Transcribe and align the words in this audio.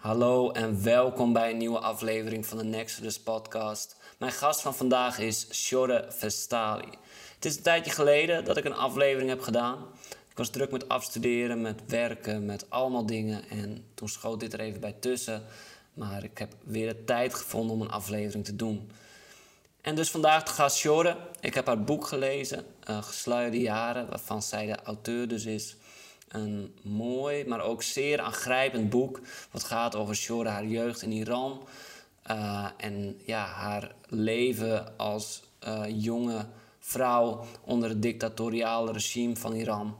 Hallo 0.00 0.50
en 0.50 0.82
welkom 0.82 1.32
bij 1.32 1.50
een 1.50 1.56
nieuwe 1.56 1.78
aflevering 1.78 2.46
van 2.46 2.58
de 2.58 2.64
Nexus 2.64 3.20
podcast. 3.20 3.96
Mijn 4.18 4.32
gast 4.32 4.60
van 4.60 4.74
vandaag 4.74 5.18
is 5.18 5.46
Shore 5.52 6.04
Vestali. 6.08 6.88
Het 7.34 7.44
is 7.44 7.56
een 7.56 7.62
tijdje 7.62 7.90
geleden 7.90 8.44
dat 8.44 8.56
ik 8.56 8.64
een 8.64 8.74
aflevering 8.74 9.28
heb 9.28 9.40
gedaan. 9.40 9.78
Ik 10.30 10.36
was 10.36 10.50
druk 10.50 10.70
met 10.70 10.88
afstuderen, 10.88 11.60
met 11.60 11.80
werken, 11.86 12.44
met 12.44 12.70
allemaal 12.70 13.06
dingen. 13.06 13.48
En 13.48 13.84
toen 13.94 14.08
schoot 14.08 14.40
dit 14.40 14.52
er 14.52 14.60
even 14.60 14.80
bij 14.80 14.94
tussen. 15.00 15.42
Maar 15.94 16.24
ik 16.24 16.38
heb 16.38 16.52
weer 16.64 16.88
de 16.88 17.04
tijd 17.04 17.34
gevonden 17.34 17.76
om 17.76 17.82
een 17.82 17.90
aflevering 17.90 18.44
te 18.44 18.56
doen. 18.56 18.90
En 19.80 19.94
dus 19.94 20.10
vandaag 20.10 20.42
de 20.42 20.52
gast 20.52 20.76
Shore. 20.76 21.16
Ik 21.40 21.54
heb 21.54 21.66
haar 21.66 21.84
boek 21.84 22.06
gelezen, 22.06 22.64
uh, 22.90 23.02
Gesluierde 23.02 23.60
Jaren, 23.60 24.08
waarvan 24.08 24.42
zij 24.42 24.66
de 24.66 24.82
auteur 24.82 25.28
dus 25.28 25.44
is. 25.44 25.76
Een 26.30 26.74
mooi, 26.82 27.44
maar 27.44 27.60
ook 27.60 27.82
zeer 27.82 28.20
aangrijpend 28.20 28.90
boek. 28.90 29.20
Wat 29.50 29.64
gaat 29.64 29.94
over 29.96 30.16
Shore, 30.16 30.48
haar 30.48 30.66
jeugd 30.66 31.02
in 31.02 31.12
Iran. 31.12 31.66
Uh, 32.30 32.68
en 32.76 33.20
ja, 33.24 33.44
haar 33.44 33.94
leven 34.08 34.98
als 34.98 35.42
uh, 35.66 35.82
jonge 35.86 36.46
vrouw 36.78 37.44
onder 37.64 37.88
het 37.88 38.02
dictatoriale 38.02 38.92
regime 38.92 39.36
van 39.36 39.52
Iran. 39.52 39.96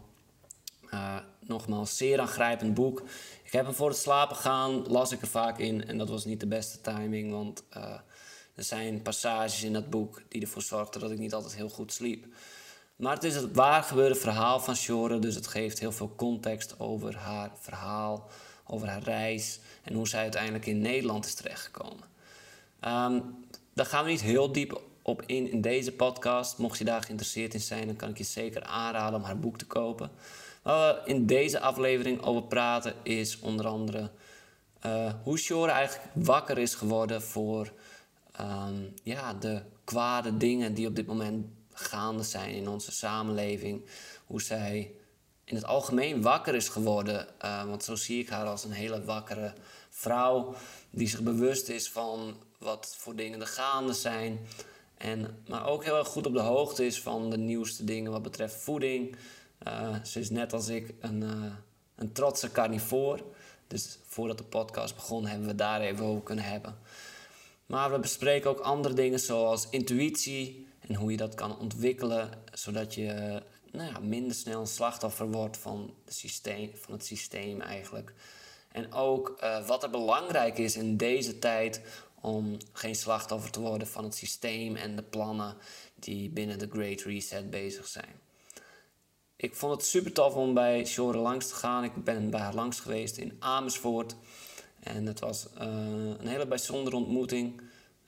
Uh, 0.94 1.16
nogmaals, 1.40 1.96
zeer 1.96 2.20
aangrijpend 2.20 2.74
boek. 2.74 3.02
Ik 3.42 3.52
heb 3.52 3.64
hem 3.64 3.74
voor 3.74 3.88
het 3.88 3.98
slapen 3.98 4.36
gaan, 4.36 4.86
las 4.88 5.12
ik 5.12 5.20
er 5.20 5.28
vaak 5.28 5.58
in. 5.58 5.86
En 5.86 5.98
dat 5.98 6.08
was 6.08 6.24
niet 6.24 6.40
de 6.40 6.46
beste 6.46 6.80
timing, 6.80 7.30
want 7.30 7.62
er 8.54 8.64
zijn 8.64 9.02
passages 9.02 9.62
in 9.62 9.72
dat 9.72 9.90
boek 9.90 10.22
die 10.28 10.40
ervoor 10.40 10.62
zorgden 10.62 11.00
dat 11.00 11.10
ik 11.10 11.18
niet 11.18 11.34
altijd 11.34 11.54
heel 11.54 11.68
goed 11.68 11.92
sliep. 11.92 12.26
Maar 13.00 13.14
het 13.14 13.24
is 13.24 13.34
het 13.34 13.54
waar 13.54 13.82
gebeurde 13.82 14.14
verhaal 14.14 14.60
van 14.60 14.76
Shore, 14.76 15.18
dus 15.18 15.34
het 15.34 15.46
geeft 15.46 15.78
heel 15.78 15.92
veel 15.92 16.12
context 16.16 16.80
over 16.80 17.16
haar 17.16 17.50
verhaal, 17.60 18.28
over 18.66 18.88
haar 18.88 19.02
reis 19.02 19.60
en 19.82 19.94
hoe 19.94 20.08
zij 20.08 20.20
uiteindelijk 20.20 20.66
in 20.66 20.80
Nederland 20.80 21.24
is 21.24 21.34
terechtgekomen. 21.34 22.04
Um, 22.84 23.44
daar 23.74 23.86
gaan 23.86 24.04
we 24.04 24.10
niet 24.10 24.20
heel 24.20 24.52
diep 24.52 24.80
op 25.02 25.22
in 25.26 25.50
in 25.50 25.60
deze 25.60 25.92
podcast. 25.92 26.58
Mocht 26.58 26.78
je 26.78 26.84
daar 26.84 27.02
geïnteresseerd 27.02 27.54
in 27.54 27.60
zijn, 27.60 27.86
dan 27.86 27.96
kan 27.96 28.08
ik 28.08 28.18
je 28.18 28.24
zeker 28.24 28.62
aanraden 28.62 29.18
om 29.18 29.24
haar 29.24 29.38
boek 29.38 29.58
te 29.58 29.66
kopen. 29.66 30.10
Waar 30.62 30.94
we 30.94 31.10
in 31.10 31.26
deze 31.26 31.60
aflevering 31.60 32.22
over 32.22 32.42
praten 32.42 32.94
is 33.02 33.38
onder 33.38 33.66
andere 33.66 34.10
uh, 34.86 35.12
hoe 35.22 35.38
Shore 35.38 35.70
eigenlijk 35.70 36.10
wakker 36.14 36.58
is 36.58 36.74
geworden 36.74 37.22
voor 37.22 37.72
um, 38.40 38.94
ja, 39.02 39.34
de 39.34 39.62
kwade 39.84 40.36
dingen 40.36 40.74
die 40.74 40.86
op 40.86 40.96
dit 40.96 41.06
moment 41.06 41.46
gaande 41.80 42.22
zijn 42.22 42.54
in 42.54 42.68
onze 42.68 42.92
samenleving. 42.92 43.84
Hoe 44.26 44.42
zij 44.42 44.94
in 45.44 45.56
het 45.56 45.64
algemeen 45.64 46.22
wakker 46.22 46.54
is 46.54 46.68
geworden. 46.68 47.26
Uh, 47.44 47.64
want 47.64 47.84
zo 47.84 47.94
zie 47.94 48.20
ik 48.20 48.28
haar 48.28 48.46
als 48.46 48.64
een 48.64 48.72
hele 48.72 49.04
wakkere 49.04 49.52
vrouw. 49.88 50.54
Die 50.90 51.08
zich 51.08 51.20
bewust 51.20 51.68
is 51.68 51.90
van 51.90 52.36
wat 52.58 52.94
voor 52.98 53.16
dingen 53.16 53.40
er 53.40 53.46
gaande 53.46 53.92
zijn. 53.92 54.38
En, 54.96 55.42
maar 55.48 55.66
ook 55.66 55.84
heel 55.84 55.96
erg 55.96 56.08
goed 56.08 56.26
op 56.26 56.32
de 56.32 56.40
hoogte 56.40 56.86
is 56.86 57.00
van 57.00 57.30
de 57.30 57.38
nieuwste 57.38 57.84
dingen 57.84 58.12
wat 58.12 58.22
betreft 58.22 58.54
voeding. 58.54 59.16
Uh, 59.68 60.04
ze 60.04 60.20
is 60.20 60.30
net 60.30 60.52
als 60.52 60.68
ik 60.68 60.94
een, 61.00 61.22
uh, 61.22 61.52
een 61.94 62.12
trotse 62.12 62.50
carnivoor. 62.50 63.22
Dus 63.66 63.98
voordat 64.06 64.38
de 64.38 64.44
podcast 64.44 64.94
begon 64.94 65.26
hebben 65.26 65.48
we 65.48 65.54
daar 65.54 65.80
even 65.80 66.04
over 66.04 66.22
kunnen 66.22 66.44
hebben. 66.44 66.78
Maar 67.66 67.90
we 67.90 67.98
bespreken 67.98 68.50
ook 68.50 68.60
andere 68.60 68.94
dingen 68.94 69.20
zoals 69.20 69.66
intuïtie 69.70 70.68
en 70.90 70.96
hoe 70.96 71.10
je 71.10 71.16
dat 71.16 71.34
kan 71.34 71.58
ontwikkelen, 71.58 72.30
zodat 72.52 72.94
je 72.94 73.42
nou 73.72 73.92
ja, 73.92 73.98
minder 73.98 74.34
snel 74.34 74.60
een 74.60 74.66
slachtoffer 74.66 75.30
wordt 75.30 75.56
van, 75.56 75.94
de 76.04 76.12
systeem, 76.12 76.70
van 76.74 76.92
het 76.92 77.04
systeem 77.04 77.60
eigenlijk. 77.60 78.12
En 78.72 78.92
ook 78.92 79.36
uh, 79.42 79.66
wat 79.66 79.82
er 79.82 79.90
belangrijk 79.90 80.58
is 80.58 80.76
in 80.76 80.96
deze 80.96 81.38
tijd 81.38 81.80
om 82.20 82.56
geen 82.72 82.94
slachtoffer 82.94 83.50
te 83.50 83.60
worden 83.60 83.86
van 83.86 84.04
het 84.04 84.14
systeem 84.14 84.76
en 84.76 84.96
de 84.96 85.02
plannen 85.02 85.56
die 85.94 86.30
binnen 86.30 86.58
de 86.58 86.68
Great 86.70 87.00
Reset 87.00 87.50
bezig 87.50 87.86
zijn. 87.86 88.20
Ik 89.36 89.54
vond 89.54 89.72
het 89.72 89.84
super 89.84 90.12
tof 90.12 90.34
om 90.34 90.54
bij 90.54 90.84
Shore 90.84 91.18
langs 91.18 91.48
te 91.48 91.54
gaan. 91.54 91.84
Ik 91.84 92.04
ben 92.04 92.30
bij 92.30 92.40
haar 92.40 92.54
langs 92.54 92.80
geweest 92.80 93.16
in 93.16 93.36
Amersfoort. 93.38 94.16
En 94.80 95.06
het 95.06 95.20
was 95.20 95.46
uh, 95.54 95.62
een 96.18 96.26
hele 96.26 96.46
bijzondere 96.46 96.96
ontmoeting. 96.96 97.60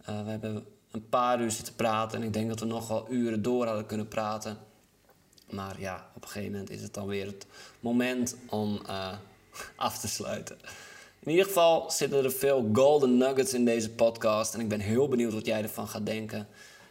Uh, 0.08 0.24
we 0.24 0.30
hebben 0.30 0.66
een 0.92 1.08
paar 1.08 1.40
uur 1.40 1.50
zitten 1.50 1.74
praten 1.74 2.20
en 2.20 2.26
ik 2.26 2.32
denk 2.32 2.48
dat 2.48 2.60
we 2.60 2.66
nog 2.66 2.88
wel 2.88 3.06
uren 3.10 3.42
door 3.42 3.66
hadden 3.66 3.86
kunnen 3.86 4.08
praten. 4.08 4.58
Maar 5.50 5.80
ja, 5.80 6.10
op 6.14 6.22
een 6.22 6.28
gegeven 6.28 6.52
moment 6.52 6.70
is 6.70 6.82
het 6.82 6.94
dan 6.94 7.06
weer 7.06 7.26
het 7.26 7.46
moment 7.80 8.36
om 8.48 8.80
uh, 8.86 9.12
af 9.76 9.98
te 9.98 10.08
sluiten. 10.08 10.58
In 11.18 11.30
ieder 11.30 11.46
geval 11.46 11.90
zitten 11.90 12.24
er 12.24 12.32
veel 12.32 12.70
golden 12.72 13.16
nuggets 13.16 13.54
in 13.54 13.64
deze 13.64 13.90
podcast 13.90 14.54
en 14.54 14.60
ik 14.60 14.68
ben 14.68 14.80
heel 14.80 15.08
benieuwd 15.08 15.32
wat 15.32 15.46
jij 15.46 15.62
ervan 15.62 15.88
gaat 15.88 16.06
denken. 16.06 16.40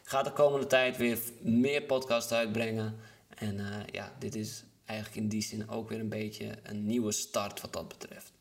Ik 0.04 0.10
ga 0.10 0.24
de 0.24 0.32
komende 0.32 0.68
tijd 0.68 0.98
weer 0.98 1.20
meer 1.42 1.82
podcasts 1.82 2.32
uitbrengen. 2.32 3.00
En 3.38 3.60
uh, 3.60 3.66
ja, 3.92 4.12
dit 4.20 4.36
is 4.36 4.64
eigenlijk 4.86 5.22
in 5.22 5.28
die 5.28 5.42
zin 5.42 5.70
ook 5.70 5.90
weer 5.90 6.00
een 6.00 6.10
beetje 6.10 6.58
een 6.64 6.86
nieuwe 6.86 7.12
start 7.12 7.62
wat 7.62 7.74
dat 7.74 7.88
betreft. 7.88 8.32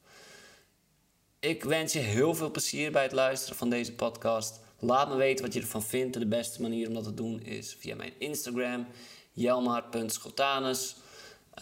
Ik 1.40 1.64
wens 1.64 1.92
je 1.92 1.98
heel 1.98 2.34
veel 2.34 2.50
plezier 2.50 2.92
bij 2.92 3.02
het 3.02 3.12
luisteren 3.12 3.56
van 3.56 3.70
deze 3.70 3.92
podcast. 3.92 4.59
Laat 4.80 5.08
me 5.08 5.16
weten 5.16 5.44
wat 5.44 5.54
je 5.54 5.60
ervan 5.60 5.82
vindt. 5.82 6.18
De 6.18 6.26
beste 6.26 6.62
manier 6.62 6.88
om 6.88 6.94
dat 6.94 7.04
te 7.04 7.14
doen 7.14 7.42
is 7.42 7.76
via 7.78 7.94
mijn 7.94 8.12
Instagram, 8.18 8.86
jelmar.schotanus. 9.32 10.96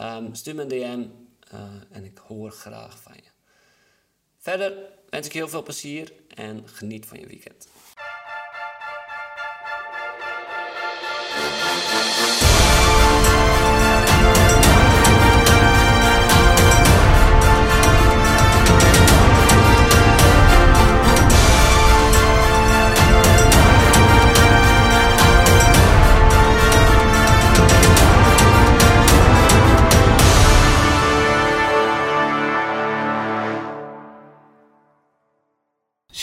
Um, 0.01 0.35
stuur 0.35 0.55
me 0.55 0.63
een 0.63 0.69
DM 0.69 1.07
uh, 1.55 1.61
en 1.91 2.05
ik 2.05 2.19
hoor 2.19 2.51
graag 2.51 3.01
van 3.01 3.13
je. 3.15 3.31
Verder 4.39 4.73
wens 5.09 5.27
ik 5.27 5.33
heel 5.33 5.49
veel 5.49 5.63
plezier 5.63 6.13
en 6.35 6.69
geniet 6.69 7.07
van 7.07 7.21
je 7.21 7.27
weekend. 7.27 7.69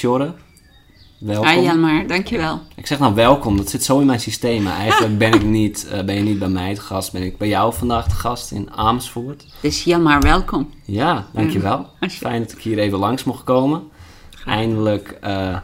Sjorre, 0.05 0.33
welkom. 1.17 1.47
Hi 1.47 1.61
Janmar, 1.61 2.07
dankjewel. 2.07 2.59
Ik 2.75 2.87
zeg 2.87 2.99
nou 2.99 3.13
welkom, 3.13 3.57
dat 3.57 3.69
zit 3.69 3.83
zo 3.83 3.99
in 3.99 4.05
mijn 4.05 4.19
systeem. 4.19 4.67
Eigenlijk 4.67 5.17
ben, 5.17 5.33
ik 5.33 5.43
niet, 5.43 5.87
uh, 5.91 6.03
ben 6.03 6.15
je 6.15 6.21
niet 6.21 6.39
bij 6.39 6.47
mij 6.47 6.73
de 6.73 6.81
gast, 6.81 7.11
ben 7.11 7.23
ik 7.23 7.37
bij 7.37 7.47
jou 7.47 7.73
vandaag 7.73 8.07
de 8.07 8.15
gast 8.15 8.51
in 8.51 8.71
Amersfoort. 8.71 9.45
Dus 9.61 9.83
Janmar, 9.83 10.21
welkom. 10.21 10.69
Ja, 10.83 11.27
dankjewel. 11.33 11.89
Ja. 11.99 12.09
Fijn 12.09 12.41
dat 12.41 12.51
ik 12.51 12.57
hier 12.57 12.77
even 12.77 12.97
langs 12.97 13.23
mocht 13.23 13.43
komen. 13.43 13.83
Eindelijk 14.45 15.17
uh, 15.23 15.57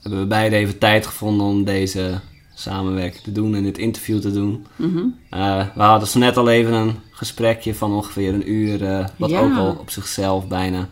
hebben 0.00 0.20
we 0.20 0.26
beide 0.26 0.56
even 0.56 0.78
tijd 0.78 1.06
gevonden 1.06 1.46
om 1.46 1.64
deze 1.64 2.20
samenwerking 2.54 3.22
te 3.22 3.32
doen 3.32 3.54
en 3.54 3.62
dit 3.62 3.78
interview 3.78 4.20
te 4.20 4.32
doen. 4.32 4.66
Mm 4.76 4.94
-hmm. 4.94 5.18
uh, 5.40 5.66
we 5.74 5.82
hadden 5.82 6.08
zo 6.08 6.18
net 6.18 6.36
al 6.36 6.48
even 6.48 6.72
een 6.72 6.94
gesprekje 7.10 7.74
van 7.74 7.92
ongeveer 7.92 8.34
een 8.34 8.50
uur, 8.50 9.10
wat 9.16 9.30
ja. 9.30 9.40
ook 9.40 9.56
al 9.56 9.76
op 9.80 9.90
zichzelf 9.90 10.48
bijna 10.48 10.88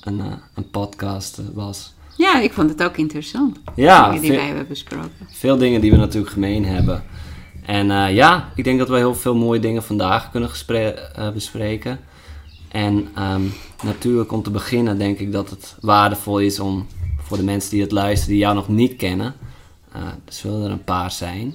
een, 0.00 0.22
een 0.54 0.70
podcast 0.70 1.40
was. 1.54 1.96
Ja, 2.18 2.40
ik 2.40 2.52
vond 2.52 2.70
het 2.70 2.82
ook 2.82 2.96
interessant. 2.96 3.58
Ja, 3.74 4.08
dingen 4.08 4.22
die 4.22 4.30
wij 4.30 4.46
hebben 4.46 4.68
besproken. 4.68 5.10
Veel 5.28 5.56
dingen 5.56 5.80
die 5.80 5.90
we 5.90 5.96
natuurlijk 5.96 6.32
gemeen 6.32 6.64
hebben. 6.64 7.04
En 7.64 7.90
uh, 7.90 8.14
ja, 8.14 8.52
ik 8.54 8.64
denk 8.64 8.78
dat 8.78 8.88
we 8.88 8.96
heel 8.96 9.14
veel 9.14 9.34
mooie 9.34 9.60
dingen 9.60 9.82
vandaag 9.82 10.30
kunnen 10.30 10.50
uh, 10.68 11.30
bespreken. 11.30 12.00
En 12.68 13.08
um, 13.18 13.52
natuurlijk 13.84 14.32
om 14.32 14.42
te 14.42 14.50
beginnen 14.50 14.98
denk 14.98 15.18
ik 15.18 15.32
dat 15.32 15.50
het 15.50 15.76
waardevol 15.80 16.38
is 16.38 16.60
om 16.60 16.86
voor 17.18 17.36
de 17.36 17.42
mensen 17.42 17.70
die 17.70 17.82
het 17.82 17.92
luisteren 17.92 18.32
die 18.34 18.42
jou 18.42 18.54
nog 18.54 18.68
niet 18.68 18.96
kennen, 18.96 19.34
uh, 19.96 20.02
er 20.02 20.32
zullen 20.32 20.64
er 20.64 20.70
een 20.70 20.84
paar 20.84 21.10
zijn, 21.10 21.54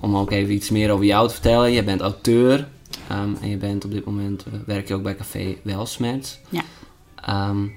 om 0.00 0.16
ook 0.16 0.30
even 0.30 0.54
iets 0.54 0.70
meer 0.70 0.90
over 0.90 1.04
jou 1.04 1.28
te 1.28 1.32
vertellen. 1.32 1.72
Je 1.72 1.84
bent 1.84 2.00
auteur 2.00 2.68
um, 3.12 3.36
en 3.40 3.48
je 3.48 3.56
bent 3.56 3.84
op 3.84 3.90
dit 3.90 4.04
moment, 4.04 4.44
werk 4.66 4.88
je 4.88 4.94
ook 4.94 5.02
bij 5.02 5.16
Café 5.16 5.56
Welsmets. 5.62 6.38
Ja. 6.48 6.62
Um, 7.48 7.72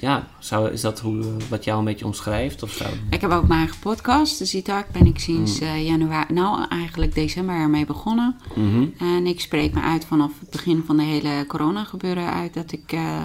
ja, 0.00 0.28
zou, 0.38 0.70
is 0.70 0.80
dat 0.80 1.00
hoe, 1.00 1.24
wat 1.48 1.64
jou 1.64 1.78
een 1.78 1.84
beetje 1.84 2.04
omschrijft? 2.04 2.62
Of 2.62 2.70
zou... 2.70 2.90
Ik 3.10 3.20
heb 3.20 3.30
ook 3.30 3.48
mijn 3.48 3.60
eigen 3.60 3.78
podcast, 3.78 4.38
de 4.38 4.44
Zitak. 4.44 4.88
Ben 4.92 5.06
ik 5.06 5.18
sinds 5.18 5.60
uh, 5.60 5.86
januari, 5.86 6.32
nou 6.32 6.66
eigenlijk 6.68 7.14
december 7.14 7.54
ermee 7.54 7.86
begonnen. 7.86 8.36
Mm 8.54 8.70
-hmm. 8.70 8.94
En 8.98 9.26
ik 9.26 9.40
spreek 9.40 9.74
me 9.74 9.80
uit 9.80 10.04
vanaf 10.04 10.32
het 10.40 10.50
begin 10.50 10.82
van 10.86 10.96
de 10.96 11.02
hele 11.02 11.44
corona 11.46 11.84
gebeuren 11.84 12.32
uit 12.32 12.54
dat 12.54 12.72
ik, 12.72 12.92
uh, 12.92 13.22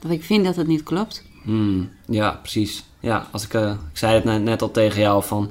dat 0.00 0.10
ik 0.10 0.22
vind 0.22 0.44
dat 0.44 0.56
het 0.56 0.66
niet 0.66 0.82
klopt. 0.82 1.24
Mm, 1.42 1.90
ja, 2.06 2.30
precies. 2.42 2.84
Ja, 3.00 3.28
als 3.30 3.44
ik, 3.44 3.54
uh, 3.54 3.70
ik 3.70 3.98
zei 3.98 4.14
het 4.14 4.24
net, 4.24 4.42
net 4.42 4.62
al 4.62 4.70
tegen 4.70 5.00
jou 5.00 5.24
van, 5.24 5.50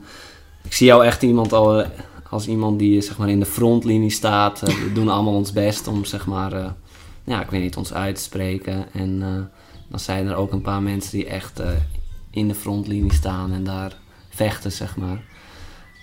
ik 0.64 0.74
zie 0.74 0.88
jou 0.88 1.06
echt 1.06 1.24
iemand 1.24 1.54
al, 1.54 1.86
als 2.30 2.48
iemand 2.48 2.80
die 2.80 3.02
zeg 3.02 3.18
maar 3.18 3.30
in 3.30 3.40
de 3.40 3.46
frontlinie 3.46 4.10
staat. 4.10 4.60
we 4.60 4.92
doen 4.94 5.10
allemaal 5.10 5.34
ons 5.34 5.52
best 5.52 5.88
om 5.88 6.06
zeg 6.06 6.26
maar, 6.26 6.76
ja, 7.24 7.42
ik 7.42 7.50
weet 7.50 7.62
niet, 7.62 7.78
ons 7.78 7.94
uit 7.94 8.16
te 8.16 8.22
spreken 8.22 8.94
en 8.94 9.22
dan 9.88 10.00
zijn 10.00 10.28
er 10.28 10.36
ook 10.36 10.52
een 10.52 10.62
paar 10.62 10.82
mensen 10.82 11.12
die 11.12 11.26
echt 11.26 11.60
eh, 11.60 11.70
in 12.30 12.48
de 12.48 12.56
frontlinie 12.56 13.14
staan 13.14 13.54
en 13.54 13.64
daar 13.64 13.98
vechten, 14.30 14.72
zeg 14.72 14.98
maar. 14.98 15.24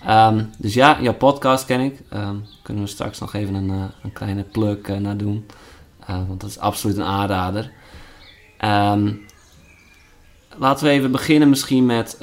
Ehm, 0.04 0.44
dus 0.58 0.74
ja, 0.74 0.98
jouw 1.02 1.14
podcast 1.14 1.64
ken 1.64 1.80
ik. 1.80 2.00
Ehm, 2.08 2.36
kunnen 2.62 2.82
we 2.82 2.88
straks 2.88 3.18
nog 3.18 3.34
even 3.34 3.54
een, 3.54 3.70
eh, 3.70 3.84
een 4.02 4.12
kleine 4.12 4.42
plug 4.42 4.88
uh, 4.88 4.96
naar 4.96 5.16
doen. 5.16 5.46
want 6.06 6.40
dat 6.40 6.50
is 6.50 6.58
absoluut 6.58 6.96
een 6.96 7.04
aanrader. 7.04 7.72
Ehm, 8.58 9.12
laten 10.56 10.86
we 10.86 10.92
even 10.92 11.10
beginnen 11.10 11.48
misschien 11.48 11.86
met, 11.86 12.16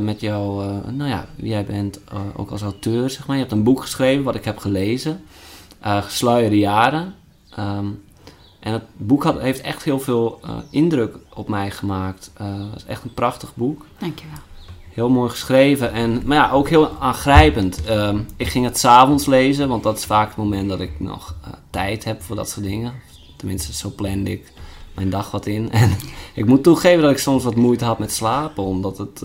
met 0.00 0.20
jou, 0.20 0.64
nou 0.92 1.10
ja, 1.10 1.26
jij 1.36 1.64
bent 1.64 2.00
ook 2.36 2.50
als 2.50 2.62
auteur, 2.62 3.10
zeg 3.10 3.26
maar. 3.26 3.36
Je 3.36 3.42
hebt 3.42 3.54
een 3.54 3.62
boek 3.62 3.80
geschreven 3.80 4.24
wat 4.24 4.34
ik 4.34 4.44
heb 4.44 4.58
gelezen. 4.58 5.24
Gesluierde 5.80 6.58
jaren. 6.58 7.14
En 8.62 8.72
het 8.72 8.82
boek 8.96 9.22
had, 9.22 9.40
heeft 9.40 9.60
echt 9.60 9.82
heel 9.82 10.00
veel 10.00 10.40
uh, 10.44 10.56
indruk 10.70 11.16
op 11.34 11.48
mij 11.48 11.70
gemaakt. 11.70 12.32
Uh, 12.40 12.46
het 12.70 12.76
is 12.76 12.84
echt 12.84 13.04
een 13.04 13.14
prachtig 13.14 13.54
boek. 13.54 13.86
Dankjewel. 13.98 14.38
Heel 14.90 15.10
mooi 15.10 15.30
geschreven 15.30 15.92
en 15.92 16.22
maar 16.24 16.36
ja, 16.36 16.50
ook 16.50 16.68
heel 16.68 16.90
aangrijpend. 16.98 17.82
Uh, 17.88 18.18
ik 18.36 18.48
ging 18.48 18.64
het 18.64 18.78
s'avonds 18.78 19.26
lezen, 19.26 19.68
want 19.68 19.82
dat 19.82 19.98
is 19.98 20.04
vaak 20.04 20.28
het 20.28 20.36
moment 20.36 20.68
dat 20.68 20.80
ik 20.80 21.00
nog 21.00 21.36
uh, 21.46 21.52
tijd 21.70 22.04
heb 22.04 22.22
voor 22.22 22.36
dat 22.36 22.48
soort 22.48 22.66
dingen. 22.66 22.92
Tenminste, 23.36 23.72
zo 23.74 23.92
plande 23.96 24.30
ik 24.30 24.52
mijn 24.94 25.10
dag 25.10 25.30
wat 25.30 25.46
in. 25.46 25.70
En 25.82 25.90
ik 26.34 26.46
moet 26.46 26.62
toegeven 26.62 27.02
dat 27.02 27.10
ik 27.10 27.18
soms 27.18 27.44
wat 27.44 27.56
moeite 27.56 27.84
had 27.84 27.98
met 27.98 28.12
slapen, 28.12 28.64
omdat 28.64 28.98
het 28.98 29.22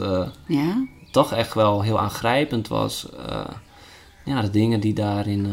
ja? 0.48 0.88
toch 1.12 1.34
echt 1.34 1.54
wel 1.54 1.82
heel 1.82 2.00
aangrijpend 2.00 2.68
was. 2.68 3.08
ja, 4.26 4.42
de 4.42 4.50
dingen 4.50 4.80
die, 4.80 4.94
daarin, 4.94 5.48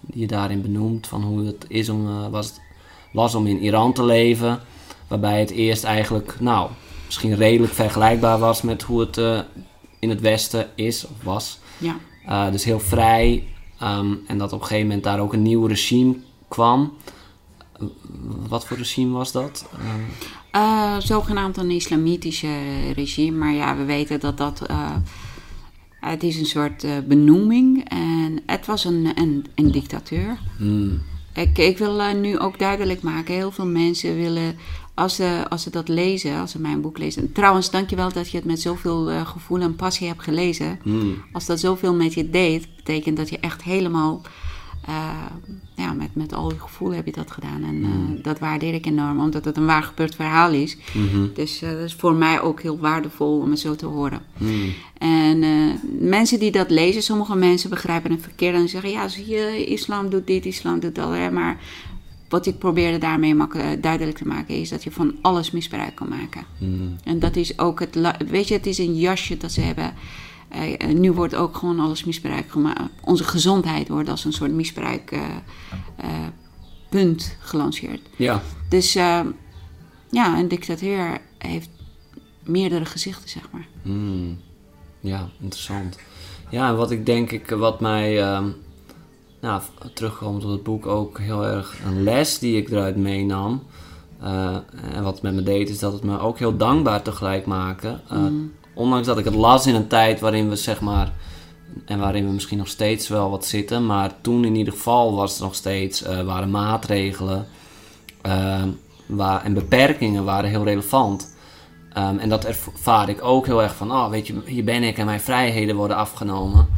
die 0.00 0.20
je 0.20 0.26
daarin 0.26 0.62
benoemt, 0.62 1.06
van 1.06 1.22
hoe 1.22 1.46
het 1.46 1.64
is 1.68 1.88
om, 1.88 2.30
was 2.30 2.46
het 2.46 2.60
was 3.14 3.34
om 3.34 3.46
in 3.46 3.60
Iran 3.60 3.92
te 3.92 4.04
leven. 4.04 4.60
Waarbij 5.08 5.40
het 5.40 5.50
eerst 5.50 5.84
eigenlijk, 5.84 6.36
nou, 6.40 6.70
misschien 7.06 7.34
redelijk 7.34 7.72
vergelijkbaar 7.72 8.38
was 8.38 8.62
met 8.62 8.82
hoe 8.82 9.00
het 9.00 9.16
uh, 9.16 9.40
in 9.98 10.08
het 10.08 10.20
Westen 10.20 10.68
is 10.74 11.06
of 11.06 11.22
was. 11.22 11.58
Ja. 11.78 11.96
Uh, 12.28 12.50
dus 12.50 12.64
heel 12.64 12.80
vrij. 12.80 13.44
Um, 13.82 14.22
en 14.26 14.38
dat 14.38 14.52
op 14.52 14.60
een 14.60 14.66
gegeven 14.66 14.86
moment 14.86 15.04
daar 15.04 15.20
ook 15.20 15.32
een 15.32 15.42
nieuw 15.42 15.66
regime 15.66 16.16
kwam. 16.48 16.92
Wat 18.48 18.66
voor 18.66 18.76
regime 18.76 19.12
was 19.12 19.32
dat? 19.32 19.68
Uh, 20.52 20.98
zogenaamd 20.98 21.56
een 21.56 21.70
islamitische 21.70 22.56
regime. 22.94 23.38
Maar 23.38 23.52
ja, 23.52 23.76
we 23.76 23.84
weten 23.84 24.20
dat 24.20 24.38
dat. 24.38 24.62
het 26.00 26.22
is 26.22 26.36
een 26.36 26.46
soort 26.46 26.86
benoeming. 27.08 27.88
En 27.88 28.42
het 28.46 28.66
was 28.66 28.84
een, 28.84 29.12
een, 29.14 29.46
een 29.54 29.70
dictateur. 29.70 30.38
Hmm. 30.56 31.02
Ik, 31.34 31.58
ik 31.58 31.78
wil 31.78 31.98
uh, 31.98 32.12
nu 32.12 32.38
ook 32.38 32.58
duidelijk 32.58 33.02
maken, 33.02 33.34
heel 33.34 33.50
veel 33.50 33.66
mensen 33.66 34.16
willen, 34.16 34.56
als 34.94 35.14
ze, 35.14 35.44
als 35.48 35.62
ze 35.62 35.70
dat 35.70 35.88
lezen, 35.88 36.40
als 36.40 36.50
ze 36.50 36.60
mijn 36.60 36.80
boek 36.80 36.98
lezen. 36.98 37.32
Trouwens, 37.32 37.70
dankjewel 37.70 38.12
dat 38.12 38.30
je 38.30 38.36
het 38.36 38.46
met 38.46 38.60
zoveel 38.60 39.10
uh, 39.10 39.26
gevoel 39.26 39.60
en 39.60 39.76
passie 39.76 40.06
hebt 40.06 40.22
gelezen. 40.22 40.80
Mm. 40.82 41.24
Als 41.32 41.46
dat 41.46 41.60
zoveel 41.60 41.94
met 41.94 42.14
je 42.14 42.30
deed, 42.30 42.68
betekent 42.76 43.16
dat 43.16 43.28
je 43.28 43.38
echt 43.38 43.62
helemaal 43.62 44.22
uh, 44.88 45.26
ja, 45.74 45.92
met, 45.92 46.08
met 46.12 46.32
al 46.32 46.52
je 46.52 46.60
gevoel 46.60 46.94
heb 46.94 47.06
je 47.06 47.12
dat 47.12 47.30
gedaan. 47.30 47.64
En 47.64 47.74
uh, 47.74 48.22
dat 48.22 48.38
waardeer 48.38 48.74
ik 48.74 48.86
enorm, 48.86 49.20
omdat 49.20 49.44
het 49.44 49.56
een 49.56 49.66
waar 49.66 49.82
gebeurd 49.82 50.14
verhaal 50.14 50.52
is. 50.52 50.76
Mm 50.92 51.08
-hmm. 51.08 51.30
Dus 51.34 51.62
uh, 51.62 51.70
dat 51.70 51.78
is 51.78 51.94
voor 51.94 52.14
mij 52.14 52.40
ook 52.40 52.62
heel 52.62 52.78
waardevol 52.78 53.40
om 53.40 53.50
het 53.50 53.60
zo 53.60 53.74
te 53.74 53.86
horen. 53.86 54.20
Mm. 54.38 54.72
En 54.98 55.44
mensen 55.98 56.38
die 56.38 56.50
dat 56.50 56.70
lezen, 56.70 57.02
sommige 57.02 57.36
mensen 57.36 57.70
begrijpen 57.70 58.10
het 58.10 58.22
verkeerd 58.22 58.54
en 58.54 58.68
zeggen: 58.68 58.90
Ja, 58.90 59.08
zie 59.08 59.28
je, 59.28 59.66
islam 59.66 60.10
doet 60.10 60.26
dit, 60.26 60.46
islam 60.46 60.80
doet 60.80 60.94
dat. 60.94 61.12
Hè? 61.12 61.30
Maar 61.30 61.60
wat 62.28 62.46
ik 62.46 62.58
probeerde 62.58 62.98
daarmee 62.98 63.36
duidelijk 63.80 64.16
te 64.16 64.26
maken 64.26 64.54
is 64.54 64.68
dat 64.68 64.84
je 64.84 64.90
van 64.90 65.14
alles 65.20 65.50
misbruik 65.50 65.94
kan 65.94 66.08
maken. 66.08 66.44
Mm. 66.58 66.96
En 67.04 67.18
dat 67.18 67.36
is 67.36 67.58
ook 67.58 67.80
het, 67.80 67.98
weet 68.28 68.48
je, 68.48 68.54
het 68.54 68.66
is 68.66 68.78
een 68.78 68.96
jasje 68.96 69.36
dat 69.36 69.52
ze 69.52 69.60
hebben. 69.60 69.94
Uh, 70.52 70.94
nu 70.94 71.12
wordt 71.12 71.34
ook 71.34 71.56
gewoon 71.56 71.80
alles 71.80 72.04
misbruik 72.04 72.50
gemaakt. 72.50 72.80
Onze 73.00 73.24
gezondheid 73.24 73.88
wordt 73.88 74.08
als 74.08 74.24
een 74.24 74.32
soort 74.32 74.52
misbruikpunt 74.52 75.22
uh, 76.90 77.00
uh, 77.02 77.38
gelanceerd. 77.38 78.00
Ja. 78.16 78.42
Dus 78.68 78.92
ja, 80.10 80.38
een 80.38 80.48
dictateur 80.48 81.20
heeft 81.38 81.68
meerdere 82.42 82.84
gezichten, 82.84 83.28
zeg 83.28 83.50
maar. 83.50 83.66
Mm. 83.82 84.38
Ja, 85.00 85.28
interessant. 85.40 85.98
Ja, 86.50 86.68
en 86.68 86.76
wat 86.76 86.90
ik 86.90 87.06
denk 87.06 87.30
ik, 87.30 87.50
wat 87.50 87.80
mij, 87.80 88.14
nou, 89.40 89.62
terugkomt 89.94 90.40
tot 90.40 90.50
het 90.50 90.62
boek, 90.62 90.86
ook 90.86 91.18
heel 91.18 91.46
erg 91.46 91.78
een 91.84 92.02
les 92.02 92.38
die 92.38 92.56
ik 92.56 92.70
eruit 92.70 92.96
meenam. 92.96 93.62
en 94.20 95.02
wat 95.02 95.12
het 95.12 95.22
met 95.22 95.34
me 95.34 95.42
deed, 95.42 95.68
is 95.68 95.78
dat 95.78 95.92
het 95.92 96.02
me 96.02 96.18
ook 96.18 96.38
heel 96.38 96.56
dankbaar 96.56 97.02
tegelijk 97.02 97.46
maakte. 97.46 98.00
Mm 98.10 98.52
ondanks 98.74 99.06
dat 99.06 99.18
ik 99.18 99.24
het 99.24 99.34
las 99.34 99.66
in 99.66 99.74
een 99.74 99.88
tijd 99.88 100.20
waarin 100.20 100.48
we 100.48 100.56
zeg 100.56 100.80
maar 100.80 101.12
en 101.84 101.98
waarin 101.98 102.26
we 102.26 102.32
misschien 102.32 102.58
nog 102.58 102.68
steeds 102.68 103.08
wel 103.08 103.30
wat 103.30 103.44
zitten, 103.44 103.86
maar 103.86 104.20
toen 104.20 104.44
in 104.44 104.56
ieder 104.56 104.72
geval 104.72 105.14
was 105.14 105.32
het 105.32 105.40
nog 105.40 105.54
steeds 105.54 106.02
uh, 106.02 106.20
waren 106.20 106.50
maatregelen 106.50 107.46
uh, 108.26 108.62
waar, 109.06 109.44
en 109.44 109.54
beperkingen 109.54 110.24
waren 110.24 110.50
heel 110.50 110.64
relevant. 110.64 111.36
Um, 111.98 112.18
en 112.18 112.28
dat 112.28 112.44
ervaar 112.44 113.08
ik 113.08 113.24
ook 113.24 113.46
heel 113.46 113.62
erg 113.62 113.74
van, 113.74 113.92
oh 113.92 114.08
weet 114.08 114.26
je, 114.26 114.34
hier 114.44 114.64
ben 114.64 114.82
ik 114.82 114.98
en 114.98 115.06
mijn 115.06 115.20
vrijheden 115.20 115.76
worden 115.76 115.96
afgenomen. 115.96 116.68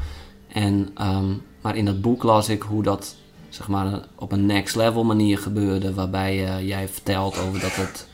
En, 0.49 0.95
um, 1.01 1.43
maar 1.61 1.77
in 1.77 1.85
dat 1.85 2.01
boek 2.01 2.23
las 2.23 2.49
ik 2.49 2.63
hoe 2.63 2.83
dat 2.83 3.17
zeg 3.49 3.69
maar 3.69 4.01
op 4.15 4.33
een 4.33 4.47
next 4.47 4.77
level 4.77 5.05
manier 5.05 5.39
gebeurde, 5.39 5.95
waarbij 5.95 6.37
uh, 6.37 6.69
jij 6.69 6.89
vertelt 6.89 7.39
over 7.39 7.61
dat 7.61 7.77
het 7.77 8.09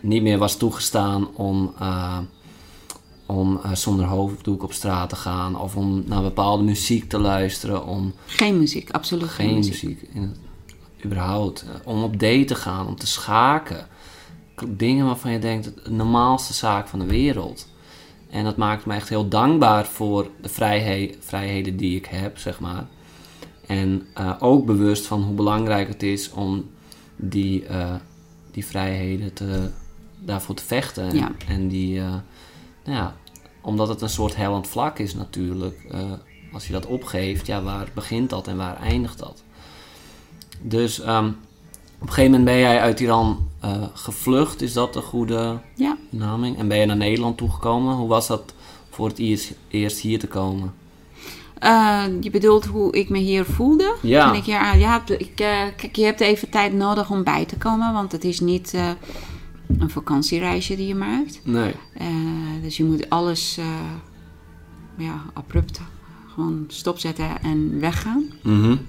niet 0.00 0.22
meer 0.22 0.38
was 0.38 0.56
toegestaan 0.56 1.28
om 1.34 1.74
om 3.32 3.60
uh, 3.64 3.74
zonder 3.74 4.06
hoofddoek 4.06 4.62
op 4.62 4.72
straat 4.72 5.08
te 5.08 5.16
gaan 5.16 5.60
of 5.60 5.76
om 5.76 6.02
naar 6.06 6.22
bepaalde 6.22 6.62
muziek 6.62 7.08
te 7.08 7.18
luisteren. 7.18 7.86
Om 7.86 8.12
geen 8.26 8.58
muziek, 8.58 8.90
absoluut 8.90 9.28
geen, 9.28 9.46
geen 9.46 9.56
muziek. 9.56 9.82
muziek. 9.82 10.08
In, 10.12 10.34
überhaupt. 11.04 11.64
Uh, 11.64 11.70
om 11.84 12.02
op 12.02 12.20
date 12.20 12.44
te 12.44 12.54
gaan, 12.54 12.86
om 12.86 12.96
te 12.96 13.06
schaken. 13.06 13.86
Dingen 14.68 15.06
waarvan 15.06 15.32
je 15.32 15.38
denkt, 15.38 15.84
de 15.84 15.90
normaalste 15.90 16.52
zaak 16.52 16.88
van 16.88 16.98
de 16.98 17.04
wereld. 17.04 17.68
En 18.30 18.44
dat 18.44 18.56
maakt 18.56 18.86
me 18.86 18.94
echt 18.94 19.08
heel 19.08 19.28
dankbaar 19.28 19.86
voor 19.86 20.30
de 20.40 20.48
vrijheid, 20.48 21.16
vrijheden 21.20 21.76
die 21.76 21.96
ik 21.96 22.06
heb, 22.06 22.38
zeg 22.38 22.60
maar. 22.60 22.86
En 23.66 24.06
uh, 24.18 24.34
ook 24.38 24.66
bewust 24.66 25.06
van 25.06 25.22
hoe 25.22 25.34
belangrijk 25.34 25.88
het 25.88 26.02
is 26.02 26.30
om 26.30 26.70
die, 27.16 27.64
die 28.50 28.66
vrijheden 28.66 29.32
te, 29.32 29.70
daarvoor 30.18 30.54
te 30.54 30.64
vechten. 30.64 31.16
Ja. 31.16 31.32
En 31.48 31.68
die, 31.68 32.00
nou 32.84 32.96
ja, 32.98 33.16
omdat 33.62 33.88
het 33.88 34.00
een 34.02 34.08
soort 34.08 34.36
hellend 34.36 34.68
vlak 34.68 34.98
is 34.98 35.14
natuurlijk. 35.14 35.86
Uh, 35.94 36.00
als 36.52 36.66
je 36.66 36.72
dat 36.72 36.86
opgeeft, 36.86 37.46
ja, 37.46 37.62
waar 37.62 37.88
begint 37.94 38.30
dat 38.30 38.46
en 38.46 38.56
waar 38.56 38.80
eindigt 38.80 39.18
dat? 39.18 39.42
Dus 40.60 41.06
um, 41.06 41.36
op 41.98 42.08
een 42.08 42.14
gegeven 42.14 42.30
moment 42.30 42.44
ben 42.44 42.58
jij 42.58 42.80
uit 42.80 43.00
Iran 43.00 43.48
uh, 43.64 43.70
gevlucht. 43.94 44.62
Is 44.62 44.72
dat 44.72 44.92
de 44.92 45.00
goede 45.00 45.58
ja. 45.74 45.96
benaming? 46.10 46.58
En 46.58 46.68
ben 46.68 46.78
je 46.78 46.86
naar 46.86 46.96
Nederland 46.96 47.36
toegekomen? 47.36 47.94
Hoe 47.94 48.08
was 48.08 48.26
dat 48.26 48.54
voor 48.90 49.08
het 49.08 49.18
eerst, 49.18 49.52
eerst 49.68 49.98
hier 49.98 50.18
te 50.18 50.28
komen? 50.28 50.74
Uh, 51.62 52.04
je 52.20 52.30
bedoelt 52.30 52.64
hoe 52.64 52.92
ik 52.92 53.08
me 53.08 53.18
hier 53.18 53.44
voelde? 53.44 53.94
Ja. 54.02 54.26
Toen 54.26 54.36
ik 54.36 54.44
hier 54.44 54.78
ja, 54.78 55.02
ik, 55.06 55.32
kijk, 55.34 55.96
je 55.96 56.04
hebt 56.04 56.20
even 56.20 56.50
tijd 56.50 56.72
nodig 56.72 57.10
om 57.10 57.24
bij 57.24 57.44
te 57.44 57.56
komen, 57.56 57.92
want 57.92 58.12
het 58.12 58.24
is 58.24 58.40
niet 58.40 58.74
een 59.78 59.90
vakantiereisje 59.90 60.76
die 60.76 60.86
je 60.86 60.94
maakt. 60.94 61.40
Nee. 61.44 61.74
Uh, 62.00 62.06
dus 62.62 62.76
je 62.76 62.84
moet 62.84 63.10
alles 63.10 63.58
uh, 63.58 63.66
ja, 64.98 65.22
abrupt 65.32 65.80
gewoon 66.34 66.64
stopzetten 66.68 67.42
en 67.42 67.80
weggaan. 67.80 68.24
Mm 68.42 68.62
-hmm. 68.62 68.80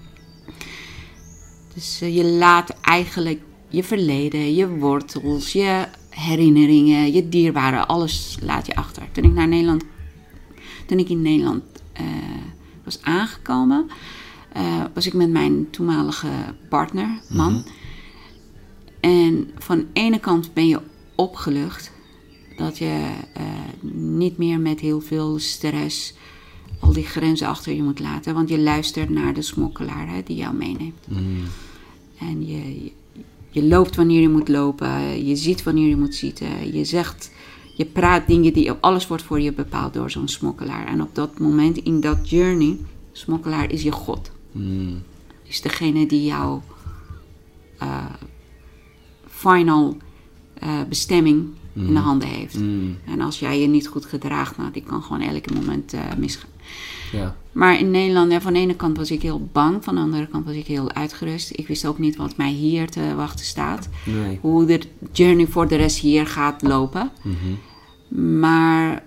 Dus 1.73 1.99
uh, 2.03 2.15
je 2.15 2.25
laat 2.25 2.69
eigenlijk 2.81 3.41
je 3.67 3.83
verleden, 3.83 4.55
je 4.55 4.67
wortels, 4.69 5.51
je 5.51 5.85
herinneringen, 6.09 7.13
je 7.13 7.29
dierbaren, 7.29 7.87
alles 7.87 8.37
laat 8.41 8.65
je 8.65 8.75
achter. 8.75 9.03
Toen 9.11 9.23
ik 9.23 9.33
naar 9.33 9.47
Nederland, 9.47 9.83
toen 10.85 10.99
ik 10.99 11.09
in 11.09 11.21
Nederland 11.21 11.63
was 12.83 13.01
aangekomen, 13.01 13.89
was 14.93 15.05
ik 15.05 15.13
met 15.13 15.29
mijn 15.29 15.69
toenmalige 15.69 16.27
partner, 16.69 17.19
man. 17.29 17.53
Mhm. 17.53 17.61
En 19.03 19.49
van 19.57 19.77
de 19.77 19.85
ene 19.93 20.19
kant 20.19 20.53
ben 20.53 20.67
je 20.67 20.79
opgelucht 21.15 21.91
dat 22.57 22.77
je 22.77 23.11
uh, 23.37 23.43
niet 23.93 24.37
meer 24.37 24.59
met 24.59 24.79
heel 24.79 25.01
veel 25.01 25.39
stress 25.39 26.13
al 26.79 26.93
die 26.93 27.05
grenzen 27.05 27.47
achter 27.47 27.73
je 27.73 27.83
moet 27.83 27.99
laten. 27.99 28.33
Want 28.33 28.49
je 28.49 28.59
luistert 28.59 29.09
naar 29.09 29.33
de 29.33 29.41
smokkelaar 29.41 30.09
hè, 30.09 30.23
die 30.23 30.35
jou 30.35 30.55
meeneemt. 30.55 31.07
Mm. 31.07 31.43
En 32.19 32.47
je, 32.47 32.91
je 33.49 33.63
loopt 33.63 33.95
wanneer 33.95 34.21
je 34.21 34.29
moet 34.29 34.47
lopen, 34.47 35.25
je 35.25 35.35
ziet 35.35 35.63
wanneer 35.63 35.87
je 35.87 35.97
moet 35.97 36.15
zitten, 36.15 36.73
je 36.73 36.85
zegt, 36.85 37.31
je 37.75 37.85
praat 37.85 38.27
dingen 38.27 38.53
die, 38.53 38.71
alles 38.71 39.07
wordt 39.07 39.23
voor 39.23 39.41
je 39.41 39.53
bepaald 39.53 39.93
door 39.93 40.11
zo'n 40.11 40.27
smokkelaar. 40.27 40.87
En 40.87 41.01
op 41.01 41.15
dat 41.15 41.39
moment 41.39 41.77
in 41.77 41.99
dat 41.99 42.29
journey, 42.29 42.77
smokkelaar 43.11 43.71
is 43.71 43.81
je 43.81 43.91
God. 43.91 44.31
Mm. 44.51 45.01
Is 45.43 45.61
degene 45.61 46.05
die 46.05 46.23
jou 46.23 46.61
uh, 47.81 48.05
final 49.49 49.97
eh, 50.53 50.69
bestemming 50.89 51.45
in 51.73 51.85
de 51.85 51.91
Mhm. 51.91 52.01
handen 52.03 52.27
heeft. 52.27 52.59
Mm, 52.59 52.97
En 53.05 53.21
als 53.21 53.39
jij 53.39 53.59
je 53.61 53.67
niet 53.67 53.87
goed 53.87 54.05
gedraagt, 54.05 54.57
nou, 54.57 54.71
die 54.71 54.83
kan 54.83 55.03
gewoon 55.03 55.21
elke 55.21 55.53
moment 55.53 55.93
eh, 55.93 55.99
misgaan. 56.17 56.49
ja. 57.11 57.35
Maar 57.51 57.79
in 57.79 57.91
Nederland, 57.91 58.31
ja, 58.31 58.41
van 58.41 58.53
de 58.53 58.59
ene 58.59 58.75
kant 58.75 58.97
was 58.97 59.11
ik 59.11 59.21
heel 59.21 59.49
bang, 59.51 59.83
van 59.83 59.95
de 59.95 60.01
andere 60.01 60.27
kant 60.27 60.45
was 60.45 60.55
ik 60.55 60.65
heel 60.67 60.91
uitgerust. 60.91 61.49
Ik 61.51 61.67
wist 61.67 61.85
ook 61.85 61.99
niet 61.99 62.15
wat 62.15 62.37
mij 62.37 62.51
hier 62.51 62.89
te 62.89 63.15
wachten 63.15 63.45
staat. 63.45 63.89
Nee. 64.05 64.37
Hoe 64.41 64.65
de 64.65 64.79
journey 65.11 65.47
voor 65.47 65.67
de 65.67 65.75
rest 65.75 65.99
hier 65.99 66.27
gaat 66.27 66.61
lopen. 66.61 67.11
Mhm. 67.21 68.39
Maar 68.39 69.03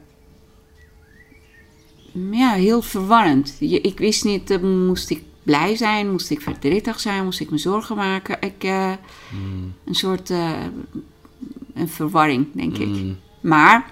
ja, 2.31 2.53
heel 2.53 2.83
verwarrend. 2.83 3.57
Je- 3.61 3.81
Ik 3.81 3.99
wist 3.99 4.25
niet, 4.25 4.51
eh, 4.51 4.61
moest 4.63 5.11
ik 5.11 5.23
blij 5.47 5.77
zijn? 5.77 6.11
Moest 6.11 6.31
ik 6.31 6.41
verdrietig 6.41 7.01
zijn? 7.01 7.25
Moest 7.25 7.41
ik 7.41 7.51
me 7.51 7.59
zorgen 7.59 7.97
maken? 7.97 8.37
Ik, 8.41 8.65
eh, 8.65 8.93
Mm, 9.33 9.73
een 9.85 9.95
soort 9.95 10.31
eh, 10.31 10.53
een 11.75 11.89
verwarring, 11.89 12.47
denk 12.53 12.77
ik. 12.77 12.87
mm, 12.89 13.17
Maar 13.41 13.91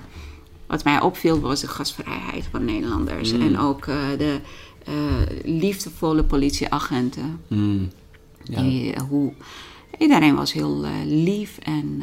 wat 0.67 0.85
mij 0.85 1.01
opviel 1.01 1.41
was 1.41 1.61
de 1.61 1.69
gastvrijheid 1.69 2.49
van 2.51 2.65
Nederlanders. 2.65 3.33
Mm. 3.33 3.41
En 3.41 3.59
ook 3.59 3.87
eh, 3.87 3.97
de 4.19 4.41
liefdevolle 5.45 6.25
politieagenten. 6.25 7.41
Ja. 8.43 8.63
Die, 8.63 8.95
hoe, 9.09 9.33
iedereen 9.99 10.35
was 10.35 10.53
heel 10.53 10.85
lief 11.07 11.59
en 11.59 12.03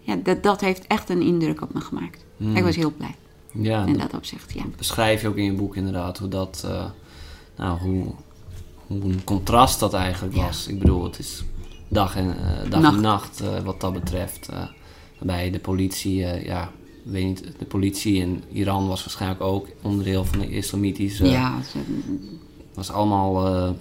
ja, 0.00 0.16
dat, 0.16 0.42
dat 0.42 0.60
heeft 0.60 0.86
echt 0.86 1.10
een 1.10 1.22
indruk 1.22 1.62
op 1.62 1.74
me 1.74 1.80
gemaakt. 1.80 2.24
Ik 2.54 2.62
was 2.62 2.76
heel 2.76 2.92
blij 2.96 3.14
ja, 3.52 3.84
in 3.84 3.92
dat 3.92 4.10
dat 4.10 4.14
opzicht, 4.14 4.52
ja. 4.52 4.62
beschrijf 4.76 5.20
je 5.22 5.28
ook 5.28 5.36
in 5.36 5.44
je 5.44 5.52
boek 5.52 5.76
inderdaad, 5.76 6.18
hoe 6.18 6.28
dat, 6.28 6.66
nou, 7.56 7.78
hoe, 7.78 8.14
hoe 8.98 9.02
een 9.02 9.24
contrast 9.24 9.80
dat 9.80 9.94
eigenlijk 9.94 10.34
Ja. 10.36 10.44
was. 10.46 10.66
Ik 10.66 10.78
bedoel, 10.78 11.04
het 11.04 11.18
is 11.18 11.42
dag 11.88 12.16
en, 12.16 12.36
eh, 12.38 12.70
dag 12.70 12.80
Nacht. 12.80 12.94
en 12.96 13.00
nacht 13.02 13.40
eh, 13.40 13.58
wat 13.64 13.80
dat 13.80 13.92
betreft. 13.92 14.48
bij 15.22 15.50
de 15.50 15.58
politie, 15.58 16.14
ja, 16.44 16.70
weet 17.02 17.24
niet, 17.24 17.52
de 17.58 17.64
politie 17.64 18.14
in 18.14 18.42
Iran 18.52 18.88
was 18.88 19.00
waarschijnlijk 19.00 19.40
ook 19.42 19.66
onderdeel 19.82 20.24
van 20.24 20.38
de 20.38 20.50
islamitische 20.50 21.26
ja, 21.26 21.62
ze- 21.62 21.78
was 22.74 22.90
allemaal 22.90 23.74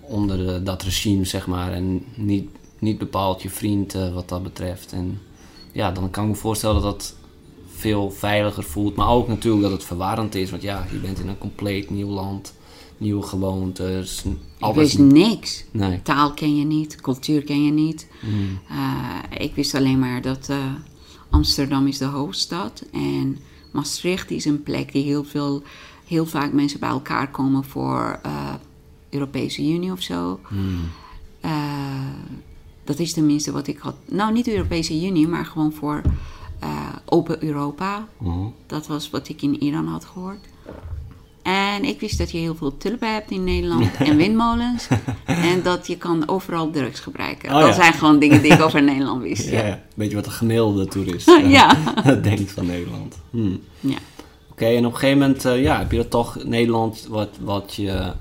onder 0.00 0.64
dat 0.64 0.82
regime, 0.82 1.24
zeg 1.24 1.46
maar. 1.46 1.72
En 1.72 2.04
niet, 2.14 2.48
niet 2.78 2.98
bepaald 2.98 3.42
je 3.42 3.50
vriend 3.50 3.92
wat 3.92 4.28
dat 4.28 4.42
betreft. 4.42 4.92
En 4.92 5.20
ja, 5.72 5.90
dan 5.92 6.10
kan 6.10 6.24
ik 6.24 6.30
me 6.30 6.36
voorstellen 6.36 6.82
dat 6.82 6.84
dat 7.00 7.14
veel 7.74 8.10
veiliger 8.10 8.62
voelt. 8.64 8.96
Maar 8.96 9.08
ook 9.08 9.28
natuurlijk 9.28 9.62
dat 9.62 9.72
het 9.72 9.84
verwarrend 9.84 10.34
is. 10.34 10.50
Want 10.50 10.62
ja, 10.62 10.86
je 10.92 10.98
bent 10.98 11.18
in 11.18 11.28
een 11.28 11.38
compleet 11.38 11.90
nieuw 11.90 12.08
land. 12.10 12.54
Nieuwe 12.98 13.22
gewoontes. 13.22 14.22
ik 14.24 14.32
Alles. 14.58 14.76
wist 14.76 14.98
niks. 14.98 15.64
Nee. 15.70 16.02
Taal 16.02 16.34
ken 16.34 16.56
je 16.56 16.64
niet, 16.64 17.00
cultuur 17.00 17.42
ken 17.42 17.64
je 17.64 17.70
niet. 17.72 18.08
Mm, 18.22 18.58
Eh, 18.68 19.44
ik 19.44 19.54
wist 19.54 19.74
alleen 19.74 19.98
maar 19.98 20.22
dat 20.22 20.48
eh, 20.48 20.56
Amsterdam 21.30 21.86
is 21.86 21.98
de 21.98 22.04
hoofdstad 22.04 22.84
en 22.92 23.38
Maastricht 23.72 24.30
is 24.30 24.44
een 24.44 24.62
plek 24.62 24.92
die 24.92 25.04
heel 25.04 25.24
veel, 25.24 25.62
heel 26.06 26.26
vaak 26.26 26.52
mensen 26.52 26.80
bij 26.80 26.88
elkaar 26.88 27.30
komen 27.30 27.64
voor 27.64 28.18
eh 28.22 28.54
Europese 29.10 29.62
Unie 29.62 29.92
of 29.92 30.00
zo. 30.02 30.40
mm, 30.50 30.80
dat 32.84 32.98
is 32.98 33.12
tenminste 33.12 33.52
wat 33.52 33.66
ik 33.66 33.78
had. 33.78 33.94
Nou, 34.08 34.32
niet 34.32 34.44
de 34.44 34.54
Europese 34.56 35.06
Unie, 35.06 35.28
maar 35.28 35.46
gewoon 35.46 35.72
voor 35.72 36.02
Open 37.04 37.44
Europa. 37.44 38.08
mhm. 38.18 38.46
Dat 38.66 38.86
was 38.86 39.10
wat 39.10 39.28
ik 39.28 39.42
in 39.42 39.62
Iran 39.62 39.86
had 39.86 40.04
gehoord. 40.04 40.46
En 41.48 41.84
ik 41.84 42.00
wist 42.00 42.18
dat 42.18 42.30
je 42.30 42.38
heel 42.38 42.54
veel 42.54 42.76
tulpen 42.76 43.12
hebt 43.12 43.30
in 43.30 43.44
Nederland 43.44 43.96
en 44.08 44.16
windmolens. 44.16 44.88
en 45.24 45.62
dat 45.62 45.86
je 45.86 45.96
kan 45.96 46.28
overal 46.28 46.70
drugs 46.70 47.00
gebruiken. 47.00 47.48
Oh 47.48 47.58
dat 47.60 47.68
ja. 47.68 47.74
zijn 47.74 47.92
gewoon 47.92 48.18
dingen 48.18 48.42
die 48.42 48.52
ik 48.52 48.60
over 48.62 48.82
Nederland 48.92 49.22
wist. 49.22 49.50
Ja. 49.50 49.80
Weet 49.94 50.10
je 50.10 50.16
wat 50.16 50.26
een 50.26 50.32
gemiddelde 50.32 50.86
toerist 50.86 51.28
eh, 51.38 51.50
Ja. 51.50 51.74
denkt 52.22 52.50
van 52.50 52.66
Nederland? 52.66 53.18
Hmm. 53.30 53.60
Ja. 53.80 53.96
Oké, 54.50 54.64
en 54.66 54.86
op 54.86 54.92
een 54.92 54.98
gegeven 54.98 55.18
moment 55.18 55.44
eh, 55.44 55.62
ja, 55.62 55.78
heb 55.78 55.90
je 55.90 55.96
dat 55.96 56.10
toch 56.10 56.44
Nederland 56.44 57.06
wat, 57.08 57.28
wat 57.40 57.74
je 57.74 58.12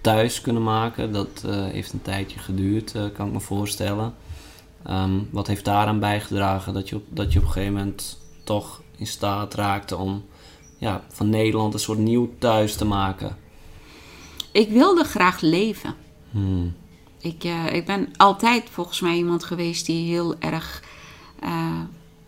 thuis 0.00 0.40
kunnen 0.40 0.62
maken. 0.62 1.12
Dat 1.12 1.42
eh, 1.46 1.64
heeft 1.66 1.92
een 1.92 2.02
tijdje 2.02 2.38
geduurd, 2.38 2.94
kan 3.14 3.26
ik 3.26 3.32
me 3.32 3.40
voorstellen. 3.40 4.14
Ehm, 4.84 5.18
wat 5.30 5.46
heeft 5.46 5.64
daaraan 5.64 6.00
bijgedragen 6.00 6.74
dat 6.74 6.88
je, 6.88 6.96
op, 6.96 7.02
dat 7.08 7.32
je 7.32 7.38
op 7.38 7.44
een 7.44 7.50
gegeven 7.50 7.74
moment 7.74 8.18
toch 8.44 8.82
in 8.96 9.06
staat 9.06 9.54
raakte 9.54 9.96
om 9.96 10.24
ja, 10.78 11.04
van 11.08 11.28
Nederland 11.30 11.74
een 11.74 11.80
soort 11.80 11.98
nieuw 11.98 12.30
thuis 12.38 12.76
te 12.76 12.84
maken? 12.84 13.36
Ik 14.52 14.68
wilde 14.68 15.04
graag 15.04 15.40
leven. 15.40 15.94
Hmm. 16.30 16.74
Ik, 17.20 17.44
eh, 17.44 17.72
ik 17.72 17.86
ben 17.86 18.08
altijd 18.16 18.64
volgens 18.70 19.00
mij 19.00 19.16
iemand 19.16 19.44
geweest 19.44 19.86
die 19.86 20.06
heel 20.06 20.38
erg. 20.38 20.82
eh, 21.40 21.80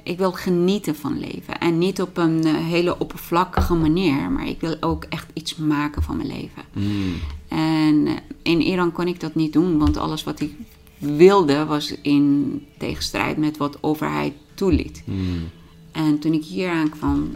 ik 0.02 0.18
wil 0.18 0.32
genieten 0.32 0.96
van 0.96 1.18
leven. 1.18 1.58
En 1.58 1.78
niet 1.78 2.00
op 2.00 2.16
een 2.16 2.44
eh, 2.44 2.54
hele 2.54 2.98
oppervlakkige 2.98 3.74
manier, 3.74 4.30
maar 4.30 4.48
ik 4.48 4.60
wil 4.60 4.76
ook 4.80 5.04
echt 5.04 5.26
iets 5.32 5.56
maken 5.56 6.02
van 6.02 6.16
mijn 6.16 6.28
leven. 6.28 6.62
Hmm. 6.72 7.14
En 7.48 8.08
in 8.42 8.60
Iran 8.60 8.92
kon 8.92 9.06
ik 9.06 9.20
dat 9.20 9.34
niet 9.34 9.52
doen, 9.52 9.78
want 9.78 9.96
alles 9.96 10.24
wat 10.24 10.40
ik 10.40 10.52
wilde 10.98 11.64
was 11.64 11.94
in 12.02 12.66
tegenstrijd 12.78 13.36
met 13.36 13.56
wat 13.56 13.72
de 13.72 13.78
overheid 13.80 14.32
toeliet. 14.54 15.02
Hmm. 15.04 15.48
En 15.92 16.18
toen 16.18 16.32
ik 16.32 16.44
hier 16.44 16.70
aankwam, 16.70 17.30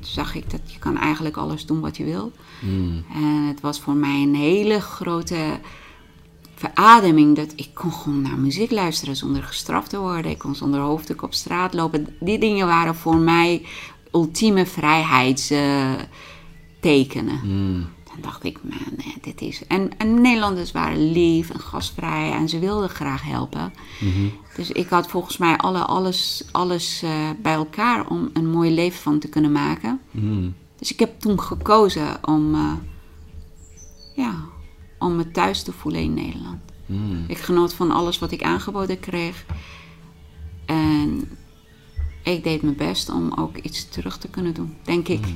zag 0.00 0.34
ik 0.34 0.50
dat 0.50 0.60
je 0.66 0.78
kan 0.78 0.98
eigenlijk 0.98 1.36
alles 1.36 1.66
doen 1.66 1.80
wat 1.80 1.96
je 1.96 2.04
wil. 2.04 2.32
Hmm. 2.60 3.04
En 3.14 3.46
het 3.46 3.60
was 3.60 3.80
voor 3.80 3.94
mij 3.94 4.22
een 4.22 4.34
hele 4.34 4.80
grote 4.80 5.60
verademing 6.54 7.36
dat 7.36 7.52
ik 7.56 7.70
kon 7.74 7.92
gewoon 7.92 8.22
naar 8.22 8.38
muziek 8.38 8.70
luisteren 8.70 9.16
zonder 9.16 9.42
gestraft 9.42 9.90
te 9.90 9.98
worden. 9.98 10.30
Ik 10.30 10.38
kon 10.38 10.54
zonder 10.54 10.80
hoofddoek 10.80 11.22
op 11.22 11.34
straat 11.34 11.74
lopen. 11.74 12.06
Die 12.20 12.38
dingen 12.38 12.66
waren 12.66 12.94
voor 12.94 13.16
mij 13.16 13.66
ultieme 14.12 14.66
vrijheidstekenen. 14.66 17.40
Hmm. 17.40 17.88
Dan 18.12 18.20
dacht 18.20 18.44
ik, 18.44 18.58
man, 18.62 18.78
nee, 18.96 19.14
dit 19.20 19.40
is... 19.40 19.66
En, 19.66 19.98
en 19.98 20.20
Nederlanders 20.20 20.72
waren 20.72 21.12
lief 21.12 21.50
en 21.50 21.60
gastvrij 21.60 22.32
en 22.32 22.48
ze 22.48 22.58
wilden 22.58 22.88
graag 22.88 23.22
helpen. 23.22 23.72
Mhm. 24.00 24.28
Dus 24.56 24.70
ik 24.70 24.88
had 24.88 25.08
volgens 25.08 25.36
mij 25.36 25.56
alle, 25.56 25.78
alles, 25.78 26.44
alles 26.50 27.02
eh, 27.02 27.30
bij 27.42 27.54
elkaar 27.54 28.08
om 28.08 28.30
een 28.32 28.50
mooi 28.50 28.74
leven 28.74 29.00
van 29.00 29.18
te 29.18 29.28
kunnen 29.28 29.52
maken. 29.52 30.00
Hmm. 30.10 30.54
Dus 30.76 30.92
ik 30.92 30.98
heb 30.98 31.20
toen 31.20 31.40
gekozen 31.40 32.28
om, 32.28 32.54
eh, 32.54 32.72
ja, 34.16 34.34
om 34.98 35.16
me 35.16 35.30
thuis 35.30 35.62
te 35.62 35.72
voelen 35.72 36.00
in 36.00 36.14
Nederland. 36.14 36.60
Hmm. 36.86 37.24
Ik 37.26 37.38
genoot 37.38 37.74
van 37.74 37.90
alles 37.90 38.18
wat 38.18 38.30
ik 38.30 38.42
aangeboden 38.42 39.00
kreeg. 39.00 39.44
En 40.66 41.28
ik 42.22 42.44
deed 42.44 42.62
mijn 42.62 42.76
best 42.76 43.10
om 43.10 43.32
ook 43.32 43.56
iets 43.56 43.88
terug 43.88 44.18
te 44.18 44.28
kunnen 44.28 44.54
doen, 44.54 44.76
denk 44.82 45.08
ik. 45.08 45.26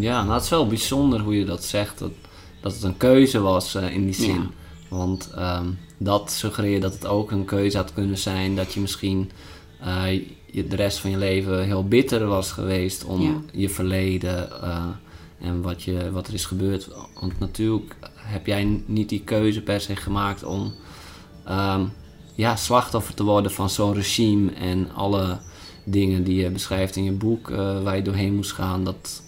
Ja, 0.00 0.22
nou 0.22 0.34
het 0.34 0.42
is 0.42 0.48
wel 0.50 0.66
bijzonder 0.66 1.20
hoe 1.20 1.38
je 1.38 1.44
dat 1.44 1.64
zegt. 1.64 1.98
Dat, 1.98 2.10
dat 2.60 2.72
het 2.74 2.82
een 2.82 2.96
keuze 2.96 3.40
was 3.40 3.74
eh, 3.74 3.94
in 3.94 4.04
die 4.04 4.14
zin. 4.14 4.34
Ja. 4.34 4.48
Want 4.88 5.30
ehm, 5.34 5.66
dat 5.98 6.30
suggereert 6.30 6.82
dat 6.82 6.92
het 6.92 7.06
ook 7.06 7.30
een 7.30 7.44
keuze 7.44 7.76
had 7.76 7.92
kunnen 7.92 8.18
zijn. 8.18 8.56
Dat 8.56 8.72
je 8.72 8.80
misschien 8.80 9.30
eh, 9.80 10.12
je, 10.46 10.66
de 10.66 10.76
rest 10.76 10.98
van 10.98 11.10
je 11.10 11.16
leven 11.16 11.64
heel 11.64 11.88
bitter 11.88 12.26
was 12.26 12.52
geweest 12.52 13.04
om 13.04 13.20
Ja. 13.20 13.40
je 13.52 13.68
verleden 13.68 14.62
eh, 14.62 14.84
en 15.40 15.62
wat, 15.62 15.82
je, 15.82 16.10
wat 16.10 16.26
er 16.26 16.34
is 16.34 16.44
gebeurd. 16.46 16.88
Want 17.20 17.38
natuurlijk 17.38 17.96
heb 18.14 18.46
jij 18.46 18.82
niet 18.86 19.08
die 19.08 19.22
keuze 19.24 19.62
per 19.62 19.80
se 19.80 19.96
gemaakt 19.96 20.42
om 20.44 20.72
ehm, 21.44 21.84
ja, 22.34 22.56
slachtoffer 22.56 23.14
te 23.14 23.24
worden 23.24 23.50
van 23.50 23.70
zo'n 23.70 23.94
regime 23.94 24.52
en 24.52 24.90
alle 24.94 25.38
dingen 25.84 26.24
die 26.24 26.42
je 26.42 26.50
beschrijft 26.50 26.96
in 26.96 27.04
je 27.04 27.12
boek 27.12 27.48
waar 27.82 27.96
je 27.96 28.02
doorheen 28.02 28.34
moest 28.34 28.52
gaan. 28.52 28.84
Dat, 28.84 29.22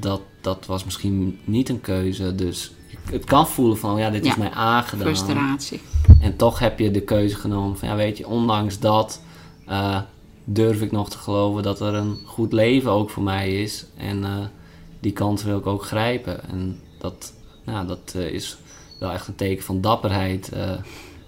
dat, 0.00 0.20
dat 0.40 0.66
was 0.66 0.84
misschien 0.84 1.38
niet 1.44 1.68
een 1.68 1.80
keuze. 1.80 2.34
Dus 2.34 2.72
het 3.10 3.24
kan 3.24 3.48
voelen 3.48 3.78
van, 3.78 3.98
ja, 3.98 4.10
dit 4.10 4.24
is 4.24 4.36
mij 4.36 4.50
aangedaan. 4.50 5.06
Frustratie. 5.06 5.80
En 6.20 6.36
toch 6.36 6.58
heb 6.58 6.78
je 6.78 6.90
de 6.90 7.00
keuze 7.00 7.36
genomen 7.36 7.78
van, 7.78 7.88
ja, 7.88 7.96
weet 7.96 8.18
je, 8.18 8.26
ondanks 8.26 8.78
dat 8.78 9.20
eh, 9.66 10.00
durf 10.44 10.80
ik 10.80 10.92
nog 10.92 11.10
te 11.10 11.18
geloven 11.18 11.62
dat 11.62 11.80
er 11.80 11.94
een 11.94 12.18
goed 12.24 12.52
leven 12.52 12.90
ook 12.90 13.10
voor 13.10 13.22
mij 13.22 13.62
is. 13.62 13.86
En 13.96 14.24
eh, 14.24 14.30
die 15.00 15.12
kans 15.12 15.42
wil 15.42 15.58
ik 15.58 15.66
ook 15.66 15.84
grijpen. 15.84 16.48
En 16.48 16.80
dat, 16.98 17.32
nou, 17.64 17.86
dat 17.86 18.12
eh, 18.16 18.32
is 18.32 18.56
wel 19.00 19.10
echt 19.10 19.28
een 19.28 19.34
teken 19.34 19.64
van 19.64 19.80
dapperheid, 19.80 20.52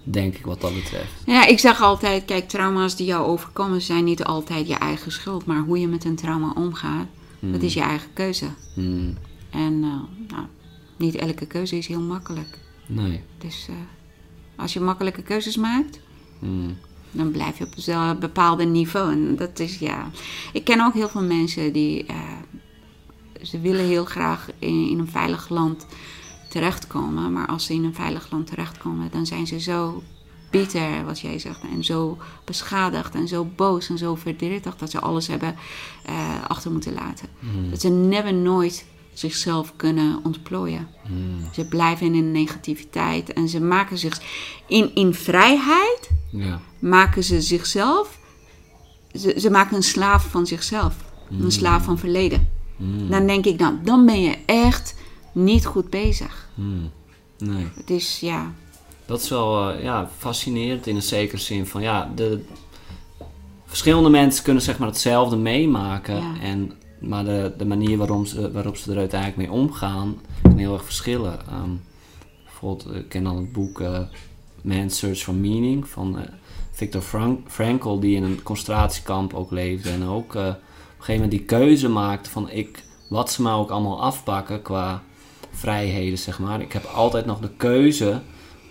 denk 0.02 0.35
ik, 0.35 0.46
wat 0.46 0.61
dat 0.61 0.75
betreft. 0.75 1.12
Ja, 1.26 1.46
ik 1.46 1.58
zeg 1.58 1.82
altijd, 1.82 2.25
kijk, 2.25 2.49
trauma's 2.49 2.96
die 2.96 3.06
jou 3.06 3.26
overkomen 3.26 3.82
zijn 3.82 4.04
niet 4.04 4.25
altijd 4.25 4.68
je 4.68 4.75
eigen 4.75 5.12
schuld. 5.12 5.46
Maar 5.46 5.61
hoe 5.61 5.80
je 5.80 5.88
met 5.88 6.04
een 6.04 6.16
trauma 6.16 6.52
omgaat, 6.56 7.06
dat 7.52 7.62
is 7.62 7.74
je 7.74 7.80
eigen 7.80 8.12
keuze. 8.12 8.46
Hmm, 8.74 9.14
En 9.50 9.82
eh, 9.82 10.30
nou, 10.32 10.46
niet 10.96 11.14
elke 11.14 11.46
keuze 11.46 11.76
is 11.76 11.86
heel 11.86 12.00
makkelijk. 12.00 12.58
nee. 12.86 13.22
Dus 13.38 13.66
eh, 13.68 13.74
als 14.56 14.72
je 14.72 14.80
makkelijke 14.80 15.22
keuzes 15.22 15.56
maakt, 15.56 16.00
Hmm, 16.38 16.76
dan 17.10 17.30
blijf 17.30 17.58
je 17.58 17.64
op 17.64 17.74
een 17.86 18.18
bepaalde 18.18 18.64
niveau. 18.64 19.12
En 19.12 19.36
dat 19.36 19.58
is 19.58 19.78
ja. 19.78 20.10
Ik 20.52 20.64
ken 20.64 20.80
ook 20.80 20.94
heel 20.94 21.08
veel 21.08 21.22
mensen 21.22 21.72
die. 21.72 22.04
eh, 22.06 22.16
ze 23.42 23.60
willen 23.60 23.84
heel 23.84 24.04
graag 24.04 24.48
in, 24.58 24.88
in 24.90 24.98
een 24.98 25.08
veilig 25.08 25.48
land 25.48 25.86
terechtkomen. 26.48 27.32
Maar 27.32 27.46
als 27.46 27.64
ze 27.64 27.72
in 27.74 27.84
een 27.84 27.94
veilig 27.94 28.30
land 28.30 28.46
terechtkomen, 28.46 29.08
dan 29.12 29.26
zijn 29.26 29.46
ze 29.46 29.60
zo 29.60 30.02
bitter, 30.58 31.04
wat 31.04 31.20
jij 31.20 31.38
zegt, 31.38 31.60
en 31.72 31.84
zo 31.84 32.18
beschadigd 32.44 33.14
en 33.14 33.28
zo 33.28 33.44
boos 33.56 33.88
en 33.88 33.98
zo 33.98 34.14
verdrietig 34.14 34.76
dat 34.76 34.90
ze 34.90 35.00
alles 35.00 35.26
hebben 35.26 35.56
eh, 36.04 36.14
achter 36.48 36.70
moeten 36.72 36.92
laten. 36.94 37.28
Dat 37.70 37.80
ze 37.80 37.88
never 37.88 38.34
nooit 38.34 38.84
zichzelf 39.12 39.72
kunnen 39.76 40.20
ontplooien. 40.25 40.88
Ze 41.52 41.68
blijven 41.68 42.14
in 42.14 42.32
negativiteit 42.32 43.32
en 43.32 43.48
ze 43.48 43.60
maken 43.60 43.98
zich 43.98 44.20
in, 44.66 44.94
in 44.94 45.14
vrijheid 45.14 46.10
Ja. 46.30 46.60
maken 46.78 47.25
ze 47.25 47.40
zichzelf, 47.40 48.18
ze, 49.14 49.34
ze 49.38 49.50
maken 49.50 49.76
een 49.76 49.82
slaaf 49.82 50.30
van 50.30 50.46
zichzelf, 50.46 50.94
een 51.40 51.52
slaaf 51.52 51.84
van 51.84 51.98
verleden. 51.98 52.48
Dan 53.08 53.26
denk 53.26 53.44
ik 53.44 53.58
dan, 53.58 53.80
dan 53.84 54.06
ben 54.06 54.20
je 54.22 54.36
echt 54.46 54.94
niet 55.32 55.66
goed 55.66 55.90
bezig. 55.90 56.48
Hmm. 56.54 56.90
Nee. 57.38 57.66
Het 57.75 57.90
is 57.90 58.20
ja, 58.20 58.52
Dat 59.06 59.20
is 59.20 59.28
wel 59.28 59.70
eh, 59.70 59.82
ja, 59.82 60.08
fascinerend 60.18 60.86
in 60.86 60.96
een 60.96 61.02
zekere 61.02 61.40
zin 61.40 61.66
van 61.66 61.82
ja, 61.82 62.12
de 62.14 62.44
verschillende 63.64 64.10
mensen 64.10 64.44
kunnen 64.44 64.62
zeg 64.62 64.78
maar 64.78 64.88
hetzelfde 64.88 65.36
meemaken. 65.36 66.16
Ja. 66.16 66.40
En, 66.40 66.72
maar 67.00 67.25
de, 67.25 67.52
de 67.58 67.66
manier 67.66 67.98
waarom 67.98 68.26
ze, 68.26 68.52
waarop 68.52 68.76
ze 68.76 68.90
er 68.90 68.98
uiteindelijk 68.98 69.38
mee 69.38 69.50
omgaan, 69.50 70.20
kan 70.42 70.58
heel 70.58 70.72
erg 70.72 70.84
verschillen. 70.84 71.38
Ehm, 71.48 71.70
bijvoorbeeld, 72.44 72.94
ik 72.94 73.08
ken 73.08 73.25
dan 73.25 73.36
het 73.36 73.52
boek 73.52 73.80
eh, 73.80 74.00
Man's 74.62 74.98
Search 74.98 75.18
for 75.18 75.34
Meaning 75.34 75.88
van 75.88 76.18
eh, 76.18 76.25
Viktor 76.70 77.00
Frank 77.00 77.50
Frankl, 77.50 77.98
die 77.98 78.16
in 78.16 78.22
een 78.22 78.42
concentratiekamp 78.42 79.34
ook 79.34 79.50
leefde. 79.50 79.90
En 79.90 80.04
ook 80.04 80.34
eh, 80.34 80.42
op 80.42 80.48
een 80.48 81.04
gegeven 81.04 81.14
moment 81.14 81.30
die 81.30 81.44
keuze 81.44 81.88
maakte 81.88 82.30
van 82.30 82.50
ik, 82.50 82.84
wat 83.08 83.30
ze 83.30 83.42
mij 83.42 83.52
ook 83.52 83.70
allemaal 83.70 84.02
afpakken 84.02 84.62
qua 84.62 85.02
vrijheden, 85.50 86.18
zeg 86.18 86.38
maar. 86.38 86.60
Ik 86.60 86.72
heb 86.72 86.84
altijd 86.84 87.26
nog 87.26 87.40
de 87.40 87.50
keuze 87.56 88.20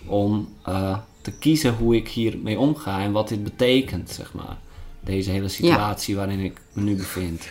om 0.08 0.48
eh, 0.62 0.98
te 1.20 1.32
kiezen 1.32 1.74
hoe 1.74 1.96
ik 1.96 2.08
hiermee 2.08 2.58
omga 2.58 3.00
en 3.00 3.12
wat 3.12 3.28
dit 3.28 3.44
betekent, 3.44 4.10
zeg 4.10 4.34
maar. 4.34 4.58
Deze 5.00 5.30
hele 5.30 5.48
situatie 5.48 6.16
waarin 6.16 6.40
ik 6.40 6.60
me 6.72 6.82
nu 6.82 6.96
bevind. 6.96 7.48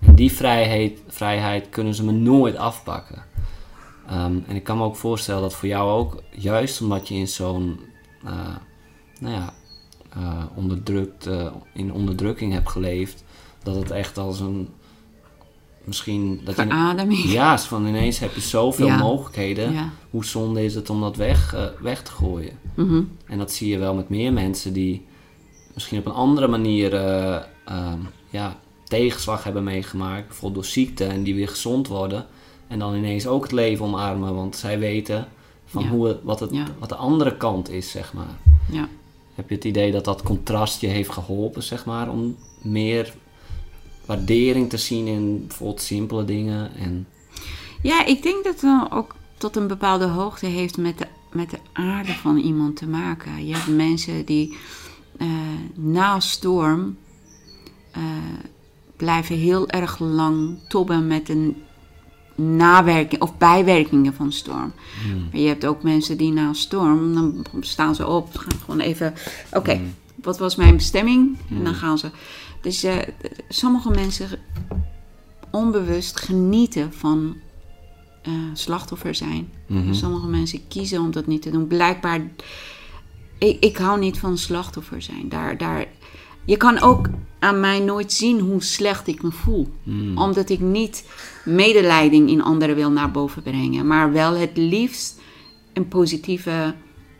En 0.00 0.14
die 0.14 0.32
vrijheid, 0.32 1.00
vrijheid 1.06 1.68
kunnen 1.68 1.94
ze 1.94 2.04
me 2.04 2.12
nooit 2.12 2.56
afpakken. 2.56 3.24
Ehm, 4.06 4.38
en 4.46 4.56
ik 4.56 4.64
kan 4.64 4.76
me 4.76 4.84
ook 4.84 4.96
voorstellen 4.96 5.42
dat 5.42 5.54
voor 5.54 5.68
jou 5.68 5.90
ook, 5.90 6.22
juist 6.30 6.80
omdat 6.80 7.08
je 7.08 7.14
in 7.14 7.28
zo'n, 7.28 7.80
eh, 8.24 8.56
nou 9.20 9.34
ja, 9.34 9.54
eh, 10.12 10.44
onderdrukt, 10.54 11.28
in 11.72 11.92
onderdrukking 11.92 12.52
hebt 12.52 12.68
geleefd, 12.68 13.24
dat 13.62 13.74
het 13.74 13.90
echt 13.90 14.18
als 14.18 14.40
een, 14.40 14.68
misschien, 15.88 16.40
dat 16.44 16.56
je, 16.56 16.62
verademing. 16.62 17.24
ja, 17.24 17.54
is 17.54 17.62
van 17.64 17.86
ineens 17.86 18.18
heb 18.18 18.34
je 18.34 18.40
zoveel 18.40 18.86
Ja. 18.86 18.96
mogelijkheden. 18.98 19.72
Ja. 19.72 19.90
Hoe 20.10 20.24
zonde 20.24 20.64
is 20.64 20.74
het 20.74 20.90
om 20.90 21.00
dat 21.00 21.16
weg, 21.16 21.54
eh, 21.54 21.64
weg 21.80 22.02
te 22.02 22.10
gooien? 22.10 22.52
Mhm. 22.74 23.02
En 23.26 23.38
dat 23.38 23.52
zie 23.52 23.68
je 23.68 23.78
wel 23.78 23.94
met 23.94 24.08
meer 24.08 24.32
mensen 24.32 24.72
die 24.72 25.06
misschien 25.74 25.98
op 25.98 26.06
een 26.06 26.12
andere 26.12 26.48
manier 26.48 26.94
eh, 26.94 27.34
ehm, 27.64 27.98
ja, 28.30 28.56
tegenslag 28.84 29.44
hebben 29.44 29.64
meegemaakt. 29.64 30.26
Bijvoorbeeld 30.26 30.54
door 30.64 30.72
ziekte 30.72 31.04
en 31.04 31.22
die 31.22 31.34
weer 31.34 31.48
gezond 31.48 31.88
worden. 31.88 32.26
En 32.68 32.78
dan 32.78 32.94
ineens 32.94 33.26
ook 33.26 33.42
het 33.42 33.52
leven 33.52 33.84
omarmen. 33.84 34.34
Want 34.34 34.56
zij 34.56 34.78
weten 34.78 35.28
van 35.66 35.82
Ja. 35.82 35.88
hoe, 35.88 36.18
wat, 36.22 36.40
het, 36.40 36.50
Ja. 36.52 36.64
wat 36.78 36.88
de 36.88 36.94
andere 36.94 37.36
kant 37.36 37.70
is, 37.70 37.90
zeg 37.90 38.12
maar. 38.12 38.38
Ja. 38.70 38.88
Heb 39.34 39.48
je 39.48 39.54
het 39.54 39.64
idee 39.64 39.92
dat 39.92 40.04
dat 40.04 40.22
contrast 40.22 40.80
je 40.80 40.86
heeft 40.86 41.10
geholpen, 41.10 41.62
zeg 41.62 41.84
maar, 41.84 42.10
om 42.10 42.36
meer 42.62 43.14
waardering 44.08 44.70
te 44.70 44.76
zien 44.76 45.06
in 45.06 45.44
bijvoorbeeld 45.46 45.80
simpele 45.80 46.24
dingen? 46.24 46.74
En, 46.76 47.06
ja, 47.82 48.04
ik 48.04 48.22
denk 48.22 48.44
dat 48.44 48.60
het 48.60 48.92
ook 48.92 49.14
tot 49.38 49.56
een 49.56 49.66
bepaalde 49.66 50.06
hoogte 50.06 50.46
heeft 50.46 50.76
met 50.76 50.98
de, 50.98 51.06
met 51.32 51.50
de 51.50 51.58
aarde 51.72 52.12
van 52.12 52.36
iemand 52.36 52.76
te 52.76 52.86
maken. 52.86 53.46
Je 53.46 53.54
hebt 53.54 53.76
mensen 53.76 54.24
die 54.24 54.56
eh, 55.18 55.28
na 55.74 56.20
storm 56.20 56.96
eh, 57.90 58.02
blijven 58.96 59.36
heel 59.36 59.68
erg 59.68 59.98
lang 59.98 60.58
tobben 60.68 61.06
met 61.06 61.28
een 61.28 61.56
nawerking 62.34 63.22
of 63.22 63.36
bijwerkingen 63.36 64.14
van 64.14 64.32
storm. 64.32 64.72
Maar 65.30 65.40
je 65.40 65.48
hebt 65.48 65.66
ook 65.66 65.82
mensen 65.82 66.16
die 66.16 66.32
na 66.32 66.48
een 66.48 66.54
storm, 66.54 67.14
dan 67.14 67.46
staan 67.60 67.94
ze 67.94 68.06
op, 68.06 68.36
gaan 68.36 68.60
gewoon 68.64 68.80
even, 68.80 69.14
oké, 69.52 69.80
wat 70.14 70.38
was 70.38 70.56
mijn 70.56 70.76
bestemming? 70.76 71.38
En 71.50 71.64
dan 71.64 71.74
gaan 71.74 71.98
ze. 71.98 72.10
Dus 72.60 72.86
sommige 73.48 73.90
mensen 73.90 74.28
onbewust 75.50 76.20
genieten 76.20 76.92
van 76.92 77.36
eh, 78.22 78.32
slachtoffer 78.52 79.14
zijn. 79.14 79.52
Sommige 79.90 80.26
mensen 80.26 80.68
kiezen 80.68 81.00
om 81.00 81.10
dat 81.10 81.26
niet 81.26 81.42
te 81.42 81.50
doen. 81.50 81.66
Blijkbaar, 81.66 82.20
ik, 83.38 83.64
ik 83.64 83.76
hou 83.76 83.98
niet 83.98 84.18
van 84.18 84.38
slachtoffer 84.38 85.02
zijn. 85.02 85.28
Daar, 85.28 85.56
daar, 85.56 85.86
je 86.44 86.56
kan 86.56 86.80
ook 86.80 87.08
aan 87.38 87.60
mij 87.60 87.80
nooit 87.80 88.12
zien 88.12 88.40
hoe 88.40 88.62
slecht 88.62 89.06
ik 89.06 89.22
me 89.22 89.30
voel. 89.30 89.68
Omdat 90.14 90.48
ik 90.48 90.60
niet 90.60 91.04
medelijding 91.44 92.30
in 92.30 92.42
anderen 92.42 92.74
wil 92.74 92.90
naar 92.90 93.10
boven 93.10 93.42
brengen. 93.42 93.86
Maar 93.86 94.12
wel 94.12 94.34
het 94.34 94.56
liefst 94.56 95.20
een 95.72 95.88
positieve 95.88 96.74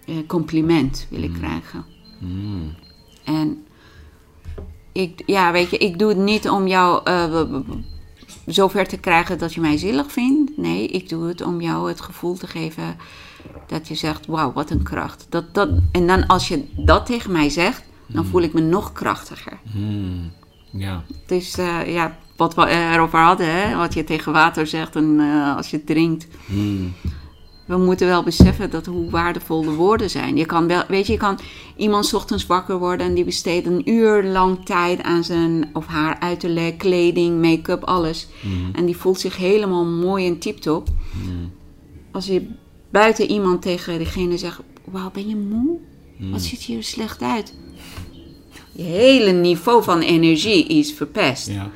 eh, 0.06 0.14
compliment 0.26 1.06
wil 1.10 1.22
ik 1.22 1.32
krijgen. 1.32 1.84
Mm. 2.20 2.74
En 3.24 3.64
ik, 4.92 5.22
ja, 5.26 5.52
weet 5.52 5.70
je, 5.70 5.78
ik 5.78 5.98
doe 5.98 6.08
het 6.08 6.18
niet 6.18 6.48
om 6.48 6.66
jou 6.66 7.02
w- 7.30 7.70
zover 8.46 8.86
te 8.88 8.98
krijgen 8.98 9.38
dat 9.38 9.54
je 9.54 9.60
mij 9.60 9.76
zielig 9.76 10.12
vindt. 10.12 10.56
Nee, 10.56 10.86
ik 10.88 11.08
doe 11.08 11.28
het 11.28 11.42
om 11.42 11.60
jou 11.60 11.88
het 11.88 12.00
gevoel 12.00 12.34
te 12.34 12.46
geven 12.46 12.96
dat 13.66 13.88
je 13.88 13.94
zegt, 13.94 14.26
wauw, 14.26 14.52
wat 14.52 14.70
een 14.70 14.82
kracht. 14.82 15.26
Dat, 15.28 15.54
dat, 15.54 15.68
en 15.92 16.06
dan 16.06 16.26
als 16.26 16.48
je 16.48 16.64
dat 16.76 17.06
tegen 17.06 17.32
mij 17.32 17.50
zegt, 17.50 17.82
dan 18.06 18.24
voel 18.24 18.42
ik 18.42 18.52
me 18.52 18.60
nog 18.60 18.92
krachtiger. 18.92 19.58
Hmm. 19.72 20.30
Ja. 20.70 21.02
Dus 21.26 21.58
eh, 21.58 21.92
ja, 21.92 22.16
wat 22.36 22.54
we 22.54 22.66
erover 22.68 23.18
hadden, 23.18 23.52
hè, 23.52 23.76
wat 23.76 23.94
je 23.94 24.04
tegen 24.04 24.32
water 24.32 24.66
zegt 24.66 24.96
en 24.96 25.16
eh, 25.20 25.56
als 25.56 25.70
je 25.70 25.84
drinkt. 25.84 26.26
Hmm. 26.46 26.92
We 27.68 27.76
moeten 27.76 28.06
wel 28.06 28.22
beseffen 28.22 28.70
dat 28.70 28.86
hoe 28.86 29.10
waardevol 29.10 29.62
de 29.62 29.70
woorden 29.70 30.10
zijn. 30.10 30.36
Je 30.36 30.46
kan 30.46 30.66
wel, 30.66 30.82
weet 30.88 31.06
je, 31.06 31.12
je 31.12 31.18
kan 31.18 31.38
iemand 31.76 32.06
's 32.06 32.12
ochtends 32.12 32.46
wakker 32.46 32.78
worden 32.78 33.06
en 33.06 33.14
die 33.14 33.24
besteedt 33.24 33.66
een 33.66 33.90
uur 33.90 34.24
lang 34.24 34.64
tijd 34.64 35.02
aan 35.02 35.24
zijn 35.24 35.70
of 35.72 35.86
haar 35.86 36.18
uiterlijk, 36.20 36.78
kleding, 36.78 37.40
make-up, 37.42 37.84
alles. 37.84 38.28
En 38.72 38.84
die 38.86 38.96
voelt 38.96 39.20
zich 39.20 39.36
helemaal 39.36 39.84
mooi 39.84 40.26
en 40.26 40.38
tip-top. 40.38 40.88
Als 42.12 42.26
je 42.26 42.46
buiten 42.90 43.30
iemand 43.30 43.62
tegen 43.62 43.98
diegene 43.98 44.38
zegt: 44.38 44.60
Wauw, 44.84 45.10
ben 45.10 45.28
je 45.28 45.36
moe? 45.36 45.78
Wat 46.30 46.42
ziet 46.42 46.64
je 46.64 46.76
er 46.76 46.82
slecht 46.84 47.22
uit? 47.22 47.54
Je 48.72 48.82
hele 48.82 49.30
niveau 49.30 49.82
van 49.82 50.00
energie 50.00 50.66
is 50.66 50.92
verpest 50.92 51.46
Ja. 51.48 51.70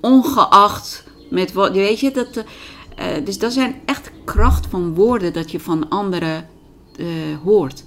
ongeacht 0.00 1.04
met 1.30 1.52
wat, 1.52 1.72
weet 1.72 2.00
je, 2.00 2.10
dat, 2.10 2.44
eh, 2.98 3.24
dus 3.24 3.38
dat 3.38 3.52
zijn 3.52 3.74
echt 3.84 4.10
kracht 4.24 4.66
van 4.66 4.94
woorden 4.94 5.32
dat 5.32 5.50
je 5.50 5.60
van 5.60 5.88
anderen 5.88 6.48
eh, 6.96 7.06
hoort. 7.44 7.84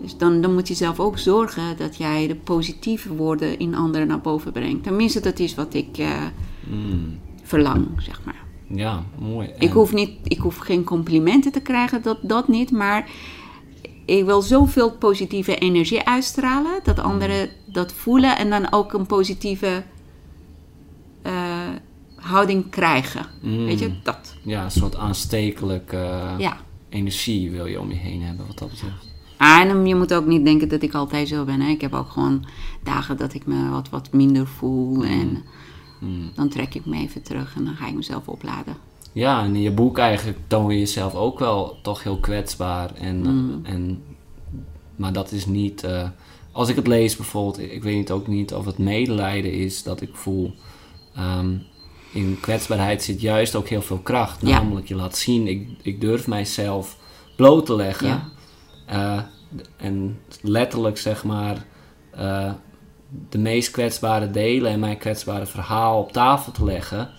Dus 0.00 0.16
dan, 0.16 0.40
dan 0.40 0.54
moet 0.54 0.68
je 0.68 0.74
zelf 0.74 1.00
ook 1.00 1.18
zorgen 1.18 1.76
dat 1.76 1.96
jij 1.96 2.26
de 2.26 2.36
positieve 2.36 3.14
woorden 3.14 3.58
in 3.58 3.74
anderen 3.74 4.06
naar 4.06 4.20
boven 4.20 4.52
brengt. 4.52 4.82
Tenminste, 4.82 5.20
dat 5.20 5.38
is 5.38 5.54
wat 5.54 5.74
ik 5.74 5.98
eh, 5.98 6.22
Hmm. 6.68 7.18
verlang, 7.42 7.86
zeg 7.98 8.20
maar. 8.24 8.44
Ja, 8.66 9.04
mooi. 9.18 9.50
Ik 9.58 9.72
hoef, 9.72 9.92
niet, 9.92 10.10
ik 10.22 10.38
hoef 10.38 10.56
geen 10.56 10.84
complimenten 10.84 11.52
te 11.52 11.60
krijgen, 11.60 12.02
dat, 12.02 12.18
dat 12.22 12.48
niet. 12.48 12.70
Maar 12.70 13.10
ik 14.04 14.24
wil 14.24 14.42
zoveel 14.42 14.92
positieve 14.92 15.56
energie 15.58 16.04
uitstralen 16.04 16.80
dat 16.82 16.98
anderen 16.98 17.48
dat 17.66 17.92
voelen 17.92 18.38
en 18.38 18.50
dan 18.50 18.72
ook 18.72 18.92
een 18.92 19.06
positieve 19.06 19.82
houding 22.26 22.70
krijgen. 22.70 23.26
Weet 23.40 23.78
je, 23.78 23.90
dat. 24.02 24.34
Ja, 24.42 24.64
een 24.64 24.70
soort 24.70 24.96
aanstekelijke 24.96 26.34
Ja. 26.38 26.56
energie 26.88 27.50
wil 27.50 27.66
je 27.66 27.80
om 27.80 27.88
je 27.90 27.96
heen 27.96 28.22
hebben, 28.22 28.46
wat 28.46 28.58
dat 28.58 28.70
betreft. 28.70 29.14
Ah, 29.36 29.58
en 29.60 29.86
je 29.86 29.94
moet 29.94 30.14
ook 30.14 30.26
niet 30.26 30.44
denken 30.44 30.68
dat 30.68 30.82
ik 30.82 30.94
altijd 30.94 31.28
zo 31.28 31.44
ben. 31.44 31.60
Hè. 31.60 31.70
Ik 31.70 31.80
heb 31.80 31.94
ook 31.94 32.08
gewoon 32.10 32.44
dagen 32.82 33.16
dat 33.16 33.34
ik 33.34 33.46
me 33.46 33.68
wat, 33.70 33.88
wat 33.88 34.12
minder 34.12 34.46
voel. 34.46 35.04
En 35.04 35.42
dan 36.34 36.48
trek 36.48 36.74
ik 36.74 36.86
me 36.86 36.96
even 36.96 37.22
terug 37.22 37.56
en 37.56 37.64
dan 37.64 37.74
ga 37.74 37.86
ik 37.86 37.94
mezelf 37.94 38.28
opladen. 38.28 38.76
Ja, 39.12 39.44
en 39.44 39.54
in 39.54 39.60
je 39.62 39.70
boek 39.70 39.98
eigenlijk 39.98 40.38
toon 40.46 40.72
je 40.72 40.78
jezelf 40.78 41.14
ook 41.14 41.38
wel 41.38 41.78
toch 41.82 42.02
heel 42.02 42.18
kwetsbaar. 42.18 42.94
En, 42.94 43.60
en, 43.62 44.02
maar 44.96 45.12
dat 45.12 45.32
is 45.32 45.46
niet... 45.46 45.84
eh, 45.84 46.08
als 46.52 46.68
ik 46.68 46.76
het 46.76 46.86
lees 46.86 47.16
bijvoorbeeld, 47.16 47.58
ik 47.72 47.82
weet 47.82 48.10
ook 48.10 48.26
niet 48.26 48.54
of 48.54 48.64
het 48.64 48.78
medelijden 48.78 49.52
is 49.52 49.82
dat 49.82 50.00
ik 50.00 50.10
voel. 50.12 50.54
Ehm, 51.14 51.54
in 52.16 52.38
kwetsbaarheid 52.40 53.02
zit 53.02 53.20
juist 53.20 53.54
ook 53.54 53.68
heel 53.68 53.82
veel 53.82 53.98
kracht. 53.98 54.40
Ja. 54.40 54.58
Namelijk, 54.58 54.88
je 54.88 54.94
laat 54.94 55.16
zien, 55.16 55.46
ik, 55.46 55.68
ik 55.82 56.00
durf 56.00 56.26
mijzelf 56.26 56.96
bloot 57.36 57.66
te 57.66 57.76
leggen. 57.76 58.08
Ja. 58.08 58.30
Eh, 58.86 59.22
en 59.76 60.20
letterlijk, 60.40 60.98
zeg 60.98 61.24
maar, 61.24 61.64
eh, 62.10 62.52
de 63.28 63.38
meest 63.38 63.70
kwetsbare 63.70 64.30
delen 64.30 64.70
en 64.70 64.80
mijn 64.80 64.98
kwetsbare 64.98 65.46
verhaal 65.46 66.00
op 66.00 66.12
tafel 66.12 66.52
te 66.52 66.64
leggen. 66.64 67.10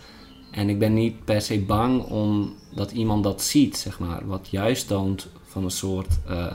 En 0.52 0.70
ik 0.70 0.80
ben 0.80 0.94
niet 0.94 1.26
per 1.26 1.42
se 1.42 1.60
bang 1.60 2.04
om 2.04 2.56
dat 2.76 2.92
iemand 2.92 3.24
dat 3.24 3.42
ziet, 3.42 3.78
zeg 3.78 4.00
maar. 4.00 4.28
Wat 4.28 4.48
juist 4.50 4.88
toont 4.88 5.28
van 5.44 5.64
een 5.64 5.72
soort, 5.72 6.20
eh, 6.28 6.52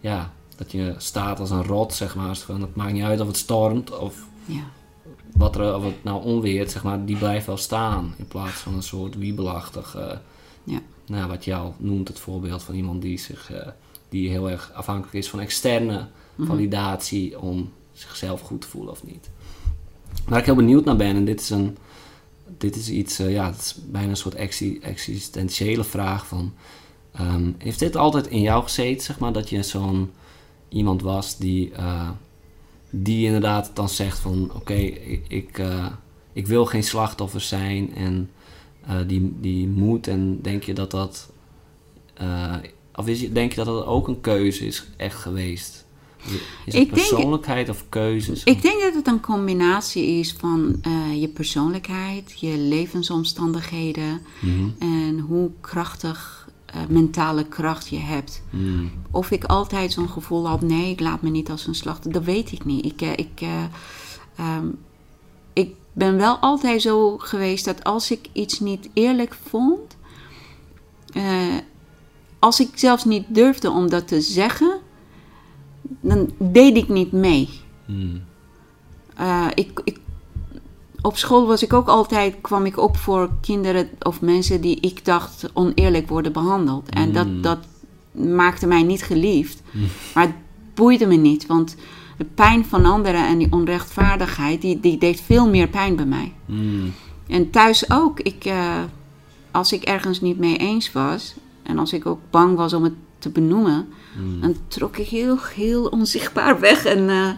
ja, 0.00 0.32
dat 0.56 0.72
je 0.72 0.94
staat 0.96 1.40
als 1.40 1.50
een 1.50 1.64
rot, 1.64 1.94
zeg 1.94 2.14
maar. 2.14 2.36
Van, 2.36 2.60
het 2.60 2.74
maakt 2.74 2.92
niet 2.92 3.02
uit 3.02 3.20
of 3.20 3.26
het 3.26 3.36
stormt 3.36 3.98
of 3.98 4.26
Ja. 4.44 4.76
Wat 5.38 5.56
er 5.56 5.76
of 5.76 5.84
het 5.84 6.04
nou 6.04 6.22
onweert, 6.24 6.70
zeg 6.70 6.82
maar. 6.82 7.04
Die 7.04 7.16
blijft 7.16 7.46
wel 7.46 7.56
staan 7.56 8.14
in 8.16 8.26
plaats 8.26 8.54
van 8.56 8.74
een 8.74 8.82
soort 8.82 9.16
wiebelachtig... 9.18 9.94
eh, 9.96 10.16
Ja. 10.64 10.80
nou, 11.06 11.28
wat 11.28 11.44
jou 11.44 11.72
noemt, 11.76 12.08
het 12.08 12.18
voorbeeld 12.18 12.62
van 12.62 12.74
iemand 12.74 13.02
die, 13.02 13.18
zich, 13.18 13.52
eh, 13.52 13.66
die 14.08 14.28
heel 14.30 14.50
erg 14.50 14.70
afhankelijk 14.74 15.14
is 15.14 15.28
van 15.30 15.40
externe 15.40 16.06
validatie 16.40 17.40
om 17.40 17.70
zichzelf 17.92 18.40
goed 18.40 18.60
te 18.60 18.68
voelen 18.68 18.92
of 18.92 19.04
niet. 19.04 19.30
Waar 20.28 20.38
ik 20.38 20.44
heel 20.44 20.54
benieuwd 20.54 20.84
naar 20.84 20.96
ben, 20.96 21.16
en 21.16 21.24
dit 21.24 21.40
is, 21.40 21.50
een, 21.50 21.76
dit 22.58 22.76
is 22.76 22.90
iets, 22.90 23.18
eh, 23.18 23.32
ja, 23.32 23.46
het 23.46 23.56
is 23.60 23.76
bijna 23.86 24.08
een 24.08 24.16
soort 24.16 24.34
exi- 24.34 24.78
existentiële 24.82 25.84
vraag 25.84 26.26
van, 26.26 26.52
ehm, 27.12 27.50
heeft 27.58 27.78
dit 27.78 27.96
altijd 27.96 28.26
in 28.26 28.40
jou 28.40 28.62
gezeten, 28.62 29.04
zeg 29.04 29.18
maar, 29.18 29.32
dat 29.32 29.48
je 29.48 29.62
zo'n 29.62 30.10
iemand 30.68 31.02
was 31.02 31.36
die, 31.36 31.72
die 32.90 33.24
inderdaad 33.26 33.70
dan 33.74 33.88
zegt 33.88 34.18
van, 34.18 34.50
oké, 34.54 34.74
ik, 34.74 35.24
ik, 35.28 35.58
eh, 35.58 35.86
ik 36.32 36.46
wil 36.46 36.66
geen 36.66 36.84
slachtoffer 36.84 37.40
zijn 37.40 37.94
en 37.94 38.30
eh, 38.86 38.96
die, 39.06 39.36
die 39.40 39.68
moed 39.68 40.06
en 40.06 40.38
denk 40.42 40.62
je 40.62 40.72
dat 40.72 40.90
dat, 40.90 41.30
eh, 42.14 42.54
of 42.94 43.06
is, 43.06 43.20
je- 43.20 43.32
denk 43.32 43.50
je 43.50 43.56
dat 43.56 43.66
dat 43.66 43.86
ook 43.86 44.08
een 44.08 44.20
keuze 44.20 44.66
is 44.66 44.86
echt 44.96 45.16
geweest? 45.16 45.86
Is 46.26 46.32
het 46.64 46.66
Ik 46.66 46.72
denk- 46.72 46.90
persoonlijkheid 46.90 47.68
of 47.68 47.84
keuzes? 47.88 48.44
Ik 48.44 48.62
denk 48.62 48.80
dat 48.80 48.94
het 48.94 49.06
een 49.06 49.20
combinatie 49.20 50.06
is 50.06 50.32
van 50.32 50.80
je 51.18 51.28
persoonlijkheid, 51.28 52.40
je 52.40 52.56
levensomstandigheden 52.58 54.20
Mhm. 54.40 54.68
en 54.78 55.18
hoe 55.18 55.50
krachtig 55.60 56.47
eh, 56.74 56.80
mentale 56.88 57.44
kracht 57.44 57.88
je 57.88 57.98
hebt. 57.98 58.42
Mm, 58.50 58.90
Of 59.10 59.30
ik 59.30 59.44
altijd 59.44 59.92
zo'n 59.92 60.08
gevoel 60.08 60.46
had, 60.48 60.60
nee, 60.60 60.90
ik 60.90 61.00
laat 61.00 61.22
me 61.22 61.28
niet 61.30 61.50
als 61.50 61.66
een 61.66 61.74
slachtoffer, 61.74 62.12
dat 62.12 62.24
weet 62.34 62.52
ik 62.52 62.64
niet. 62.64 62.84
Ik, 62.84 63.00
eh, 63.00 63.12
ik, 63.12 63.40
eh, 63.40 63.64
ehm, 64.36 64.66
ik 65.52 65.74
ben 65.92 66.16
wel 66.16 66.36
altijd 66.36 66.82
zo 66.82 67.18
geweest 67.18 67.64
dat 67.64 67.84
als 67.84 68.10
ik 68.10 68.28
iets 68.32 68.60
niet 68.60 68.88
eerlijk 68.92 69.34
vond, 69.48 69.96
als 72.38 72.60
ik 72.60 72.68
zelfs 72.74 73.04
niet 73.04 73.24
durfde 73.28 73.70
om 73.70 73.90
dat 73.90 74.08
te 74.08 74.20
zeggen, 74.20 74.78
dan 76.00 76.30
deed 76.38 76.76
ik 76.76 76.88
niet 76.88 77.12
mee. 77.12 77.48
mm, 77.86 78.22
Eh, 79.14 79.46
ik, 79.54 79.80
ik, 79.84 79.98
op 81.02 81.16
school 81.16 81.46
was 81.46 81.62
ik 81.62 81.72
ook 81.72 81.88
altijd, 81.88 82.34
kwam 82.40 82.66
ik 82.66 82.78
op 82.78 82.96
voor 82.96 83.30
kinderen 83.40 83.88
of 84.02 84.20
mensen 84.20 84.60
die 84.60 84.80
ik 84.80 85.04
dacht 85.04 85.50
oneerlijk 85.54 86.08
worden 86.08 86.32
behandeld. 86.32 86.88
En 86.88 87.06
Mm. 87.08 87.12
dat, 87.14 87.42
dat 87.42 87.58
maakte 88.26 88.66
mij 88.66 88.82
niet 88.82 89.02
geliefd. 89.02 89.62
Maar 90.14 90.24
het 90.26 90.34
boeide 90.74 91.06
me 91.06 91.16
niet, 91.16 91.46
want 91.46 91.76
de 92.16 92.24
pijn 92.34 92.64
van 92.64 92.84
anderen 92.84 93.26
en 93.26 93.38
die 93.38 93.52
onrechtvaardigheid, 93.52 94.60
die, 94.60 94.80
die 94.80 94.98
deed 94.98 95.20
veel 95.20 95.48
meer 95.48 95.68
pijn 95.68 95.96
bij 95.96 96.06
mij. 96.06 96.32
mm, 96.46 96.92
En 97.26 97.50
thuis 97.50 97.90
ook. 97.90 98.20
Ik, 98.20 98.44
eh, 98.44 98.78
als 99.50 99.72
ik 99.72 99.82
ergens 99.82 100.20
niet 100.20 100.38
mee 100.38 100.56
eens 100.56 100.92
was 100.92 101.34
en 101.62 101.78
als 101.78 101.92
ik 101.92 102.06
ook 102.06 102.20
bang 102.30 102.56
was 102.56 102.72
om 102.72 102.82
het 102.84 102.92
te 103.18 103.28
benoemen, 103.30 103.88
dan 104.40 104.56
trok 104.68 104.96
ik 104.96 105.06
heel, 105.08 105.38
heel 105.54 105.84
onzichtbaar 105.86 106.60
weg. 106.60 106.84
En 106.84 107.08
eh, 107.10 107.28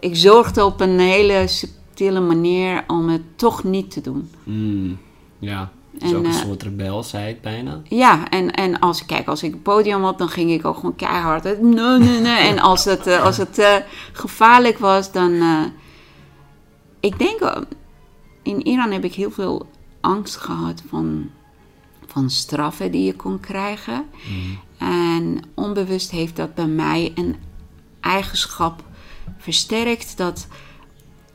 ik 0.00 0.16
zorgde 0.16 0.64
op 0.64 0.80
een 0.80 0.98
hele 0.98 1.46
subtiele 1.94 2.20
manier 2.20 2.84
om 2.86 3.08
het 3.08 3.38
toch 3.38 3.64
niet 3.64 3.90
te 3.90 4.00
doen. 4.00 4.30
Mm, 4.42 4.98
ja, 5.38 5.72
het 5.92 6.02
En, 6.02 6.16
ook 6.16 6.24
een 6.24 6.30
eh, 6.30 6.36
soort 6.36 6.62
rebelsheid 6.62 7.40
bijna. 7.40 7.80
Ja, 7.84 8.28
en, 8.28 8.50
en 8.50 8.78
als, 8.78 9.06
kijk, 9.06 9.28
als 9.28 9.42
ik 9.42 9.52
een 9.52 9.62
podium 9.62 10.02
had, 10.02 10.18
dan 10.18 10.28
ging 10.28 10.50
ik 10.50 10.64
ook 10.64 10.74
gewoon 10.74 10.96
keihard. 10.96 11.44
Nee, 11.44 11.98
nee, 11.98 12.20
nee. 12.20 12.48
En 12.48 12.58
als 12.58 12.84
het, 12.84 13.06
eh, 13.06 13.22
als 13.22 13.36
het 13.36 13.58
eh, 13.58 13.76
gevaarlijk 14.12 14.78
was, 14.78 15.12
dan. 15.12 15.32
ik 17.00 17.18
denk, 17.18 17.66
in 18.42 18.66
Iran 18.66 18.90
heb 18.90 19.04
ik 19.04 19.14
heel 19.14 19.30
veel 19.30 19.66
angst 20.00 20.36
gehad 20.36 20.82
van, 20.88 21.30
van 22.06 22.30
straffen 22.30 22.90
die 22.90 23.04
je 23.04 23.14
kon 23.14 23.40
krijgen. 23.40 24.04
En 24.78 25.40
onbewust 25.54 26.10
heeft 26.10 26.36
dat 26.36 26.54
bij 26.54 26.66
mij 26.66 27.12
een 27.14 27.36
eigenschap 28.00 28.82
versterkt 29.38 30.16
dat 30.16 30.46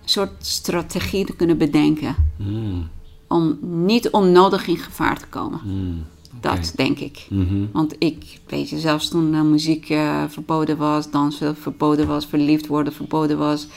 soort 0.10 0.32
strategie 0.40 1.26
te 1.26 1.36
kunnen 1.36 1.58
bedenken. 1.58 2.16
Mm, 2.38 2.88
Om 3.28 3.58
niet 3.62 4.10
onnodig 4.10 4.68
in 4.68 4.78
gevaar 4.78 5.20
te 5.20 5.28
komen. 5.28 5.60
mm, 5.64 6.04
Dat 6.42 6.74
denk 6.76 7.00
ik. 7.00 7.26
Mhm, 7.30 7.66
Want 7.72 7.96
ik, 8.00 8.40
weet 8.48 8.70
je, 8.70 8.80
zelfs 8.80 9.10
toen 9.10 9.34
eh, 9.34 9.42
muziek 9.42 9.90
eh, 9.90 10.24
verboden 10.28 10.78
was, 10.78 11.12
dansen 11.12 11.56
verboden 11.56 12.08
was, 12.08 12.26
verliefd 12.26 12.68
worden 12.68 12.94
verboden 12.94 13.38
was, 13.38 13.68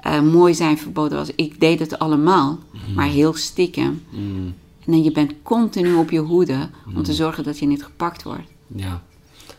eh, 0.00 0.20
mooi 0.20 0.54
zijn 0.54 0.78
verboden 0.78 1.18
was, 1.18 1.30
ik 1.34 1.60
deed 1.60 1.78
het 1.78 1.98
allemaal, 1.98 2.58
maar 2.94 3.06
heel 3.08 3.34
stiekem. 3.34 4.02
mm, 4.10 4.54
En 4.86 4.92
dan 4.92 5.02
je 5.02 5.12
bent 5.12 5.32
continu 5.42 5.94
op 5.94 6.10
je 6.10 6.18
hoede 6.18 6.68
om 6.96 7.02
te 7.02 7.12
zorgen 7.14 7.44
dat 7.44 7.58
je 7.58 7.66
niet 7.66 7.84
gepakt 7.84 8.22
wordt. 8.22 8.48
ja. 8.66 9.02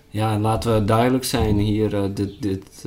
ja, 0.09 0.33
en 0.33 0.41
laten 0.41 0.73
we 0.73 0.85
duidelijk 0.85 1.23
zijn 1.23 1.57
hier, 1.57 2.13
dit, 2.13 2.41
dit, 2.41 2.85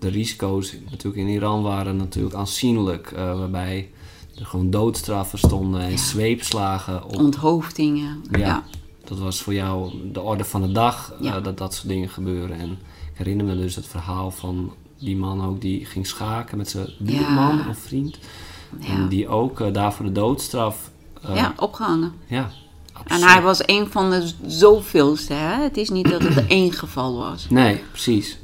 de 0.00 0.08
risico's 0.08 0.74
natuurlijk 0.90 1.22
in 1.22 1.28
Iran 1.28 1.62
waren 1.62 1.96
natuurlijk 1.96 2.34
aanzienlijk, 2.34 3.12
eh, 3.12 3.38
waarbij 3.38 3.90
er 4.38 4.46
gewoon 4.46 4.70
doodstraffen 4.70 5.38
stonden 5.38 5.80
en 5.80 5.98
zweepslagen 5.98 7.04
op 7.04 7.16
Onthoofdingen. 7.16 8.24
Ja. 8.30 8.38
Ja. 8.38 8.64
Dat 9.04 9.18
was 9.18 9.42
voor 9.42 9.54
jou 9.54 9.92
de 10.12 10.20
orde 10.20 10.44
van 10.44 10.62
de 10.62 10.72
dag, 10.72 11.14
eh, 11.22 11.42
dat 11.42 11.58
dat 11.58 11.74
soort 11.74 11.88
dingen 11.88 12.08
gebeuren. 12.08 12.58
En 12.58 12.70
ik 12.70 13.16
herinner 13.16 13.46
me 13.46 13.56
dus 13.56 13.76
het 13.76 13.86
verhaal 13.86 14.30
van 14.30 14.72
die 14.98 15.16
man 15.16 15.44
ook 15.44 15.60
die 15.60 15.84
ging 15.84 16.06
schaken 16.06 16.56
met 16.56 16.68
zijn 16.68 16.88
buurman 16.98 17.68
of 17.68 17.78
vriend. 17.78 18.18
En 18.80 19.08
die 19.08 19.28
ook 19.28 19.60
uh, 19.60 19.72
daarvoor 19.72 20.06
de 20.06 20.12
doodstraf... 20.12 20.90
Ja, 21.34 21.54
opgehangen. 21.56 22.12
Ja, 22.26 22.50
En 23.06 23.22
hij 23.22 23.42
was 23.42 23.62
een 23.66 23.86
van 23.90 24.10
de 24.10 24.30
zoveelste. 24.46 25.32
Hè? 25.32 25.62
Het 25.62 25.76
is 25.76 25.90
niet 25.90 26.10
dat 26.10 26.22
het 26.22 26.46
één 26.60 26.72
geval 26.72 27.16
was. 27.16 27.46
Nee, 27.48 27.82
precies. 27.90 28.38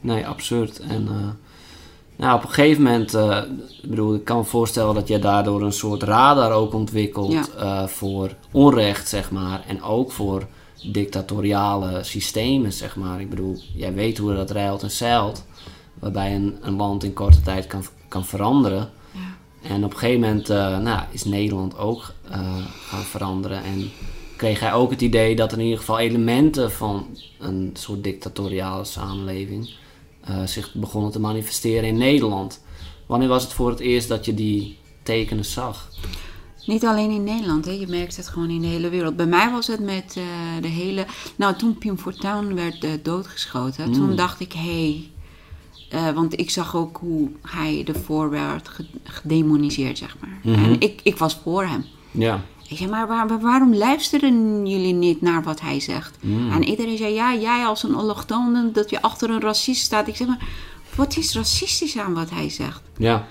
Nee, 0.00 0.26
absurd. 0.26 0.78
En 0.78 1.02
uh, 1.02 1.28
nou, 2.16 2.36
op 2.36 2.42
een 2.42 2.48
gegeven 2.48 2.82
moment, 2.82 3.14
uh, 3.14 3.38
ik 3.82 3.90
bedoel, 3.90 4.14
ik 4.14 4.24
kan 4.24 4.36
me 4.36 4.44
voorstellen 4.44 4.94
dat 4.94 5.08
je 5.08 5.18
daardoor 5.18 5.62
een 5.62 5.72
soort 5.72 6.02
radar 6.02 6.52
ook 6.52 6.74
ontwikkelt 6.74 7.32
ja. 7.32 7.46
uh, 7.56 7.86
voor 7.86 8.34
onrecht, 8.50 9.08
zeg 9.08 9.30
maar. 9.30 9.64
En 9.66 9.82
ook 9.82 10.12
voor 10.12 10.46
dictatoriale 10.92 12.02
systemen, 12.02 12.72
zeg 12.72 12.96
maar. 12.96 13.20
Ik 13.20 13.30
bedoel, 13.30 13.56
jij 13.74 13.94
weet 13.94 14.18
hoe 14.18 14.34
dat 14.34 14.50
reilt 14.50 14.82
en 14.82 14.90
zeilt. 14.90 15.44
Waarbij 15.98 16.34
een, 16.34 16.56
een 16.60 16.76
land 16.76 17.04
in 17.04 17.12
korte 17.12 17.40
tijd 17.40 17.66
kan, 17.66 17.84
kan 18.08 18.24
veranderen. 18.24 18.90
Ja. 19.12 19.68
En 19.68 19.84
op 19.84 19.92
een 19.92 19.98
gegeven 19.98 20.20
moment 20.20 20.50
uh, 20.50 20.78
nou, 20.78 21.02
is 21.10 21.24
Nederland 21.24 21.78
ook 21.78 22.12
uh, 22.30 22.56
gaan 22.88 23.02
veranderen. 23.02 23.64
En 23.64 23.90
kreeg 24.36 24.60
hij 24.60 24.72
ook 24.72 24.90
het 24.90 25.00
idee 25.00 25.36
dat 25.36 25.52
er 25.52 25.58
in 25.58 25.64
ieder 25.64 25.78
geval 25.78 25.98
elementen 25.98 26.72
van 26.72 27.06
een 27.38 27.70
soort 27.72 28.04
dictatoriale 28.04 28.84
samenleving 28.84 29.70
uh, 30.28 30.46
zich 30.46 30.74
begonnen 30.74 31.10
te 31.10 31.20
manifesteren 31.20 31.88
in 31.88 31.98
Nederland. 31.98 32.60
Wanneer 33.06 33.28
was 33.28 33.42
het 33.42 33.52
voor 33.52 33.70
het 33.70 33.80
eerst 33.80 34.08
dat 34.08 34.24
je 34.24 34.34
die 34.34 34.78
tekenen 35.02 35.44
zag? 35.44 35.88
Niet 36.66 36.84
alleen 36.84 37.10
in 37.10 37.24
Nederland, 37.24 37.64
hè. 37.64 37.70
je 37.70 37.86
merkt 37.86 38.16
het 38.16 38.28
gewoon 38.28 38.50
in 38.50 38.60
de 38.60 38.66
hele 38.66 38.88
wereld. 38.88 39.16
Bij 39.16 39.26
mij 39.26 39.50
was 39.50 39.66
het 39.66 39.80
met 39.80 40.14
uh, 40.18 40.24
de 40.60 40.68
hele. 40.68 41.06
Nou, 41.36 41.56
toen 41.56 41.78
Pim 41.78 41.98
Fortuyn 41.98 42.54
werd 42.54 42.84
uh, 42.84 42.90
doodgeschoten, 43.02 43.88
mm. 43.88 43.92
toen 43.92 44.16
dacht 44.16 44.40
ik: 44.40 44.52
hé. 44.52 44.60
Hey, 45.88 46.14
want 46.14 46.38
ik 46.38 46.50
zag 46.50 46.76
ook 46.76 46.96
hoe 46.96 47.30
hij 47.42 47.84
ervoor 47.86 48.30
werd 48.30 48.70
gedemoniseerd, 49.04 49.98
zeg 49.98 50.16
maar. 50.20 50.38
Mm 50.42 50.54
-hmm. 50.54 50.64
En 50.64 50.80
ik, 50.80 51.00
ik 51.02 51.16
was 51.16 51.34
voor 51.42 51.64
hem. 51.64 51.84
Ja. 52.10 52.44
Ik 52.70 52.76
zei, 52.76 52.90
maar 52.90 53.06
waar, 53.06 53.40
waarom 53.40 53.74
luisteren 53.74 54.66
jullie 54.66 54.94
niet 54.94 55.20
naar 55.20 55.42
wat 55.42 55.60
hij 55.60 55.80
zegt? 55.80 56.16
Mm. 56.20 56.52
En 56.52 56.64
iedereen 56.64 56.96
zei, 56.96 57.14
ja, 57.14 57.34
jij 57.34 57.64
als 57.64 57.82
een 57.82 57.94
allochtoon, 57.94 58.70
dat 58.72 58.90
je 58.90 59.02
achter 59.02 59.30
een 59.30 59.40
racist 59.40 59.82
staat. 59.82 60.08
Ik 60.08 60.16
zeg, 60.16 60.26
maar 60.26 60.48
wat 60.94 61.16
is 61.16 61.34
racistisch 61.34 61.98
aan 61.98 62.14
wat 62.14 62.30
hij 62.30 62.50
zegt? 62.50 62.82
Ja. 62.96 63.26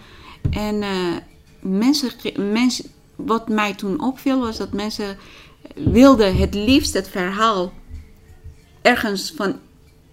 En 0.50 0.76
uh, 0.82 0.90
mensen, 1.60 2.12
mensen, 2.52 2.86
wat 3.16 3.50
mij 3.50 3.74
toen 3.74 4.02
opviel, 4.02 4.40
was 4.40 4.58
dat 4.58 4.74
mensen 4.74 5.18
wilden 5.76 6.38
het 6.38 6.54
liefst 6.54 6.94
het 6.94 7.10
verhaal 7.10 7.74
ergens 8.82 9.34
van 9.36 9.56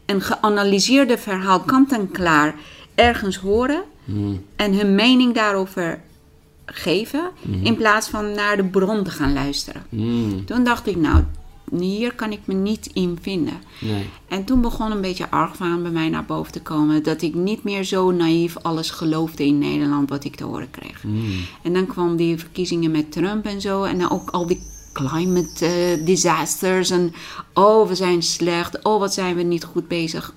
een 0.07 0.21
geanalyseerde 0.21 1.19
verhaal 1.19 1.61
kant 1.61 1.93
en 1.93 2.11
klaar 2.11 2.55
ergens 2.95 3.37
horen 3.37 3.83
mm. 4.05 4.45
en 4.57 4.75
hun 4.75 4.95
mening 4.95 5.35
daarover 5.35 6.01
geven, 6.66 7.31
Mhm. 7.42 7.64
in 7.66 7.76
plaats 7.76 8.09
van 8.09 8.33
naar 8.33 8.57
de 8.57 8.64
bron 8.64 9.05
te 9.05 9.11
gaan 9.11 9.33
luisteren. 9.33 9.83
Mm. 9.88 10.44
Toen 10.44 10.64
dacht 10.64 10.87
ik, 10.87 10.96
nou, 10.96 11.24
hier 11.79 12.14
kan 12.14 12.33
ik 12.33 12.40
me 12.44 12.55
niet 12.55 12.90
in 12.92 13.18
vinden. 13.20 13.61
Nee. 13.81 14.05
En 14.29 14.44
toen 14.44 14.61
begon 14.61 14.90
een 14.90 15.00
beetje 15.00 15.31
argwaan 15.31 15.83
bij 15.83 15.90
mij 15.90 16.09
naar 16.09 16.24
boven 16.24 16.52
te 16.52 16.62
komen, 16.62 17.02
dat 17.02 17.22
ik 17.22 17.35
niet 17.35 17.64
meer 17.64 17.85
zo 17.85 18.11
naïef 18.11 18.57
alles 18.57 18.90
geloofde 18.90 19.44
in 19.46 19.59
Nederland 19.59 20.09
wat 20.09 20.24
ik 20.24 20.37
te 20.37 20.44
horen 20.44 20.70
kreeg. 20.70 21.02
Mm. 21.05 21.26
En 21.62 21.72
dan 21.72 21.87
kwam 21.87 22.16
die 22.16 22.38
verkiezingen 22.38 22.90
met 22.90 23.12
Trump 23.12 23.44
en 23.46 23.61
zo, 23.61 23.83
en 23.85 23.98
dan 23.98 24.11
ook 24.11 24.31
al 24.31 24.46
die 24.46 24.61
climate 24.92 25.96
uh, 25.98 26.07
disasters 26.07 26.90
en 26.90 27.14
oh, 27.55 27.88
we 27.88 27.94
zijn 27.94 28.22
slecht, 28.22 28.83
oh, 28.85 28.98
wat 29.00 29.14
zijn 29.14 29.37
we 29.37 29.42
niet 29.42 29.64
goed 29.64 29.88
bezig. 29.88 30.35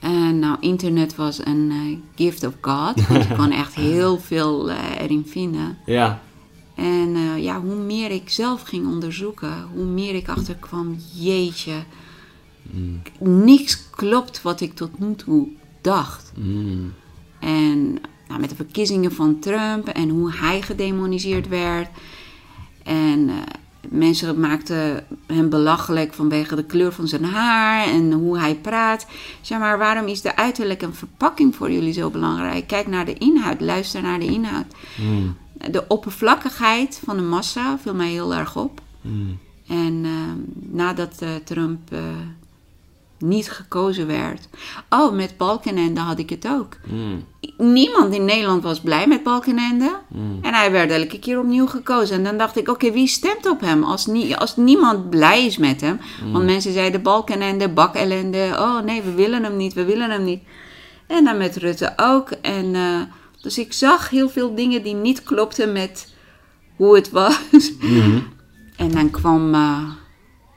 En 0.00 0.38
nou, 0.38 0.56
internet 0.60 1.16
was 1.16 1.46
een 1.46 1.70
eh, 1.70 1.98
gift 2.24 2.46
of 2.46 2.54
God. 2.60 3.06
Want 3.06 3.24
je 3.24 3.34
kon 3.36 3.50
echt 3.50 3.74
heel 3.74 4.18
veel 4.30 4.70
eh, 4.70 5.00
erin 5.00 5.24
vinden. 5.26 5.78
Ja. 5.86 6.22
En 6.74 7.14
eh, 7.14 7.42
ja, 7.42 7.60
hoe 7.60 7.74
meer 7.74 8.10
ik 8.10 8.30
zelf 8.30 8.62
ging 8.62 8.86
onderzoeken, 8.86 9.68
hoe 9.74 9.84
meer 9.84 10.14
ik 10.14 10.28
achterkwam, 10.28 10.96
jeetje, 11.14 11.82
niks 13.18 13.90
klopt 13.90 14.42
wat 14.42 14.60
ik 14.60 14.74
tot 14.74 14.98
nu 14.98 15.14
toe 15.14 15.48
dacht. 15.80 16.32
Mm. 16.36 16.92
En 17.38 17.98
nou, 18.28 18.40
met 18.40 18.50
de 18.50 18.56
verkiezingen 18.56 19.12
van 19.12 19.38
Trump 19.38 19.88
en 19.88 20.08
hoe 20.08 20.32
hij 20.32 20.62
gedemoniseerd 20.62 21.48
werd. 21.48 21.88
En 22.82 23.30
mensen 23.88 24.40
maakten 24.40 25.06
hem 25.26 25.48
belachelijk 25.48 26.12
vanwege 26.12 26.56
de 26.56 26.64
kleur 26.64 26.92
van 26.92 27.08
zijn 27.08 27.24
haar 27.24 27.86
en 27.86 28.12
hoe 28.12 28.38
hij 28.38 28.54
praat. 28.54 29.06
Zeg 29.40 29.58
maar, 29.58 29.78
waarom 29.78 30.06
is 30.06 30.20
de 30.20 30.36
uiterlijk 30.36 30.82
en 30.82 30.94
verpakking 30.94 31.54
voor 31.54 31.70
jullie 31.70 31.92
zo 31.92 32.10
belangrijk? 32.10 32.66
Kijk 32.66 32.86
naar 32.86 33.04
de 33.04 33.14
inhoud, 33.14 33.60
luister 33.60 34.02
naar 34.02 34.18
de 34.18 34.24
inhoud. 34.24 34.66
Mm. 34.96 35.36
De 35.70 35.84
oppervlakkigheid 35.88 37.00
van 37.04 37.16
de 37.16 37.22
massa 37.22 37.78
viel 37.78 37.94
mij 37.94 38.10
heel 38.10 38.34
erg 38.34 38.56
op. 38.56 38.80
Mm. 39.00 39.38
En 39.68 40.04
eh, 40.04 40.10
nadat 40.70 41.22
eh, 41.22 41.28
Trump 41.44 41.92
eh, 41.92 41.98
niet 43.20 43.50
gekozen 43.50 44.06
werd. 44.06 44.48
Oh, 44.90 45.12
met 45.12 45.36
Balkenende 45.36 46.00
had 46.00 46.18
ik 46.18 46.30
het 46.30 46.48
ook. 46.48 46.76
Mm. 46.86 47.24
Niemand 47.56 48.14
in 48.14 48.24
Nederland 48.24 48.62
was 48.62 48.80
blij 48.80 49.06
met 49.06 49.22
Balkenende. 49.22 49.98
Mm. 50.08 50.38
En 50.42 50.54
hij 50.54 50.72
werd 50.72 50.90
elke 50.90 51.18
keer 51.18 51.38
opnieuw 51.38 51.66
gekozen. 51.66 52.16
En 52.16 52.24
dan 52.24 52.38
dacht 52.38 52.56
ik, 52.56 52.68
oké, 52.68 52.90
wie 52.90 53.06
stemt 53.06 53.48
op 53.48 53.60
hem? 53.60 53.84
Als, 53.84 54.06
nie, 54.06 54.36
als 54.36 54.56
niemand 54.56 55.10
blij 55.10 55.46
is 55.46 55.56
met 55.56 55.80
hem. 55.80 56.00
Want 56.32 56.44
mensen 56.44 56.72
zeiden 56.72 57.02
Balkenende, 57.02 57.68
bakellende. 57.68 58.56
Oh 58.58 58.80
nee, 58.80 59.02
we 59.02 59.14
willen 59.14 59.42
hem 59.42 59.56
niet, 59.56 59.72
we 59.72 59.84
willen 59.84 60.10
hem 60.10 60.24
niet. 60.24 60.42
En 61.06 61.24
dan 61.24 61.36
met 61.36 61.56
Rutte 61.56 61.92
ook. 61.96 62.30
En, 62.30 62.74
eh, 62.74 63.00
dus 63.40 63.58
ik 63.58 63.72
zag 63.72 64.10
heel 64.10 64.28
veel 64.28 64.54
dingen 64.54 64.82
die 64.82 64.94
niet 64.94 65.22
klopten 65.22 65.72
met 65.72 66.14
hoe 66.76 66.94
het 66.94 67.10
was. 67.10 67.38
En 68.76 68.90
dan 68.90 69.10
kwam 69.10 69.54
eh, 69.54 69.90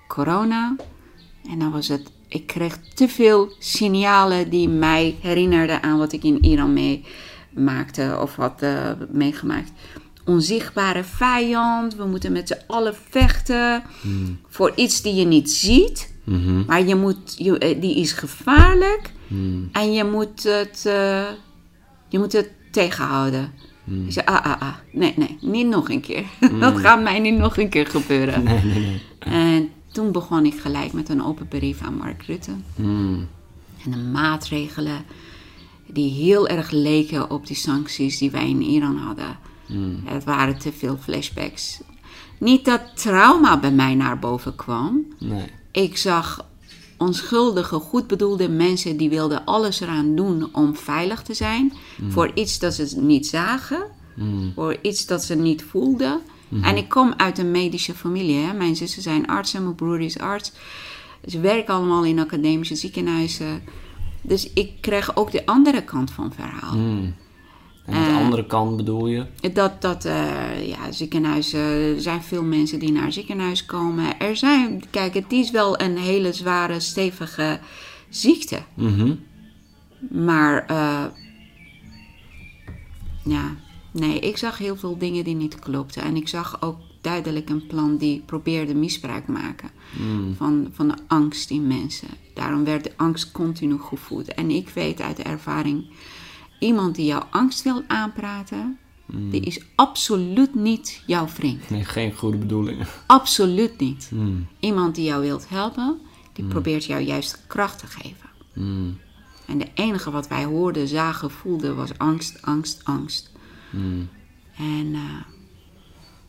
corona. 0.08 0.76
En 1.50 1.60
dan 1.60 1.72
was 1.72 1.88
het. 1.88 2.12
Ik 2.34 2.48
kreeg 2.48 2.78
te 2.94 3.08
veel 3.08 3.52
signalen 3.60 4.50
die 4.50 4.70
mij 4.70 5.16
herinnerden 5.22 5.84
aan 5.84 5.98
wat 5.98 6.12
ik 6.14 6.24
in 6.24 6.44
Iran 6.46 6.74
meemaakte 6.74 8.18
of 8.22 8.36
had 8.36 8.62
eh, 8.62 8.90
meegemaakt. 9.12 9.72
Onzichtbare 10.26 11.04
vijand, 11.04 11.96
we 11.96 12.06
moeten 12.06 12.32
met 12.32 12.48
z'n 12.48 12.62
allen 12.68 12.96
vechten 13.10 13.84
voor 14.48 14.72
iets 14.76 15.02
die 15.02 15.14
je 15.16 15.26
niet 15.26 15.52
ziet, 15.52 16.12
Mhm. 16.24 16.64
maar 16.68 16.84
je 16.86 16.96
moet, 16.96 17.36
je, 17.38 17.58
eh, 17.58 17.82
die 17.82 17.96
is 17.96 18.12
gevaarlijk 18.12 19.12
Mm. 19.28 19.70
en 19.72 19.94
je 19.94 20.04
moet 20.04 20.44
het, 20.44 20.84
eh, 20.86 21.24
je 22.10 22.20
moet 22.20 22.32
het 22.34 22.50
tegenhouden. 22.72 23.52
Ik 24.06 24.12
zei, 24.12 24.26
ah, 24.26 24.46
ah, 24.46 24.62
ah, 24.62 24.74
nee, 24.92 25.14
nee, 25.16 25.38
niet 25.42 25.68
nog 25.68 25.90
een 25.90 26.02
keer. 26.02 26.24
Dat 26.60 26.78
gaat 26.78 27.02
mij 27.02 27.20
niet 27.20 27.38
nog 27.38 27.58
een 27.58 27.70
keer 27.70 27.88
gebeuren. 27.88 28.44
Nee, 28.44 28.64
nee, 28.64 28.80
nee. 28.80 29.02
En 29.20 29.70
toen 29.94 30.12
begon 30.12 30.46
ik 30.46 30.60
gelijk 30.60 30.94
met 30.94 31.10
een 31.10 31.24
open 31.24 31.48
brief 31.48 31.82
aan 31.82 31.98
Mark 31.98 32.24
Rutte. 32.24 32.52
Mm. 32.76 33.28
En 33.86 33.92
de 33.92 33.98
maatregelen 33.98 35.06
die 35.88 36.12
heel 36.12 36.48
erg 36.48 36.72
leken 36.72 37.30
op 37.30 37.48
die 37.48 37.56
sancties 37.56 38.18
die 38.18 38.32
wij 38.32 38.50
in 38.50 38.62
Iran 38.62 38.98
hadden. 38.98 39.38
Het 40.04 40.24
waren 40.24 40.58
te 40.58 40.72
veel 40.72 40.98
flashbacks. 40.98 41.80
Niet 42.38 42.66
dat 42.66 42.82
trauma 42.96 43.60
bij 43.60 43.72
mij 43.72 43.96
naar 43.96 44.20
boven 44.20 44.56
kwam. 44.56 45.06
Nee. 45.20 45.52
Ik 45.72 45.98
zag 45.98 46.46
onschuldige, 46.98 47.76
goed 47.76 48.08
bedoelde 48.08 48.50
mensen 48.50 48.98
die 48.98 49.10
wilden 49.10 49.46
alles 49.46 49.80
eraan 49.80 50.16
doen 50.16 50.50
om 50.52 50.76
veilig 50.76 51.22
te 51.22 51.34
zijn. 51.34 51.74
Voor 52.10 52.32
iets 52.34 52.60
dat 52.60 52.74
ze 52.74 53.00
niet 53.02 53.28
zagen. 53.28 53.84
Mm. 54.16 54.52
Voor 54.56 54.78
iets 54.82 55.06
dat 55.06 55.24
ze 55.24 55.36
niet 55.36 55.64
voelden. 55.64 56.22
En 56.62 56.78
ik 56.78 56.90
kom 56.90 57.14
uit 57.18 57.38
een 57.38 57.52
medische 57.52 57.94
familie. 57.94 58.46
Hè. 58.46 58.54
Mijn 58.54 58.76
zussen 58.76 59.02
zijn 59.02 59.28
artsen, 59.28 59.64
mijn 59.64 59.76
broer 59.76 60.02
is 60.02 60.20
arts. 60.20 60.52
Ze 61.28 61.40
werken 61.40 61.74
allemaal 61.74 62.04
in 62.06 62.20
academische 62.20 62.76
ziekenhuizen. 62.76 63.62
Dus 64.22 64.54
ik 64.54 64.72
kreeg 64.82 65.16
ook 65.16 65.32
de 65.32 65.46
andere 65.46 65.84
kant 65.84 66.12
van 66.12 66.24
het 66.24 66.36
verhaal. 66.36 66.76
Mm. 66.78 67.14
En 67.86 67.94
aan 67.96 68.04
de 68.04 68.10
Eh. 68.10 68.18
andere 68.18 68.46
kant 68.46 68.76
bedoel 68.78 69.08
je? 69.08 69.26
Dat, 69.54 69.82
dat 69.82 70.06
eh, 70.06 70.68
ja, 70.68 70.92
ziekenhuizen, 70.92 71.60
er 71.60 72.02
zijn 72.02 72.24
veel 72.24 72.44
mensen 72.44 72.80
die 72.80 72.92
naar 72.92 73.12
ziekenhuis 73.12 73.66
komen. 73.66 74.20
Er 74.20 74.38
zijn, 74.38 74.84
kijk, 74.90 75.14
het 75.14 75.32
is 75.32 75.52
wel 75.52 75.80
een 75.82 75.98
hele 75.98 76.34
zware, 76.34 76.80
stevige 76.80 77.60
ziekte. 78.10 78.60
Mhm. 78.74 79.16
Maar, 80.12 80.66
eh, 80.68 81.04
ja, 83.24 83.56
nee, 83.94 84.20
ik 84.20 84.38
zag 84.38 84.58
heel 84.58 84.76
veel 84.76 84.98
dingen 84.98 85.24
die 85.24 85.36
niet 85.36 85.60
klopten. 85.60 86.04
En 86.04 86.16
ik 86.16 86.28
zag 86.28 86.62
ook 86.62 86.78
duidelijk 87.02 87.50
een 87.50 87.68
plan 87.68 87.98
die 87.98 88.24
probeerde 88.26 88.74
misbruik 88.76 89.28
maken 89.28 89.70
Mm. 90.00 90.36
van, 90.36 90.68
van 90.72 90.88
de 90.88 90.96
angst 91.08 91.50
in 91.50 91.68
mensen. 91.68 92.08
Daarom 92.34 92.64
werd 92.64 92.84
de 92.84 92.92
angst 92.98 93.32
continu 93.32 93.80
gevoed. 93.80 94.34
En 94.34 94.50
ik 94.50 94.70
weet 94.70 95.02
uit 95.02 95.20
ervaring, 95.20 95.86
iemand 96.60 96.96
die 96.96 97.06
jouw 97.06 97.28
angst 97.32 97.64
wil 97.64 97.84
aanpraten, 97.88 98.78
die 99.06 99.42
is 99.42 99.62
absoluut 99.76 100.56
niet 100.56 101.04
jouw 101.06 101.28
vriend. 101.28 101.70
Nee, 101.70 101.86
geen 101.86 102.14
goede 102.16 102.38
bedoelingen. 102.38 102.88
Absoluut 103.06 103.80
niet. 103.80 104.10
Mm. 104.14 104.48
Iemand 104.60 104.96
die 104.96 105.06
jou 105.06 105.22
wilt 105.22 105.50
helpen, 105.50 106.00
die 106.34 106.46
probeert 106.46 106.86
jou 106.86 107.02
juist 107.02 107.44
kracht 107.48 107.80
te 107.80 107.88
geven. 107.88 108.30
En 109.46 109.58
de 109.58 109.68
enige 109.74 110.12
wat 110.12 110.28
wij 110.28 110.44
hoorden, 110.46 110.88
zagen, 110.88 111.32
voelden 111.32 111.76
was 111.76 111.98
angst, 111.98 112.42
angst, 112.42 112.82
angst. 112.84 113.32
Mm. 113.74 114.10
En 114.58 114.94
eh, 114.94 115.26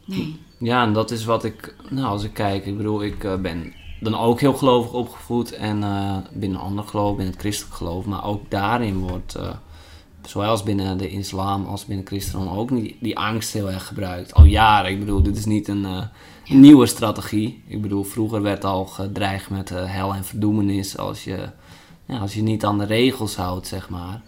nee. 0.04 0.40
Ja, 0.59 0.85
en 0.85 0.92
dat 0.92 1.11
is 1.11 1.24
wat 1.24 1.44
ik, 1.44 1.74
nou 1.90 2.07
als 2.07 2.24
ik 2.24 2.35
kijk, 2.35 2.66
ik 2.66 2.76
bedoel, 2.76 3.02
ik 3.02 3.24
eh, 3.24 3.37
ben 3.37 3.72
dan 4.00 4.14
ook 4.14 4.40
heel 4.40 4.54
gelovig 4.54 4.92
opgevoed 4.92 5.52
en 5.52 5.83
eh, 5.83 6.16
binnen 6.33 6.59
een 6.59 6.64
ander 6.64 6.85
geloof, 6.85 7.16
binnen 7.16 7.33
het 7.33 7.40
christelijk 7.40 7.74
geloof, 7.74 8.04
maar 8.04 8.24
ook 8.24 8.50
daarin 8.50 8.98
wordt, 8.98 9.38
zowel 10.22 10.50
als 10.50 10.62
binnen 10.62 10.98
de 10.98 11.11
islam 11.11 11.66
als 11.66 11.85
binnen 11.85 12.07
christendom, 12.07 12.48
ook 12.48 12.68
die, 12.68 12.96
die 13.00 13.18
angst 13.18 13.52
heel 13.52 13.70
erg 13.70 13.87
gebruikt. 13.87 14.35
Al 14.35 14.44
jaren, 14.44 14.90
ik 14.90 14.98
bedoel, 14.98 15.22
dit 15.22 15.37
is 15.37 15.44
niet 15.44 15.68
een 15.68 16.09
nieuwe 16.48 16.87
strategie. 16.87 17.62
Ik 17.66 17.83
bedoel, 17.83 18.04
vroeger 18.04 18.42
werd 18.42 18.64
al 18.64 18.85
gedreigd 18.85 19.50
met 19.50 19.68
hel 19.68 20.14
en 20.14 20.24
verdoemenis 20.24 20.98
als 20.98 21.24
je, 21.24 21.48
ja, 22.07 22.18
als 22.18 22.35
je 22.35 22.42
niet 22.42 22.64
aan 22.64 22.78
de 22.78 22.85
regels 22.85 23.37
houdt, 23.37 23.66
zeg 23.66 23.88
maar. 23.88 24.22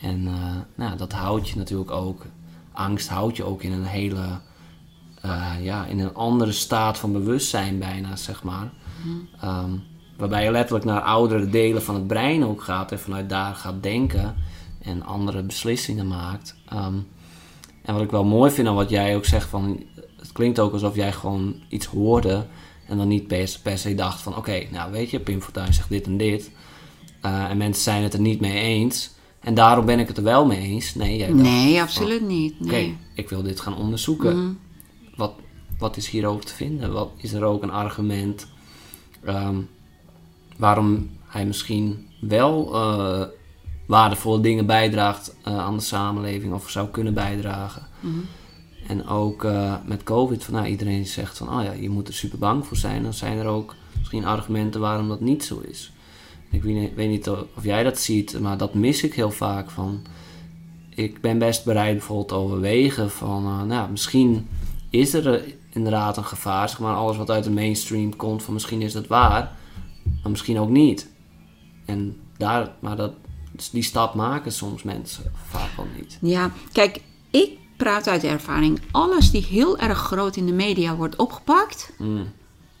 En 0.00 0.28
nou, 0.74 0.96
dat 0.96 1.12
houdt 1.12 1.48
je 1.48 1.56
natuurlijk 1.56 1.90
ook, 1.90 2.26
angst 2.74 3.08
houdt 3.08 3.36
je 3.36 3.44
ook 3.44 3.62
in 3.62 3.72
een 3.72 3.84
hele 3.84 4.40
eh, 5.20 5.52
ja, 5.60 5.86
in 5.86 6.00
een 6.00 6.14
andere 6.14 6.52
staat 6.52 6.98
van 6.98 7.12
bewustzijn 7.12 7.78
bijna, 7.78 8.16
zeg 8.16 8.42
maar. 8.42 8.72
Ehm, 9.40 9.70
waarbij 10.16 10.44
je 10.44 10.50
letterlijk 10.50 10.84
naar 10.84 11.00
oudere 11.00 11.48
delen 11.48 11.82
van 11.82 11.94
het 11.94 12.06
brein 12.06 12.44
ook 12.44 12.62
gaat 12.62 12.92
en 12.92 13.00
vanuit 13.00 13.28
daar 13.28 13.54
gaat 13.54 13.82
denken 13.82 14.34
en 14.82 15.02
andere 15.02 15.42
beslissingen 15.42 16.06
maakt. 16.06 16.56
Ehm, 16.68 16.94
en 17.82 17.94
wat 17.94 18.02
ik 18.02 18.10
wel 18.10 18.24
mooi 18.24 18.50
vind 18.50 18.68
aan 18.68 18.74
wat 18.74 18.90
jij 18.90 19.16
ook 19.16 19.24
zegt, 19.24 19.48
van, 19.48 19.82
het 20.18 20.32
klinkt 20.32 20.58
ook 20.58 20.72
alsof 20.72 20.94
jij 20.94 21.12
gewoon 21.12 21.54
iets 21.68 21.86
hoorde 21.86 22.46
en 22.86 22.96
dan 22.96 23.08
niet 23.08 23.26
per, 23.26 23.58
per 23.62 23.78
se 23.78 23.94
dacht 23.94 24.20
van 24.20 24.36
oké, 24.36 24.66
nou 24.70 24.92
weet 24.92 25.10
je, 25.10 25.20
Pim 25.20 25.42
Fortuyn 25.42 25.74
zegt 25.74 25.88
dit 25.88 26.06
en 26.06 26.16
dit. 26.16 26.50
Eh, 27.20 27.50
en 27.50 27.56
mensen 27.56 27.82
zijn 27.82 28.02
het 28.02 28.14
er 28.14 28.20
niet 28.20 28.40
mee 28.40 28.60
eens. 28.60 29.10
En 29.44 29.54
daarom 29.54 29.84
ben 29.86 29.98
ik 29.98 30.08
het 30.08 30.16
er 30.16 30.22
wel 30.22 30.46
mee 30.46 30.60
eens. 30.60 30.94
Nee, 30.94 31.16
jij 31.16 31.28
dacht, 31.28 31.40
Nee, 31.40 31.80
absoluut 31.80 32.26
niet. 32.26 32.54
Oké, 32.62 32.70
Nee. 32.70 32.96
ik 33.14 33.28
wil 33.28 33.42
dit 33.42 33.60
gaan 33.60 33.76
onderzoeken. 33.76 34.38
Mhm. 34.38 34.52
Wat, 35.16 35.32
wat 35.78 35.96
is 35.96 36.08
hierover 36.08 36.44
te 36.44 36.54
vinden? 36.54 36.92
Wat 36.92 37.10
is 37.16 37.32
er 37.32 37.44
ook 37.44 37.62
een 37.62 37.70
argument 37.70 38.46
ehm, 39.24 39.56
waarom 40.56 41.10
hij 41.26 41.46
misschien 41.46 42.06
wel 42.20 42.74
eh, 42.74 43.26
waardevolle 43.86 44.40
dingen 44.40 44.66
bijdraagt 44.66 45.36
eh, 45.42 45.58
aan 45.58 45.76
de 45.76 45.82
samenleving 45.82 46.52
of 46.52 46.70
zou 46.70 46.88
kunnen 46.88 47.14
bijdragen? 47.14 47.86
Mhm. 48.00 48.18
En 48.86 49.06
ook 49.06 49.44
eh, 49.44 49.74
met 49.86 50.02
COVID, 50.02 50.44
van, 50.44 50.54
nou, 50.54 50.66
iedereen 50.66 51.06
zegt 51.06 51.38
van, 51.38 51.58
oh 51.58 51.64
ja, 51.64 51.72
je 51.72 51.90
moet 51.90 52.08
er 52.08 52.14
super 52.14 52.38
bang 52.38 52.66
voor 52.66 52.76
zijn. 52.76 53.02
Dan 53.02 53.14
zijn 53.14 53.38
er 53.38 53.46
ook 53.46 53.74
misschien 53.98 54.24
argumenten 54.24 54.80
waarom 54.80 55.08
dat 55.08 55.20
niet 55.20 55.44
zo 55.44 55.60
is. 55.68 55.92
Ik 56.54 56.62
weet, 56.94 57.08
niet- 57.08 57.28
of 57.28 57.62
jij 57.62 57.82
dat 57.82 57.98
ziet, 58.00 58.40
maar 58.40 58.56
dat 58.56 58.74
mis 58.74 59.02
ik 59.02 59.14
heel 59.14 59.30
vaak 59.30 59.70
van 59.70 60.02
ik 60.94 61.20
ben 61.20 61.38
best 61.38 61.64
bereid 61.64 61.96
bijvoorbeeld 61.96 62.28
te 62.28 62.34
overwegen 62.34 63.10
van, 63.10 63.44
eh, 63.46 63.62
nou, 63.62 63.90
misschien 63.90 64.48
is 64.90 65.14
er 65.14 65.34
eh, 65.34 65.52
inderdaad 65.72 66.16
een 66.16 66.24
gevaar, 66.24 66.68
zeg 66.68 66.78
maar, 66.78 66.94
alles 66.94 67.16
wat 67.16 67.30
uit 67.30 67.44
de 67.44 67.50
mainstream 67.50 68.16
komt, 68.16 68.42
van 68.42 68.54
misschien 68.54 68.82
is 68.82 68.92
dat 68.92 69.06
waar, 69.06 69.56
maar 70.22 70.30
misschien 70.30 70.58
ook 70.58 70.68
niet. 70.68 71.08
En 71.84 72.16
daar, 72.36 72.72
maar 72.80 72.96
dat, 72.96 73.12
dus 73.52 73.70
die 73.70 73.82
stap 73.82 74.14
maken 74.14 74.52
soms 74.52 74.82
mensen 74.82 75.32
vaak 75.48 75.70
wel 75.76 75.86
niet. 75.96 76.18
Ja, 76.20 76.50
kijk, 76.72 77.00
ik 77.30 77.50
praat 77.76 78.08
uit 78.08 78.24
ervaring. 78.24 78.80
Alles 78.90 79.30
die 79.30 79.44
heel 79.44 79.78
erg 79.78 79.98
groot 79.98 80.36
in 80.36 80.46
de 80.46 80.52
media 80.52 80.96
wordt 80.96 81.16
opgepakt, 81.16 81.92
Mm, 81.98 82.26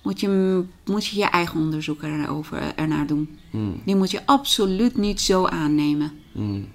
moet 0.04 0.20
je 0.20 0.64
moet 0.84 1.06
je, 1.06 1.16
je 1.16 1.24
eigen 1.24 1.60
onderzoek 1.60 2.02
erover, 2.02 2.74
ernaar 2.74 3.06
doen. 3.06 3.38
Hmm. 3.50 3.80
Die 3.84 3.96
moet 3.96 4.10
je 4.10 4.26
absoluut 4.26 4.96
niet 4.96 5.20
zo 5.20 5.46
aannemen. 5.46 6.12
Hmm. 6.32 6.68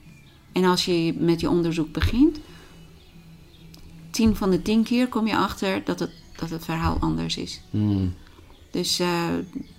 En 0.51 0.63
als 0.63 0.85
je 0.85 1.13
met 1.17 1.39
je 1.39 1.49
onderzoek 1.49 1.91
begint, 1.91 2.39
tien 4.09 4.35
van 4.35 4.49
de 4.49 4.61
tien 4.61 4.83
keer 4.83 5.07
kom 5.07 5.27
je 5.27 5.35
achter 5.35 5.81
dat 5.85 5.99
het, 5.99 6.11
dat 6.35 6.49
het 6.49 6.65
verhaal 6.65 6.97
anders 6.99 7.37
is. 7.37 7.61
Hmm. 7.69 8.13
Dus 8.71 8.99
eh, 8.99 9.23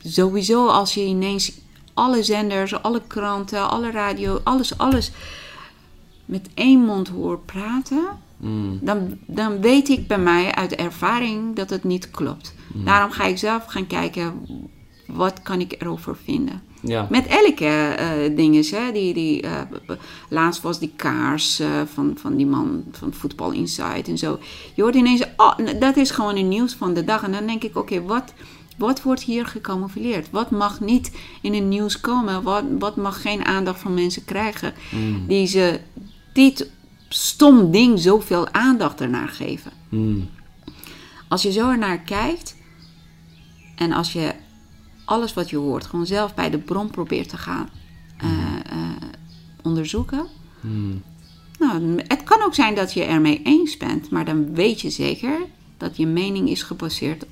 sowieso 0.05 0.67
als 0.67 0.95
je 0.95 1.05
ineens 1.05 1.53
alle 1.95 2.23
zenders, 2.23 2.83
alle 2.83 3.03
kranten, 3.07 3.71
alle 3.71 3.91
radio, 3.91 4.41
alles, 4.45 4.79
alles 4.79 5.11
met 6.25 6.49
één 6.55 6.81
mond 6.81 7.09
hoort 7.09 7.47
praten, 7.47 8.09
Hmm. 8.41 8.79
dan, 8.83 9.19
dan 9.27 9.61
weet 9.61 9.89
ik 9.89 10.07
bij 10.07 10.19
mij 10.19 10.55
uit 10.55 10.75
ervaring 10.75 11.57
dat 11.57 11.71
het 11.71 11.85
niet 11.85 12.11
klopt. 12.11 12.55
Daarom 12.75 13.11
ga 13.11 13.25
ik 13.25 13.39
zelf 13.39 13.65
gaan 13.65 13.87
kijken, 13.87 14.33
wat 15.07 15.43
kan 15.43 15.61
ik 15.61 15.75
erover 15.79 16.17
vinden. 16.25 16.63
Ja. 16.83 17.07
Met 17.11 17.27
elke 17.27 17.97
dinges, 18.37 18.71
hè. 18.71 18.93
Die, 18.93 19.15
die, 19.15 19.43
eh, 19.43 19.61
laatst 20.29 20.63
was 20.63 20.79
die 20.79 20.93
kaars 20.97 21.61
eh, 21.61 21.69
van, 21.93 22.13
van 22.17 22.37
die 22.37 22.47
man 22.47 22.85
van 22.91 23.13
Football 23.13 23.55
Insight 23.55 24.09
en 24.09 24.19
zo. 24.19 24.39
Je 24.75 24.83
hoort 24.83 24.95
ineens, 24.95 25.25
oh, 25.37 25.59
dat 25.81 25.97
is 25.97 26.11
gewoon 26.11 26.37
een 26.37 26.49
nieuws 26.49 26.75
van 26.75 26.95
de 26.95 27.05
dag. 27.05 27.23
En 27.23 27.33
dan 27.33 27.47
denk 27.47 27.63
ik, 27.63 27.77
oké, 27.77 28.03
wat, 28.03 28.33
wat 28.77 29.03
wordt 29.03 29.23
hier 29.23 29.47
gecamoufleerd? 29.47 30.31
Wat 30.31 30.51
mag 30.51 30.81
niet 30.81 31.13
in 31.41 31.55
het 31.55 31.65
nieuws 31.65 32.01
komen? 32.01 32.43
Wat, 32.43 32.65
wat 32.79 32.97
mag 32.97 33.23
geen 33.23 33.45
aandacht 33.45 33.81
van 33.81 33.95
mensen 33.95 34.25
krijgen? 34.25 34.75
Die 35.27 35.47
ze 35.47 35.81
dit 36.33 36.71
stom 37.13 37.71
ding 37.71 37.99
zoveel 37.99 38.49
aandacht 38.53 39.01
ernaar 39.01 39.29
geven. 39.29 39.73
Hmm. 39.89 40.29
Als 41.29 41.43
je 41.43 41.53
zo 41.53 41.71
ernaar 41.71 41.99
kijkt 41.99 42.57
en 43.77 43.93
als 43.93 44.13
je 44.13 44.35
alles 45.05 45.35
wat 45.35 45.51
je 45.51 45.57
hoort 45.57 45.87
gewoon 45.87 46.07
zelf 46.07 46.35
bij 46.35 46.51
de 46.51 46.59
bron 46.59 46.91
probeert 46.91 47.29
te 47.29 47.37
gaan 47.37 47.69
eh, 48.17 48.29
eh, 48.71 49.03
onderzoeken. 49.63 50.27
Hmm. 50.61 51.03
Nou, 51.59 52.03
het 52.07 52.23
kan 52.25 52.43
ook 52.43 52.55
zijn 52.55 52.75
dat 52.75 52.93
je 52.93 53.05
ermee 53.05 53.43
eens 53.43 53.77
bent, 53.77 54.11
maar 54.11 54.25
dan 54.25 54.55
weet 54.55 54.81
je 54.81 54.91
zeker 54.91 55.39
dat 55.77 55.97
je 55.97 56.07
mening 56.07 56.49
is 56.49 56.63
gebaseerd 56.63 57.25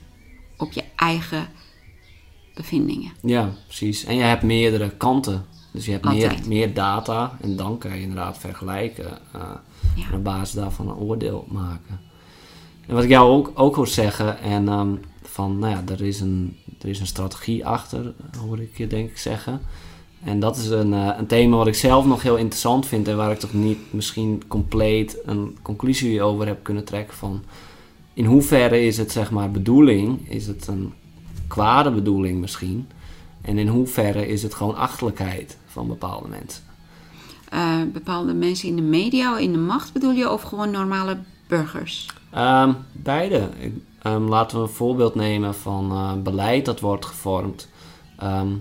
op 0.56 0.72
je 0.72 0.84
eigen 0.96 1.48
bevindingen. 2.54 3.12
Ja, 3.22 3.52
precies. 3.66 4.04
En 4.04 4.16
je 4.16 4.22
hebt 4.22 4.42
meerdere 4.42 4.90
kanten. 4.90 5.46
Dus 5.70 5.84
je 5.84 5.92
hebt 5.92 6.04
meer, 6.04 6.34
meer 6.46 6.74
data 6.74 7.38
en 7.40 7.56
dan 7.56 7.78
kan 7.78 7.94
je 7.94 8.00
inderdaad 8.00 8.38
vergelijken. 8.38 9.18
eh, 9.32 9.50
En 10.10 10.16
op 10.16 10.24
basis 10.24 10.54
daarvan 10.54 10.88
een 10.88 10.96
oordeel 10.96 11.46
maken. 11.48 12.00
En 12.86 12.94
wat 12.94 13.04
ik 13.04 13.10
jou 13.10 13.30
ook, 13.30 13.50
ook 13.54 13.76
hoor 13.76 13.88
zeggen, 13.88 14.40
en 14.40 14.68
ehm, 14.68 14.94
van, 15.22 15.58
nou 15.58 15.72
ja, 15.72 15.82
er 15.92 16.02
is, 16.02 16.20
een, 16.20 16.56
er 16.80 16.88
is 16.88 17.00
een 17.00 17.06
strategie 17.06 17.66
achter, 17.66 18.14
hoor 18.46 18.60
ik 18.60 18.76
je 18.76 18.86
denk 18.86 19.10
ik 19.10 19.18
zeggen. 19.18 19.60
En 20.24 20.40
dat 20.40 20.56
is 20.56 20.68
een, 20.68 20.92
eh, 20.92 21.10
een 21.18 21.26
thema 21.26 21.56
wat 21.56 21.66
ik 21.66 21.74
zelf 21.74 22.06
nog 22.06 22.22
heel 22.22 22.36
interessant 22.36 22.86
vind 22.86 23.08
en 23.08 23.16
waar 23.16 23.32
ik 23.32 23.38
toch 23.38 23.52
niet 23.52 23.78
misschien 23.90 24.42
compleet 24.48 25.18
een 25.24 25.58
conclusie 25.62 26.22
over 26.22 26.46
heb 26.46 26.62
kunnen 26.62 26.84
trekken 26.84 27.16
van 27.16 27.42
in 28.18 28.24
hoeverre 28.24 28.80
is 28.80 28.96
het 28.96 29.12
zeg 29.12 29.30
maar 29.30 29.50
bedoeling, 29.50 30.28
is 30.28 30.46
het 30.46 30.66
een 30.66 30.92
kwade 31.46 31.90
bedoeling 31.90 32.40
misschien, 32.40 32.88
en 33.40 33.58
in 33.58 33.68
hoeverre 33.68 34.26
is 34.26 34.42
het 34.42 34.54
gewoon 34.54 34.76
achterlijkheid 34.76 35.58
van 35.66 35.86
bepaalde 35.86 36.28
mensen. 36.28 36.62
Eh, 37.50 37.82
bepaalde 37.92 38.34
mensen 38.34 38.68
in 38.68 38.76
de 38.76 38.82
media, 38.82 39.38
in 39.38 39.52
de 39.52 39.58
macht 39.58 39.92
bedoel 39.92 40.10
je, 40.10 40.30
of 40.30 40.42
gewoon 40.42 40.70
normale 40.70 41.18
burgers? 41.46 42.06
Ehm, 42.30 42.72
beide. 42.92 43.48
Ehm, 44.02 44.22
laten 44.22 44.56
we 44.56 44.62
een 44.62 44.68
voorbeeld 44.68 45.14
nemen 45.14 45.54
van 45.54 45.90
eh, 45.90 46.12
beleid 46.22 46.64
dat 46.64 46.80
wordt 46.80 47.06
gevormd. 47.06 47.68
Ehm, 48.16 48.52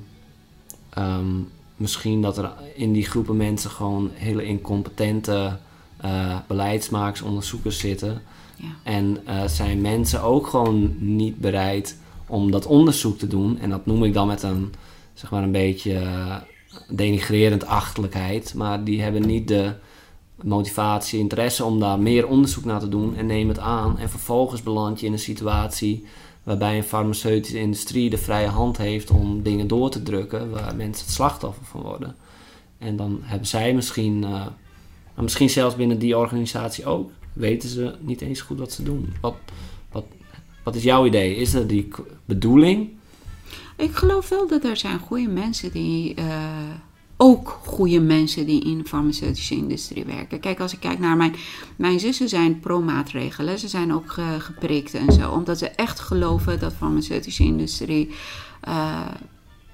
misschien 1.75 2.21
dat 2.21 2.37
er 2.37 2.51
in 2.75 2.93
die 2.93 3.05
groepen 3.05 3.37
mensen 3.37 3.69
gewoon 3.69 4.09
hele 4.13 4.43
incompetente 4.43 5.57
eh, 5.97 6.35
beleidsmakers, 6.47 7.21
onderzoekers 7.21 7.79
zitten. 7.79 8.21
Ja. 8.55 8.67
En 8.83 9.17
zijn 9.49 9.81
mensen 9.81 10.21
ook 10.21 10.47
gewoon 10.47 10.95
niet 10.99 11.37
bereid 11.37 11.97
om 12.27 12.51
dat 12.51 12.65
onderzoek 12.65 13.17
te 13.17 13.27
doen. 13.27 13.59
En 13.59 13.69
dat 13.69 13.85
noem 13.85 14.03
ik 14.03 14.13
dan 14.13 14.27
met 14.27 14.43
een, 14.43 14.73
zeg 15.13 15.31
maar 15.31 15.43
een 15.43 15.51
beetje 15.51 16.01
denigrerend 16.89 17.65
achterlijkheid. 17.65 18.53
Maar 18.53 18.83
die 18.83 19.01
hebben 19.01 19.25
niet 19.25 19.47
de 19.47 19.73
motivatie, 20.43 21.19
interesse 21.19 21.63
om 21.63 21.79
daar 21.79 21.99
meer 21.99 22.27
onderzoek 22.27 22.65
naar 22.65 22.79
te 22.79 22.89
doen 22.89 23.15
en 23.15 23.25
neem 23.25 23.47
het 23.47 23.59
aan. 23.59 23.99
En 23.99 24.09
vervolgens 24.09 24.63
beland 24.63 24.99
je 24.99 25.05
in 25.05 25.11
een 25.11 25.19
situatie 25.19 26.05
waarbij 26.43 26.77
een 26.77 26.83
farmaceutische 26.83 27.59
industrie 27.59 28.09
de 28.09 28.17
vrije 28.17 28.47
hand 28.47 28.77
heeft 28.77 29.11
om 29.11 29.43
dingen 29.43 29.67
door 29.67 29.89
te 29.89 30.03
drukken 30.03 30.51
waar 30.51 30.75
mensen 30.75 31.05
het 31.05 31.13
slachtoffer 31.13 31.65
van 31.65 31.81
worden. 31.81 32.15
En 32.77 32.95
dan 32.95 33.19
hebben 33.21 33.47
zij 33.47 33.73
misschien, 33.73 34.19
maar 34.19 34.53
misschien 35.15 35.49
zelfs 35.49 35.75
binnen 35.75 35.99
die 35.99 36.17
organisatie 36.17 36.85
ook, 36.85 37.11
weten 37.33 37.69
ze 37.69 37.95
niet 37.99 38.21
eens 38.21 38.41
goed 38.41 38.59
wat 38.59 38.71
ze 38.71 38.83
doen. 38.83 39.13
Wat, 39.21 39.35
wat, 39.91 40.05
wat 40.63 40.75
is 40.75 40.83
jouw 40.83 41.05
idee? 41.05 41.35
Is 41.35 41.53
er 41.53 41.67
die 41.67 41.87
bedoeling? 42.25 42.96
Ik 43.77 43.95
geloof 43.95 44.29
wel 44.29 44.47
dat 44.47 44.63
er 44.63 44.77
zijn 44.77 44.99
goede 44.99 45.27
mensen 45.27 45.71
die. 45.71 46.13
eh, 46.13 46.25
ook 47.19 47.59
goede 47.63 47.99
mensen 47.99 48.45
die 48.45 48.63
in 48.63 48.77
de 48.77 48.83
farmaceutische 48.87 49.55
industrie 49.55 50.05
werken. 50.05 50.39
Kijk, 50.39 50.59
als 50.59 50.73
ik 50.73 50.79
kijk 50.79 50.99
naar 50.99 51.17
mijn, 51.17 51.35
mijn 51.75 51.99
zussen 51.99 52.29
zijn 52.29 52.59
pro-maatregelen. 52.59 53.59
Ze 53.59 53.67
zijn 53.67 53.93
ook 53.93 54.11
ge- 54.11 54.39
geprikt 54.39 54.93
en 54.93 55.11
zo. 55.13 55.31
Omdat 55.31 55.57
ze 55.57 55.69
echt 55.69 55.99
geloven 55.99 56.59
dat 56.59 56.69
de 56.69 56.75
farmaceutische 56.75 57.43
industrie 57.43 58.09
eh 58.61 59.05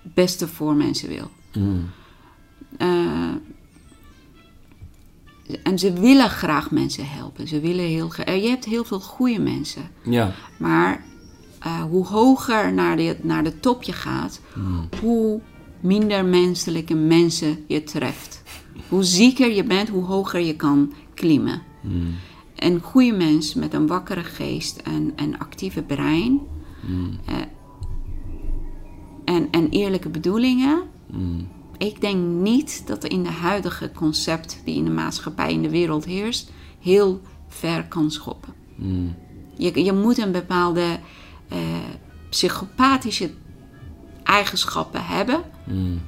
beste 0.04 0.48
voor 0.48 0.76
mensen 0.76 1.10
wil. 1.10 1.30
Hmm. 1.52 1.89
Eh, 2.78 3.30
en 5.63 5.80
ze 5.80 5.94
willen 5.94 6.30
graag 6.30 6.72
mensen 6.72 7.10
helpen. 7.10 7.48
Ze 7.48 7.60
willen 7.60 7.86
heel 7.86 8.12
Je 8.26 8.48
hebt 8.50 8.66
heel 8.66 8.84
veel 8.84 9.00
goede 9.00 9.39
mensen. 9.39 9.84
Ja. 10.04 10.34
Maar 10.58 11.04
eh, 11.63 11.82
hoe 11.82 12.06
hoger 12.06 12.73
naar 12.73 12.97
de, 12.97 13.17
naar 13.21 13.43
de 13.43 13.60
top 13.60 13.84
je 13.84 13.93
gaat, 13.93 14.41
hoe 15.02 15.41
minder 15.80 16.26
menselijke 16.26 16.95
mensen 16.95 17.63
je 17.67 17.84
treft. 17.84 18.43
Hoe 18.89 19.04
zieker 19.04 19.52
je 19.52 19.63
bent, 19.63 19.89
hoe 19.89 20.04
hoger 20.04 20.39
je 20.39 20.56
kan 20.56 20.93
klimmen. 21.13 21.62
Hmm. 21.82 22.15
Een 22.56 22.80
goede 22.80 23.12
mens 23.12 23.54
met 23.54 23.73
een 23.73 23.88
wakkere 23.88 24.23
geest 24.23 24.78
en 24.78 25.13
een 25.15 25.39
actieve 25.39 25.82
brein 25.82 26.41
eh, 27.26 27.36
en, 29.26 29.47
en 29.52 29.69
eerlijke 29.69 30.10
bedoelingen. 30.10 30.82
Hmm. 31.10 31.47
Ik 31.78 32.02
denk 32.02 32.26
niet 32.26 32.84
dat 32.86 33.04
in 33.04 33.23
de 33.23 33.32
huidige 33.32 33.91
concept 33.91 34.62
die 34.65 34.76
in 34.76 34.86
de 34.86 34.91
maatschappij 34.91 35.52
in 35.52 35.62
de 35.62 35.69
wereld 35.69 36.06
heerst, 36.06 36.52
heel 36.80 37.21
ver 37.47 37.88
kan 37.88 38.12
schoppen. 38.12 38.54
Hmm. 38.76 39.15
Je, 39.58 39.84
je 39.84 39.93
moet 39.93 40.17
een 40.17 40.32
bepaalde 40.32 40.99
eh, 41.54 41.60
psychopathische 42.30 43.32
eigenschappen 44.24 45.06
hebben 45.06 45.44
Hmm. 45.63 46.02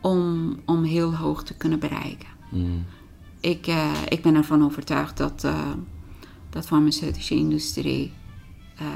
om, 0.00 0.56
om 0.64 0.84
heel 0.84 1.16
hoog 1.16 1.42
te 1.42 1.54
kunnen 1.54 1.78
bereiken. 1.78 2.28
Hmm. 2.48 2.84
Ik, 3.40 3.66
eh, 3.66 3.92
ik 4.08 4.22
ben 4.22 4.34
ervan 4.34 4.64
overtuigd 4.64 5.16
dat 5.16 5.44
eh 5.44 5.72
dat 6.50 6.66
farmaceutische 6.66 7.34
industrie 7.34 8.12
eh, 8.76 8.86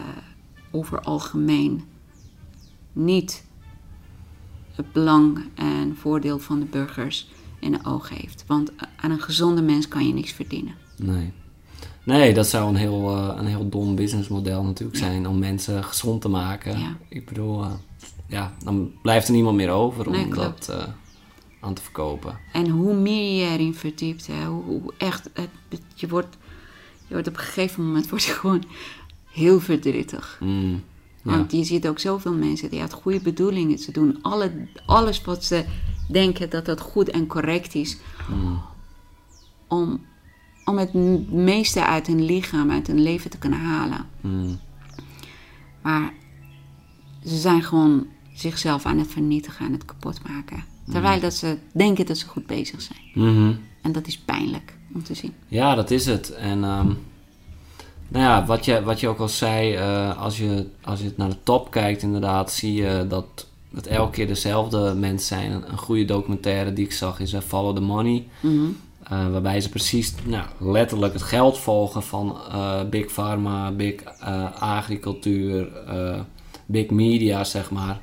over 0.71 1.01
algemeen 1.01 1.85
niet 2.93 3.45
het 4.75 4.93
belang 4.93 5.45
en 5.55 5.97
voordeel 5.97 6.38
van 6.38 6.61
de 6.61 6.67
burgers 6.67 7.29
in 7.59 7.73
de 7.73 7.79
ogen 7.85 8.17
heeft. 8.17 8.45
Want 8.47 8.73
aan 8.97 9.11
een 9.11 9.21
gezonde 9.21 9.62
mens 9.62 9.88
kan 9.88 10.07
je 10.07 10.14
niks 10.14 10.33
verdienen. 10.33 10.75
Nee. 10.97 11.33
Nee, 12.05 12.35
dat 12.35 12.47
zou 12.49 12.69
een 12.69 12.77
heel, 12.77 13.17
eh, 13.17 13.35
een 13.37 13.47
heel 13.47 13.69
dom 13.69 13.95
businessmodel 13.95 14.62
natuurlijk 14.62 14.99
zijn 14.99 15.29
om 15.29 15.38
mensen 15.38 15.85
gezond 15.85 16.21
te 16.21 16.29
maken. 16.29 16.79
Ja. 16.79 16.97
Ik 17.09 17.27
bedoel, 17.27 17.62
eh, 17.62 17.73
ja, 18.27 18.55
dan 18.64 18.93
blijft 19.03 19.27
er 19.27 19.35
niemand 19.35 19.57
meer 19.57 19.71
over 19.71 20.07
om 20.07 20.13
Nee, 20.13 20.29
dat 20.29 20.69
eh, 20.69 20.85
aan 21.61 21.75
te 21.75 21.83
verkopen. 21.83 22.38
En 22.52 22.69
hoe 22.69 22.94
meer 22.94 23.40
je 23.40 23.50
erin 23.50 23.75
verdiept, 23.75 24.27
hè, 24.27 24.46
hoe, 24.46 24.63
hoe 24.65 24.92
echt, 24.98 25.31
het, 25.33 25.81
je, 25.94 26.09
wordt, 26.09 26.37
je 27.07 27.13
wordt 27.13 27.29
op 27.29 27.35
een 27.37 27.40
gegeven 27.40 27.87
moment 27.87 28.09
wordt 28.11 28.25
je 28.25 28.33
gewoon 28.33 28.65
heel 29.31 29.61
verdrietig. 29.61 30.38
Mm. 30.40 30.83
Ja. 31.23 31.31
Want 31.31 31.52
je 31.52 31.65
ziet 31.65 31.88
ook 31.88 31.98
zoveel 31.98 32.35
mensen 32.35 32.71
die 32.71 32.81
uit 32.81 32.92
goede 32.92 33.21
bedoelingen, 33.21 33.79
ze 33.79 33.92
doen 33.92 34.19
alle, 34.23 34.69
alles 34.87 35.23
wat 35.23 35.44
ze 35.44 35.65
denken 36.09 36.50
dat 36.50 36.65
dat 36.65 36.81
goed 36.81 37.11
en 37.11 37.27
correct 37.27 37.75
is. 37.75 37.96
Om, 39.69 40.05
om 40.65 40.79
het 40.79 40.94
meeste 41.31 41.85
uit 41.85 42.06
hun 42.06 42.25
lichaam, 42.25 42.71
uit 42.71 42.87
hun 42.87 43.02
leven 43.02 43.31
te 43.31 43.38
kunnen 43.38 43.58
halen. 43.58 44.06
Mm. 44.21 44.58
Maar 45.83 46.12
ze 47.25 47.37
zijn 47.37 47.62
gewoon 47.62 48.06
zichzelf 48.35 48.87
aan 48.87 48.98
het 48.98 49.10
vernietigen 49.10 49.67
en 49.67 49.73
het 49.73 49.85
kapot 49.85 50.29
maken. 50.29 50.65
Terwijl 50.90 51.21
dat 51.21 51.35
ze 51.35 51.58
denken 51.73 52.06
dat 52.06 52.19
ze 52.19 52.27
goed 52.27 52.46
bezig 52.46 52.83
zijn. 52.83 52.98
Mhm. 53.15 53.52
En 53.83 53.92
dat 53.92 54.06
is 54.06 54.19
pijnlijk 54.19 54.77
om 54.94 55.02
te 55.02 55.15
zien. 55.15 55.33
Ja, 55.48 55.75
dat 55.75 55.90
is 55.90 56.06
het. 56.06 56.31
En 56.31 56.65
ehm, 56.65 56.92
Nou 58.08 58.25
ja, 58.25 58.44
wat 58.44 58.65
je, 58.65 58.83
wat 58.83 59.00
je 59.00 59.08
ook 59.08 59.19
al 59.19 59.29
zei, 59.29 59.75
eh, 59.75 60.23
als, 60.23 60.38
je, 60.38 60.67
als 60.83 61.00
je 61.00 61.12
naar 61.17 61.29
de 61.29 61.42
top 61.42 61.71
kijkt, 61.71 62.02
inderdaad, 62.02 62.52
zie 62.52 62.73
je 62.73 63.06
dat 63.08 63.46
het 63.75 63.87
elke 63.87 64.12
keer 64.12 64.27
dezelfde 64.27 64.94
mensen 64.94 65.27
zijn. 65.27 65.52
Een, 65.52 65.79
goede 65.79 66.04
documentaire 66.04 66.73
die 66.73 66.85
ik 66.85 66.92
zag 66.92 67.21
is 67.21 67.33
uh, 67.33 67.40
Follow 67.40 67.75
the 67.75 67.81
Money. 67.83 68.27
Mhm. 68.40 68.67
Uh, 69.13 69.31
waarbij 69.31 69.61
ze 69.61 69.69
precies 69.69 70.15
nou, 70.25 70.46
letterlijk 70.59 71.13
het 71.13 71.23
geld 71.23 71.59
volgen 71.59 72.02
van 72.02 72.38
uh, 72.48 72.83
Big 72.90 73.07
Pharma, 73.13 73.71
Big 73.71 73.94
uh, 74.23 74.63
Agricultuur, 74.63 75.69
Big 76.67 76.90
Media, 76.90 77.44
zeg 77.44 77.71
maar. 77.71 78.00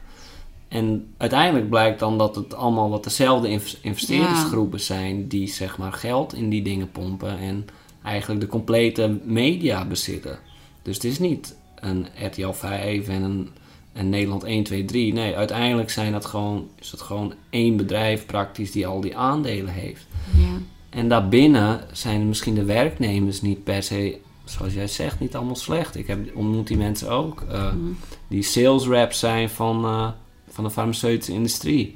En 0.68 1.14
uiteindelijk 1.18 1.70
blijkt 1.70 2.00
dan 2.00 2.18
dat 2.18 2.36
het 2.36 2.54
allemaal 2.54 2.90
wat 2.90 3.04
dezelfde 3.04 3.60
investeerdersgroepen 3.82 4.78
ja. 4.78 4.84
zijn 4.84 5.28
die 5.28 5.48
zeg 5.48 5.78
maar 5.78 5.94
geld 5.94 6.34
in 6.34 6.50
die 6.50 6.62
dingen 6.62 6.92
pompen 6.92 7.38
en 7.38 7.66
eigenlijk 8.04 8.42
de 8.42 8.48
complete 8.48 9.20
media 9.24 9.86
bezitten. 9.86 10.40
Dus 10.82 10.96
het 10.96 11.04
is 11.04 11.20
niet 11.20 11.56
een 11.76 12.08
RTL 12.26 12.52
5 12.52 13.08
en 13.08 13.22
een, 13.22 13.50
een 13.94 14.10
Nederland 14.10 14.44
1, 14.44 14.64
2, 14.64 14.86
3. 14.86 15.14
Nee, 15.14 15.36
uiteindelijk 15.36 15.90
zijn 15.90 16.12
dat 16.12 16.26
gewoon, 16.26 16.70
is 16.80 16.92
het 16.92 17.02
gewoon 17.02 17.34
één 17.50 17.78
bedrijf 17.78 18.26
praktisch 18.26 18.72
die 18.72 18.88
al 18.88 19.02
die 19.02 19.18
aandelen 19.18 19.74
heeft. 19.74 20.08
Ja. 20.38 20.58
En 20.92 21.10
daarbinnen 21.10 21.82
zijn 21.92 22.28
misschien 22.28 22.54
de 22.54 22.64
werknemers 22.66 23.42
niet 23.42 23.64
per 23.64 23.84
se, 23.84 24.18
zoals 24.44 24.74
jij 24.74 24.88
zegt, 24.88 25.20
niet 25.20 25.36
allemaal 25.36 25.56
slecht. 25.56 25.96
Ik 25.96 26.08
heb, 26.08 26.36
ontmoet 26.36 26.68
die 26.68 26.78
mensen 26.78 27.10
ook. 27.10 27.44
Uh, 27.52 27.74
mm. 27.74 27.98
Die 28.28 28.44
sales 28.44 28.88
reps 28.88 29.20
zijn 29.20 29.50
van, 29.50 29.86
uh, 29.86 30.10
van 30.50 30.64
de 30.64 30.70
farmaceutische 30.70 31.34
industrie. 31.34 31.96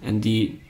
En 0.00 0.20
die, 0.20 0.60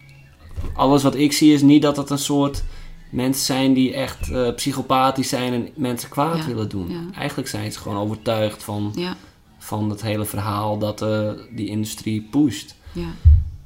alles 0.74 1.02
wat 1.02 1.14
ik 1.14 1.32
zie 1.32 1.52
is 1.52 1.62
niet 1.62 1.82
dat 1.82 1.96
het 1.96 2.10
een 2.10 2.18
soort 2.18 2.62
mensen 3.10 3.44
zijn 3.44 3.72
die 3.72 3.94
echt 3.94 4.28
uh, 4.28 4.54
psychopathisch 4.54 5.28
zijn 5.28 5.52
en 5.52 5.68
mensen 5.74 6.08
kwaad 6.08 6.36
Ja, 6.38 6.46
willen 6.46 6.68
doen. 6.68 6.90
ja. 6.90 7.00
Eigenlijk 7.18 7.48
zijn 7.48 7.72
ze 7.72 7.78
gewoon 7.78 7.98
overtuigd 8.02 8.62
van, 8.62 8.92
Ja, 8.96 9.16
van 9.58 9.90
het 9.90 10.02
hele 10.02 10.24
verhaal 10.24 10.78
dat 10.78 11.02
eh, 11.02 11.30
die 11.54 11.68
industrie 11.68 12.28
pusht. 12.30 12.76
ja, 12.92 13.08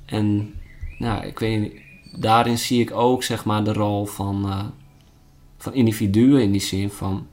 En 0.04 0.54
nou, 0.98 1.24
ik 1.26 1.38
weet 1.38 1.60
niet, 1.60 1.72
daarin 2.16 2.58
zie 2.58 2.80
ik 2.80 2.92
ook 2.92 3.22
zeg 3.22 3.44
maar 3.44 3.64
de 3.64 3.72
rol 3.72 4.06
van, 4.06 4.48
eh, 4.48 4.64
van 5.58 5.74
individuen 5.74 6.42
in 6.42 6.52
die 6.52 6.60
zin 6.60 6.90
van 6.90 7.26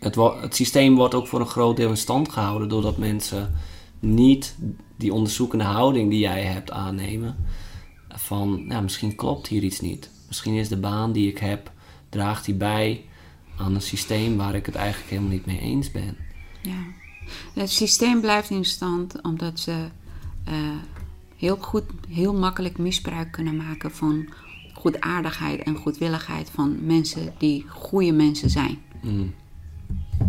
het, 0.00 0.14
het 0.14 0.54
systeem 0.54 0.94
wordt 0.94 1.14
ook 1.14 1.26
voor 1.26 1.40
een 1.40 1.46
groot 1.46 1.76
deel 1.76 1.88
in 1.88 1.96
stand 1.96 2.32
gehouden 2.32 2.68
doordat 2.68 2.96
mensen 2.96 3.54
niet 3.98 4.56
die 4.96 5.12
onderzoekende 5.12 5.64
houding 5.64 6.10
die 6.10 6.18
jij 6.18 6.42
hebt 6.42 6.70
aannemen 6.70 7.36
van 8.08 8.66
nou, 8.66 8.82
misschien 8.82 9.14
klopt 9.14 9.46
hier 9.46 9.62
iets 9.62 9.80
niet. 9.80 10.10
Misschien 10.26 10.54
is 10.54 10.68
de 10.68 10.76
baan 10.76 11.12
die 11.12 11.28
ik 11.28 11.38
heb, 11.38 11.72
draagt 12.08 12.44
die 12.44 12.54
bij 12.54 13.04
aan 13.56 13.74
een 13.74 13.82
systeem 13.82 14.36
waar 14.36 14.54
ik 14.54 14.66
het 14.66 14.74
eigenlijk 14.74 15.10
helemaal 15.10 15.32
niet 15.32 15.46
mee 15.46 15.58
eens 15.58 15.90
ben. 15.90 16.16
ja. 16.62 17.04
Het 17.54 17.70
systeem 17.70 18.20
blijft 18.20 18.50
in 18.50 18.64
stand 18.64 19.22
omdat 19.22 19.60
ze 19.60 19.86
eh, 20.44 20.54
heel 21.36 21.56
goed, 21.60 21.82
heel 22.08 22.34
makkelijk 22.34 22.78
misbruik 22.78 23.32
kunnen 23.32 23.56
maken 23.56 23.90
van 23.90 24.28
goedaardigheid 24.74 25.62
en 25.62 25.76
goedwilligheid 25.76 26.50
van 26.54 26.76
mensen 26.80 27.34
die 27.38 27.64
goede 27.68 28.12
mensen 28.12 28.50
zijn. 28.50 28.78
Mm. 29.02 29.34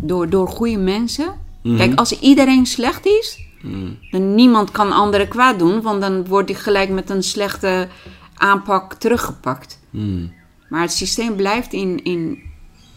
Door, 0.01 0.29
door 0.29 0.47
goede 0.47 0.77
mensen. 0.77 1.39
Mhm. 1.63 1.77
Kijk, 1.77 1.99
als 1.99 2.19
iedereen 2.19 2.65
slecht 2.65 3.05
is, 3.05 3.45
Mm. 3.61 3.97
dan 4.11 4.35
niemand 4.35 4.71
kan 4.71 4.91
anderen 4.91 5.27
kwaad 5.27 5.59
doen, 5.59 5.81
want 5.81 6.01
dan 6.01 6.25
wordt 6.25 6.47
die 6.47 6.55
gelijk 6.55 6.89
met 6.89 7.09
een 7.09 7.23
slechte 7.23 7.87
aanpak 8.33 8.93
teruggepakt. 8.93 9.79
Mm. 9.89 10.33
Maar 10.69 10.81
het 10.81 10.91
systeem 10.91 11.35
blijft 11.35 11.73
in, 11.73 12.03
in, 12.03 12.39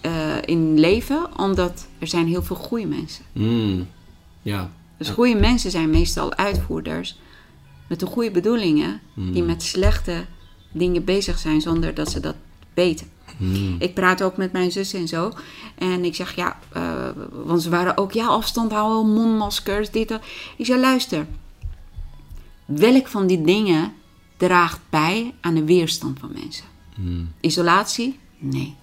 eh, 0.01 0.37
in 0.45 0.79
leven, 0.79 1.39
omdat 1.39 1.87
er 1.99 2.07
zijn 2.07 2.27
heel 2.27 2.43
veel 2.43 2.57
goede 2.57 2.87
mensen. 2.87 3.25
Ja. 4.43 4.71
Dus 4.97 5.09
goede 5.09 5.35
mensen 5.35 5.71
zijn 5.71 5.91
meestal 5.91 6.35
uitvoerders 6.35 7.19
met 7.91 8.01
de 8.01 8.07
goede 8.07 8.31
bedoelingen, 8.31 9.01
die 9.15 9.43
met 9.43 9.63
slechte 9.63 10.27
dingen 10.73 11.05
bezig 11.05 11.39
zijn 11.39 11.61
zonder 11.61 11.95
dat 11.95 12.11
ze 12.11 12.21
dat 12.21 12.35
weten. 12.75 13.07
Mm. 13.37 13.77
Ik 13.79 13.95
praat 13.95 14.23
ook 14.23 14.37
met 14.37 14.53
mijn 14.53 14.73
zus 14.73 14.93
en 14.93 15.09
zo. 15.09 15.33
En 15.75 16.05
ik 16.05 16.15
zeg, 16.15 16.37
ja, 16.37 16.59
eh, 16.73 17.09
want 17.33 17.63
ze 17.63 17.71
waren 17.71 17.97
ook, 17.97 18.13
ja, 18.13 18.27
afstand 18.27 18.73
houden, 18.73 19.13
mondmaskers, 19.13 19.91
dit, 19.91 20.09
dat. 20.09 20.23
Ik 20.57 20.67
zeg, 20.67 20.79
luister. 20.79 21.27
Welk 22.65 23.09
van 23.09 23.27
die 23.27 23.43
dingen 23.43 23.93
draagt 24.37 24.81
bij 24.91 25.35
aan 25.41 25.55
de 25.55 25.65
weerstand 25.65 26.19
van 26.19 26.31
mensen? 26.33 26.65
Mm. 26.97 27.33
Isolatie? 27.41 28.19
Nee. 28.39 28.75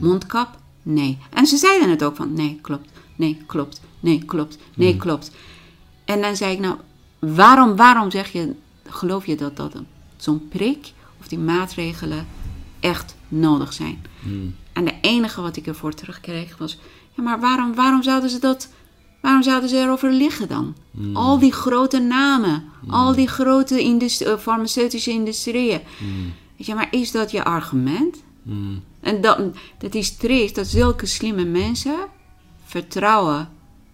Mondkap? 0.00 0.58
Nee. 0.82 1.18
En 1.30 1.46
ze 1.46 1.56
zeiden 1.56 1.90
het 1.90 2.04
ook 2.04 2.16
van, 2.16 2.32
nee, 2.32 2.58
klopt. 2.62 2.90
Nee, 3.16 3.42
klopt. 3.46 3.80
Nee, 4.00 4.24
klopt. 4.24 4.58
Nee, 4.74 4.96
klopt. 4.96 5.30
En 6.04 6.20
dan 6.20 6.36
zei 6.36 6.52
ik, 6.52 6.58
nou, 6.58 6.76
waarom, 7.18 7.76
waarom 7.76 8.10
zeg 8.10 8.32
je, 8.32 8.54
geloof 8.84 9.26
je 9.26 9.36
dat, 9.36 9.56
dat 9.56 9.76
zo'n 10.16 10.48
prik 10.48 10.92
of 11.20 11.28
die 11.28 11.38
maatregelen 11.38 12.26
echt 12.80 13.16
nodig 13.28 13.72
zijn? 13.72 14.04
Mm. 14.22 14.54
En 14.72 14.84
de 14.84 14.94
enige 15.00 15.40
wat 15.40 15.56
ik 15.56 15.66
ervoor 15.66 15.94
terugkreeg 15.94 16.56
was, 16.58 16.78
ja, 17.14 17.22
maar 17.22 17.40
waarom, 17.40 17.74
waarom 17.74 18.02
zouden 18.02 18.30
ze 18.30 18.38
dat, 18.38 18.68
waarom 19.20 19.42
zouden 19.42 19.68
ze 19.68 19.76
erover 19.76 20.12
liggen 20.12 20.48
dan? 20.48 20.74
Al 21.12 21.38
die 21.38 21.52
grote 21.52 21.98
namen, 21.98 22.64
al 22.88 23.14
die 23.14 23.28
grote 23.28 23.80
indust- 23.80 24.20
eh, 24.20 24.36
farmaceutische 24.38 25.10
industrieën. 25.10 25.80
Weet 26.56 26.66
je, 26.66 26.74
maar 26.74 26.88
is 26.90 27.10
dat 27.10 27.30
je 27.30 27.44
argument? 27.44 28.22
En 29.00 29.20
dat, 29.20 29.40
dat 29.78 29.94
is 29.94 30.16
triest 30.16 30.54
dat 30.54 30.66
zulke 30.66 31.06
slimme 31.06 31.44
mensen 31.44 31.96
vertrouwen 32.64 33.48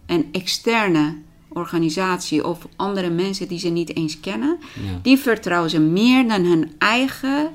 een 0.06 0.28
externe 0.32 1.16
organisatie 1.55 2.46
of 2.46 2.66
andere 2.76 3.11
mensen 3.11 3.48
die 3.48 3.59
ze 3.59 3.68
niet 3.68 3.96
eens 3.96 4.20
kennen, 4.20 4.59
Ja. 4.74 4.98
die 5.03 5.18
vertrouwen 5.18 5.70
ze 5.70 5.78
meer 5.80 6.28
dan 6.28 6.44
hun 6.44 6.72
eigen 6.78 7.50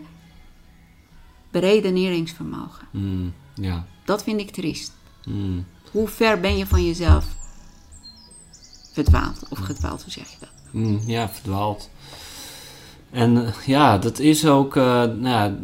beredeneringsvermogen. 1.52 2.88
Mm. 2.92 3.34
Ja. 3.54 3.86
Dat 4.06 4.24
vind 4.24 4.40
ik 4.40 4.50
triest. 4.52 4.94
Mm. 5.26 5.66
Hoe 5.92 6.08
ver 6.08 6.40
ben 6.40 6.58
je 6.58 6.66
van 6.68 6.86
jezelf 6.86 7.26
verdwaald? 8.94 9.44
Of 9.50 9.58
gedwaald, 9.60 10.04
hoe 10.04 10.12
zeg 10.12 10.30
je 10.32 10.38
dat? 10.40 10.50
Mm, 10.72 11.00
ja, 11.06 11.30
verdwaald. 11.30 11.90
En 13.10 13.46
eh, 13.46 13.54
ja, 13.66 13.98
dat 13.98 14.20
is 14.20 14.46
ook. 14.46 14.76
eh, 14.76 14.84
nou 15.04 15.20
ja, 15.22 15.56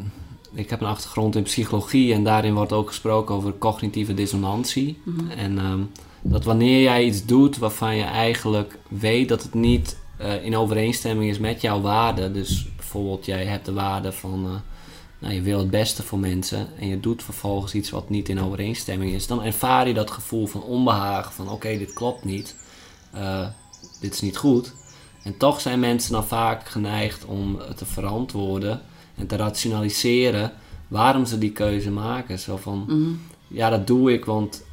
ik 0.54 0.70
heb 0.70 0.82
een 0.82 0.88
achtergrond 0.88 1.36
in 1.36 1.44
psychologie 1.44 2.14
en 2.14 2.24
daarin 2.24 2.54
wordt 2.54 2.72
ook 2.72 2.88
gesproken 2.88 3.36
over 3.36 3.58
cognitieve 3.58 4.14
dissonantie. 4.14 5.02
En 5.38 5.58
ehm, 5.60 5.80
dat 6.24 6.44
wanneer 6.44 6.82
jij 6.82 7.04
iets 7.04 7.26
doet 7.26 7.58
waarvan 7.58 7.96
je 7.96 8.04
eigenlijk 8.04 8.78
weet 8.88 9.30
dat 9.30 9.44
het 9.44 9.54
niet 9.54 9.98
eh, 10.18 10.46
in 10.46 10.58
overeenstemming 10.58 11.30
is 11.30 11.40
met 11.40 11.62
jouw 11.62 11.82
waarden. 11.82 12.34
Dus 12.34 12.68
bijvoorbeeld, 12.76 13.26
jij 13.26 13.46
hebt 13.46 13.66
de 13.66 13.74
waarde 13.74 14.12
van. 14.12 14.46
eh, 14.46 14.52
nou, 15.20 15.34
je 15.36 15.42
wil 15.42 15.60
het 15.60 15.70
beste 15.70 16.04
voor 16.04 16.20
mensen 16.20 16.68
en 16.80 16.88
je 16.88 17.00
doet 17.00 17.24
vervolgens 17.24 17.74
iets 17.74 17.90
wat 17.90 18.10
niet 18.10 18.30
in 18.30 18.42
overeenstemming 18.42 19.12
is, 19.12 19.28
dan 19.28 19.44
ervaar 19.44 19.88
je 19.88 19.94
dat 19.94 20.12
gevoel 20.12 20.48
van 20.48 20.64
onbehagen: 20.64 21.32
van 21.32 21.50
oké, 21.50 21.78
dit 21.78 21.94
klopt 21.94 22.24
niet, 22.24 22.56
eh, 23.12 23.48
dit 24.00 24.14
is 24.14 24.22
niet 24.22 24.38
goed. 24.38 24.74
En 25.24 25.38
toch 25.38 25.62
zijn 25.62 25.80
mensen 25.80 26.12
dan 26.12 26.26
vaak 26.26 26.68
geneigd 26.68 27.26
om 27.26 27.60
te 27.76 27.86
verantwoorden 27.86 28.82
en 29.16 29.28
te 29.28 29.36
rationaliseren 29.36 30.52
waarom 30.88 31.26
ze 31.26 31.38
die 31.38 31.52
keuze 31.52 31.92
maken. 31.92 32.40
Zo 32.40 32.58
van, 32.58 32.88
ja, 33.48 33.70
dat 33.70 33.88
doe 33.88 34.14
ik, 34.14 34.26
want 34.26 34.64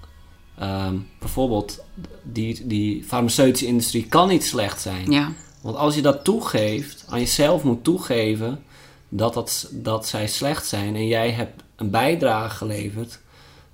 ehm, 0.61 0.97
bijvoorbeeld 1.19 1.85
die, 2.23 2.67
die 2.67 3.05
farmaceutische 3.05 3.67
industrie 3.67 4.07
kan 4.07 4.29
niet 4.29 4.45
slecht 4.45 4.81
zijn. 4.81 5.11
Ja, 5.11 5.33
Want 5.61 5.77
als 5.77 5.95
je 5.95 6.03
dat 6.03 6.25
toegeeft, 6.25 7.05
aan 7.09 7.19
jezelf 7.19 7.63
moet 7.63 7.85
toegeven 7.85 8.63
dat, 9.09 9.35
dat, 9.35 9.69
dat 9.73 10.07
zij 10.07 10.27
slecht 10.27 10.67
zijn 10.67 10.95
en 10.97 11.07
jij 11.07 11.31
hebt 11.31 11.63
een 11.77 11.91
bijdrage 11.91 12.57
geleverd, 12.57 13.21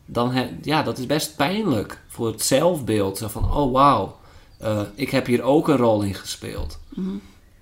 dan 0.07 0.33
he, 0.33 0.49
ja, 0.63 0.83
dat 0.83 0.99
is 0.99 1.07
best 1.07 1.37
pijnlijk 1.37 2.03
voor 2.09 2.27
het 2.27 2.43
zelfbeeld. 2.43 3.19
Zo 3.19 3.29
van, 3.29 3.53
oh 3.55 3.73
wauw, 3.73 4.17
eh, 4.59 4.81
ik 4.95 5.11
heb 5.11 5.27
hier 5.27 5.43
ook 5.43 5.69
een 5.69 5.77
rol 5.77 6.03
in 6.03 6.15
gespeeld. 6.15 6.79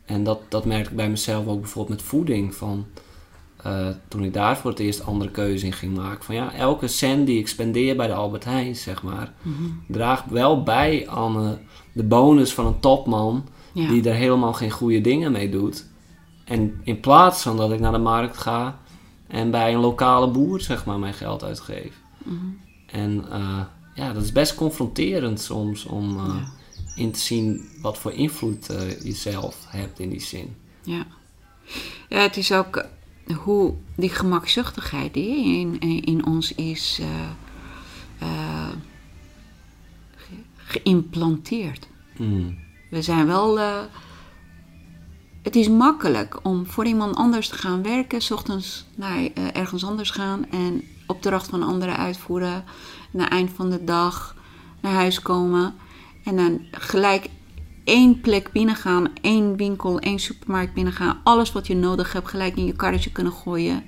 En 0.04 0.24
dat, 0.24 0.40
dat 0.48 0.64
merk 0.64 0.88
ik 0.88 0.96
bij 0.96 1.10
mezelf 1.10 1.46
ook 1.46 1.60
bijvoorbeeld 1.60 1.98
met 1.98 2.08
voeding. 2.08 2.54
Van, 2.54 2.86
eh, 3.64 3.88
toen 4.08 4.22
ik 4.24 4.32
daar 4.32 4.56
voor 4.56 4.70
het 4.70 4.78
eerst 4.80 5.04
andere 5.06 5.30
keuze 5.30 5.66
in 5.66 5.72
ging 5.72 5.96
maken. 5.96 6.24
Van 6.24 6.34
ja, 6.34 6.52
elke 6.54 6.88
cent 6.88 7.26
die 7.26 7.38
ik 7.38 7.48
spendeer 7.48 7.96
bij 7.96 8.06
de 8.06 8.12
Albert 8.12 8.44
Heijn, 8.44 8.76
zeg 8.76 9.02
maar, 9.02 9.32
draagt 9.88 10.30
wel 10.30 10.62
bij 10.62 11.08
aan 11.08 11.36
eh, 11.36 11.50
de 11.92 12.02
bonus 12.02 12.54
van 12.54 12.66
een 12.66 12.80
topman 12.80 13.48
Ja. 13.72 13.88
die 13.88 14.08
er 14.08 14.14
helemaal 14.14 14.52
geen 14.52 14.70
goede 14.70 15.00
dingen 15.00 15.32
mee 15.32 15.50
doet. 15.50 15.86
En 16.44 16.80
in 16.82 17.00
plaats 17.00 17.42
van 17.42 17.56
dat 17.56 17.72
ik 17.72 17.80
naar 17.80 17.92
de 17.92 17.98
markt 17.98 18.36
ga 18.36 18.78
en 19.26 19.50
bij 19.50 19.74
een 19.74 19.80
lokale 19.80 20.28
boer 20.28 20.60
zeg 20.60 20.84
maar 20.84 20.98
mijn 20.98 21.14
geld 21.14 21.44
uitgeef. 21.44 21.92
En 22.86 23.24
eh, 23.30 23.60
ja, 23.94 24.12
dat 24.12 24.22
is 24.22 24.32
best 24.32 24.54
confronterend 24.54 25.40
soms 25.40 25.84
om 25.84 26.16
in 26.96 27.10
te 27.12 27.18
zien 27.18 27.68
wat 27.82 27.98
voor 27.98 28.12
invloed 28.12 28.66
je 29.02 29.12
zelf 29.12 29.56
hebt 29.66 29.98
in 29.98 30.10
die 30.10 30.20
zin. 30.22 30.56
ja. 30.82 31.06
Ja, 32.08 32.18
het 32.20 32.36
is 32.36 32.52
ook 32.52 32.84
hoe 33.32 33.74
die 33.96 34.08
gemakzuchtigheid 34.10 35.14
die 35.14 35.58
in, 35.58 35.80
in, 36.04 36.26
ons 36.26 36.54
is. 36.54 37.00
eh, 38.18 38.68
geïmplanteerd. 40.56 41.88
Mm. 42.16 42.58
We 42.90 43.02
zijn 43.02 43.26
wel. 43.26 43.58
eh, 43.60 43.78
het 45.42 45.56
is 45.56 45.68
makkelijk 45.68 46.38
om 46.42 46.66
voor 46.66 46.86
iemand 46.86 47.16
anders 47.16 47.48
te 47.48 47.58
gaan 47.58 47.82
werken, 47.82 48.22
's 48.22 48.30
ochtends 48.30 48.84
naar 48.94 49.28
ergens 49.52 49.84
anders 49.84 50.10
gaan 50.10 50.50
en 50.50 50.82
opdracht 51.06 51.48
van 51.48 51.62
anderen 51.62 51.96
uitvoeren. 51.96 52.64
Na 53.10 53.28
eind 53.30 53.50
van 53.54 53.70
de 53.70 53.84
dag 53.84 54.36
naar 54.80 54.92
huis 54.92 55.22
komen 55.22 55.74
en 56.24 56.36
dan 56.36 56.60
gelijk 56.70 57.28
één 57.84 58.20
plek 58.20 58.52
binnengaan, 58.52 59.08
één 59.20 59.56
winkel, 59.56 59.98
één 59.98 60.18
supermarkt 60.18 60.74
binnengaan. 60.74 61.20
Alles 61.24 61.52
wat 61.52 61.66
je 61.66 61.74
nodig 61.76 62.12
hebt, 62.12 62.28
gelijk 62.28 62.56
in 62.56 62.66
je 62.66 62.72
karretje 62.72 63.10
kunnen 63.12 63.32
gooien. 63.32 63.84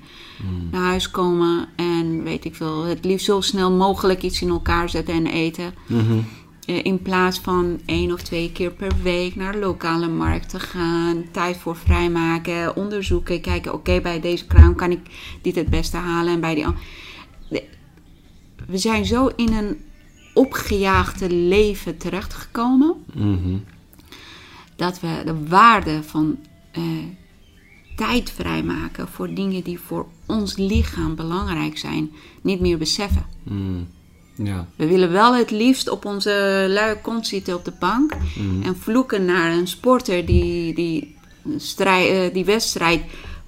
Naar 0.71 0.81
huis 0.81 1.11
komen 1.11 1.67
en 1.75 2.23
weet 2.23 2.45
ik 2.45 2.55
veel, 2.55 2.83
het 2.83 3.05
liefst 3.05 3.25
zo 3.25 3.41
snel 3.41 3.71
mogelijk 3.71 4.21
iets 4.21 4.41
in 4.41 4.49
elkaar 4.49 4.89
zetten 4.89 5.13
en 5.13 5.27
eten. 5.27 5.73
Mhm. 5.87 6.17
Eh, 6.65 6.85
In 6.85 7.01
plaats 7.01 7.39
van 7.39 7.79
één 7.85 8.11
of 8.13 8.21
twee 8.21 8.51
keer 8.51 8.71
per 8.71 8.91
week 9.03 9.35
naar 9.35 9.51
de 9.51 9.59
lokale 9.59 10.07
markt 10.07 10.49
te 10.49 10.59
gaan, 10.59 11.23
tijd 11.31 11.57
voor 11.57 11.75
vrijmaken, 11.75 12.75
onderzoeken, 12.75 13.41
kijken, 13.41 13.73
oké, 13.73 14.01
bij 14.01 14.19
deze 14.19 14.45
kraam 14.45 14.75
kan 14.75 14.91
ik 14.91 14.99
dit 15.41 15.55
het 15.55 15.69
beste 15.69 15.97
halen 15.97 16.33
en 16.33 16.39
bij 16.39 16.55
die 16.55 16.65
We 18.67 18.77
zijn 18.77 19.05
zo 19.05 19.27
in 19.35 19.53
een 19.53 19.77
opgejaagde 20.33 21.29
leven 21.29 21.97
terechtgekomen 21.97 22.95
Mhm. 23.13 23.57
Dat 24.77 24.99
we 24.99 25.21
de 25.25 25.47
waarde 25.47 26.03
van 26.03 26.37
eh, 26.71 26.83
tijd 27.95 28.31
vrijmaken 28.31 29.07
voor 29.07 29.33
dingen 29.33 29.63
die 29.63 29.79
voor 29.79 30.05
ons 30.25 30.57
lichaam 30.57 31.15
belangrijk 31.15 31.77
zijn, 31.77 32.11
niet 32.41 32.59
meer 32.59 32.77
beseffen. 32.77 33.25
Mm. 33.43 33.87
Ja. 34.35 34.67
We 34.75 34.87
willen 34.87 35.11
wel 35.11 35.35
het 35.35 35.51
liefst 35.51 35.89
op 35.89 36.05
onze 36.05 36.65
luie 36.69 36.97
kont 37.01 37.27
zitten 37.27 37.55
op 37.55 37.65
de 37.65 37.73
bank 37.79 38.11
en 38.63 38.77
vloeken 38.77 39.25
naar 39.25 39.51
een 39.51 39.67
sporter 39.67 40.25
die 40.25 40.73
die, 40.73 41.15
strij, 41.57 42.25
eh, 42.25 42.33
die 42.33 42.45
wedstrijd 42.45 43.01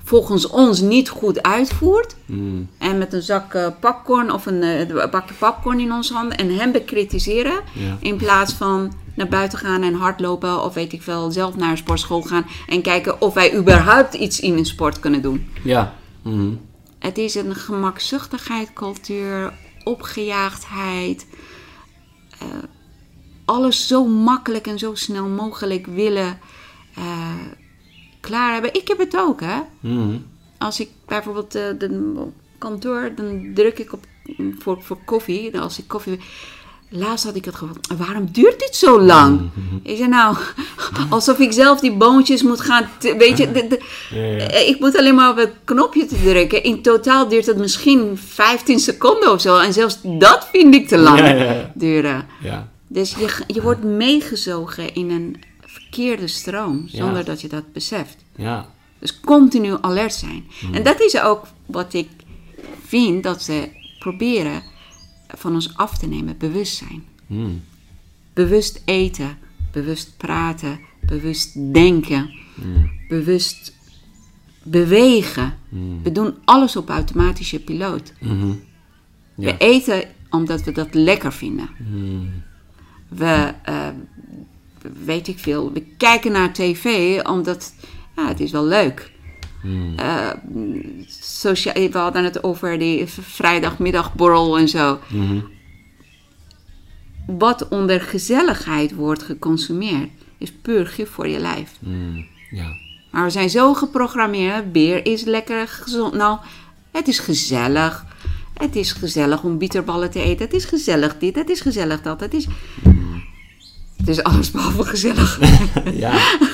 volgens 0.10 0.48
ons 0.48 0.82
niet 0.82 1.10
goed 1.10 1.44
uitvoert. 1.44 2.16
Mm. 2.26 2.70
En 2.78 2.98
met 2.98 3.14
een 3.14 3.22
zak 3.22 3.54
eh, 3.54 3.68
popcorn 3.80 4.32
of 4.32 4.46
een 4.46 4.64
eh, 4.64 5.10
bakje 5.12 5.34
popcorn 5.34 5.80
in 5.80 5.94
onze 5.94 6.14
handen 6.14 6.38
en 6.38 6.56
hem 6.56 6.72
bekritiseren. 6.72 7.62
Ja. 7.74 7.98
In 8.00 8.16
plaats 8.16 8.54
van 8.54 8.94
naar 9.20 9.28
buiten 9.28 9.60
gaan 9.60 9.84
en 9.84 9.94
hardlopen 9.94 10.64
of 10.64 10.74
weet 10.74 10.94
ik 10.94 11.02
veel, 11.02 11.32
zelf 11.32 11.56
naar 11.56 11.72
een 11.72 11.78
sportschool 11.78 12.22
gaan 12.22 12.46
en 12.68 12.82
kijken 12.82 13.22
of 13.22 13.34
wij 13.34 13.56
überhaupt 13.56 14.14
iets 14.14 14.40
in 14.40 14.58
een 14.58 14.66
sport 14.66 15.00
kunnen 15.00 15.22
doen. 15.22 15.50
Ja. 15.64 15.96
Mhm. 16.22 16.54
Het 17.00 17.18
is 17.18 17.36
een 17.36 17.56
gemakzuchtigheid, 17.56 18.74
cultuur, 18.74 19.54
opgejaagdheid. 19.84 21.28
eh, 22.40 22.48
alles 23.46 23.88
zo 23.88 24.06
makkelijk 24.06 24.68
en 24.68 24.80
zo 24.80 24.96
snel 24.96 25.28
mogelijk 25.28 25.86
willen 25.88 26.40
eh, 26.96 27.36
klaar 28.20 28.54
hebben. 28.54 28.74
Ik 28.74 28.88
heb 28.88 28.98
het 28.98 29.18
ook, 29.18 29.42
hè. 29.42 29.60
Mhm. 29.80 30.18
Als 30.58 30.80
ik 30.80 30.90
bijvoorbeeld 31.06 31.56
eh, 31.56 31.64
de 31.78 32.14
kantoor, 32.58 33.12
dan 33.16 33.52
druk 33.54 33.80
ik 33.80 33.94
op 33.94 34.06
voor, 34.58 34.84
voor 34.84 34.98
koffie. 35.06 35.60
Als 35.60 35.80
ik 35.80 35.88
koffie... 35.88 36.20
Laatst 36.92 37.26
had 37.26 37.36
ik 37.36 37.46
het 37.46 37.56
gevoel, 37.56 37.76
waarom 37.98 38.28
duurt 38.32 38.60
dit 38.60 38.76
zo 38.76 39.02
lang? 39.02 39.50
Ik 39.84 39.98
zei 39.98 40.10
nou, 40.10 40.36
alsof 41.10 41.40
ik 41.40 41.52
zelf 41.52 41.80
die 41.80 41.92
boontjes 41.94 42.44
moet 42.44 42.62
gaan... 42.62 42.90
te- 42.98 43.16
weet 43.18 43.38
je, 43.38 43.52
de- 43.52 43.68
de- 43.68 43.82
Ja, 44.16 44.22
ja. 44.26 44.38
eh, 44.48 44.70
Ik 44.70 44.80
moet 44.80 44.98
alleen 44.98 45.16
maar 45.16 45.30
op 45.30 45.38
het 45.38 45.54
knopje 45.64 46.06
te 46.06 46.22
drukken. 46.24 46.64
In 46.64 46.82
totaal 46.82 47.28
duurt 47.28 47.46
het 47.46 47.58
misschien 47.58 48.18
15 48.18 48.80
seconden 48.80 49.32
of 49.32 49.42
zo. 49.42 49.58
En 49.58 49.74
zelfs 49.74 50.00
dat 50.04 50.48
vind 50.52 50.76
ik 50.76 50.88
te 50.88 50.98
lang 50.98 51.20
Ja, 51.20 51.72
duren. 51.76 52.28
Ja. 52.42 52.70
Dus 52.88 53.16
je, 53.16 53.44
je 53.48 53.62
wordt 53.62 53.84
meegezogen 53.84 54.94
in 54.94 55.10
een 55.12 55.36
verkeerde 55.66 56.28
stroom. 56.28 56.84
Zonder 56.88 57.26
dat 57.26 57.42
je 57.42 57.48
dat 57.48 57.74
beseft. 57.74 58.16
Ja. 58.36 58.66
Dus 59.00 59.20
continu 59.20 59.76
alert 59.82 60.14
zijn. 60.14 60.46
En 60.72 60.84
dat 60.84 61.02
is 61.02 61.22
ook 61.22 61.44
wat 61.66 61.94
ik 61.94 62.08
vind 62.86 63.24
dat 63.24 63.42
ze 63.44 63.70
proberen 64.00 64.64
van 65.38 65.54
ons 65.54 65.78
af 65.78 65.98
te 65.98 66.08
nemen. 66.08 66.38
Bewustzijn. 66.38 67.04
Mm. 67.28 67.62
Bewust 68.34 68.82
eten. 68.86 69.38
Bewust 69.72 70.18
praten. 70.18 70.80
Bewust 71.02 71.74
denken. 71.74 72.30
Bewust 73.08 73.74
bewegen. 74.64 75.58
We 76.04 76.12
doen 76.12 76.34
alles 76.46 76.76
op 76.76 76.90
automatische 76.90 77.60
piloot. 77.60 78.14
Mhm. 78.20 78.54
Ja. 79.36 79.46
We 79.46 79.58
eten 79.58 80.04
omdat 80.30 80.64
we 80.64 80.72
dat 80.72 80.94
lekker 80.94 81.34
vinden. 81.34 81.70
We, 83.08 83.54
eh, 83.64 83.88
weet 85.04 85.28
ik 85.28 85.40
veel, 85.40 85.72
we 85.74 85.84
kijken 85.98 86.32
naar 86.32 86.54
tv 86.54 87.20
omdat 87.24 87.74
ja, 88.16 88.28
het 88.28 88.40
is 88.40 88.52
wel 88.52 88.66
leuk. 88.66 89.12
Eh, 89.96 90.30
socia- 91.22 91.74
we 91.74 91.98
hadden 91.98 92.24
het 92.24 92.44
over 92.44 92.80
die 92.80 93.06
vrijdagmiddagborrel 93.08 94.58
en 94.58 94.68
zo. 94.70 95.00
Wat 97.28 97.68
onder 97.68 98.02
gezelligheid 98.02 98.96
wordt 98.96 99.24
geconsumeerd, 99.24 100.10
is 100.38 100.52
puur 100.62 100.88
gif 100.88 101.10
voor 101.10 101.28
je 101.28 101.40
lijf. 101.40 101.72
Mm. 101.80 102.26
Ja. 102.52 102.68
Maar 103.12 103.24
we 103.24 103.30
zijn 103.30 103.50
zo 103.50 103.74
geprogrammeerd. 103.74 104.72
Beer 104.72 105.06
is 105.06 105.24
lekker 105.24 105.68
gezond. 105.68 106.14
Nou, 106.14 106.38
het 106.92 107.08
is 107.08 107.20
gezellig. 107.20 108.06
Het 108.54 108.76
is 108.76 108.92
gezellig 108.92 109.44
om 109.44 109.58
bitterballen 109.58 110.12
te 110.12 110.22
eten. 110.22 110.46
Het 110.46 110.54
is 110.56 110.66
gezellig 110.66 111.18
dit. 111.18 111.36
Het 111.36 111.50
is 111.50 111.62
gezellig 111.62 112.02
dat. 112.02 112.20
Het 112.20 112.34
is, 112.34 112.48
het 113.98 114.08
is 114.08 114.24
alles 114.24 114.52
behalve 114.52 114.84
gezellig. 114.86 115.40
ja. 116.06 116.12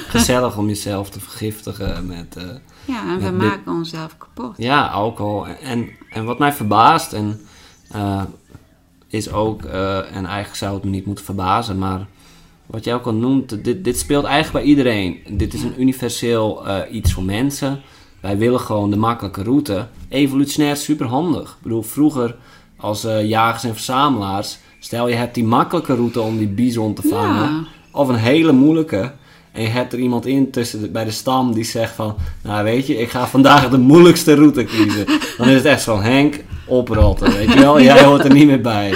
Gezellig 0.07 0.57
om 0.57 0.67
jezelf 0.67 1.09
te 1.09 1.19
vergiftigen 1.19 2.05
met... 2.05 2.35
eh, 2.37 2.43
Ja, 2.85 3.07
en 3.09 3.17
we 3.17 3.23
dit- 3.23 3.33
maken 3.37 3.71
onszelf 3.73 4.17
kapot. 4.17 4.53
Ja, 4.57 4.87
alcohol. 4.87 5.47
En, 5.47 5.89
en 6.09 6.25
wat 6.25 6.39
mij 6.39 6.53
verbaast, 6.53 7.13
en, 7.13 7.39
eh, 7.91 8.21
is 9.07 9.31
ook, 9.31 9.63
eh, 9.63 9.97
en 9.97 10.25
eigenlijk 10.25 10.55
zou 10.55 10.73
het 10.73 10.83
me 10.83 10.89
niet 10.89 11.05
moeten 11.05 11.25
verbazen, 11.25 11.77
maar 11.77 12.05
wat 12.65 12.83
jij 12.83 12.93
ook 12.93 13.05
al 13.05 13.13
noemt, 13.13 13.63
dit, 13.63 13.83
dit 13.83 13.99
speelt 13.99 14.25
eigenlijk 14.25 14.65
bij 14.65 14.73
iedereen. 14.75 15.19
Dit 15.29 15.53
is 15.53 15.63
een 15.63 15.81
universeel 15.81 16.67
eh, 16.67 16.93
iets 16.95 17.13
voor 17.13 17.23
mensen. 17.23 17.81
Wij 18.21 18.37
willen 18.37 18.59
gewoon 18.59 18.89
de 18.89 18.97
makkelijke 18.97 19.43
route. 19.43 19.87
Evolutionair 20.09 20.75
superhandig. 20.77 21.49
Ik 21.51 21.61
bedoel, 21.63 21.81
vroeger 21.81 22.35
als 22.77 23.01
jagers 23.23 23.63
en 23.63 23.73
verzamelaars, 23.73 24.57
stel 24.79 25.07
je 25.07 25.15
hebt 25.15 25.35
die 25.35 25.43
makkelijke 25.43 25.95
route 25.95 26.21
om 26.21 26.37
die 26.37 26.47
bison 26.47 26.93
te 26.93 27.01
vangen, 27.07 27.51
Ja. 27.51 27.63
of 27.91 28.07
een 28.07 28.15
hele 28.15 28.51
moeilijke. 28.51 29.13
En 29.55 29.61
je 29.61 29.67
hebt 29.67 29.93
er 29.93 29.99
iemand 29.99 30.25
in 30.25 30.51
tussen 30.51 30.81
de- 30.81 30.89
bij 30.89 31.03
de 31.05 31.11
stam 31.11 31.53
die 31.53 31.63
zegt 31.63 31.95
van... 31.95 32.15
Nou 32.43 32.63
weet 32.63 32.87
je, 32.87 32.97
ik 32.97 33.09
ga 33.09 33.27
vandaag 33.27 33.69
de 33.69 33.77
moeilijkste 33.77 34.33
route 34.35 34.63
kiezen. 34.63 35.05
Dan 35.37 35.47
is 35.47 35.55
het 35.55 35.65
echt 35.65 35.83
van 35.83 36.01
Henk, 36.01 36.43
oprotten, 36.67 37.31
weet 37.33 37.53
je 37.53 37.59
wel. 37.59 37.81
Jij 37.81 38.03
hoort 38.03 38.23
er 38.23 38.33
niet 38.33 38.47
meer 38.47 38.61
bij. 38.61 38.93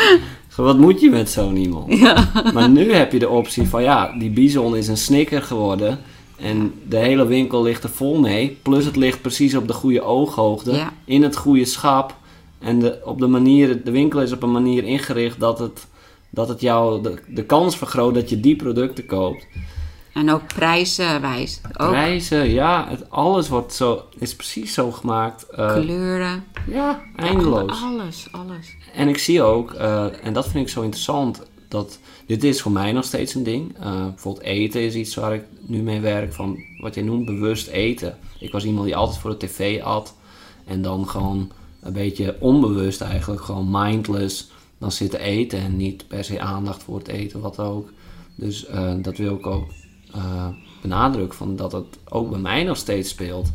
Zo, 0.53 0.64
wat 0.64 0.78
moet 0.78 1.01
je 1.01 1.10
met 1.10 1.30
zo'n 1.30 1.55
iemand? 1.57 1.99
Maar 2.53 2.70
nu 2.70 2.93
heb 2.93 3.12
je 3.12 3.20
de 3.20 3.30
optie 3.30 3.68
van 3.68 3.84
ja, 3.84 4.16
die 4.20 4.30
bison 4.30 4.76
is 4.76 4.88
een 4.88 4.97
snicker 4.97 5.41
geworden. 5.41 5.99
En 6.38 6.74
de 6.88 6.97
hele 6.97 7.26
winkel 7.26 7.64
ligt 7.64 7.84
er 7.84 7.89
vol 7.89 8.20
mee. 8.20 8.57
Plus 8.62 8.86
het 8.86 8.95
ligt 8.95 9.22
precies 9.22 9.55
op 9.55 9.68
de 9.68 9.74
goede 9.74 10.01
ooghoogte. 10.01 10.72
Ja. 10.72 10.93
In 11.05 11.24
het 11.24 11.36
goede 11.36 11.66
schap. 11.66 12.16
En 12.60 12.80
de, 12.80 12.99
op 13.05 13.20
de, 13.20 13.28
manier, 13.28 13.84
de 13.84 13.91
winkel 13.91 14.22
is 14.22 14.32
op 14.32 14.43
een 14.43 14.51
manier 14.51 14.84
ingericht 14.84 15.39
dat 15.39 15.60
het, 15.60 15.88
dat 16.30 16.47
het 16.47 16.62
jou 16.62 17.01
de, 17.03 17.14
de 17.28 17.43
kans 17.43 17.78
vergroot 17.78 18.14
dat 18.14 18.30
je 18.30 18.39
die 18.39 18.55
producten 18.55 19.05
koopt. 19.05 19.47
En 20.20 20.32
ook 20.32 20.47
prijswijs. 20.47 21.61
Ook 21.78 21.89
Prijzen, 21.89 22.49
ja, 22.49 22.88
het, 22.89 23.11
alles 23.11 23.49
wordt 23.49 23.74
zo, 23.74 24.03
is 24.17 24.36
precies 24.36 24.74
zo 24.74 24.91
gemaakt. 24.91 25.49
eh, 25.49 25.74
kleuren. 25.74 26.43
ja, 26.67 27.01
eindeloos. 27.15 27.82
Alles, 27.84 28.28
alles. 28.32 28.76
En 28.93 29.07
ik 29.07 29.17
zie 29.17 29.41
ook, 29.41 29.74
eh, 29.74 30.26
en 30.26 30.34
dat 30.34 30.47
vind 30.47 30.65
ik 30.65 30.72
zo 30.74 30.82
interessant, 30.82 31.41
dat 31.67 31.99
dit 32.26 32.43
is 32.43 32.61
voor 32.61 32.72
mij 32.72 32.91
nog 32.91 33.03
steeds 33.03 33.36
een 33.36 33.43
ding. 33.43 33.78
Eh, 33.80 34.03
bijvoorbeeld 34.03 34.45
eten 34.45 34.82
is 34.82 34.95
iets 34.95 35.15
waar 35.15 35.34
ik 35.34 35.43
nu 35.59 35.82
mee 35.82 35.99
werk, 35.99 36.34
van 36.34 36.57
wat 36.82 36.95
jij 36.95 37.03
noemt 37.03 37.26
bewust 37.26 37.67
eten. 37.67 38.17
Ik 38.39 38.51
was 38.51 38.65
iemand 38.65 38.86
die 38.86 38.95
altijd 38.95 39.20
voor 39.20 39.30
de 39.39 39.45
tv 39.45 39.82
at 39.82 40.15
en 40.65 40.82
dan 40.82 41.07
gewoon 41.07 41.51
een 41.82 41.93
beetje 41.93 42.36
onbewust 42.39 43.01
eigenlijk, 43.01 43.41
gewoon 43.41 43.67
mindless, 43.72 44.51
dan 44.78 44.91
zitten 44.91 45.20
eten 45.20 45.59
en 45.59 45.78
niet 45.78 46.07
per 46.07 46.24
se 46.24 46.39
aandacht 46.39 46.84
voor 46.84 46.97
het 46.97 47.07
eten, 47.07 47.39
wat 47.39 47.59
ook. 47.59 47.89
Dus 48.36 48.65
dat 49.01 49.17
wil 49.17 49.36
ik 49.36 49.45
ook 49.47 49.67
eh, 50.14 50.47
benadrukken, 50.82 51.38
van 51.38 51.55
dat 51.55 51.72
het 51.72 51.99
ook 52.10 52.30
bij 52.30 52.39
mij 52.39 52.64
nog 52.64 52.78
steeds 52.78 53.10
speelt. 53.10 53.51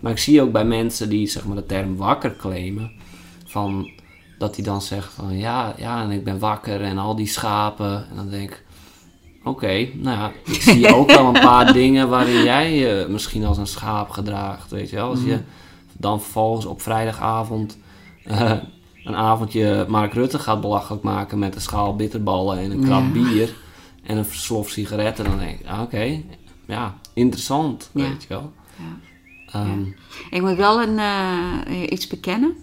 Maar 0.00 0.12
ik 0.12 0.18
zie 0.18 0.42
ook 0.42 0.52
bij 0.52 0.64
mensen 0.64 1.08
die 1.08 1.26
zeg 1.26 1.44
maar 1.44 1.56
de 1.56 1.66
term 1.66 1.96
wakker 1.96 2.36
claimen, 2.36 2.92
van 3.46 3.90
dat 4.38 4.54
hij 4.54 4.64
dan 4.64 4.82
zegt 4.82 5.12
van 5.12 5.36
ja, 5.36 5.74
ja, 5.76 6.02
en 6.02 6.10
ik 6.10 6.24
ben 6.24 6.38
wakker 6.38 6.82
en 6.82 6.98
al 6.98 7.16
die 7.16 7.26
schapen. 7.26 8.06
En 8.10 8.16
dan 8.16 8.28
denk 8.28 8.50
ik, 8.50 8.64
oké, 9.44 9.88
nou 9.94 10.18
ja, 10.18 10.32
ik 10.44 10.62
zie 10.62 10.92
ook 10.96 11.10
wel 11.10 11.26
een 11.26 11.40
paar 11.40 11.72
dingen 11.72 12.08
waarin 12.08 12.42
jij 12.42 12.74
je 12.74 13.06
misschien 13.08 13.44
als 13.44 13.58
een 13.58 13.66
schaap 13.66 14.10
gedraagt, 14.10 14.70
weet 14.70 14.90
je 14.90 14.96
wel. 14.96 15.10
Als 15.10 15.22
je 15.22 15.38
dan 15.92 16.20
vervolgens 16.20 16.66
op 16.66 16.82
vrijdagavond 16.82 17.78
eh, 18.24 18.52
een 19.04 19.16
avondje 19.16 19.84
Mark 19.88 20.12
Rutte 20.12 20.38
gaat 20.38 20.60
belachelijk 20.60 21.02
maken 21.02 21.38
met 21.38 21.54
een 21.54 21.60
schaal 21.60 21.96
bitterballen 21.96 22.58
en 22.58 22.70
een 22.70 22.84
krab 22.84 23.14
Ja. 23.14 23.46
En 24.08 24.16
een 24.16 24.24
slof 24.30 24.68
sigaretten. 24.70 25.24
Dan 25.24 25.38
denk 25.38 25.60
ik, 25.60 25.66
ah, 25.66 25.80
oké, 25.82 26.22
ja, 26.66 26.98
interessant, 27.14 27.90
Ja. 27.94 28.02
weet 28.08 28.22
je 28.22 28.28
wel. 28.28 28.52
Ja. 28.76 28.96
Ehm, 29.60 29.82
Ik 30.30 30.42
moet 30.42 30.56
wel 30.56 30.82
een, 30.82 30.98
eh, 30.98 31.82
iets 31.90 32.06
bekennen. 32.06 32.56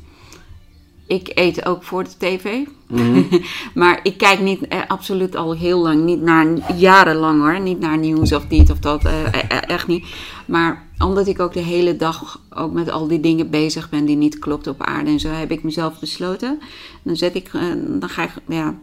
Ik 1.07 1.31
eet 1.33 1.65
ook 1.65 1.83
voor 1.83 2.03
de 2.03 2.17
tv. 2.17 2.59
mhm. 2.87 3.23
maar 3.81 3.99
ik 4.03 4.17
kijk 4.17 4.39
niet, 4.39 4.67
eh, 4.67 4.79
absoluut 4.87 5.35
al 5.35 5.55
heel 5.55 5.79
lang, 5.79 6.03
niet 6.03 6.21
naar, 6.21 6.47
jarenlang 6.75 7.41
hoor. 7.41 7.59
Niet 7.59 7.79
naar 7.79 7.97
nieuws 7.97 8.31
of 8.33 8.45
dit 8.47 8.69
of 8.69 8.79
dat, 8.79 9.05
eh, 9.05 9.25
eh, 9.25 9.41
echt 9.67 9.87
niet. 9.87 10.05
Maar 10.45 10.87
omdat 10.97 11.27
ik 11.27 11.39
ook 11.39 11.53
de 11.53 11.59
hele 11.59 11.95
dag 11.95 12.41
ook 12.49 12.71
met 12.73 12.89
al 12.89 13.07
die 13.07 13.19
dingen 13.19 13.49
bezig 13.49 13.89
ben 13.89 14.05
die 14.05 14.15
niet 14.15 14.39
klopt 14.39 14.67
op 14.67 14.81
aarde 14.83 15.09
en 15.09 15.19
zo, 15.19 15.29
heb 15.29 15.51
ik 15.51 15.63
mezelf 15.63 15.99
besloten. 15.99 16.59
Dan 17.03 17.15
zet 17.15 17.35
ik, 17.35 17.51
dan 17.99 18.09
ga 18.09 18.23
ik, 18.23 18.31
ja, 18.47 18.75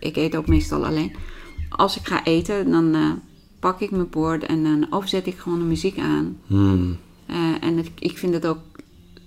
ik 0.00 0.16
eet 0.16 0.36
ook 0.36 0.46
meestal 0.46 0.86
alleen. 0.86 1.12
Als 1.76 1.96
ik 1.98 2.06
ga 2.06 2.24
eten, 2.24 2.70
dan 2.70 2.94
eh, 2.94 3.10
pak 3.60 3.80
ik 3.80 3.90
mijn 3.90 4.10
bord 4.10 4.44
en 4.46 4.62
dan 4.62 4.86
of 4.90 5.08
zet 5.08 5.26
ik 5.26 5.36
gewoon 5.38 5.58
de 5.58 5.64
muziek 5.64 5.98
aan. 5.98 6.36
hmm, 6.46 6.96
Eh, 7.26 7.36
en 7.68 7.76
het- 7.76 7.90
ik 7.98 8.18
vind 8.18 8.34
het 8.34 8.46
ook 8.46 8.58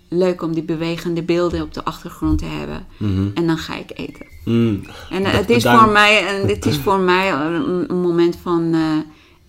leuk 0.09 0.41
om 0.41 0.53
die 0.53 0.63
bewegende 0.63 1.23
beelden 1.23 1.61
op 1.61 1.73
de 1.73 1.83
achtergrond 1.83 2.37
te 2.39 2.45
hebben. 2.45 2.85
mhm, 2.97 3.27
En 3.33 3.47
dan 3.47 3.57
ga 3.57 3.75
ik 3.75 3.91
eten. 3.95 4.25
hmm. 4.43 4.81
En 5.09 5.23
eh, 5.25 5.31
het 5.31 5.49
is 5.49 5.63
voor 5.63 5.89
mij, 5.91 6.27
en 6.27 6.47
dit 6.47 6.65
is 6.65 6.77
voor 6.77 6.99
mij 6.99 7.33
een, 7.33 7.85
een 7.91 8.01
moment 8.01 8.35
van 8.41 8.73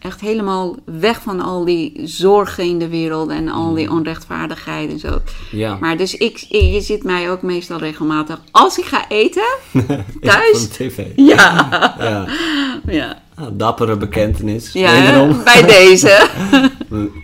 echt 0.04 0.20
helemaal 0.20 0.76
weg 0.84 1.22
van 1.22 1.40
al 1.40 1.64
die 1.64 2.00
zorgen 2.04 2.64
in 2.64 2.78
de 2.78 2.88
wereld 2.88 3.30
en 3.30 3.48
al 3.48 3.74
die 3.74 3.90
onrechtvaardigheid 3.90 4.90
en 4.90 4.98
zo. 4.98 5.20
Ja. 5.50 5.76
Maar 5.80 5.96
dus 5.96 6.16
ik, 6.16 6.36
je 6.36 6.80
ziet 6.80 7.02
mij 7.02 7.30
ook 7.30 7.42
meestal 7.42 7.78
regelmatig 7.78 8.40
als 8.50 8.78
ik 8.78 8.84
ga 8.84 9.08
eten 9.08 9.42
thuis. 10.20 10.50
Van 10.52 10.60
de 10.60 10.68
tv. 10.68 11.06
Ja, 11.16 11.94
Ja. 11.98 12.26
ja. 12.86 13.22
Nou, 13.36 13.56
dappere 13.56 13.96
bekentenis. 13.96 14.72
ja 14.72 15.42
bij 15.44 15.62
deze. 15.66 16.28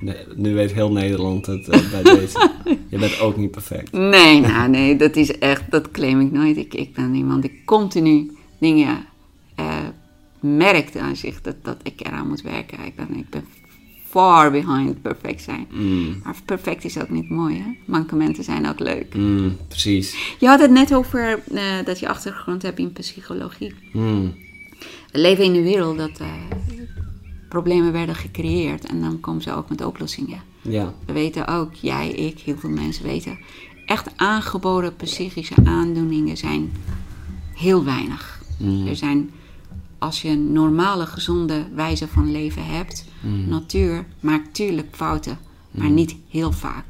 Nee, 0.00 0.16
nu 0.36 0.54
weet 0.54 0.72
heel 0.72 0.92
Nederland 0.92 1.46
het 1.46 1.68
eh, 1.68 1.80
bij 1.90 2.02
deze. 2.14 2.50
Je 2.88 2.98
bent 2.98 3.20
ook 3.20 3.36
niet 3.36 3.50
perfect. 3.50 3.92
Nee, 3.92 4.40
nou 4.46 4.68
nee, 4.68 4.96
dat 4.96 5.16
is 5.16 5.38
echt, 5.38 5.62
dat 5.70 5.90
claim 5.90 6.20
ik 6.20 6.32
nooit. 6.32 6.56
Ik, 6.56 6.74
ik 6.74 6.94
ben 6.94 7.14
iemand 7.14 7.42
die 7.42 7.62
continu 7.64 8.30
dingen 8.60 9.04
eh, 9.54 9.66
merkt 10.40 10.96
aan 10.96 11.16
zich 11.16 11.40
dat, 11.40 11.56
dat 11.62 11.76
ik 11.82 12.06
eraan 12.06 12.28
moet 12.28 12.42
werken. 12.42 12.84
Ik 12.84 12.96
ben, 12.96 13.16
ik 13.16 13.30
ben 13.30 13.44
far 14.06 14.50
behind 14.50 15.02
perfect 15.02 15.42
zijn. 15.42 15.66
Mm, 15.70 16.20
Maar 16.24 16.34
perfect 16.44 16.84
is 16.84 16.98
ook 17.00 17.10
niet 17.10 17.30
mooi, 17.30 17.56
hè? 17.58 17.70
Mankementen 17.84 18.44
zijn 18.44 18.68
ook 18.68 18.78
leuk. 18.78 19.14
mm, 19.14 19.56
precies. 19.68 20.34
Je 20.38 20.46
had 20.46 20.60
het 20.60 20.70
net 20.70 20.94
over 20.94 21.42
eh, 21.54 21.62
dat 21.84 21.98
je 21.98 22.08
achtergrond 22.08 22.62
hebt 22.62 22.78
in 22.78 22.92
psychologie. 22.92 23.74
Mm, 23.92 24.34
We 25.12 25.18
leven 25.18 25.44
in 25.44 25.54
een 25.54 25.62
wereld 25.62 25.98
dat 25.98 26.18
eh, 26.20 26.32
problemen 27.48 27.92
werden 27.92 28.14
gecreëerd 28.14 28.86
en 28.86 29.00
dan 29.00 29.20
komen 29.20 29.42
ze 29.42 29.52
ook 29.54 29.68
met 29.68 29.84
oplossingen. 29.84 30.40
ja. 30.62 30.94
We 31.06 31.12
weten 31.12 31.46
ook, 31.48 31.74
jij, 31.74 32.10
ik, 32.10 32.38
heel 32.38 32.56
veel 32.58 32.70
mensen 32.70 33.04
weten, 33.04 33.38
echt 33.86 34.08
aangeboren 34.16 34.96
psychische 34.96 35.54
aandoeningen 35.64 36.36
zijn 36.36 36.72
heel 37.54 37.84
weinig. 37.84 38.42
Mm, 38.58 38.86
Er 38.86 38.96
zijn, 38.96 39.30
als 40.00 40.22
je 40.22 40.28
een 40.28 40.52
normale, 40.52 41.06
gezonde 41.06 41.66
wijze 41.74 42.08
van 42.08 42.30
leven 42.30 42.66
hebt, 42.66 43.04
mm, 43.22 43.48
natuur 43.48 44.06
maakt 44.20 44.54
tuurlijk 44.54 44.88
fouten, 44.96 45.38
maar 45.70 45.90
niet 45.90 46.16
heel 46.28 46.52
vaak. 46.52 46.84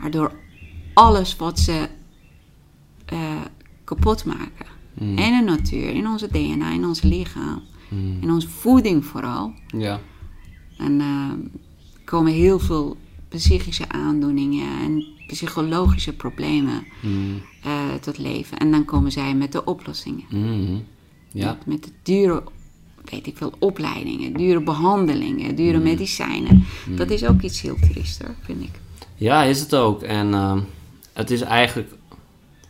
Maar 0.00 0.10
door 0.10 0.32
alles 0.94 1.36
wat 1.36 1.58
ze 1.58 1.88
eh, 3.04 3.18
kapot 3.84 4.24
maken, 4.24 4.66
mm, 4.98 5.18
in 5.18 5.36
de 5.38 5.42
natuur, 5.44 5.88
in 5.90 6.06
onze 6.08 6.28
DNA, 6.28 6.70
in 6.70 6.84
ons 6.84 7.02
lichaam, 7.02 7.62
mm. 7.88 8.18
in 8.20 8.30
onze 8.30 8.48
voeding 8.48 9.04
vooral, 9.04 9.52
Ja. 9.66 10.00
en 10.78 11.00
eh, 11.00 11.30
komen 12.04 12.32
heel 12.32 12.58
veel 12.58 12.96
psychische 13.28 13.88
aandoeningen 13.88 14.80
en 14.80 15.04
psychologische 15.26 16.12
problemen 16.16 16.86
Mm, 17.02 17.40
eh, 17.62 17.94
tot 18.00 18.18
leven. 18.18 18.58
En 18.58 18.70
dan 18.70 18.84
komen 18.84 19.12
zij 19.12 19.34
met 19.34 19.52
de 19.52 19.64
oplossingen. 19.64 20.24
Mm. 21.38 21.44
Ja. 21.44 21.58
Met, 21.66 21.82
de 21.84 21.90
dure, 22.02 22.42
weet 23.04 23.26
ik 23.26 23.36
veel, 23.36 23.52
opleidingen, 23.58 24.32
dure 24.32 24.60
behandelingen, 24.62 25.54
dure 25.54 25.78
medicijnen. 25.78 26.64
Dat 26.96 27.10
is 27.10 27.24
ook 27.24 27.42
iets 27.42 27.60
heel 27.60 27.76
triester, 27.90 28.34
vind 28.42 28.62
ik. 28.62 28.70
Ja, 29.14 29.42
is 29.42 29.60
het 29.60 29.74
ook. 29.74 30.02
En 30.02 30.34
ehm, 30.34 30.60
het 31.12 31.30
is 31.30 31.40
eigenlijk 31.40 31.92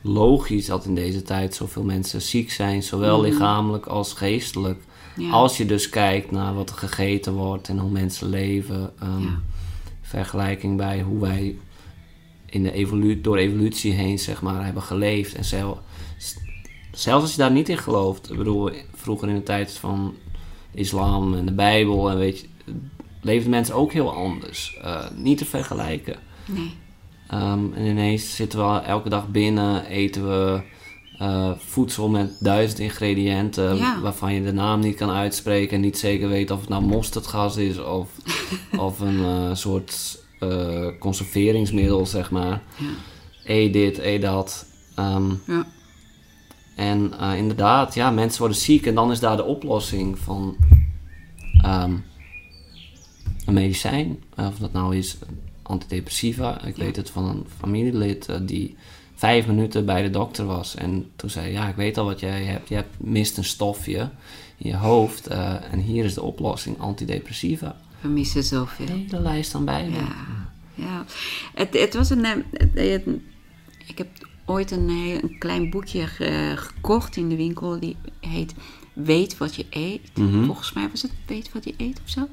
logisch 0.03 0.67
dat 0.67 0.85
in 0.85 0.95
deze 0.95 1.23
tijd 1.23 1.55
zoveel 1.55 1.83
mensen 1.85 2.23
ziek 2.23 2.51
zijn, 2.51 2.83
zowel 2.83 3.21
lichamelijk 3.21 3.87
als 3.87 4.13
geestelijk. 4.13 4.81
Ja. 5.17 5.31
Als 5.31 5.57
je 5.57 5.67
dus 5.67 5.89
kijkt 5.89 6.31
naar 6.31 6.55
wat 6.55 6.71
er 6.71 6.77
gegeten 6.77 7.33
wordt 7.33 7.69
en 7.69 7.79
hoe 7.79 7.91
mensen 7.91 8.29
leven, 8.29 8.93
Ja. 9.01 9.41
vergelijking 10.03 10.77
bij 10.77 11.01
hoe 11.03 11.21
wij 11.21 11.57
in 12.47 12.63
de 12.63 12.73
evolu 12.73 13.21
door 13.21 13.37
evolutie 13.37 13.93
heen 13.93 14.19
zeg 14.19 14.43
maar 14.43 14.65
hebben 14.65 14.83
geleefd. 14.83 15.35
En 15.35 15.45
zel- 15.45 15.81
s- 15.81 15.88
zelfs 16.93 17.23
als 17.23 17.31
je 17.33 17.39
daar 17.39 17.51
niet 17.53 17.69
in 17.69 17.79
gelooft, 17.79 18.31
ik 18.31 18.37
bedoel, 18.37 18.71
vroeger 18.95 19.29
in 19.29 19.35
de 19.35 19.43
tijd 19.43 19.73
van 19.73 20.15
islam 20.75 21.35
en 21.35 21.47
de 21.47 21.53
Bijbel 21.53 22.11
en 22.11 22.17
weet 22.19 22.41
je, 22.41 22.47
leefden 23.23 23.51
mensen 23.51 23.75
ook 23.75 23.93
heel 23.93 24.13
anders. 24.15 24.79
Eh, 24.83 25.05
niet 25.15 25.39
te 25.39 25.45
vergelijken. 25.45 26.17
Nee. 26.47 26.73
Ehm, 27.29 27.73
en 27.75 27.85
ineens 27.87 28.37
zitten 28.37 28.59
we 28.73 28.79
elke 28.81 29.09
dag 29.09 29.29
binnen, 29.29 29.85
eten 29.87 30.29
we 30.29 30.61
eh, 31.19 31.51
voedsel 31.59 32.09
met 32.09 32.37
duizend 32.41 32.79
ingrediënten 32.79 33.77
Ja. 33.77 34.01
waarvan 34.01 34.35
je 34.35 34.43
de 34.43 34.53
naam 34.53 34.81
niet 34.81 34.97
kan 34.97 35.11
uitspreken 35.11 35.75
en 35.77 35.81
niet 35.81 35.99
zeker 35.99 36.29
weet 36.29 36.51
of 36.51 36.61
het 36.61 36.69
nou 36.69 36.83
mosterdgas 36.83 37.57
is 37.57 37.79
of, 37.79 38.09
of 38.87 39.01
een 39.01 39.25
eh, 39.25 39.55
soort 39.55 40.19
conserveringsmiddel, 40.99 42.07
zeg 42.07 42.31
maar. 42.31 42.63
Ja. 42.77 42.87
Eet 43.45 43.73
dit, 43.73 43.99
eet 43.99 44.23
dat. 44.23 44.67
Ehm, 44.95 45.31
Ja. 45.47 45.67
En 46.79 47.13
eh, 47.21 47.37
inderdaad, 47.37 47.95
ja, 47.95 48.11
mensen 48.11 48.39
worden 48.41 48.59
ziek 48.59 48.87
en 48.87 48.95
dan 48.95 49.11
is 49.11 49.21
daar 49.21 49.37
de 49.37 49.45
oplossing 49.45 50.19
van 50.19 50.57
ehm, 51.63 51.93
een 53.47 53.55
medicijn. 53.55 54.23
Eh, 54.35 54.47
Of 54.47 54.59
dat 54.59 54.73
nou 54.73 54.97
is 54.97 55.19
antidepressiva. 55.63 56.65
Ik 56.65 56.77
weet 56.77 56.97
het 56.97 57.11
van 57.11 57.25
een 57.29 57.47
familielid 57.59 58.29
eh, 58.29 58.37
die 58.43 58.77
vijf 59.15 59.47
minuten 59.47 59.85
bij 59.85 60.03
de 60.03 60.11
dokter 60.11 60.45
was. 60.47 60.75
En 60.75 61.11
toen 61.17 61.31
zei 61.31 61.53
ja, 61.53 61.69
ik 61.69 61.77
weet 61.77 61.99
al 61.99 62.05
wat 62.05 62.21
jij 62.21 62.45
hebt. 62.45 62.69
Je 62.69 62.75
hebt 62.75 62.95
mist 63.01 63.37
een 63.37 63.45
stofje 63.45 64.11
in 64.57 64.71
je 64.71 64.77
hoofd. 64.77 65.27
en 65.27 65.79
hier 65.81 66.05
is 66.05 66.15
de 66.15 66.23
oplossing, 66.23 66.79
antidepressiva. 66.81 67.77
We 68.01 68.09
missen 68.09 68.45
zoveel. 68.45 68.87
De 68.87 68.93
hele 68.93 69.21
lijst 69.21 69.55
aan 69.55 69.65
bij. 69.65 69.89
Ja, 69.91 70.15
ja. 70.75 71.05
Het, 71.55 71.79
het 71.81 71.95
was 71.95 72.11
een. 72.11 72.25
het- 72.25 72.45
het- 72.75 73.07
ik 73.87 73.99
heb 73.99 74.09
ooit 74.49 74.71
een, 74.71 74.91
heel- 74.91 75.23
een 75.23 75.39
klein 75.39 75.71
boekje 75.71 76.07
ge- 76.07 76.53
gekocht 76.57 77.17
in 77.17 77.29
de 77.29 77.37
winkel. 77.37 77.81
Die 77.81 77.97
heet 78.21 78.55
Weet 78.93 79.39
wat 79.39 79.55
je 79.55 79.67
eet. 79.71 80.11
Mhm. 80.19 80.45
Volgens 80.45 80.73
mij 80.73 80.89
was 80.91 81.03
het 81.03 81.13
Weet 81.27 81.53
wat 81.53 81.65
je 81.65 81.75
eet 81.77 82.01
of 82.05 82.11
zo. 82.11 82.29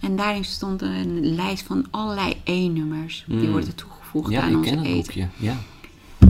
En 0.00 0.16
daarin 0.16 0.44
stond 0.44 0.82
een 0.82 1.34
lijst 1.34 1.66
van 1.66 1.86
allerlei 1.90 2.34
E-nummers. 2.44 3.24
Die 3.28 3.36
Mm. 3.36 3.50
worden 3.50 3.74
toegevoegd 3.74 4.30
Ja, 4.32 4.42
aan 4.42 4.50
ik 4.50 4.56
onze 4.56 4.68
ken 4.70 4.78
het 4.78 4.86
eten. 4.86 4.96
boekje. 5.02 5.28
Ja. 5.36 5.56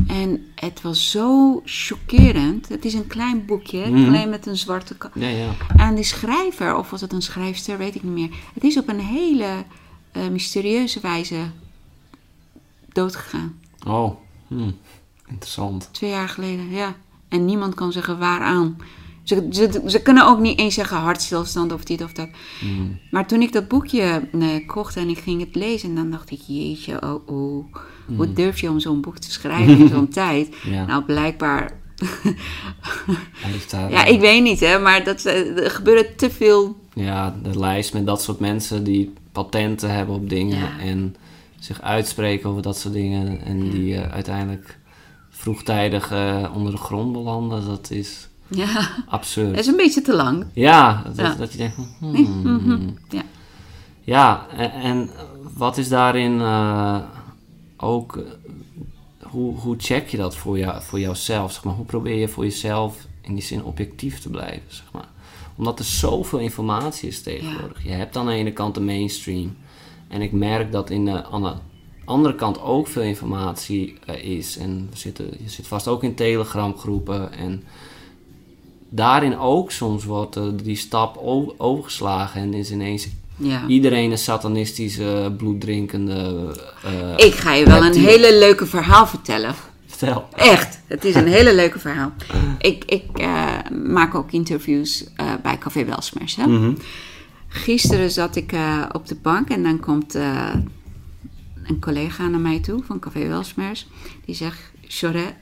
En 0.06 0.46
het 0.54 0.80
was 0.82 1.10
zo 1.10 1.60
chockerend. 1.64 2.68
Het 2.68 2.84
is 2.84 2.94
een 2.94 3.06
klein 3.06 3.44
boekje, 3.46 3.90
Mhm. 3.90 4.04
alleen 4.06 4.28
met 4.28 4.46
een 4.46 4.56
zwarte 4.56 4.96
kant. 4.96 5.14
Ja, 5.16 5.28
ja. 5.28 5.50
En 5.76 5.94
die 5.94 6.04
schrijver, 6.04 6.76
of 6.76 6.90
was 6.90 7.00
het 7.00 7.12
een 7.12 7.22
schrijfster, 7.22 7.78
weet 7.78 7.94
ik 7.94 8.02
niet 8.02 8.12
meer. 8.12 8.30
Het 8.54 8.64
is 8.64 8.78
op 8.78 8.88
een 8.88 9.00
hele 9.00 9.64
eh, 10.12 10.28
mysterieuze 10.28 11.00
wijze 11.00 11.36
doodgegaan. 12.92 13.54
Oh, 13.86 14.16
hm. 14.48 14.70
Interessant. 15.28 15.88
Twee 15.92 16.10
jaar 16.10 16.28
geleden, 16.28 16.70
ja. 16.70 16.94
En 17.28 17.44
niemand 17.44 17.74
kan 17.74 17.92
zeggen 17.92 18.18
waaraan. 18.18 18.76
Ze, 19.22 19.46
ze, 19.50 19.82
ze 19.86 20.02
kunnen 20.02 20.26
ook 20.26 20.38
niet 20.40 20.58
eens 20.58 20.74
zeggen 20.74 20.96
hartstilstand 20.96 21.72
of 21.72 21.84
dit 21.84 22.02
of 22.02 22.12
dat. 22.12 22.28
Hm. 22.60 22.66
Maar 23.10 23.26
toen 23.26 23.42
ik 23.42 23.52
dat 23.52 23.68
boekje 23.68 24.28
eh, 24.32 24.66
kocht 24.66 24.96
en 24.96 25.08
ik 25.08 25.18
ging 25.18 25.40
het 25.40 25.54
lezen, 25.54 25.94
dan 25.94 26.10
dacht 26.10 26.30
ik, 26.30 26.40
jeetje, 26.46 27.02
oh, 27.02 27.28
oh. 27.28 27.64
Hoe 28.16 28.32
durf 28.32 28.60
je 28.60 28.70
om 28.70 28.80
zo'n 28.80 29.00
boek 29.00 29.18
te 29.18 29.30
schrijven 29.30 29.78
in 29.78 29.88
zo'n 29.88 30.08
tijd? 30.22 30.56
Ja. 30.64 30.86
Nou, 30.86 31.02
blijkbaar... 31.04 31.70
Ja, 33.90 34.04
ik 34.04 34.20
weet 34.20 34.42
niet, 34.42 34.60
hè. 34.60 34.78
Maar 34.78 35.04
dat, 35.04 35.24
eh, 35.24 35.64
er 35.64 35.70
gebeurde 35.70 36.14
te 36.14 36.30
veel 36.30 36.76
Ja, 36.94 37.36
de 37.42 37.58
lijst 37.58 37.92
met 37.92 38.06
dat 38.06 38.22
soort 38.22 38.38
mensen 38.38 38.84
die 38.84 39.12
patenten 39.32 39.90
hebben 39.94 40.14
op 40.14 40.28
dingen 40.28 40.58
Ja. 40.58 40.78
en 40.78 41.16
zich 41.58 41.80
uitspreken 41.80 42.50
over 42.50 42.62
dat 42.62 42.78
soort 42.78 42.94
dingen 42.94 43.40
en 43.44 43.70
die 43.70 43.94
eh, 43.94 44.12
uiteindelijk 44.12 44.78
vroegtijdig 45.36 46.10
eh, 46.10 46.50
onder 46.54 46.72
de 46.72 46.78
grond 46.78 47.12
belanden, 47.12 47.66
dat 47.66 47.90
is 47.90 48.28
Ja, 48.48 48.88
absurd. 49.08 49.50
dat 49.50 49.58
is 49.58 49.66
een 49.66 49.76
beetje 49.76 50.02
te 50.02 50.14
lang. 50.14 50.46
Ja, 50.52 51.02
dat, 51.06 51.16
Ja. 51.16 51.34
dat 51.34 51.52
je 51.52 51.58
denkt, 51.58 51.76
hmm. 51.98 52.94
Ja. 53.08 53.22
ja, 54.00 54.46
en, 54.56 54.72
en 54.72 55.10
wat 55.56 55.76
is 55.78 55.88
daarin 55.88 56.40
eh, 56.40 56.96
ook, 57.76 58.16
eh, 58.16 58.22
hoe, 59.30 59.56
hoe 59.58 59.74
check 59.78 60.08
je 60.08 60.16
dat 60.16 60.36
voor, 60.36 60.58
jou, 60.58 60.82
voor 60.82 61.00
jouzelf? 61.00 61.52
Zeg 61.52 61.64
maar? 61.64 61.74
Hoe 61.74 61.84
probeer 61.84 62.16
je 62.18 62.28
voor 62.28 62.44
jezelf 62.44 63.06
in 63.20 63.34
die 63.34 63.42
zin 63.44 63.64
objectief 63.64 64.18
te 64.20 64.30
blijven? 64.30 64.62
Zeg 64.68 64.86
maar? 64.92 65.08
Omdat 65.56 65.78
er 65.78 65.84
zoveel 65.84 66.38
informatie 66.38 67.08
is 67.08 67.22
tegenwoordig. 67.22 67.82
Je 67.84 67.90
hebt 67.90 68.16
aan 68.16 68.26
de 68.26 68.32
ene 68.32 68.52
kant 68.52 68.74
de 68.74 68.80
mainstream. 68.80 69.56
En 70.08 70.20
ik 70.22 70.32
merk 70.32 70.72
dat 70.72 70.90
in 70.90 71.04
de 71.04 71.24
andere 72.04 72.34
kant 72.34 72.60
ook 72.62 72.86
veel 72.88 73.02
informatie 73.02 73.94
eh, 74.06 74.24
is. 74.24 74.56
En 74.58 74.88
we 74.90 74.96
zitten, 74.98 75.24
je 75.42 75.48
zit 75.50 75.66
vast 75.66 75.88
ook 75.88 76.02
in 76.02 76.14
Telegram 76.14 76.78
groepen. 76.78 77.32
En 77.32 77.62
daarin 78.88 79.38
ook 79.38 79.70
soms 79.70 80.04
wordt 80.04 80.36
eh, 80.36 80.42
die 80.62 80.76
stap 80.76 81.16
overgeslagen. 81.58 82.40
En 82.40 82.54
is 82.54 82.70
ineens 82.70 83.08
Ja. 83.36 83.66
iedereen 83.66 84.10
een 84.10 84.18
satanistische, 84.18 85.34
bloeddrinkende... 85.36 86.50
eh, 86.84 87.26
Ik 87.26 87.34
ga 87.34 87.52
je 87.54 87.64
wel 87.66 87.84
een 87.84 87.94
hele 87.94 88.38
leuke 88.38 88.66
verhaal 88.66 89.06
vertellen. 89.06 89.54
Vertel. 89.86 90.28
Echt, 90.36 90.80
het 90.86 91.04
is 91.04 91.14
een 91.14 91.26
hele 91.38 91.54
leuke 91.54 91.78
verhaal. 91.78 92.12
Ik, 92.58 92.84
ik 92.84 93.04
maak 93.86 94.14
ook 94.14 94.32
interviews 94.32 95.04
bij 95.42 95.58
Café 95.58 95.84
Welsmers. 95.84 96.36
Hè? 96.36 96.46
Mhm. 96.46 96.72
Gisteren 97.48 98.10
zat 98.10 98.36
ik 98.36 98.52
op 98.92 99.06
de 99.06 99.14
bank 99.22 99.48
en 99.48 99.62
dan 99.62 99.80
komt 99.80 100.18
een 101.66 101.80
collega 101.80 102.28
naar 102.28 102.40
mij 102.40 102.60
toe 102.60 102.82
van 102.84 102.98
Café 102.98 103.28
Welsmers. 103.28 103.86
Die 104.24 104.34
zegt, 104.34 104.72
Chore, 104.88 105.34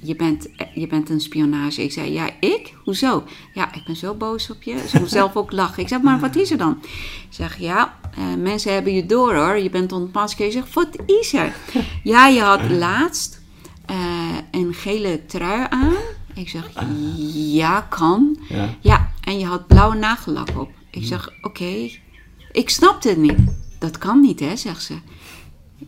je 0.00 0.16
bent, 0.16 0.48
je 0.74 0.86
bent 0.86 1.10
een 1.10 1.20
spionage. 1.20 1.82
Ik 1.82 1.92
zei, 1.92 2.12
ja, 2.12 2.30
ik? 2.40 2.74
Hoezo? 2.84 3.24
Ja, 3.54 3.74
ik 3.74 3.84
ben 3.86 3.96
zo 3.96 4.14
boos 4.14 4.50
op 4.50 4.62
je. 4.62 4.84
Ze 4.88 4.98
moet 4.98 5.10
zelf 5.20 5.36
ook 5.36 5.52
lachen. 5.52 5.82
Ik 5.82 5.88
zeg, 5.88 6.00
maar 6.00 6.20
wat 6.20 6.36
is 6.36 6.50
er 6.50 6.58
dan? 6.58 6.78
Ik 6.82 7.26
zeg, 7.30 7.58
ja, 7.58 7.98
eh, 8.16 8.34
mensen 8.38 8.72
hebben 8.72 8.94
je 8.94 9.06
door 9.06 9.34
hoor. 9.34 9.58
Je 9.58 9.70
bent 9.70 9.92
ontmaskerd. 9.92 10.54
Ik 10.54 10.62
zeg, 10.62 10.74
wat 10.74 10.96
is 11.06 11.32
er? 11.32 11.54
Ja, 12.02 12.26
je 12.26 12.40
had 12.40 12.70
laatst 12.70 13.40
eh, 13.86 14.36
een 14.50 14.74
gele 14.74 15.26
trui 15.26 15.66
aan. 15.70 15.94
Ik 16.34 16.48
zeg, 16.48 16.70
ja, 17.34 17.80
kan. 17.80 18.38
Ja. 18.48 18.74
Ja, 18.80 19.12
en 19.20 19.38
je 19.38 19.46
had 19.46 19.66
blauwe 19.66 19.96
nagellak 19.96 20.48
op. 20.56 20.70
Ik 20.90 21.04
zeg, 21.04 21.30
oké. 21.42 21.90
Ik 22.52 22.70
snapte 22.70 23.08
het 23.08 23.18
niet. 23.18 23.38
Dat 23.78 23.98
kan 23.98 24.20
niet, 24.20 24.40
hè, 24.40 24.56
zegt 24.56 24.82
ze. 24.82 24.94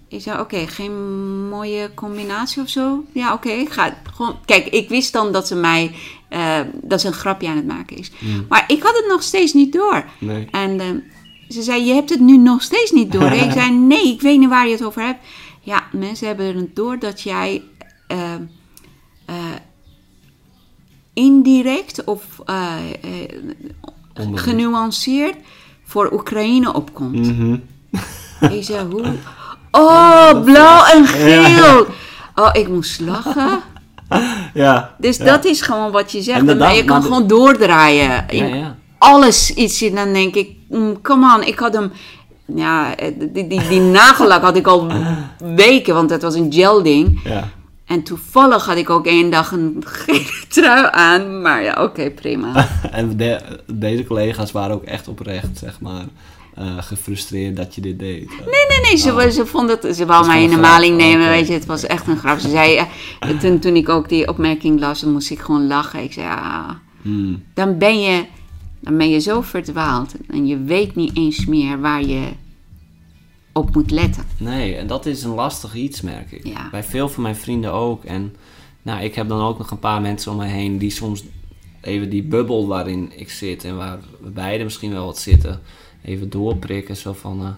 Ik 0.09 0.21
zei, 0.23 0.41
oké, 0.41 0.67
geen 0.67 0.93
mooie 1.49 1.91
combinatie 1.95 2.63
of 2.63 2.69
zo? 2.69 3.05
Ja, 3.13 3.33
oké, 3.33 3.49
ik 3.49 3.71
ga 3.71 3.97
gewoon... 4.15 4.37
Kijk, 4.45 4.67
ik 4.67 4.89
wist 4.89 5.13
dan 5.13 5.33
dat 5.33 5.47
ze 5.47 5.55
mij... 5.55 5.95
eh, 6.29 6.61
dat 6.83 7.01
ze 7.01 7.07
een 7.07 7.13
grapje 7.13 7.49
aan 7.49 7.57
het 7.57 7.67
maken 7.67 7.97
is. 7.97 8.11
Maar 8.49 8.65
ik 8.67 8.83
had 8.83 8.95
het 8.97 9.07
nog 9.09 9.23
steeds 9.23 9.53
niet 9.53 9.73
door. 9.73 10.05
Nee. 10.19 10.49
En 10.51 10.81
eh, 10.81 10.87
ze 11.49 11.63
zei, 11.63 11.85
je 11.85 11.93
hebt 11.95 12.11
het 12.11 12.21
nu 12.21 12.37
nog 12.37 12.63
steeds 12.63 12.91
niet 12.91 13.13
door. 13.13 13.33
ik 13.47 13.53
zei, 13.53 13.71
nee, 13.71 14.09
ik 14.13 14.21
weet 14.21 14.39
niet 14.39 14.49
waar 14.49 14.67
je 14.67 14.73
het 14.73 14.85
over 14.85 15.03
hebt. 15.03 15.25
Ja, 15.61 15.83
mensen 15.93 16.27
hebben 16.27 16.57
het 16.57 16.77
door 16.77 16.99
dat 16.99 17.21
jij... 17.21 17.63
eh, 18.07 18.35
indirect 21.13 22.05
of 22.05 22.41
genuanceerd 24.35 25.37
voor 25.85 26.13
Oekraïne 26.13 26.75
opkomt. 26.75 27.37
Mhm. 27.37 27.57
Ik 28.51 28.65
zei, 28.65 28.87
hoe? 28.91 29.13
Oh, 29.77 30.43
blauw 30.45 30.85
en 30.85 31.07
geel. 31.07 31.87
Oh, 32.35 32.49
ik 32.53 32.69
moest 32.69 33.01
lachen. 33.01 33.61
Ja. 34.55 34.95
Dus 34.99 35.17
ja. 35.17 35.25
dat 35.25 35.45
is 35.45 35.61
gewoon 35.63 35.91
wat 35.93 36.13
je 36.13 36.23
zegt. 36.23 36.47
En 36.49 36.75
je 36.75 36.85
kan 36.85 37.01
de- 37.01 37.07
gewoon 37.07 37.27
doordraaien. 37.27 38.25
In 38.29 38.49
Ja, 38.49 38.55
ja. 38.57 38.77
alles 38.99 39.51
iets. 39.55 39.79
Dan 39.79 40.13
denk 40.13 40.35
ik, 40.35 40.49
mm, 40.69 41.01
come 41.03 41.35
on. 41.37 41.43
Ik 41.47 41.59
had 41.59 41.75
hem... 41.75 41.93
Ja, 42.55 42.97
eh, 42.97 43.13
die, 43.19 43.47
die, 43.47 43.69
die 43.69 43.81
nagellak 43.81 44.43
had 44.43 44.57
ik 44.57 44.67
al 44.67 44.87
weken, 45.57 45.95
want 45.95 46.11
het 46.11 46.23
was 46.23 46.35
een 46.35 46.53
gel 46.53 46.83
ding. 46.83 47.21
Ja. 47.25 47.49
En 47.87 48.03
toevallig 48.03 48.67
had 48.67 48.77
ik 48.77 48.91
ook 48.91 49.07
één 49.07 49.31
dag 49.31 49.51
een 49.53 49.83
gele 49.87 50.45
trui 50.49 50.89
aan. 50.91 51.43
Maar 51.43 51.63
ja, 51.63 51.83
oké, 51.83 52.11
prima. 52.11 52.67
En 52.91 53.17
de- 53.17 53.41
deze 53.73 54.05
collega's 54.05 54.53
waren 54.53 54.75
ook 54.75 54.85
echt 54.85 55.09
oprecht, 55.09 55.59
zeg 55.59 55.81
maar, 55.81 56.05
eh, 56.55 56.83
gefrustreerd 56.83 57.57
dat 57.57 57.75
je 57.75 57.81
dit 57.81 57.99
deed. 57.99 58.29
Nee, 58.29 58.67
nee, 58.69 58.81
nee. 58.83 58.97
Ze, 58.97 59.13
Oh. 59.13 59.29
ze 59.29 59.47
vond 59.47 59.71
het, 59.71 59.97
ze 59.97 60.07
wou 60.07 60.27
mij 60.27 60.43
in 60.43 60.51
de 60.51 60.57
maling 60.57 60.97
nemen, 60.97 61.29
weet 61.29 61.47
je. 61.47 61.53
Het 61.53 61.67
was 61.67 61.87
echt 61.87 62.07
een 62.07 62.17
grap. 62.17 62.39
Ze 62.39 62.49
zei, 62.49 62.77
eh, 62.77 63.39
toen, 63.41 63.59
toen 63.59 63.77
ik 63.77 63.89
ook 63.89 64.09
die 64.09 64.29
opmerking 64.29 64.81
las, 64.81 65.01
dan 65.01 65.13
moest 65.13 65.31
ik 65.31 65.41
gewoon 65.41 65.67
lachen. 65.67 66.03
Ik 66.03 66.13
zei, 66.13 66.27
ah, 66.27 66.71
hmm. 67.03 67.43
dan 67.55 67.79
ben 67.79 68.01
je, 68.01 68.25
dan 68.81 68.97
ben 68.97 69.11
je 69.11 69.19
zo 69.19 69.41
verdwaald. 69.41 70.13
En 70.29 70.47
je 70.47 70.59
weet 70.59 70.95
niet 70.95 71.17
eens 71.17 71.47
meer 71.47 71.81
waar 71.81 72.03
je 72.03 72.29
op 73.53 73.75
moet 73.75 73.91
letten. 73.91 74.25
Nee, 74.37 74.77
en 74.77 74.87
dat 74.87 75.07
is 75.07 75.23
een 75.23 75.35
lastig 75.35 75.75
iets, 75.75 76.01
merk 76.01 76.33
ik. 76.33 76.47
Ja. 76.47 76.69
Bij 76.71 76.83
veel 76.83 77.09
van 77.09 77.23
mijn 77.23 77.37
vrienden 77.37 77.73
ook. 77.73 78.05
En 78.05 78.37
nou, 78.83 79.03
ik 79.03 79.15
heb 79.15 79.29
dan 79.29 79.41
ook 79.41 79.59
nog 79.59 79.71
een 79.71 79.79
paar 79.79 80.01
mensen 80.01 80.33
om 80.33 80.39
me 80.39 80.45
heen 80.45 80.79
die 80.79 80.91
soms 80.91 81.25
even 81.81 82.11
die 82.11 82.23
bubbel 82.23 82.67
waarin 82.67 83.13
ik 83.17 83.31
zit 83.31 83.65
en 83.65 83.77
waar 83.77 83.99
we 84.21 84.31
beiden 84.31 84.65
misschien 84.65 84.93
wel 84.93 85.05
wat 85.05 85.19
zitten, 85.19 85.61
even 86.05 86.31
doorprikken. 86.31 86.97
Zo 86.97 87.13
van, 87.13 87.41
eh, 87.41 87.49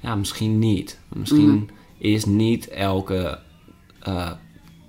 ja, 0.00 0.14
misschien 0.14 0.58
niet. 0.58 1.00
Misschien 1.14 1.48
Mhm. 1.54 1.64
is 1.98 2.24
niet 2.24 2.68
elke 2.68 3.38
eh, 4.00 4.30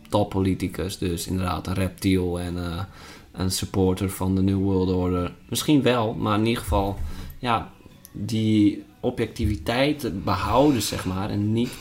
toppoliticus 0.10 0.98
dus 0.98 1.28
inderdaad 1.28 1.68
een 1.68 1.74
reptiel 1.74 2.40
en 2.40 2.58
eh, 2.58 2.84
een 3.32 3.52
supporter 3.52 4.10
van 4.10 4.36
de 4.36 4.42
New 4.42 4.58
World 4.62 4.90
Order. 4.90 5.34
Misschien 5.50 5.82
wel, 5.82 6.14
maar 6.14 6.40
in 6.40 6.46
ieder 6.46 6.62
geval, 6.62 6.98
ja, 7.40 7.72
die 8.12 8.84
objectiviteit 9.00 10.24
behouden, 10.24 10.82
zeg 10.82 11.06
maar. 11.06 11.30
En 11.30 11.54
niet 11.54 11.72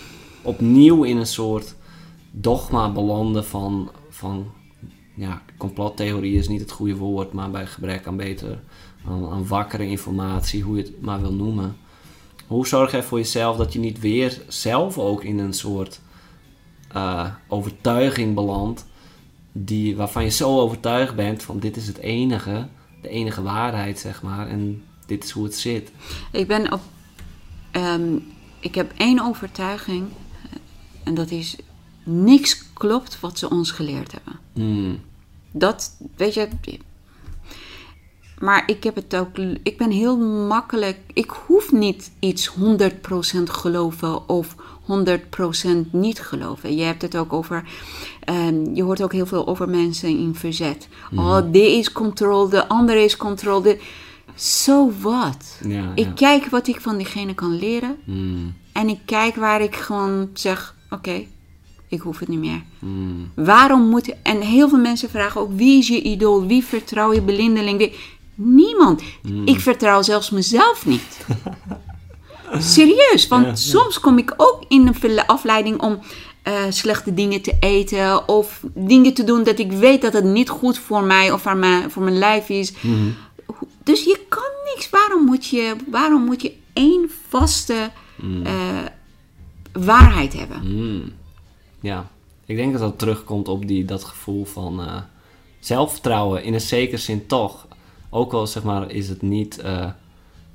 opnieuw 0.43 1.03
in 1.05 1.17
een 1.17 1.27
soort 1.27 1.75
dogma 2.31 2.93
belanden 2.93 3.45
van, 3.45 3.91
van 4.09 4.47
ja, 5.17 5.43
complottheorie 5.57 6.39
is 6.39 6.49
niet 6.49 6.61
het 6.61 6.71
goede 6.71 6.97
woord, 6.97 7.33
maar 7.33 7.51
bij 7.51 7.67
gebrek 7.67 8.07
aan 8.07 8.17
beter, 8.17 8.61
aan, 9.09 9.29
aan 9.31 9.47
wakkere 9.47 9.87
informatie, 9.87 10.63
hoe 10.63 10.77
je 10.77 10.83
het 10.83 11.01
maar 11.03 11.21
wil 11.21 11.33
noemen. 11.33 11.77
Hoe 12.47 12.67
zorg 12.67 12.91
je 12.93 13.03
voor 13.03 13.19
jezelf 13.19 13.57
dat 13.57 13.73
je 13.73 13.79
niet 13.79 14.01
weer 14.01 14.43
zelf 14.49 14.99
ook 14.99 15.25
in 15.25 15.39
een 15.39 15.53
soort 15.53 16.01
eh, 16.93 17.31
overtuiging 17.49 18.35
belandt, 18.35 18.87
die, 19.53 19.97
waarvan 19.97 20.25
je 20.25 20.31
zo 20.31 20.61
overtuigd 20.61 21.15
bent 21.15 21.43
van 21.43 21.59
dit 21.59 21.77
is 21.77 21.87
het 21.87 21.99
enige, 21.99 22.67
de 23.03 23.09
enige 23.09 23.43
waarheid, 23.43 23.99
zeg 23.99 24.23
maar, 24.23 24.49
en 24.49 24.83
dit 25.07 25.25
is 25.25 25.31
hoe 25.31 25.45
het 25.45 25.55
zit. 25.55 25.93
Ik 26.33 26.47
ben 26.47 26.73
op. 26.73 26.81
ehm, 27.71 28.17
ik 28.61 28.75
heb 28.75 28.93
één 28.97 29.21
overtuiging. 29.21 30.07
eh, 30.09 30.57
En 31.05 31.15
dat 31.15 31.31
is: 31.31 31.57
niks 32.05 32.73
klopt 32.73 33.21
wat 33.21 33.39
ze 33.39 33.51
ons 33.51 33.71
geleerd 33.71 34.13
hebben. 34.13 34.39
Hmm. 34.53 35.01
Dat, 35.51 35.97
weet 36.17 36.35
je. 36.35 36.49
Maar 38.45 38.63
ik 38.67 38.85
heb 38.85 38.95
het 38.95 39.17
ook. 39.17 39.29
Ik 39.63 39.79
ben 39.79 39.91
heel 39.91 40.17
makkelijk. 40.47 40.97
Ik 41.13 41.31
hoef 41.47 41.73
niet 41.73 42.11
iets 42.19 42.49
100% 42.49 43.43
geloven 43.51 44.29
of 44.29 44.55
100% 44.87 45.91
niet 45.93 46.21
geloven. 46.21 46.77
Je 46.77 46.83
hebt 46.83 47.03
het 47.03 47.17
ook 47.17 47.33
over. 47.33 47.65
ehm, 48.25 48.75
je 48.75 48.83
hoort 48.83 49.03
ook 49.03 49.13
heel 49.13 49.27
veel 49.27 49.47
over 49.47 49.69
mensen 49.69 50.09
in 50.09 50.35
verzet. 50.35 50.89
Oh, 51.17 51.39
dit 51.51 51.67
is 51.69 51.93
controle, 51.93 52.51
de 52.51 52.69
andere 52.69 53.05
is 53.05 53.17
controle. 53.17 53.63
de- 53.63 53.81
So 54.35 54.93
what? 55.01 55.59
Ja, 55.67 55.93
Ik 55.95 56.05
ja. 56.07 56.13
kijk 56.15 56.47
wat 56.47 56.67
ik 56.67 56.81
van 56.81 56.97
diegene 56.97 57.35
kan 57.35 57.59
leren. 57.59 57.97
Hmm. 58.05 58.55
En 58.73 58.89
ik 58.89 58.99
kijk 59.05 59.37
waar 59.37 59.61
ik 59.63 59.75
gewoon 59.77 60.29
zeg: 60.33 60.75
oké, 60.91 61.25
ik 61.89 62.01
hoef 62.01 62.19
het 62.19 62.29
niet 62.29 62.39
meer. 62.39 62.63
Hmm. 62.79 63.31
Waarom 63.35 63.89
moet. 63.89 64.15
En 64.23 64.41
heel 64.41 64.69
veel 64.69 64.79
mensen 64.79 65.11
vragen 65.11 65.41
ook: 65.41 65.51
wie 65.57 65.79
is 65.79 65.89
je 65.89 66.03
idool? 66.03 66.47
Wie 66.47 66.65
vertrouw 66.65 67.13
je 67.13 67.23
blindeling? 67.23 67.79
Wie- 67.79 67.93
Niemand. 68.35 69.03
Hmm. 69.23 69.47
Ik 69.47 69.61
vertrouw 69.61 70.03
zelfs 70.03 70.31
mezelf 70.31 70.87
niet. 70.87 71.27
Serieus, 72.59 73.29
want 73.29 73.45
Ja. 73.47 73.55
soms 73.55 74.01
kom 74.01 74.19
ik 74.19 74.35
ook 74.37 74.65
in 74.69 74.87
een 75.03 75.27
afleiding 75.27 75.81
om 75.81 75.99
eh, 76.43 76.63
slechte 76.69 77.15
dingen 77.15 77.43
te 77.43 77.57
eten 77.61 78.29
of 78.29 78.61
dingen 78.75 79.15
te 79.15 79.25
doen 79.25 79.43
dat 79.45 79.59
ik 79.59 79.73
weet 79.73 80.03
dat 80.03 80.13
het 80.13 80.25
niet 80.25 80.49
goed 80.49 80.79
voor 80.79 81.03
mij 81.03 81.33
of 81.33 81.43
voor 81.43 81.57
mijn, 81.57 81.91
voor 81.91 82.03
mijn 82.03 82.19
lijf 82.19 82.49
is. 82.49 82.73
Hmm. 82.81 83.15
Dus 83.83 84.05
je 84.05 84.21
kan 84.29 84.43
niks. 84.75 84.91
Waarom 84.91 85.25
moet 85.25 85.47
je, 85.47 85.77
waarom 85.91 86.25
moet 86.25 86.43
je 86.43 86.53
één 86.73 87.11
vaste 87.29 87.91
eh, 88.45 88.53
waarheid 89.73 90.33
hebben? 90.33 90.61
Hmm. 90.61 91.13
Ja, 91.81 92.11
ik 92.47 92.57
denk 92.57 92.73
dat 92.73 92.81
dat 92.81 92.99
terugkomt 92.99 93.49
op 93.49 93.67
die, 93.67 93.85
dat 93.85 94.05
gevoel 94.05 94.45
van 94.45 94.81
eh, 94.81 94.97
zelfvertrouwen. 95.61 96.43
In 96.45 96.55
een 96.55 96.61
zekere 96.61 96.97
zin 96.97 97.27
toch. 97.27 97.67
Ook 98.15 98.33
al 98.33 98.47
zeg 98.47 98.63
maar, 98.63 98.91
is 98.91 99.09
het 99.09 99.23
niet. 99.23 99.59
eh, 99.59 99.87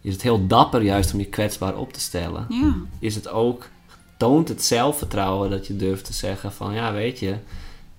is 0.02 0.14
het 0.14 0.22
heel 0.22 0.48
dapper 0.48 0.82
juist 0.82 1.14
om 1.14 1.20
je 1.20 1.26
kwetsbaar 1.26 1.78
op 1.78 1.94
te 1.94 2.00
stellen. 2.00 2.46
Ja. 2.50 2.76
Is 3.00 3.16
het 3.16 3.30
ook. 3.30 3.70
Toont 4.18 4.48
het 4.48 4.64
zelfvertrouwen 4.64 5.50
dat 5.50 5.68
je 5.68 5.76
durft 5.76 6.06
te 6.06 6.14
zeggen 6.14 6.52
van 6.52 6.74
ja, 6.74 6.94
weet 6.94 7.20
je, 7.20 7.36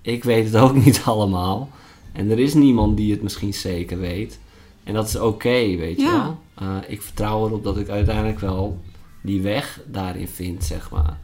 ik 0.01 0.23
weet 0.23 0.45
het 0.45 0.55
ook 0.55 0.75
niet 0.85 1.01
allemaal. 1.05 1.69
En 2.13 2.31
er 2.31 2.39
is 2.39 2.53
niemand 2.53 2.97
die 2.97 3.11
het 3.11 3.21
misschien 3.21 3.53
zeker 3.53 3.99
weet. 3.99 4.39
En 4.83 4.93
dat 4.93 5.07
is 5.07 5.15
oké, 5.19 5.75
weet 5.75 5.99
je 5.99 6.11
wel. 6.11 6.39
Eh, 6.55 6.75
ik 6.87 7.01
vertrouw 7.01 7.45
erop 7.47 7.63
dat 7.63 7.77
ik 7.77 7.89
uiteindelijk 7.89 8.39
wel 8.39 8.79
die 9.21 9.41
weg 9.41 9.81
daarin 9.87 10.27
vind, 10.27 10.63
zeg 10.63 10.89
maar. 10.89 11.17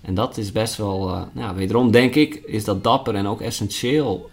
En 0.00 0.14
dat 0.14 0.36
is 0.36 0.52
best 0.52 0.76
wel, 0.76 1.08
eh, 1.08 1.22
nou, 1.32 1.56
wederom 1.56 1.90
denk 1.90 2.14
ik, 2.14 2.34
is 2.34 2.64
dat 2.64 2.84
dapper 2.84 3.14
en 3.14 3.26
ook 3.26 3.40
essentieel. 3.40 4.30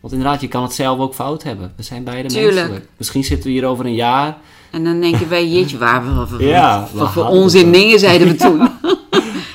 Want 0.00 0.12
inderdaad, 0.12 0.40
je 0.40 0.48
kan 0.48 0.62
het 0.62 0.72
zelf 0.72 0.98
ook 0.98 1.14
fout 1.14 1.42
hebben. 1.42 1.72
We 1.76 1.82
zijn 1.82 2.04
beide 2.04 2.28
Tuurlijk. 2.28 2.54
menselijk. 2.54 2.86
Misschien 2.96 3.24
zitten 3.24 3.46
we 3.46 3.52
hier 3.52 3.66
over 3.66 3.84
een 3.86 3.94
jaar. 3.94 4.38
En 4.70 4.84
dan 4.84 5.00
denken 5.00 5.28
wij, 5.28 5.48
jeetje, 5.48 5.78
waar 5.78 6.04
we, 6.04 6.14
wat, 6.14 6.40
Ja, 6.40 6.88
wat 6.92 7.10
voor 7.12 7.24
onzin 7.26 7.72
dingen 7.72 7.98
zeiden 7.98 8.28
we 8.28 8.34
toen. 8.46 8.58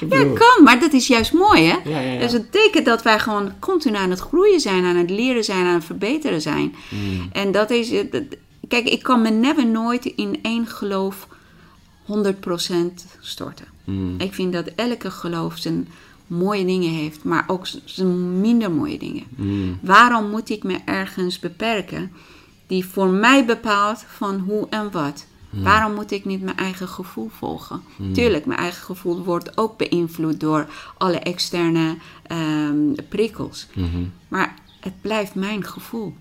ja, 0.09 0.23
kan, 0.43 0.63
maar 0.63 0.79
dat 0.79 0.93
is 0.93 1.07
juist 1.07 1.33
mooi, 1.33 1.63
hè? 1.63 1.77
Ja, 1.89 1.99
ja, 1.99 2.11
ja. 2.11 2.19
Dat 2.19 2.27
is 2.29 2.33
een 2.39 2.49
teken 2.49 2.83
dat 2.83 3.03
wij 3.03 3.19
gewoon 3.19 3.51
continu 3.59 3.97
aan 3.97 4.09
het 4.09 4.19
groeien 4.19 4.59
zijn, 4.59 4.85
aan 4.85 4.95
het 4.95 5.09
leren 5.09 5.43
zijn, 5.43 5.65
aan 5.65 5.73
het 5.73 5.85
verbeteren 5.85 6.41
zijn. 6.41 6.75
Mm. 6.89 7.29
En 7.31 7.51
dat 7.51 7.69
is, 7.71 7.91
het- 7.91 8.37
kijk, 8.67 8.87
ik 8.89 9.03
kan 9.03 9.21
me 9.21 9.29
never 9.29 9.65
nooit 9.65 10.05
in 10.05 10.39
één 10.41 10.67
geloof 10.67 11.27
100% 12.05 13.05
storten. 13.19 13.65
Mm. 13.83 14.15
Ik 14.17 14.33
vind 14.33 14.53
dat 14.53 14.65
elke 14.75 15.11
geloof 15.11 15.57
zijn 15.57 15.87
mooie 16.27 16.65
dingen 16.65 16.91
heeft, 16.91 17.23
maar 17.23 17.43
ook 17.47 17.67
zijn 17.85 18.39
minder 18.41 18.71
mooie 18.71 18.97
dingen. 18.97 19.23
Mm. 19.35 19.79
Waarom 19.81 20.29
moet 20.29 20.49
ik 20.49 20.63
me 20.63 20.79
ergens 20.85 21.39
beperken 21.39 22.11
die 22.67 22.85
voor 22.85 23.07
mij 23.07 23.45
bepaalt 23.45 24.05
van 24.07 24.39
hoe 24.39 24.67
en 24.69 24.91
wat? 24.91 25.25
Waarom 25.63 25.93
moet 25.93 26.11
ik 26.11 26.25
niet 26.25 26.41
mijn 26.41 26.57
eigen 26.57 26.87
gevoel 26.87 27.29
volgen? 27.29 27.81
Tuurlijk, 28.13 28.45
mijn 28.45 28.59
eigen 28.59 28.83
gevoel 28.83 29.23
wordt 29.23 29.57
ook 29.57 29.77
beïnvloed 29.77 30.39
door 30.39 30.67
alle 30.97 31.19
externe 31.19 31.97
ehm, 32.27 32.93
prikkels. 33.09 33.67
Maar 34.27 34.55
het 34.79 35.01
blijft 35.01 35.35
mijn 35.35 35.63
gevoel, 35.63 36.13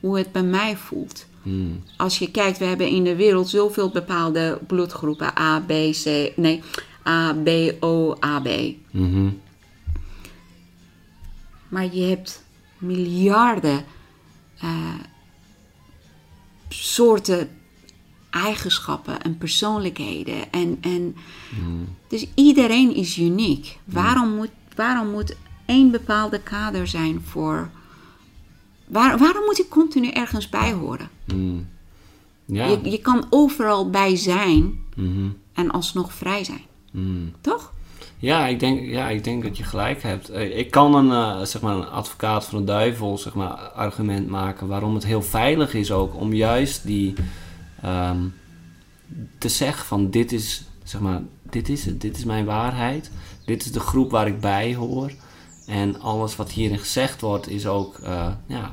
hoe 0.00 0.18
het 0.18 0.32
bij 0.32 0.42
mij 0.42 0.76
voelt. 0.76 1.26
Als 1.96 2.18
je 2.18 2.30
kijkt, 2.30 2.58
we 2.58 2.64
hebben 2.64 2.88
in 2.88 3.04
de 3.04 3.16
wereld 3.16 3.48
zoveel 3.48 3.90
bepaalde 3.90 4.58
bloedgroepen. 4.66 5.38
A, 5.38 5.60
B, 5.60 5.72
C, 5.92 6.32
nee, 6.36 6.62
A, 7.08 7.32
B, 7.44 7.48
O, 7.80 8.16
AB. 8.20 8.48
Mhm. 8.90 9.28
Maar 11.68 11.94
je 11.94 12.02
hebt 12.02 12.44
miljarden 12.78 13.84
eh, 14.58 14.94
soorten 16.68 17.50
eigenschappen 18.30 19.22
en 19.22 19.38
persoonlijkheden. 19.38 20.52
En, 20.52 20.78
en, 20.80 21.16
Dus 22.08 22.26
iedereen 22.34 22.94
is 22.94 23.18
uniek. 23.18 23.78
Waarom, 23.84 24.34
moet, 24.34 24.50
waarom 24.74 25.10
moet 25.10 25.36
één 25.66 25.90
bepaalde 25.90 26.40
kader 26.42 26.86
zijn 26.86 27.22
voor... 27.24 27.70
Waar, 28.86 29.18
waarom 29.18 29.44
moet 29.44 29.58
ik 29.58 29.68
continu 29.68 30.08
ergens 30.10 30.48
bij 30.48 30.72
horen? 30.72 31.08
Mm. 31.34 31.68
Ja. 32.44 32.66
Je, 32.66 32.90
je 32.90 32.98
kan 32.98 33.26
overal 33.30 33.90
bij 33.90 34.16
zijn 34.16 34.86
Mhm. 34.96 35.28
en 35.52 35.70
alsnog 35.70 36.12
vrij 36.12 36.44
zijn. 36.44 36.60
Mm. 36.90 37.32
Toch? 37.40 37.72
Ja, 38.18 38.46
ik 38.46 38.60
denk, 38.60 38.86
ja, 38.86 39.08
ik 39.08 39.24
denk 39.24 39.42
dat 39.42 39.56
je 39.56 39.64
gelijk 39.64 40.02
hebt. 40.02 40.28
Eh, 40.28 40.58
Ik 40.58 40.70
kan 40.70 40.94
een, 40.94 41.10
eh, 41.10 41.46
zeg 41.46 41.62
maar 41.62 41.74
een 41.74 41.88
advocaat 41.88 42.44
van 42.44 42.58
de 42.58 42.64
duivel 42.64 43.18
zeg 43.18 43.34
maar, 43.34 43.50
argument 43.58 44.28
maken 44.28 44.66
waarom 44.66 44.94
het 44.94 45.04
heel 45.04 45.22
veilig 45.22 45.74
is 45.74 45.92
ook 45.92 46.14
om 46.14 46.32
juist 46.34 46.86
die 46.86 47.14
ehm, 47.82 48.18
te 49.38 49.48
zeggen 49.48 49.86
van 49.86 50.10
dit 50.10 50.32
is, 50.32 50.62
zeg 50.84 51.00
maar, 51.00 51.22
dit 51.42 51.68
is 51.68 51.84
het, 51.84 52.00
dit 52.00 52.16
is 52.16 52.24
mijn 52.24 52.44
waarheid, 52.44 53.10
dit 53.44 53.64
is 53.64 53.72
de 53.72 53.80
groep 53.80 54.10
waar 54.10 54.26
ik 54.26 54.40
bij 54.40 54.74
hoor. 54.74 55.12
En 55.66 56.00
alles 56.00 56.36
wat 56.36 56.50
hierin 56.50 56.78
gezegd 56.78 57.20
wordt 57.20 57.48
is 57.48 57.66
ook, 57.66 57.98
eh, 57.98 58.28
ja, 58.46 58.72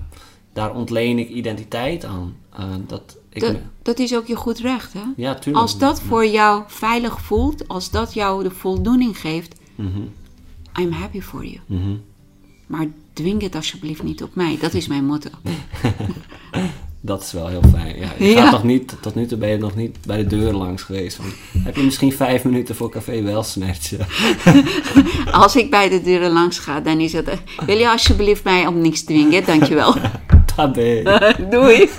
daar 0.53 0.73
ontleen 0.75 1.19
ik 1.19 1.29
identiteit 1.29 2.05
aan. 2.05 2.35
Dat 2.87 3.17
Dat, 3.39 3.55
dat 3.81 3.99
is 3.99 4.15
ook 4.15 4.27
je 4.27 4.35
goed 4.35 4.59
recht, 4.59 4.93
hè? 4.93 4.99
ja, 5.15 5.33
tuurlijk. 5.35 5.63
Als 5.65 5.77
dat 5.77 6.01
voor 6.01 6.25
jou 6.25 6.63
veilig 6.67 7.21
voelt, 7.21 7.67
als 7.67 7.91
dat 7.91 8.13
jou 8.13 8.43
de 8.43 8.51
voldoening 8.51 9.19
geeft, 9.19 9.55
Mhm, 9.75 9.99
I'm 10.79 10.91
happy 10.91 11.21
for 11.21 11.45
you. 11.45 11.59
mhm. 11.65 11.95
Maar 12.67 12.85
dwing 13.13 13.41
het 13.41 13.55
alsjeblieft 13.55 14.03
niet 14.03 14.23
op 14.23 14.35
mij. 14.35 14.57
Dat 14.61 14.73
is 14.73 14.87
mijn 14.87 15.05
motto. 15.05 15.29
Dat 17.01 17.21
is 17.23 17.31
wel 17.31 17.47
heel 17.47 17.61
fijn. 17.71 17.99
Ja, 17.99 18.11
je 18.19 18.25
Ja. 18.25 18.41
gaat 18.41 18.51
toch 18.51 18.63
niet, 18.63 18.95
tot 19.01 19.15
nu 19.15 19.25
toe 19.25 19.37
ben 19.37 19.49
je 19.49 19.57
nog 19.57 19.75
niet 19.75 19.97
bij 20.05 20.17
de 20.17 20.27
deur 20.27 20.53
langs 20.53 20.83
geweest. 20.83 21.15
Van, 21.15 21.25
heb 21.63 21.75
je 21.75 21.81
misschien 21.83 22.11
vijf 22.13 22.43
minuten 22.43 22.75
voor 22.75 22.89
café 22.89 23.21
wel 23.21 23.43
snatchen? 23.43 23.99
Als 25.31 25.55
ik 25.55 25.69
bij 25.69 25.89
de 25.89 26.01
deuren 26.01 26.31
langs 26.31 26.59
ga, 26.59 26.79
dan 26.79 26.99
is 26.99 27.13
het... 27.13 27.27
eh, 27.27 27.37
Wil 27.65 27.77
je 27.77 27.89
alsjeblieft 27.89 28.43
mij 28.43 28.67
op 28.67 28.75
niks 28.75 29.01
dwingen? 29.01 29.45
Dankjewel. 29.45 29.95
Tabé. 30.55 31.03
Doei. 31.49 31.89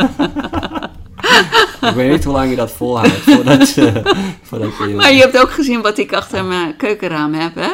Ik 1.81 1.95
weet 1.95 2.11
niet 2.11 2.25
hoe 2.25 2.33
lang 2.33 2.51
je 2.51 2.57
dat 2.57 2.73
volhoudt 2.73 3.13
voordat 3.21 3.75
je... 3.75 4.03
Voordat 4.49 4.71
je 4.79 4.85
Maar 4.95 5.13
je 5.13 5.21
hebt 5.21 5.39
ook 5.39 5.51
gezien 5.51 5.83
wat 5.83 5.99
ik 5.99 6.13
achter 6.13 6.45
mijn 6.45 6.77
keukenraam 6.77 7.35
heb, 7.35 7.55
hè? 7.55 7.71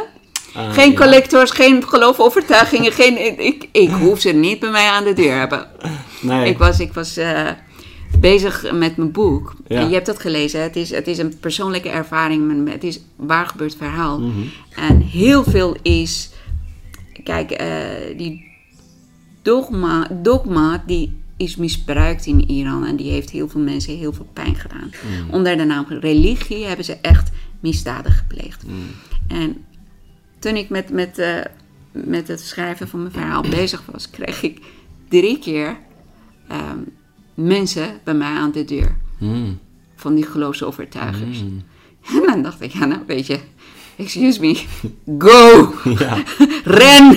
Ah, 0.54 0.72
Geen 0.72 0.90
ja. 0.90 0.96
collectors, 0.96 1.50
geen 1.50 1.88
geloofovertuigingen, 1.88 2.92
geen... 2.92 3.40
Ik, 3.46 3.68
ik 3.72 3.90
hoef 3.90 4.20
ze 4.20 4.30
niet 4.30 4.60
bij 4.60 4.70
mij 4.70 4.88
aan 4.88 5.04
de 5.04 5.12
deur 5.12 5.38
hebben. 5.38 5.66
Nee. 6.20 6.48
Ik 6.48 6.58
was, 6.58 6.80
ik 6.80 6.92
was 6.92 7.16
eh, 7.16 7.48
bezig 8.18 8.72
met 8.72 8.96
mijn 8.96 9.12
boek. 9.12 9.54
Ja. 9.66 9.80
En 9.80 9.88
je 9.88 9.94
hebt 9.94 10.06
dat 10.06 10.18
gelezen. 10.20 10.58
hè? 10.60 10.66
Het 10.66 10.76
is, 10.76 10.90
het 10.90 11.06
is 11.06 11.18
een 11.18 11.38
persoonlijke 11.40 11.88
ervaring. 11.88 12.70
Het 12.70 12.84
is 12.84 13.00
waar 13.16 13.46
gebeurd 13.46 13.76
verhaal. 13.78 14.18
Mhm. 14.20 14.40
En 14.76 15.00
heel 15.00 15.44
veel 15.44 15.76
is... 15.82 16.30
Kijk, 17.24 17.50
eh, 17.50 17.68
die 18.16 18.44
dogma, 19.42 20.08
dogma 20.10 20.82
die 20.86 21.21
is 21.42 21.56
misbruikt 21.56 22.26
in 22.26 22.50
Iran. 22.50 22.86
En 22.86 22.96
die 22.96 23.10
heeft 23.10 23.30
heel 23.30 23.48
veel 23.48 23.60
mensen 23.60 23.96
heel 23.96 24.12
veel 24.12 24.28
pijn 24.32 24.54
gedaan. 24.54 24.90
Mhm. 24.90 25.34
Onder 25.34 25.56
de 25.56 25.64
naam 25.64 25.86
religie 25.88 26.64
hebben 26.64 26.84
ze 26.84 26.96
echt 27.02 27.30
misdaden 27.60 28.12
gepleegd. 28.12 28.66
Mhm. 28.66 28.76
En 29.40 29.64
toen 30.38 30.56
ik 30.56 30.68
met, 30.68 30.90
met, 30.90 31.18
eh, 31.18 31.40
met 31.92 32.28
het 32.28 32.40
schrijven 32.40 32.88
van 32.88 33.00
mijn 33.00 33.12
verhaal 33.12 33.42
bezig 33.60 33.82
was, 33.92 34.10
kreeg 34.10 34.42
ik 34.42 34.60
drie 35.08 35.38
keer 35.38 35.76
ehm, 36.48 36.78
mensen 37.34 38.00
bij 38.04 38.14
mij 38.14 38.34
aan 38.34 38.52
de 38.52 38.64
deur. 38.64 38.96
Mm, 39.18 39.58
Van 39.96 40.14
die 40.14 40.24
geloofsovertuigers. 40.26 41.42
mm. 41.42 41.62
En 42.16 42.22
dan 42.26 42.42
dacht 42.42 42.60
ik, 42.60 42.72
ja 42.72 42.84
nou 42.84 43.00
weet 43.06 43.26
je, 43.26 43.38
excuse 43.96 44.40
me, 44.40 44.62
go! 45.18 45.72
Ja. 45.98 46.22
Ren! 46.64 47.10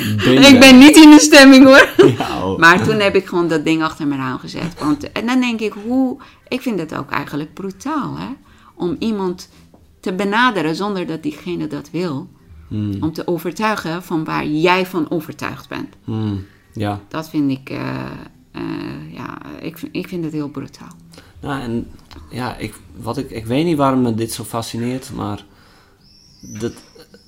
Ik 0.43 0.59
ben 0.59 0.77
niet 0.77 0.95
in 0.95 1.09
de 1.09 1.19
stemming 1.19 1.65
hoor. 1.65 1.89
Ja, 2.17 2.45
oh. 2.45 2.59
Maar 2.59 2.83
toen 2.83 2.99
heb 2.99 3.15
ik 3.15 3.25
gewoon 3.25 3.47
dat 3.47 3.63
ding 3.65 3.83
achter 3.83 4.07
mijn 4.07 4.19
raam 4.19 4.37
gezet. 4.39 4.79
Want, 4.79 5.11
en 5.11 5.25
dan 5.25 5.39
denk 5.41 5.59
ik, 5.59 5.73
hoe... 5.85 6.17
Ik 6.47 6.61
vind 6.61 6.79
het 6.79 6.95
ook 6.95 7.09
eigenlijk 7.11 7.53
brutaal, 7.53 8.17
hè? 8.17 8.27
Om 8.75 8.95
iemand 8.99 9.49
te 9.99 10.13
benaderen 10.13 10.75
zonder 10.75 11.05
dat 11.07 11.23
diegene 11.23 11.67
dat 11.67 11.89
wil. 11.91 12.27
Mm, 12.67 12.97
Om 13.03 13.13
te 13.13 13.27
overtuigen 13.27 14.03
van 14.03 14.23
waar 14.23 14.45
jij 14.45 14.85
van 14.85 15.09
overtuigd 15.11 15.69
bent. 15.69 15.95
mm. 16.05 16.45
Ja. 16.73 16.99
Dat 17.07 17.29
vind 17.29 17.51
ik... 17.51 17.69
eh, 17.69 18.05
eh, 18.51 18.61
ja, 19.13 19.37
ik, 19.61 19.77
vind- 19.77 19.95
ik 19.95 20.07
vind 20.07 20.23
het 20.23 20.33
heel 20.33 20.49
brutaal. 20.49 20.91
Nou, 21.41 21.61
en 21.61 21.87
ja, 22.29 22.55
ik, 22.57 22.73
wat 23.01 23.17
ik, 23.17 23.29
ik 23.31 23.45
weet 23.45 23.65
niet 23.65 23.77
waarom 23.77 24.01
me 24.01 24.13
dit 24.15 24.31
zo 24.31 24.43
fascineert, 24.43 25.11
maar 25.15 25.45
dat, 26.47 26.73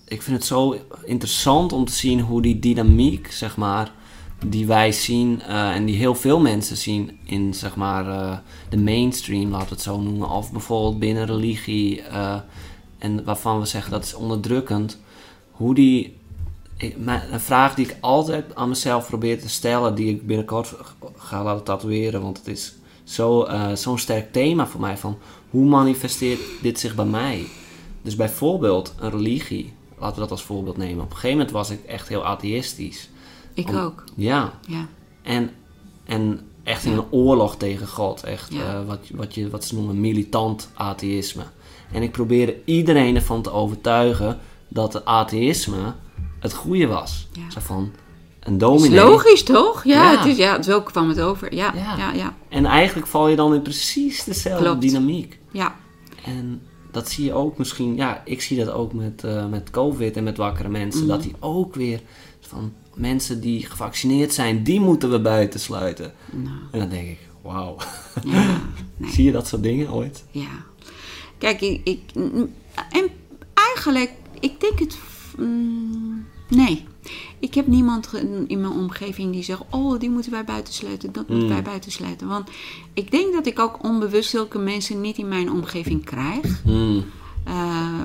ik 0.08 0.22
vind 0.22 0.38
het 0.38 0.46
zo 0.46 0.76
interessant 1.04 1.74
om 1.74 1.86
te 1.86 1.94
zien 1.94 2.20
hoe 2.20 2.42
die 2.42 2.60
dynamiek, 2.60 3.32
zeg 3.32 3.58
maar, 3.58 3.92
die 4.46 4.68
wij 4.68 4.92
zien 4.92 5.42
eh, 5.42 5.76
en 5.76 5.86
die 5.86 5.96
heel 5.96 6.16
veel 6.16 6.40
mensen 6.40 6.78
zien 6.78 7.20
in, 7.24 7.54
zeg 7.54 7.76
maar, 7.76 8.10
eh, 8.10 8.38
de 8.70 8.78
mainstream, 8.78 9.52
laten 9.52 9.68
we 9.68 9.74
het 9.74 9.84
zo 9.84 10.02
noemen, 10.02 10.30
of 10.30 10.52
bijvoorbeeld 10.52 11.00
binnen 11.00 11.26
religie, 11.26 12.02
eh, 12.02 12.36
en 12.98 13.24
waarvan 13.24 13.60
we 13.60 13.66
zeggen 13.66 13.92
dat 13.92 14.04
is 14.04 14.14
onderdrukkend, 14.14 15.00
hoe 15.52 15.76
die 15.76 16.16
een 17.32 17.40
vraag 17.40 17.76
die 17.76 17.86
ik 17.86 17.98
altijd 18.00 18.56
aan 18.56 18.70
mezelf 18.70 19.08
probeer 19.08 19.42
te 19.42 19.50
stellen, 19.50 19.96
die 19.96 20.10
ik 20.10 20.28
binnenkort 20.28 20.74
ga 21.16 21.44
laten 21.44 21.64
tatoeëren, 21.64 22.22
want 22.22 22.38
het 22.38 22.48
is 22.48 22.74
zo, 23.04 23.48
zo'n 23.74 24.00
sterk 24.00 24.32
thema 24.32 24.68
voor 24.68 24.82
mij 24.82 24.98
van 24.98 25.18
hoe 25.50 25.66
manifesteert 25.66 26.40
dit 26.62 26.80
zich 26.80 26.96
bij 26.96 27.06
mij? 27.06 27.46
Dus 28.08 28.16
bijvoorbeeld 28.16 28.94
een 29.00 29.10
religie, 29.12 29.74
laten 29.98 30.16
we 30.16 30.22
dat 30.22 30.32
als 30.32 30.44
voorbeeld 30.44 30.78
nemen. 30.78 31.04
Op 31.04 31.10
een 31.10 31.16
gegeven 31.16 31.38
moment 31.38 31.52
was 31.56 31.70
ik 31.70 31.84
echt 31.84 32.08
heel 32.08 32.26
atheïstisch. 32.26 33.10
Ik 33.54 33.68
Om- 33.68 33.76
ook. 33.76 34.04
Ja, 34.16 34.54
Ja. 34.68 34.86
en, 35.22 35.50
en 36.06 36.40
echt 36.64 36.86
in 36.86 36.92
een 36.94 37.12
oorlog 37.12 37.58
tegen 37.58 37.88
God. 37.88 38.24
Echt 38.24 38.54
Ja. 38.54 38.74
eh, 38.80 38.86
wat, 38.86 39.00
wat, 39.14 39.36
je, 39.36 39.50
wat 39.50 39.66
ze 39.66 39.76
noemen 39.76 40.00
militant 40.02 40.70
atheïsme. 40.74 41.44
En 41.92 42.02
ik 42.02 42.12
probeerde 42.12 42.56
iedereen 42.66 43.16
ervan 43.16 43.42
te 43.42 43.52
overtuigen 43.52 44.40
dat 44.68 44.94
het 44.94 45.06
atheïsme 45.06 45.94
het 46.40 46.54
goede 46.54 46.88
was. 46.88 47.28
Ja. 47.32 47.50
Zo 47.50 47.60
van 47.60 47.92
een 48.40 48.54
Is 48.54 48.60
dominee. 48.60 49.00
logisch, 49.04 49.44
toch? 49.44 49.84
Ja, 49.84 50.12
Ja. 50.12 50.18
Het 50.18 50.28
is, 50.28 50.38
ja, 50.38 50.62
zo 50.62 50.82
kwam 50.82 51.10
het 51.10 51.20
over. 51.22 51.54
Ja, 51.56 51.72
Ja. 51.76 51.82
ja, 51.82 51.98
ja. 51.98 52.12
ja. 52.14 52.36
En 52.50 52.66
eigenlijk 52.66 53.08
val 53.08 53.28
je 53.28 53.36
dan 53.36 53.54
in 53.54 53.62
precies 53.62 54.24
dezelfde 54.24 54.64
Klopt. 54.66 54.82
dynamiek. 54.82 55.40
ja. 55.52 55.76
En 56.26 56.62
dat 56.98 57.10
zie 57.10 57.26
je 57.26 57.34
ook 57.34 57.58
misschien, 57.58 57.96
ja, 57.96 58.22
ik 58.26 58.42
zie 58.42 58.58
dat 58.58 58.70
ook 58.74 58.94
met, 58.94 59.24
eh, 59.24 59.48
met 59.48 59.70
COVID 59.70 60.16
en 60.18 60.24
met 60.24 60.38
wakkere 60.38 60.70
mensen. 60.70 61.00
Mhm. 61.02 61.10
Dat 61.10 61.22
die 61.24 61.34
ook 61.40 61.76
weer 61.76 62.02
van 62.40 62.74
mensen 62.96 63.42
die 63.42 63.66
gevaccineerd 63.66 64.34
zijn, 64.34 64.64
die 64.64 64.80
moeten 64.80 65.12
we 65.12 65.20
buiten 65.20 65.60
sluiten. 65.60 66.14
Nou, 66.32 66.56
En 66.72 66.80
dan 66.80 66.90
denk 66.90 67.08
ik, 67.08 67.20
wauw. 67.42 67.78
ja. 68.24 68.62
Nee. 68.98 69.12
Zie 69.12 69.24
je 69.26 69.32
dat 69.32 69.48
soort 69.48 69.64
dingen 69.64 69.92
ooit? 69.92 70.24
Ja. 70.32 70.48
Kijk, 71.38 71.62
ik, 71.62 71.82
ik- 71.84 72.12
en 72.92 73.08
eigenlijk, 73.54 74.12
ik 74.40 74.60
denk 74.60 74.80
het, 74.80 74.98
mm, 75.38 76.26
Nee. 76.50 76.86
Ik 77.40 77.54
heb 77.54 77.68
niemand 77.68 78.14
in 78.48 78.62
mijn 78.62 78.74
omgeving 78.74 79.32
die 79.32 79.44
zegt: 79.44 79.62
Oh, 79.70 80.00
die 80.00 80.10
moeten 80.10 80.32
wij 80.32 80.44
buitensluiten, 80.44 81.12
dat 81.12 81.28
moeten 81.28 81.50
wij 81.50 81.62
buitensluiten. 81.62 82.28
Want 82.28 82.50
ik 82.94 83.12
denk 83.12 83.34
dat 83.34 83.46
ik 83.46 83.60
ook 83.60 83.84
onbewust 83.84 84.30
zulke 84.30 84.58
mensen 84.58 85.02
niet 85.02 85.18
in 85.18 85.28
mijn 85.28 85.52
omgeving 85.52 86.06
krijg. 86.06 86.64
Mm. 86.66 87.04
Eh, 87.44 88.02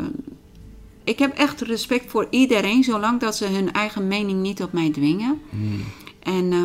ik 1.04 1.18
heb 1.18 1.36
echt 1.36 1.60
respect 1.60 2.10
voor 2.10 2.26
iedereen, 2.30 2.84
zolang 2.84 3.20
dat 3.20 3.36
ze 3.36 3.46
hun 3.46 3.72
eigen 3.72 4.08
mening 4.08 4.40
niet 4.40 4.62
op 4.62 4.72
mij 4.72 4.90
dwingen. 4.90 5.40
En 6.22 6.52
eh, 6.52 6.58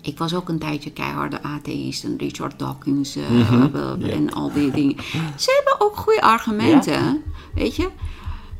ik 0.00 0.18
was 0.18 0.34
ook 0.34 0.48
een 0.48 0.58
tijdje 0.58 0.90
keiharde 0.92 1.42
atheïst 1.42 2.04
en 2.04 2.16
Richard 2.18 2.58
Dawkins 2.58 3.16
eh, 3.16 4.10
en 4.14 4.32
al 4.32 4.52
die 4.52 4.70
dingen. 4.70 4.96
Ze 5.36 5.62
hebben 5.64 5.86
ook 5.86 5.96
goede 5.96 6.22
argumenten, 6.22 7.22
weet 7.54 7.76
je. 7.76 7.88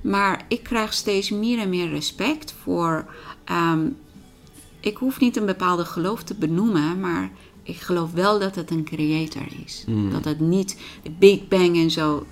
Maar 0.00 0.44
ik 0.48 0.62
krijg 0.62 0.92
steeds 0.92 1.30
meer 1.30 1.58
en 1.58 1.68
meer 1.68 1.88
respect 1.88 2.54
voor. 2.62 3.04
ehm, 3.44 3.86
ik 4.80 4.96
hoef 4.96 5.20
niet 5.20 5.36
een 5.36 5.46
bepaalde 5.46 5.84
geloof 5.84 6.22
te 6.22 6.34
benoemen, 6.34 7.00
maar 7.00 7.30
ik 7.62 7.76
geloof 7.76 8.12
wel 8.12 8.38
dat 8.38 8.54
het 8.54 8.70
een 8.70 8.84
creator 8.84 9.42
is. 9.64 9.84
Dat 10.10 10.24
het 10.24 10.40
niet 10.40 10.80
de 11.02 11.10
Big 11.18 11.48
Bang 11.48 11.76
en 11.76 11.90
zo. 11.90 12.26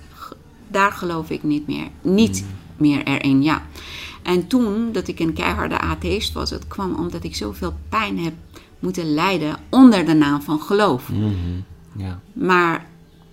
Daar 0.67 0.91
geloof 0.91 1.29
ik 1.29 1.43
niet 1.43 1.67
meer. 1.67 1.87
Niet 2.01 2.45
meer 2.77 3.03
erin, 3.03 3.43
ja. 3.43 3.65
En 4.23 4.47
toen 4.47 4.91
dat 4.91 5.07
ik 5.07 5.19
een 5.19 5.33
keiharde 5.33 5.79
atheïst 5.79 6.33
was, 6.33 6.49
het 6.49 6.67
kwam 6.67 6.95
omdat 6.95 7.23
ik 7.23 7.35
zoveel 7.35 7.73
pijn 7.89 8.19
heb 8.19 8.33
moeten 8.79 9.13
lijden 9.13 9.55
onder 9.69 10.05
de 10.05 10.13
naam 10.13 10.41
van 10.41 10.59
geloof. 10.61 11.09
Ja. 11.95 12.19
Maar 12.33 12.85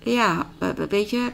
ja, 0.03 0.49
we- 0.57 0.73
we- 0.73 0.87
weet 0.87 1.09
je, 1.09 1.31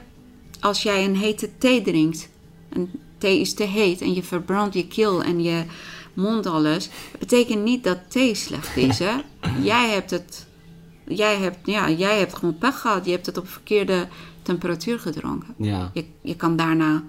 als 0.59 0.83
jij 0.83 1.05
een 1.05 1.15
hete 1.15 1.49
thee 1.57 1.81
drinkt, 1.81 2.29
en 2.73 2.89
thee 3.17 3.39
is 3.39 3.53
te 3.53 3.63
heet 3.63 4.01
en 4.01 4.13
je 4.13 4.23
verbrandt 4.23 4.73
je 4.73 4.87
keel 4.87 5.23
en 5.23 5.43
je 5.43 5.63
mond 6.13 6.45
alles, 6.45 6.89
betekent 7.19 7.63
niet 7.63 7.83
dat 7.83 7.97
thee 8.07 8.35
slecht 8.35 8.77
is, 8.77 8.99
hè? 8.99 9.11
jij 9.71 9.89
hebt 9.89 10.11
het, 10.11 10.45
jij 11.07 11.37
hebt, 11.37 11.57
ja, 11.63 11.89
jij 11.89 12.17
hebt 12.17 12.35
gewoon 12.35 12.57
pech 12.57 12.79
gehad. 12.79 13.05
Je 13.05 13.11
hebt 13.11 13.25
het 13.25 13.37
op 13.37 13.49
verkeerde 13.49 14.07
temperatuur 14.41 14.99
gedronken. 14.99 15.53
Ja. 15.57 15.91
Je, 15.93 16.05
je 16.21 16.35
kan 16.35 16.55
daarna 16.55 17.03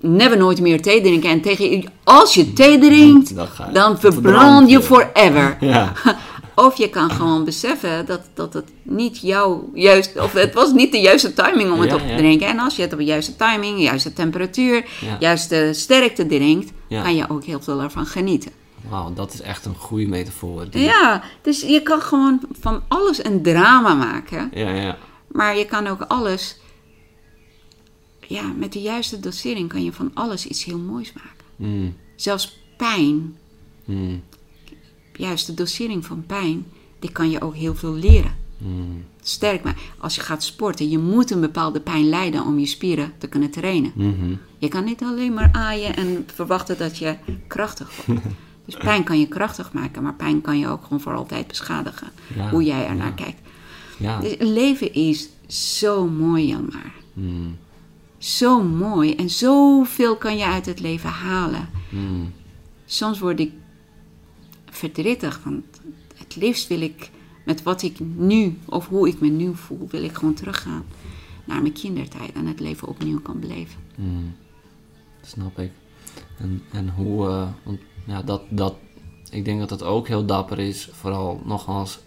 never 0.00 0.36
nooit 0.36 0.60
meer 0.60 0.82
thee 0.82 1.00
drinken. 1.00 1.30
En 1.30 1.40
tegen, 1.40 1.84
als 2.04 2.34
je 2.34 2.52
thee 2.52 2.78
drinkt, 2.78 3.34
Dan 3.34 3.48
dan 3.72 3.98
verbrand 3.98 4.70
je. 4.70 4.82
forever. 4.82 5.56
Ja. 5.66 5.92
Of 6.66 6.76
je 6.76 6.88
kan 6.90 7.10
gewoon 7.10 7.44
beseffen 7.44 8.06
dat, 8.06 8.20
dat 8.34 8.52
het 8.52 8.70
niet 8.82 9.18
jouw 9.18 9.70
juist, 9.74 10.18
of 10.18 10.32
het 10.32 10.54
was 10.54 10.72
niet 10.72 10.92
de 10.92 10.98
juiste 11.00 11.32
timing 11.32 11.72
om 11.72 11.80
het 11.80 11.90
Ja, 11.90 11.94
op 11.96 12.00
te 12.02 12.14
drinken. 12.16 12.46
En 12.46 12.58
als 12.58 12.76
je 12.76 12.82
het 12.82 12.92
op 12.92 12.98
de 12.98 13.04
juiste 13.04 13.36
timing, 13.36 13.76
de 13.76 13.82
juiste 13.82 14.12
temperatuur, 14.12 14.84
juiste 15.20 15.70
sterkte 15.74 16.26
drinkt, 16.26 16.72
kan 17.02 17.16
je 17.16 17.28
ook 17.30 17.44
heel 17.44 17.60
veel 17.60 17.80
ervan 17.82 18.06
genieten. 18.06 18.50
Wauw, 18.88 19.12
dat 19.14 19.32
is 19.32 19.40
echt 19.40 19.64
een 19.64 19.74
goede 19.74 20.06
metafoor. 20.06 20.70
Die- 20.70 20.82
Ja, 20.82 21.22
dus 21.42 21.60
je 21.60 21.82
kan 21.82 22.00
gewoon 22.00 22.40
van 22.60 22.82
alles 22.88 23.24
een 23.24 23.42
drama 23.42 23.94
maken. 23.94 24.50
Ja, 24.54 24.70
ja. 24.70 24.98
Maar 25.28 25.56
je 25.58 25.64
kan 25.64 25.86
ook 25.86 26.00
alles, 26.02 26.56
ja, 28.26 28.42
met 28.56 28.72
de 28.72 28.80
juiste 28.80 29.20
dosering 29.20 29.68
kan 29.68 29.84
je 29.84 29.92
van 29.92 30.10
alles 30.14 30.46
iets 30.46 30.64
heel 30.64 30.78
moois 30.78 31.12
maken. 31.12 31.44
Mm. 31.56 31.96
Zelfs 32.16 32.58
pijn, 32.76 33.36
Mm. 33.84 34.22
Juist 35.18 35.46
de 35.46 35.54
dosering 35.54 36.06
van 36.06 36.24
pijn, 36.26 36.66
die 36.98 37.12
kan 37.12 37.30
je 37.30 37.40
ook 37.40 37.54
heel 37.54 37.74
veel 37.74 37.94
leren. 37.94 38.34
Mm. 38.58 39.04
Sterk 39.22 39.62
maar, 39.64 39.76
als 39.98 40.14
je 40.14 40.20
gaat 40.20 40.42
sporten, 40.42 40.88
je 40.88 40.98
moet 40.98 41.30
een 41.30 41.40
bepaalde 41.40 41.80
pijn 41.80 42.08
lijden 42.08 42.44
om 42.44 42.58
je 42.58 42.66
spieren 42.66 43.12
te 43.18 43.26
kunnen 43.26 43.50
trainen. 43.50 43.92
Mhm. 43.94 44.34
Je 44.58 44.68
kan 44.68 44.84
niet 44.84 45.02
alleen 45.02 45.34
maar 45.34 45.48
aaien 45.52 45.96
en 45.96 46.26
verwachten 46.34 46.78
dat 46.78 46.98
je 46.98 47.16
krachtig 47.46 47.90
wordt. 48.06 48.22
Dus 48.64 48.76
pijn 48.76 49.04
kan 49.04 49.20
je 49.20 49.26
krachtig 49.26 49.72
maken, 49.72 50.02
maar 50.02 50.14
pijn 50.14 50.40
kan 50.40 50.58
je 50.58 50.68
ook 50.68 50.82
gewoon 50.82 51.00
voor 51.00 51.14
altijd 51.14 51.46
beschadigen. 51.46 52.08
Ja, 52.34 52.50
Hoe 52.50 52.64
jij 52.64 52.86
ernaar 52.86 53.06
ja. 53.06 53.24
kijkt. 53.24 53.40
Ja. 53.98 54.20
Dus 54.20 54.34
leven 54.38 54.94
is 54.94 55.28
zo 55.46 56.06
mooi, 56.06 56.46
Janmaar. 56.46 56.92
Mm. 57.12 57.56
Zo 58.18 58.62
mooi. 58.62 59.14
En 59.14 59.30
zoveel 59.30 60.16
kan 60.16 60.36
je 60.36 60.44
uit 60.44 60.66
het 60.66 60.80
leven 60.80 61.10
halen. 61.10 61.68
Mm. 61.88 62.32
Soms 62.86 63.18
word 63.18 63.40
ik 63.40 63.52
verdrietig, 64.78 65.40
want 65.44 65.64
het 66.14 66.36
liefst 66.36 66.68
wil 66.68 66.80
ik 66.80 67.10
met 67.44 67.62
wat 67.62 67.82
ik 67.82 68.00
nu, 68.16 68.58
of 68.64 68.88
hoe 68.88 69.08
ik 69.08 69.20
me 69.20 69.28
nu 69.28 69.54
voel, 69.54 69.88
wil 69.90 70.02
ik 70.02 70.14
gewoon 70.14 70.34
teruggaan 70.34 70.84
naar 71.44 71.62
mijn 71.62 71.72
kindertijd 71.72 72.32
en 72.32 72.46
het 72.46 72.60
leven 72.60 72.88
opnieuw 72.88 73.20
kan 73.20 73.40
beleven. 73.40 73.80
Mm. 73.94 74.34
Snap 75.22 75.58
ik. 75.58 75.70
En, 76.38 76.62
en 76.72 76.88
hoe, 76.88 77.28
eh, 77.28 77.48
want 77.62 77.78
ja, 78.06 78.22
dat, 78.22 78.42
dat, 78.48 78.74
ik 79.30 79.44
denk 79.44 79.58
dat 79.58 79.70
het 79.70 79.82
ook 79.82 80.08
heel 80.08 80.24
dapper 80.24 80.58
is, 80.58 80.88
vooral 80.92 81.40
nogmaals, 81.44 81.98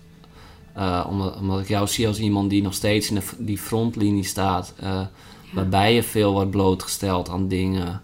eh, 0.74 1.06
omdat, 1.10 1.40
omdat 1.40 1.60
ik 1.60 1.68
jou 1.68 1.88
zie 1.88 2.08
als 2.08 2.20
iemand 2.20 2.50
die 2.50 2.62
nog 2.62 2.74
steeds 2.74 3.10
in 3.10 3.16
de, 3.16 3.24
die 3.38 3.58
frontlinie 3.58 4.24
staat, 4.24 4.74
eh, 4.80 5.06
waarbij 5.54 5.94
je 5.94 6.04
veel 6.04 6.32
wordt 6.32 6.52
blootgesteld 6.52 7.30
aan 7.30 7.48
dingen 7.48 8.02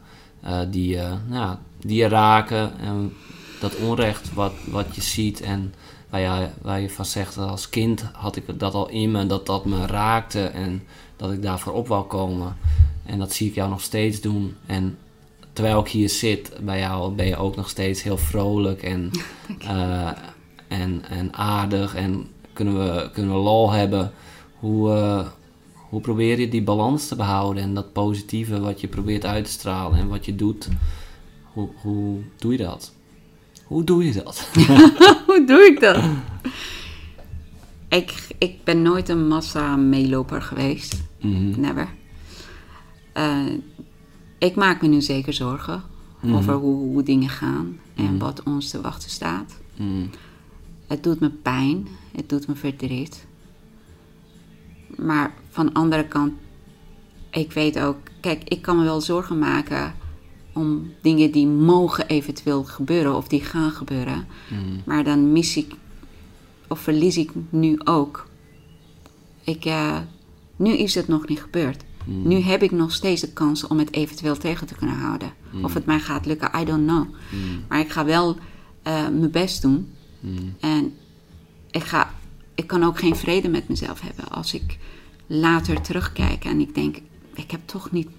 die, 0.69 0.89
je, 0.89 1.13
nou 1.27 1.41
ja, 1.41 1.61
die 1.79 1.97
je 1.97 2.07
raken 2.07 2.79
en 2.79 3.13
dat 3.59 3.75
onrecht 3.75 4.33
wat, 4.33 4.53
wat 4.65 4.95
je 4.95 5.01
ziet 5.01 5.41
en 5.41 5.73
waar 6.09 6.19
je, 6.21 6.47
waar 6.61 6.81
je 6.81 6.89
van 6.89 7.05
zegt 7.05 7.35
dat 7.35 7.49
als 7.49 7.69
kind 7.69 8.01
had 8.13 8.35
ik 8.35 8.59
dat 8.59 8.73
al 8.73 8.89
in 8.89 9.11
me, 9.11 9.25
dat 9.25 9.45
dat 9.45 9.65
me 9.65 9.85
raakte 9.85 10.45
en 10.45 10.83
dat 11.15 11.31
ik 11.31 11.41
daarvoor 11.41 11.73
op 11.73 11.87
wou 11.87 12.05
komen. 12.05 12.57
En 13.05 13.19
dat 13.19 13.33
zie 13.33 13.47
ik 13.47 13.55
jou 13.55 13.69
nog 13.69 13.81
steeds 13.81 14.21
doen. 14.21 14.55
En 14.65 14.97
terwijl 15.53 15.79
ik 15.79 15.87
hier 15.87 16.09
zit 16.09 16.51
bij 16.61 16.79
jou, 16.79 17.13
ben 17.13 17.25
je 17.25 17.37
ook 17.37 17.55
nog 17.55 17.69
steeds 17.69 18.03
heel 18.03 18.17
vrolijk 18.17 18.83
en, 18.83 19.11
eh, 19.59 20.11
en, 20.67 21.03
en 21.09 21.33
aardig. 21.33 21.95
En 21.95 22.27
kunnen 22.53 22.77
we, 22.77 23.09
kunnen 23.11 23.31
we 23.31 23.37
lol 23.37 23.71
hebben. 23.71 24.11
Hoe, 24.59 24.91
eh, 24.91 25.27
hoe 25.73 26.01
probeer 26.01 26.39
je 26.39 26.49
die 26.49 26.63
balans 26.63 27.07
te 27.07 27.15
behouden 27.15 27.63
en 27.63 27.73
dat 27.73 27.93
positieve 27.93 28.59
wat 28.59 28.81
je 28.81 28.87
probeert 28.87 29.25
uit 29.25 29.45
te 29.45 29.51
stralen 29.51 29.99
en 29.99 30.07
wat 30.07 30.25
je 30.25 30.35
doet? 30.35 30.67
Hoe, 31.43 31.69
hoe 31.81 32.19
doe 32.37 32.51
je 32.51 32.57
dat? 32.57 32.95
Hoe 33.67 33.83
doe 33.83 34.05
je 34.05 34.13
dat? 34.13 34.49
Hoe 35.27 35.43
doe 35.45 35.61
ik 35.71 35.79
dat? 35.79 36.03
Ik, 37.89 38.27
ik 38.37 38.63
ben 38.63 38.81
nooit 38.81 39.09
een 39.09 39.27
massa-meeloper 39.27 40.41
geweest. 40.41 41.03
Mhm. 41.21 41.59
Never. 41.59 41.87
Eh, 43.13 43.45
ik 44.37 44.55
maak 44.55 44.81
me 44.81 44.87
nu 44.87 45.01
zeker 45.01 45.33
zorgen 45.33 45.83
over 46.25 46.53
hoe, 46.53 46.75
hoe 46.75 47.03
dingen 47.03 47.29
gaan 47.29 47.79
en 47.95 48.17
wat 48.17 48.43
ons 48.43 48.69
te 48.69 48.81
wachten 48.81 49.09
staat. 49.09 49.57
Mm. 49.75 50.09
Het 50.87 51.03
doet 51.03 51.19
me 51.19 51.29
pijn, 51.29 51.87
het 52.15 52.29
doet 52.29 52.47
me 52.47 52.55
verdriet. 52.55 53.25
Maar 54.95 55.33
van 55.49 55.65
de 55.65 55.73
andere 55.73 56.07
kant, 56.07 56.33
ik 57.29 57.51
weet 57.51 57.79
ook, 57.79 57.97
kijk, 58.21 58.43
ik 58.43 58.61
kan 58.61 58.77
me 58.77 58.83
wel 58.83 59.01
zorgen 59.01 59.39
maken 59.39 59.93
om 60.57 60.93
dingen 61.01 61.31
die 61.31 61.47
mogen 61.47 62.07
eventueel 62.07 62.63
gebeuren 62.63 63.15
of 63.15 63.27
die 63.27 63.41
gaan 63.41 63.71
gebeuren. 63.71 64.27
Mm. 64.49 64.81
Maar 64.85 65.03
dan 65.03 65.31
mis 65.31 65.57
ik 65.57 65.73
of 66.67 66.79
verlies 66.79 67.17
ik 67.17 67.31
nu 67.49 67.79
ook. 67.83 68.27
Ik, 69.43 69.65
eh, 69.65 69.97
nu 70.55 70.71
is 70.71 70.95
het 70.95 71.07
nog 71.07 71.27
niet 71.27 71.41
gebeurd. 71.41 71.85
Nu 72.09 72.35
heb 72.35 72.63
ik 72.63 72.71
nog 72.71 72.91
steeds 72.91 73.21
de 73.21 73.33
kans 73.33 73.67
om 73.67 73.79
het 73.79 73.93
eventueel 73.93 74.37
tegen 74.37 74.67
te 74.67 74.75
kunnen 74.75 74.95
houden. 74.95 75.31
Of 75.61 75.73
het 75.73 75.85
mij 75.85 75.99
gaat 75.99 76.25
lukken, 76.25 76.51
I 76.59 76.65
don't 76.65 76.87
know. 76.87 77.05
Maar 77.67 77.79
ik 77.79 77.89
ga 77.89 78.05
wel 78.05 78.37
eh, 78.81 78.93
mijn 78.93 79.31
best 79.31 79.61
doen. 79.61 79.91
Mm. 80.19 80.55
En 80.59 80.93
ik, 81.71 81.83
ga, 81.83 82.13
ik 82.55 82.67
kan 82.67 82.83
ook 82.83 82.99
geen 82.99 83.15
vrede 83.15 83.49
met 83.49 83.69
mezelf 83.69 84.01
hebben 84.01 84.27
als 84.29 84.53
ik 84.53 84.77
later 85.27 85.81
terugkijk 85.81 86.45
en 86.45 86.59
ik 86.59 86.75
denk, 86.75 86.97
ik 87.33 87.51
heb 87.51 87.61
toch 87.65 87.91
niet 87.91 88.09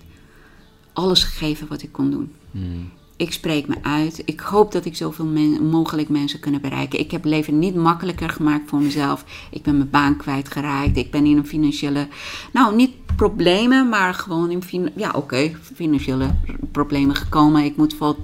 alles 0.98 1.24
gegeven 1.24 1.68
wat 1.68 1.82
ik 1.82 1.92
kon 1.92 2.10
doen. 2.10 2.32
Mm. 2.50 2.90
Ik 3.16 3.32
spreek 3.32 3.68
me 3.68 3.76
uit. 3.82 4.22
Ik 4.24 4.40
hoop 4.40 4.72
dat 4.72 4.84
ik 4.84 4.96
zoveel 4.96 5.24
men- 5.24 5.68
mogelijk 5.68 6.08
mensen 6.08 6.40
kunnen 6.40 6.60
bereiken. 6.60 6.98
Ik 6.98 7.10
heb 7.10 7.22
het 7.22 7.30
leven 7.30 7.58
niet 7.58 7.74
makkelijker 7.74 8.30
gemaakt 8.30 8.68
voor 8.68 8.80
mezelf. 8.80 9.24
Ik 9.50 9.62
ben 9.62 9.76
mijn 9.76 9.90
baan 9.90 10.16
kwijtgeraakt. 10.16 10.96
Ik 10.96 11.10
ben 11.10 11.26
in 11.26 11.36
een 11.36 11.46
financiële... 11.46 12.08
Nou, 12.52 12.76
niet 12.76 12.90
problemen, 13.16 13.88
maar 13.88 14.14
gewoon 14.14 14.50
in... 14.50 14.90
Ja, 14.96 15.10
oké, 15.10 15.50
financiële 15.74 16.34
problemen 16.72 17.16
gekomen. 17.16 17.64
Ik 17.64 17.76
moet 17.76 17.94
veel, 17.94 18.16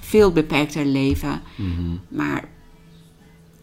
veel 0.00 0.32
beperkter 0.32 0.86
leven. 0.86 1.40
Mhm. 1.56 1.96
Maar 2.08 2.48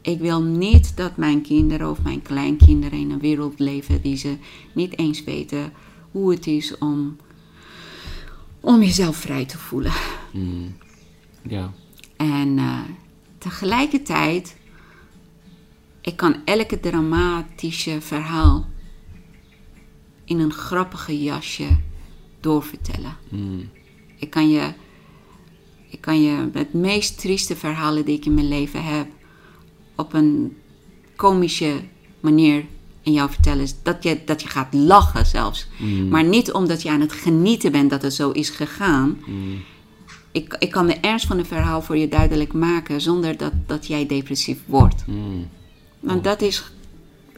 ik 0.02 0.20
wil 0.20 0.42
niet 0.42 0.98
dat 0.98 1.18
mijn 1.18 1.42
kinderen 1.42 1.90
of 1.90 2.04
mijn 2.04 2.22
kleinkinderen 2.22 3.00
in 3.00 3.12
een 3.12 3.20
wereld 3.20 3.60
leven 3.60 4.02
die 4.02 4.18
ze 4.18 4.38
niet 4.74 4.98
eens 4.98 5.24
weten 5.24 5.72
hoe 6.12 6.32
het 6.32 6.48
is 6.48 6.78
om, 6.78 7.18
om 8.66 8.82
jezelf 8.82 9.16
vrij 9.16 9.46
te 9.46 9.58
voelen. 9.58 9.94
Mm. 10.32 10.76
Ja. 11.42 11.74
En 12.16 12.58
eh, 12.58 12.80
tegelijkertijd, 13.38 14.58
ik 16.02 16.16
kan 16.16 16.36
elke 16.46 16.80
dramatische 16.80 18.02
verhaal 18.02 18.68
in 20.24 20.40
een 20.40 20.54
grappige 20.54 21.24
jasje 21.24 21.78
doorvertellen. 22.40 23.18
Mm. 23.30 23.70
Ik 24.18 24.30
kan 24.30 24.50
je 24.50 24.74
ik 25.90 26.02
kan 26.02 26.22
je 26.22 26.50
het 26.54 26.74
meest 26.74 27.20
trieste 27.20 27.56
verhalen 27.56 28.06
die 28.06 28.18
ik 28.18 28.26
in 28.26 28.34
mijn 28.34 28.48
leven 28.48 28.84
heb 28.84 29.08
op 29.96 30.14
een 30.14 30.58
komische 31.16 31.82
manier 32.20 32.66
in 33.06 33.14
jou 33.14 33.30
vertellen. 33.32 33.68
Dat 33.84 34.04
je, 34.04 34.22
dat 34.26 34.42
je 34.42 34.48
gaat 34.48 34.74
lachen 34.74 35.26
zelfs. 35.26 35.68
Maar 36.10 36.24
niet 36.24 36.52
omdat 36.52 36.82
je 36.82 36.90
aan 36.90 37.02
het 37.02 37.12
genieten 37.14 37.72
bent 37.72 37.90
dat 37.90 38.02
het 38.02 38.14
zo 38.14 38.32
is 38.32 38.50
gegaan. 38.50 39.18
Ik, 40.32 40.56
ik 40.60 40.72
kan 40.72 40.88
de 40.88 41.00
ernst 41.00 41.28
van 41.28 41.38
het 41.38 41.48
verhaal 41.48 41.82
voor 41.82 41.98
je 41.98 42.08
duidelijk 42.08 42.54
maken 42.54 43.02
zonder 43.02 43.38
dat, 43.38 43.52
dat 43.66 43.88
jij 43.88 44.06
depressief 44.06 44.60
wordt. 44.66 45.08
Mm. 45.08 45.48
Want 46.00 46.24
dat 46.24 46.42
is. 46.42 46.72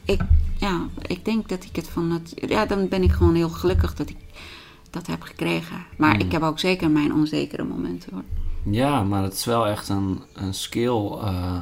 Ik, 0.05 0.22
ja, 0.59 0.88
ik 1.01 1.26
denk 1.26 1.49
dat 1.49 1.63
ik 1.63 1.76
het 1.76 1.88
van 1.88 2.11
het. 2.11 2.34
Ja, 2.47 2.65
dan 2.65 2.88
ben 2.88 3.03
ik 3.03 3.11
gewoon 3.11 3.36
heel 3.36 3.49
gelukkig 3.49 3.95
dat 3.95 4.09
ik 4.09 4.18
dat 4.89 5.07
heb 5.07 5.22
gekregen. 5.22 5.86
Maar 5.97 6.20
ik 6.20 6.32
heb 6.32 6.41
ook 6.41 6.59
zeker 6.59 6.89
mijn 6.89 7.13
onzekere 7.13 7.63
momenten 7.63 8.13
hoor. 8.13 8.24
Ja, 8.74 9.03
maar 9.03 9.24
het 9.24 9.34
is 9.34 9.45
wel 9.45 9.68
echt 9.68 9.89
een, 9.89 10.22
een 10.34 10.53
skill. 10.53 11.11
eh, 11.22 11.61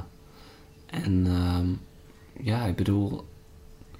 en 0.85 1.25
ehm, 1.27 1.67
ja, 2.45 2.65
ik 2.65 2.75
bedoel, 2.75 3.25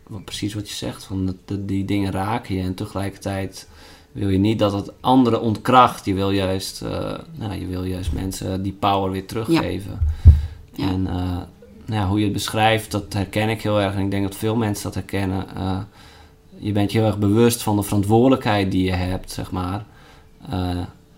wat, 0.08 0.26
precies 0.26 0.54
wat 0.54 0.70
je 0.70 0.76
zegt, 0.76 1.04
van 1.04 1.26
dat, 1.26 1.36
dat 1.46 1.68
die 1.68 1.86
dingen 1.86 2.12
raken 2.12 2.56
je 2.56 2.62
en 2.62 2.74
tegelijkertijd 2.74 3.68
wil 4.16 4.30
je 4.30 4.38
niet 4.38 4.60
dat 4.60 4.74
het 4.74 4.92
anderen 5.00 5.42
ontkracht. 5.42 6.06
Je 6.06 6.14
wil 6.14 6.32
juist, 6.32 6.82
eh, 6.82 7.14
nou, 7.36 7.60
je 7.60 7.68
wil 7.68 7.84
juist 7.84 8.12
mensen 8.12 8.64
die 8.64 8.74
power 8.74 9.12
weer 9.12 9.26
teruggeven. 9.26 10.00
Ja. 10.74 10.88
En 10.88 11.08
eh, 11.08 11.38
nou 11.86 12.08
hoe 12.08 12.18
je 12.18 12.24
het 12.24 12.34
beschrijft, 12.34 12.92
dat 12.92 13.14
herken 13.14 13.50
ik 13.50 13.62
heel 13.62 13.82
erg. 13.82 13.96
En 13.96 14.02
ik 14.02 14.12
denk 14.12 14.24
dat 14.24 14.36
veel 14.36 14.56
mensen 14.56 14.84
dat 14.84 14.94
herkennen. 14.94 15.56
Eh, 15.56 15.78
je 16.58 16.72
bent 16.72 16.92
je 16.92 16.98
heel 16.98 17.08
erg 17.08 17.18
bewust 17.18 17.64
van 17.64 17.76
de 17.76 17.84
verantwoordelijkheid 17.84 18.72
die 18.72 18.84
je 18.84 18.94
hebt, 18.94 19.32
zeg 19.32 19.52
maar. 19.52 19.86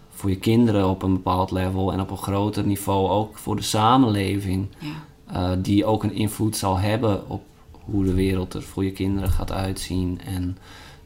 voor 0.09 0.29
je 0.29 0.37
kinderen 0.37 0.89
op 0.89 1.03
een 1.03 1.13
bepaald 1.13 1.51
level 1.51 1.93
en 1.93 2.01
op 2.01 2.11
een 2.11 2.17
groter 2.17 2.65
niveau 2.65 3.09
ook 3.09 3.37
voor 3.37 3.55
de 3.55 3.61
samenleving. 3.61 4.67
Ja. 4.77 5.55
die 5.55 5.85
ook 5.85 6.03
een 6.03 6.13
invloed 6.13 6.57
zal 6.57 6.77
hebben 6.77 7.29
op 7.29 7.41
hoe 7.91 8.03
de 8.03 8.13
wereld 8.13 8.53
er 8.53 8.63
voor 8.63 8.83
je 8.83 8.91
kinderen 8.91 9.29
gaat 9.29 9.51
uitzien. 9.51 10.19
En 10.25 10.57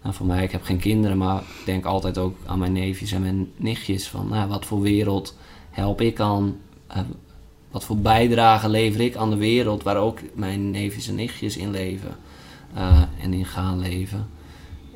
nou, 0.01 0.15
voor 0.15 0.25
mij, 0.25 0.43
ik 0.43 0.51
heb 0.51 0.63
geen 0.63 0.79
kinderen, 0.79 1.17
maar 1.17 1.37
ik 1.37 1.65
denk 1.65 1.85
altijd 1.85 2.17
ook 2.17 2.37
aan 2.45 2.59
mijn 2.59 2.71
neefjes 2.71 3.11
en 3.11 3.21
mijn 3.21 3.51
nichtjes. 3.55 4.07
Van 4.07 4.27
nou, 4.27 4.49
wat 4.49 4.65
voor 4.65 4.81
wereld 4.81 5.35
help 5.69 6.01
ik 6.01 6.19
aan? 6.19 6.57
Eh, 6.87 7.01
wat 7.71 7.83
voor 7.83 7.97
bijdrage 7.97 8.69
lever 8.69 9.01
ik 9.01 9.15
aan 9.15 9.29
de 9.29 9.35
wereld 9.35 9.83
waar 9.83 9.97
ook 9.97 10.19
mijn 10.33 10.71
neefjes 10.71 11.07
en 11.07 11.15
nichtjes 11.15 11.57
in 11.57 11.71
leven 11.71 12.15
eh, 12.73 13.01
en 13.21 13.33
in 13.33 13.45
gaan 13.45 13.79
leven. 13.79 14.27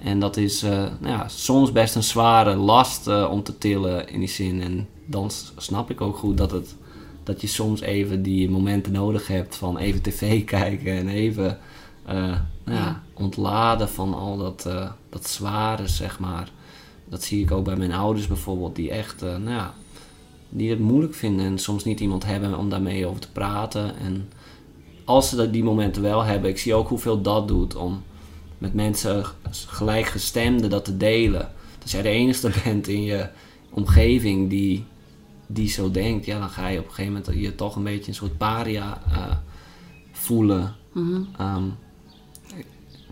En 0.03 0.19
dat 0.19 0.37
is 0.37 0.63
eh, 0.63 0.71
nou 0.71 1.17
ja, 1.17 1.27
soms 1.27 1.71
best 1.71 1.95
een 1.95 2.03
zware 2.03 2.55
last 2.55 3.07
om 3.07 3.43
te 3.43 3.57
tillen 3.57 4.09
in 4.09 4.19
die 4.19 4.29
zin. 4.29 4.61
En 4.61 4.87
dan 5.05 5.31
snap 5.57 5.89
ik 5.89 6.01
ook 6.01 6.17
goed 6.17 6.37
dat, 6.37 6.51
het, 6.51 6.75
dat 7.23 7.41
je 7.41 7.47
soms 7.47 7.81
even 7.81 8.23
die 8.23 8.49
momenten 8.49 8.91
nodig 8.91 9.27
hebt 9.27 9.55
van 9.55 9.77
even 9.77 10.01
tv 10.01 10.43
kijken 10.55 10.93
en 10.93 11.07
even 11.07 11.59
nou 12.13 12.37
ja, 12.65 12.73
Ja. 12.73 13.01
ontladen 13.13 13.89
van 13.89 14.13
al 14.13 14.37
dat, 14.37 14.65
eh, 14.65 14.89
dat 15.09 15.27
zware, 15.27 15.87
zeg 15.87 16.19
maar. 16.19 16.49
Dat 17.09 17.23
zie 17.23 17.41
ik 17.43 17.51
ook 17.51 17.65
bij 17.65 17.75
mijn 17.75 17.93
ouders 17.93 18.27
bijvoorbeeld, 18.27 18.75
die 18.75 18.91
echt, 18.91 19.21
eh, 19.21 19.29
nou 19.29 19.49
ja, 19.49 19.73
die 20.49 20.69
het 20.69 20.79
moeilijk 20.79 21.13
vinden 21.13 21.45
en 21.45 21.59
soms 21.59 21.83
niet 21.83 21.99
iemand 21.99 22.25
hebben 22.25 22.57
om 22.57 22.69
daarmee 22.69 23.07
over 23.07 23.21
te 23.21 23.31
praten. 23.31 23.97
En 23.97 24.29
als 25.03 25.29
ze 25.29 25.35
dat 25.35 25.53
die 25.53 25.63
momenten 25.63 26.01
wel 26.01 26.23
hebben, 26.23 26.49
ik 26.49 26.57
zie 26.57 26.73
ook 26.73 26.87
hoeveel 26.87 27.21
dat 27.21 27.47
doet 27.47 27.75
om 27.75 28.03
met 28.57 28.73
mensen 28.73 29.25
gelijkgestemden 29.67 30.69
dat 30.69 30.85
te 30.85 30.97
delen. 30.97 31.51
Als 31.81 31.91
jij 31.91 32.01
de 32.01 32.09
enige 32.09 32.51
bent 32.63 32.87
in 32.87 33.03
je 33.03 33.29
omgeving 33.69 34.49
die, 34.49 34.85
die 35.47 35.69
zo 35.69 35.91
denkt, 35.91 36.25
ja, 36.25 36.39
dan 36.39 36.49
ga 36.49 36.67
je 36.67 36.79
op 36.79 36.85
een 36.85 36.93
gegeven 36.93 37.13
moment 37.13 37.41
je 37.43 37.55
toch 37.55 37.75
een 37.75 37.83
beetje 37.83 38.07
een 38.07 38.15
soort 38.17 38.37
paria 38.37 39.01
eh, 39.11 39.35
voelen. 40.11 40.75
Ehm, 41.37 41.63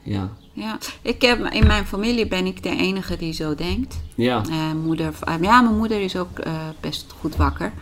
ja, 0.03 0.31
Ja, 0.53 0.77
ik 1.01 1.21
heb, 1.21 1.45
in 1.45 1.67
mijn 1.67 1.85
familie 1.85 2.27
ben 2.27 2.45
ik 2.45 2.63
de 2.63 2.69
enige 2.69 3.17
die 3.17 3.33
zo 3.33 3.55
denkt. 3.55 4.01
ja, 4.15 4.41
Eh, 4.49 4.73
moeder, 4.83 5.13
eh, 5.21 5.33
ja, 5.41 5.61
mijn 5.61 5.77
moeder 5.77 6.01
is 6.01 6.15
ook 6.15 6.39
eh, 6.39 6.53
best 6.79 7.13
goed 7.19 7.35
wakker. 7.35 7.73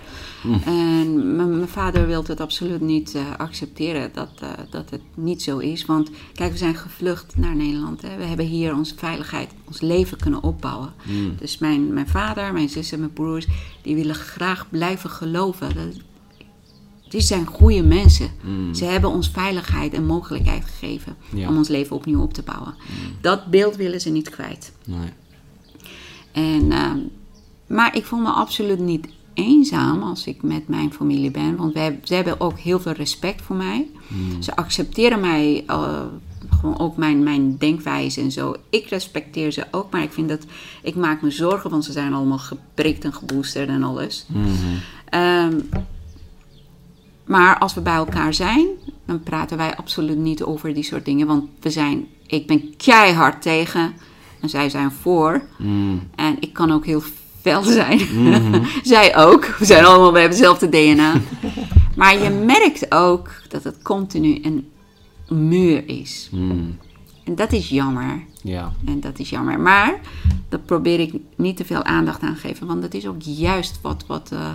Hm. 0.42 0.54
En 0.66 1.36
mijn 1.36 1.68
vader 1.68 2.08
wil 2.08 2.24
het 2.28 2.40
absoluut 2.42 2.82
niet 2.82 3.16
eh, 3.16 3.22
accepteren 3.38 4.10
dat, 4.14 4.30
dat 4.70 4.90
het 4.90 5.02
niet 5.14 5.42
zo 5.42 5.58
is. 5.58 5.86
Want 5.86 6.10
kijk, 6.34 6.52
we 6.52 6.58
zijn 6.58 6.76
gevlucht 6.76 7.38
naar 7.38 7.56
Nederland. 7.56 8.02
Hè. 8.02 8.18
We 8.18 8.24
hebben 8.24 8.46
hier 8.46 8.76
onze 8.76 8.96
veiligheid, 8.98 9.50
ons 9.68 9.82
leven 9.82 10.18
kunnen 10.18 10.44
opbouwen. 10.44 10.94
Hm. 11.04 11.36
Dus 11.40 11.58
mijn, 11.58 11.94
mijn 11.94 12.08
vader, 12.08 12.54
mijn 12.54 12.70
zus 12.70 12.92
en 12.92 13.00
mijn 13.00 13.14
broers, 13.14 13.48
die 13.82 13.96
willen 13.96 14.16
graag 14.16 14.70
blijven 14.70 15.10
geloven. 15.10 15.76
Dat, 15.76 15.98
die 17.12 17.22
zijn 17.22 17.46
goede 17.46 17.84
mensen. 17.84 18.30
Ze 18.72 18.86
hebben 18.86 19.10
ons 19.10 19.30
veiligheid 19.30 19.94
en 19.94 20.06
mogelijkheid 20.06 20.66
gegeven 20.66 21.16
Ja. 21.34 21.48
om 21.50 21.58
ons 21.58 21.68
leven 21.68 21.96
opnieuw 21.96 22.22
op 22.22 22.34
te 22.34 22.42
bouwen. 22.44 22.76
Dat 23.22 23.46
beeld 23.46 23.76
willen 23.76 24.02
ze 24.02 24.10
niet 24.10 24.30
kwijt. 24.30 24.74
nee. 24.86 25.10
En, 26.32 26.72
ehm, 26.72 26.98
maar 27.68 27.96
ik 27.96 28.06
voel 28.06 28.20
me 28.20 28.30
absoluut 28.30 28.80
niet 28.80 29.08
eenzaam 29.34 30.04
als 30.04 30.26
ik 30.28 30.42
met 30.44 30.68
mijn 30.68 30.94
familie 30.94 31.32
ben. 31.32 31.56
Want 31.56 31.74
wij, 31.74 32.00
ze 32.04 32.14
hebben 32.14 32.40
ook 32.42 32.60
heel 32.60 32.80
veel 32.80 32.92
respect 32.92 33.42
voor 33.42 33.56
mij. 33.56 33.88
Ze 34.40 34.56
accepteren 34.56 35.20
mij, 35.20 35.64
eh, 35.68 36.02
gewoon 36.60 36.80
ook 36.80 36.98
mijn, 36.98 37.24
mijn 37.24 37.58
denkwijze 37.58 38.22
en 38.22 38.32
zo. 38.32 38.56
Ik 38.70 38.88
respecteer 38.88 39.52
ze 39.52 39.66
ook, 39.72 39.92
maar 39.92 40.02
ik 40.04 40.12
vind 40.12 40.30
dat... 40.30 40.46
Ik 40.82 40.96
maak 40.96 41.22
me 41.22 41.32
zorgen, 41.32 41.70
want 41.70 41.86
ze 41.86 41.92
zijn 41.92 42.14
allemaal 42.14 42.38
geprikt 42.38 43.04
en 43.04 43.14
geboosterd 43.14 43.70
en 43.70 43.84
alles. 43.84 44.26
Ehm, 45.10 45.60
maar 47.32 47.58
als 47.58 47.74
we 47.74 47.82
bij 47.82 47.94
elkaar 47.94 48.34
zijn, 48.34 48.68
dan 49.06 49.24
praten 49.24 49.58
wij 49.58 49.76
absoluut 49.76 50.18
niet 50.18 50.44
over 50.44 50.74
die 50.74 50.84
soort 50.84 51.06
dingen. 51.06 51.28
Want 51.28 51.44
we 51.60 51.70
zijn, 51.70 52.08
ik 52.28 52.48
ben 52.48 52.76
keihard 52.78 53.42
tegen 53.42 53.94
en 54.42 54.50
zij 54.50 54.70
zijn 54.70 54.92
voor. 54.92 55.42
En 56.16 56.38
ik 56.40 56.54
kan 56.54 56.72
ook 56.72 56.86
heel 56.86 57.02
fel 57.42 57.64
zijn. 57.64 58.00
zij 58.84 59.18
ook. 59.18 59.46
We 59.46 59.66
zijn 59.66 59.86
allemaal, 59.86 60.14
we 60.14 60.20
hebben 60.20 60.38
hetzelfde 60.38 60.70
DNA. 60.70 61.14
maar 61.98 62.24
je 62.24 62.30
merkt 62.30 62.92
ook 62.92 63.30
dat 63.50 63.64
het 63.64 63.82
continu 63.82 64.40
een 64.42 64.70
muur 65.28 65.88
is. 65.88 66.30
Mm, 66.32 66.78
En 67.24 67.36
dat 67.36 67.52
is 67.52 67.70
jammer. 67.70 68.24
ja, 68.42 68.72
En 68.86 69.00
dat 69.00 69.20
is 69.20 69.30
jammer. 69.30 69.60
Maar 69.60 70.00
daar 70.50 70.60
probeer 70.60 71.00
ik 71.00 71.14
niet 71.36 71.58
te 71.58 71.66
veel 71.66 71.84
aandacht 71.84 72.22
aan 72.22 72.34
te 72.34 72.40
geven. 72.40 72.68
Want 72.68 72.82
dat 72.82 72.94
is 72.94 73.08
ook 73.08 73.22
juist 73.22 73.80
wat, 73.82 74.04
wat 74.08 74.30
eh, 74.32 74.54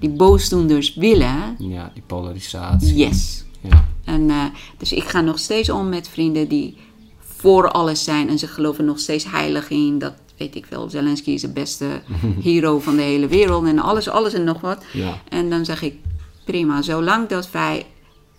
die 0.00 0.10
boosdoenders 0.10 0.94
willen. 0.94 1.56
ja, 1.58 1.90
die 1.94 2.02
polarisatie. 2.06 2.94
Yes. 2.94 3.44
Ja, 3.60 3.88
En, 4.04 4.30
eh, 4.30 4.44
dus 4.78 4.92
ik 4.92 5.04
ga 5.04 5.20
nog 5.20 5.38
steeds 5.38 5.70
om 5.70 5.88
met 5.88 6.08
vrienden 6.08 6.48
die 6.48 6.76
voor 7.20 7.70
alles 7.70 8.04
zijn. 8.04 8.28
En 8.28 8.38
ze 8.38 8.46
geloven 8.46 8.84
nog 8.84 8.98
steeds 8.98 9.24
heilig 9.24 9.70
in. 9.70 9.98
Dat 9.98 10.14
weet 10.36 10.54
ik 10.54 10.66
wel. 10.66 10.90
Zelensky 10.90 11.30
is 11.30 11.40
de 11.40 11.52
beste 11.52 11.86
hero 12.42 12.78
van 12.78 12.96
de 12.96 13.02
hele 13.02 13.26
wereld. 13.26 13.66
En 13.66 13.78
alles, 13.78 14.08
alles 14.08 14.32
en 14.32 14.44
nog 14.44 14.60
wat. 14.60 14.84
ja, 14.92 15.20
En 15.28 15.50
dan 15.50 15.64
zeg 15.64 15.82
ik, 15.82 15.94
prima. 16.44 16.82
Zolang 16.82 17.28
dat 17.28 17.50
wij... 17.50 17.86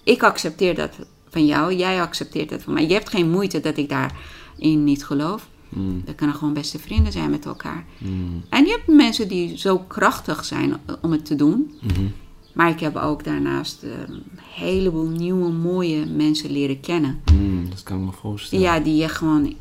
Ik 0.03 0.23
accepteer 0.23 0.75
dat 0.75 0.95
van 1.29 1.45
jou. 1.45 1.73
Jij 1.75 2.01
accepteert 2.01 2.49
dat 2.49 2.61
van 2.61 2.73
mij. 2.73 2.87
Je 2.87 2.93
hebt 2.93 3.09
geen 3.09 3.29
moeite 3.29 3.59
dat 3.59 3.77
ik 3.77 3.89
daarin 3.89 4.83
niet 4.83 5.05
geloof. 5.05 5.47
Mm, 5.71 6.01
We 6.05 6.13
kunnen 6.15 6.35
gewoon 6.35 6.53
beste 6.53 6.79
vrienden 6.79 7.11
zijn 7.11 7.29
met 7.29 7.45
elkaar. 7.45 7.85
mm, 7.97 8.43
En 8.49 8.65
je 8.65 8.71
hebt 8.71 8.87
mensen 8.87 9.27
die 9.27 9.57
zo 9.57 9.77
krachtig 9.77 10.45
zijn 10.45 10.75
om 11.01 11.11
het 11.11 11.25
te 11.25 11.35
doen. 11.35 11.71
mhm, 11.81 12.05
Maar 12.53 12.69
ik 12.69 12.79
heb 12.79 12.95
ook 12.95 13.23
daarnaast 13.23 13.83
eh, 13.83 13.89
een 14.07 14.23
heleboel 14.53 15.07
nieuwe, 15.07 15.49
mooie 15.51 16.05
mensen 16.05 16.51
leren 16.51 16.79
kennen. 16.79 17.21
mm, 17.33 17.69
dat 17.69 17.83
kan 17.83 17.99
ik 17.99 18.05
me 18.05 18.11
voorstellen. 18.11 18.65
Ja, 18.65 18.79
die 18.79 18.95
je 18.95 19.09
gewoon 19.09 19.55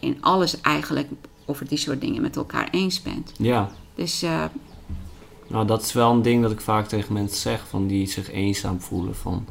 in 0.00 0.16
alles 0.20 0.60
eigenlijk 0.60 1.08
over 1.44 1.68
die 1.68 1.78
soort 1.78 2.00
dingen 2.00 2.22
met 2.22 2.36
elkaar 2.36 2.68
eens 2.70 3.02
bent. 3.02 3.32
ja. 3.38 3.70
Dus 3.94 4.22
eh, 4.22 4.44
Nou, 5.48 5.66
dat 5.66 5.82
is 5.82 5.92
wel 5.92 6.12
een 6.12 6.22
ding 6.22 6.42
dat 6.42 6.50
ik 6.50 6.60
vaak 6.60 6.88
tegen 6.88 7.12
mensen 7.12 7.38
zeg, 7.38 7.66
van 7.68 7.86
die 7.86 8.06
zich 8.06 8.30
eenzaam 8.32 8.80
voelen. 8.80 9.14
Van, 9.16 9.44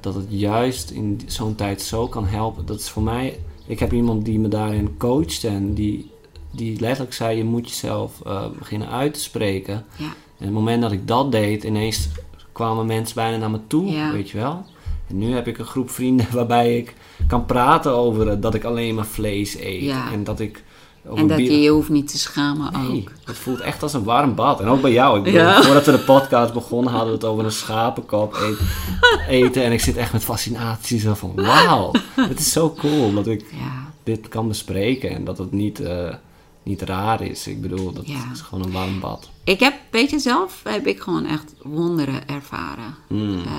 dat 0.00 0.14
het 0.14 0.26
juist 0.28 0.90
in 0.90 1.20
zo'n 1.26 1.54
tijd 1.54 1.82
zo 1.82 2.08
kan 2.08 2.26
helpen. 2.26 2.66
Dat 2.66 2.80
is 2.80 2.88
voor 2.90 3.02
mij, 3.02 3.38
ik 3.70 3.78
heb 3.78 3.92
iemand 3.92 4.24
die 4.24 4.38
me 4.38 4.48
daarin 4.48 4.96
coacht 4.98 5.44
en 5.44 5.74
die, 5.74 6.10
die 6.50 6.80
letterlijk 6.80 7.12
zei, 7.14 7.36
je 7.36 7.44
moet 7.44 7.68
jezelf 7.68 8.20
eh, 8.26 8.44
beginnen 8.58 8.88
uit 8.88 9.14
te 9.14 9.20
spreken. 9.20 9.84
ja, 9.96 10.04
En 10.04 10.10
op 10.38 10.44
het 10.44 10.50
moment 10.50 10.82
dat 10.82 10.92
ik 10.92 11.06
dat 11.06 11.32
deed, 11.32 11.64
ineens 11.64 12.08
kwamen 12.52 12.86
mensen 12.86 13.14
bijna 13.14 13.36
naar 13.36 13.50
me 13.50 13.60
toe, 13.66 13.86
Ja. 13.90 14.12
weet 14.12 14.30
je 14.30 14.38
wel. 14.38 14.64
En 15.08 15.18
nu 15.18 15.34
heb 15.34 15.46
ik 15.46 15.58
een 15.58 15.64
groep 15.64 15.90
vrienden 15.90 16.26
waarbij 16.38 16.76
ik 16.78 16.94
kan 17.26 17.46
praten 17.46 17.92
over 17.94 18.28
het, 18.28 18.42
dat 18.42 18.54
ik 18.54 18.64
alleen 18.64 18.94
maar 18.94 19.06
vlees 19.06 19.58
eet. 19.58 19.82
Ja. 19.82 20.12
En 20.12 20.24
dat 20.24 20.40
ik... 20.40 20.62
en 21.14 21.26
dat 21.26 21.36
bier- 21.36 21.50
je 21.52 21.60
je 21.60 21.70
hoeft 21.70 21.88
niet 21.88 22.08
te 22.08 22.18
schamen 22.18 22.72
Nee, 22.72 23.00
ook. 23.02 23.10
het 23.24 23.36
voelt 23.38 23.60
echt 23.60 23.82
als 23.82 23.92
een 23.94 24.04
warm 24.04 24.34
bad. 24.34 24.60
En 24.60 24.66
ook 24.68 24.80
bij 24.80 24.92
jou. 24.92 25.18
Ik 25.18 25.24
bedoel, 25.24 25.40
Ja. 25.40 25.62
Voordat 25.62 25.86
we 25.86 25.92
de 25.92 25.98
podcast 25.98 26.52
begonnen 26.52 26.92
hadden 26.92 27.08
we 27.08 27.14
het 27.14 27.24
over 27.24 27.44
een 27.44 27.52
schapenkop 27.52 28.36
eten. 29.28 29.64
En 29.64 29.72
ik 29.72 29.80
zit 29.80 29.96
echt 29.96 30.12
met 30.12 30.24
fascinatie 30.24 30.98
zo 31.00 31.14
van, 31.14 31.32
wauw. 31.34 31.92
Het 32.16 32.38
is 32.38 32.52
zo 32.52 32.70
cool 32.78 33.12
dat 33.14 33.26
ik 33.26 33.44
Ja, 33.50 33.92
dit 34.02 34.28
kan 34.28 34.48
bespreken. 34.48 35.10
En 35.10 35.24
dat 35.24 35.38
het 35.38 35.52
niet, 35.52 35.80
eh, 35.80 36.14
niet 36.62 36.82
raar 36.82 37.22
is. 37.22 37.46
Ik 37.46 37.60
bedoel, 37.60 37.92
dat 37.92 38.06
Ja. 38.08 38.30
is 38.32 38.40
gewoon 38.40 38.64
een 38.64 38.72
warm 38.72 39.00
bad. 39.00 39.30
Ik 39.44 39.60
heb, 39.60 39.74
weet 39.90 40.10
je 40.10 40.18
zelf, 40.18 40.60
heb 40.64 40.86
ik 40.86 41.00
gewoon 41.00 41.26
echt 41.26 41.54
wonderen 41.62 42.28
ervaren 42.28 42.94
Mm. 43.08 43.38
eh, 43.44 43.52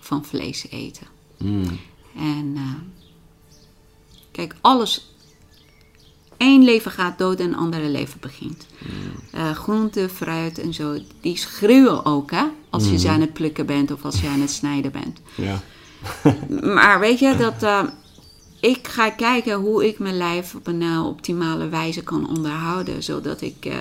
van 0.00 0.24
vlees 0.24 0.66
eten. 0.70 1.06
Mm. 1.38 1.78
En 2.16 2.52
eh, 2.56 2.62
kijk, 4.30 4.54
alles. 4.60 5.09
Één 6.40 6.64
leven 6.64 6.90
gaat 6.90 7.18
dood 7.18 7.40
en 7.40 7.46
een 7.46 7.56
andere 7.56 7.88
leven 7.88 8.20
begint. 8.20 8.66
Eh, 9.32 9.50
groente, 9.50 10.08
fruit 10.08 10.58
en 10.58 10.74
zo, 10.74 10.98
die 11.20 11.36
schreeuwen 11.36 12.04
ook, 12.04 12.30
hè? 12.30 12.44
Als 12.70 12.88
je 12.88 12.98
ze 12.98 13.08
aan 13.08 13.20
het 13.20 13.32
plukken 13.32 13.66
bent 13.66 13.90
of 13.90 14.04
als 14.04 14.20
je 14.20 14.28
aan 14.28 14.40
het 14.40 14.50
snijden 14.50 14.92
bent. 14.92 15.20
Ja. 15.34 15.60
Maar 16.74 17.00
weet 17.00 17.18
je, 17.18 17.36
dat 17.36 17.62
eh, 17.62 17.82
ik 18.60 18.88
ga 18.88 19.10
kijken 19.10 19.54
hoe 19.54 19.86
ik 19.86 19.98
mijn 19.98 20.16
lijf 20.16 20.54
op 20.54 20.66
een 20.66 20.82
eh, 20.82 21.06
optimale 21.06 21.68
wijze 21.68 22.02
kan 22.02 22.28
onderhouden. 22.28 23.02
Zodat 23.02 23.40
ik 23.40 23.72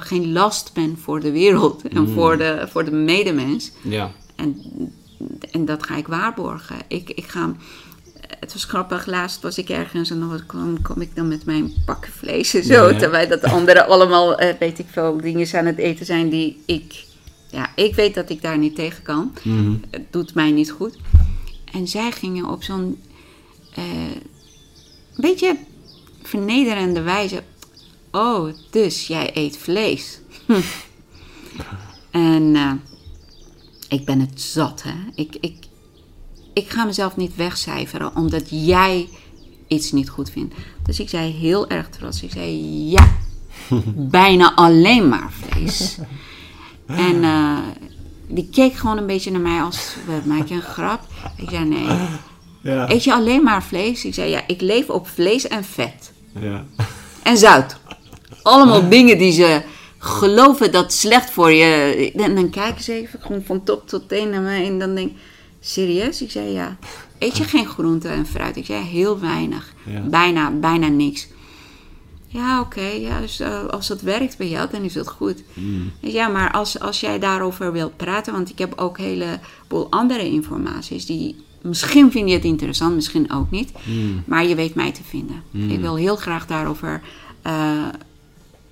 geen 0.00 0.32
last 0.32 0.70
ben 0.74 0.98
voor 0.98 1.20
de 1.20 1.30
wereld 1.30 1.88
en 1.88 2.08
voor, 2.08 2.36
de, 2.36 2.66
voor 2.70 2.84
de 2.84 2.90
medemens. 2.90 3.72
Ja. 3.82 4.10
En, 4.36 4.62
en 5.50 5.64
dat 5.64 5.82
ga 5.82 5.96
ik 5.96 6.06
waarborgen. 6.06 6.76
Ik, 6.88 7.10
ik 7.10 7.26
ga, 7.26 7.54
het 8.40 8.52
was 8.52 8.64
grappig, 8.64 9.06
laatst 9.06 9.42
was 9.42 9.58
ik 9.58 9.68
ergens 9.68 10.10
en 10.10 10.20
dan 10.20 10.42
kwam, 10.46 10.82
kwam 10.82 11.00
ik 11.00 11.16
dan 11.16 11.28
met 11.28 11.44
mijn 11.44 11.72
pakken 11.84 12.12
vlees 12.12 12.54
en 12.54 12.64
zo. 12.64 12.88
Ja. 12.88 12.98
Terwijl 12.98 13.28
dat 13.28 13.40
de 13.40 13.50
anderen 13.50 13.86
allemaal, 13.86 14.38
eh, 14.38 14.54
weet 14.58 14.78
ik 14.78 14.86
veel, 14.90 15.16
dingen 15.16 15.58
aan 15.58 15.66
het 15.66 15.78
eten 15.78 16.06
zijn 16.06 16.28
die 16.28 16.62
ik... 16.66 17.06
Ja, 17.50 17.70
ik 17.74 17.94
weet 17.94 18.14
dat 18.14 18.30
ik 18.30 18.42
daar 18.42 18.58
niet 18.58 18.74
tegen 18.74 19.02
kan. 19.02 19.32
Mhm. 19.42 19.74
Het 19.90 20.12
doet 20.12 20.34
mij 20.34 20.50
niet 20.50 20.70
goed. 20.70 20.96
En 21.72 21.88
zij 21.88 22.12
gingen 22.12 22.48
op 22.48 22.62
zo'n 22.62 23.02
eh 23.74 23.84
beetje 25.16 25.56
vernederende 26.22 27.02
wijze. 27.02 27.42
Oh, 28.10 28.52
dus 28.70 29.06
jij 29.06 29.30
eet 29.34 29.56
vlees. 29.58 30.18
En 32.10 32.56
eh, 32.56 32.72
ik 33.88 34.04
ben 34.04 34.20
het 34.20 34.40
zat, 34.40 34.82
hè. 34.82 34.94
Ik, 35.14 35.36
ik, 35.40 35.54
ik 36.58 36.70
ga 36.70 36.84
mezelf 36.84 37.16
niet 37.16 37.36
wegcijferen 37.36 38.16
omdat 38.16 38.44
jij 38.48 39.08
iets 39.66 39.92
niet 39.92 40.08
goed 40.08 40.30
vindt. 40.30 40.54
Dus 40.86 41.00
ik 41.00 41.08
zei 41.08 41.32
heel 41.32 41.68
erg 41.68 41.88
trots. 41.88 42.22
Ik 42.22 42.30
zei 42.30 42.50
ja, 42.90 43.08
bijna 44.18 44.54
alleen 44.54 45.08
maar 45.08 45.30
vlees. 45.32 45.98
En 46.86 47.24
eh, 47.24 47.58
die 48.26 48.48
keek 48.52 48.74
gewoon 48.74 48.96
een 48.98 49.06
beetje 49.06 49.30
naar 49.30 49.40
mij 49.40 49.60
als, 49.62 49.94
we 50.06 50.28
maken 50.28 50.56
een 50.56 50.62
grap. 50.62 51.00
Ik 51.36 51.50
zei 51.50 51.64
nee, 51.64 51.86
Ja. 52.62 52.90
eet 52.90 53.04
je 53.04 53.14
alleen 53.14 53.42
maar 53.42 53.62
vlees? 53.62 54.04
Ik 54.04 54.14
zei 54.14 54.30
ja, 54.30 54.42
ik 54.46 54.60
leef 54.60 54.88
op 54.88 55.08
vlees 55.08 55.48
en 55.48 55.64
vet. 55.64 56.12
Ja. 56.40 56.64
En 57.22 57.36
zout. 57.36 57.76
Allemaal 58.42 58.88
dingen 58.96 59.18
die 59.18 59.32
ze 59.32 59.62
geloven 59.98 60.72
dat 60.72 60.92
slecht 60.92 61.30
voor 61.30 61.52
je. 61.52 62.12
En 62.16 62.34
dan 62.34 62.50
kijken 62.50 62.84
ze 62.84 62.92
even 62.92 63.20
gewoon 63.22 63.42
van 63.46 63.64
top 63.64 63.88
tot 63.88 64.08
teen 64.08 64.30
naar 64.30 64.40
mij. 64.40 64.66
En 64.66 64.78
dan 64.78 64.94
denk 64.94 65.10
ik, 65.10 65.16
serieus? 65.68 66.22
Ik 66.22 66.30
zei 66.30 66.50
ja. 66.50 66.76
Eet 67.18 67.36
je 67.36 67.44
geen 67.44 67.66
groente 67.66 68.08
en 68.08 68.26
fruit? 68.26 68.56
Ik 68.56 68.66
zei 68.66 68.84
heel 68.84 69.20
weinig. 69.20 69.74
Ja. 69.84 70.00
Bijna, 70.00 70.50
bijna 70.50 70.88
niks. 70.88 71.28
Ja, 72.26 72.60
oké. 72.60 72.80
ja, 72.80 73.20
dus, 73.20 73.40
eh, 73.40 73.64
als 73.64 73.88
het 73.88 74.02
werkt 74.02 74.38
bij 74.38 74.48
jou, 74.48 74.70
dan 74.70 74.82
is 74.82 74.92
dat 74.92 75.08
goed. 75.08 75.42
Ja, 76.00 76.28
maar 76.28 76.52
als, 76.52 76.80
als 76.80 77.00
jij 77.00 77.18
daarover 77.18 77.72
wilt 77.72 77.96
praten, 77.96 78.32
want 78.32 78.50
ik 78.50 78.58
heb 78.58 78.72
ook 78.76 78.98
een 78.98 79.04
heleboel 79.04 79.90
andere 79.90 80.30
informaties 80.30 81.06
die. 81.06 81.36
Misschien 81.62 82.10
vind 82.10 82.28
je 82.28 82.34
het 82.34 82.44
interessant, 82.44 82.94
misschien 82.94 83.32
ook 83.32 83.50
niet. 83.50 83.72
Maar 84.24 84.46
je 84.46 84.54
weet 84.54 84.74
mij 84.74 84.92
te 84.92 85.02
vinden. 85.04 85.42
Ik 85.72 85.80
wil 85.80 85.96
heel 85.96 86.16
graag 86.16 86.46
daarover 86.46 87.00
eh, 87.42 87.86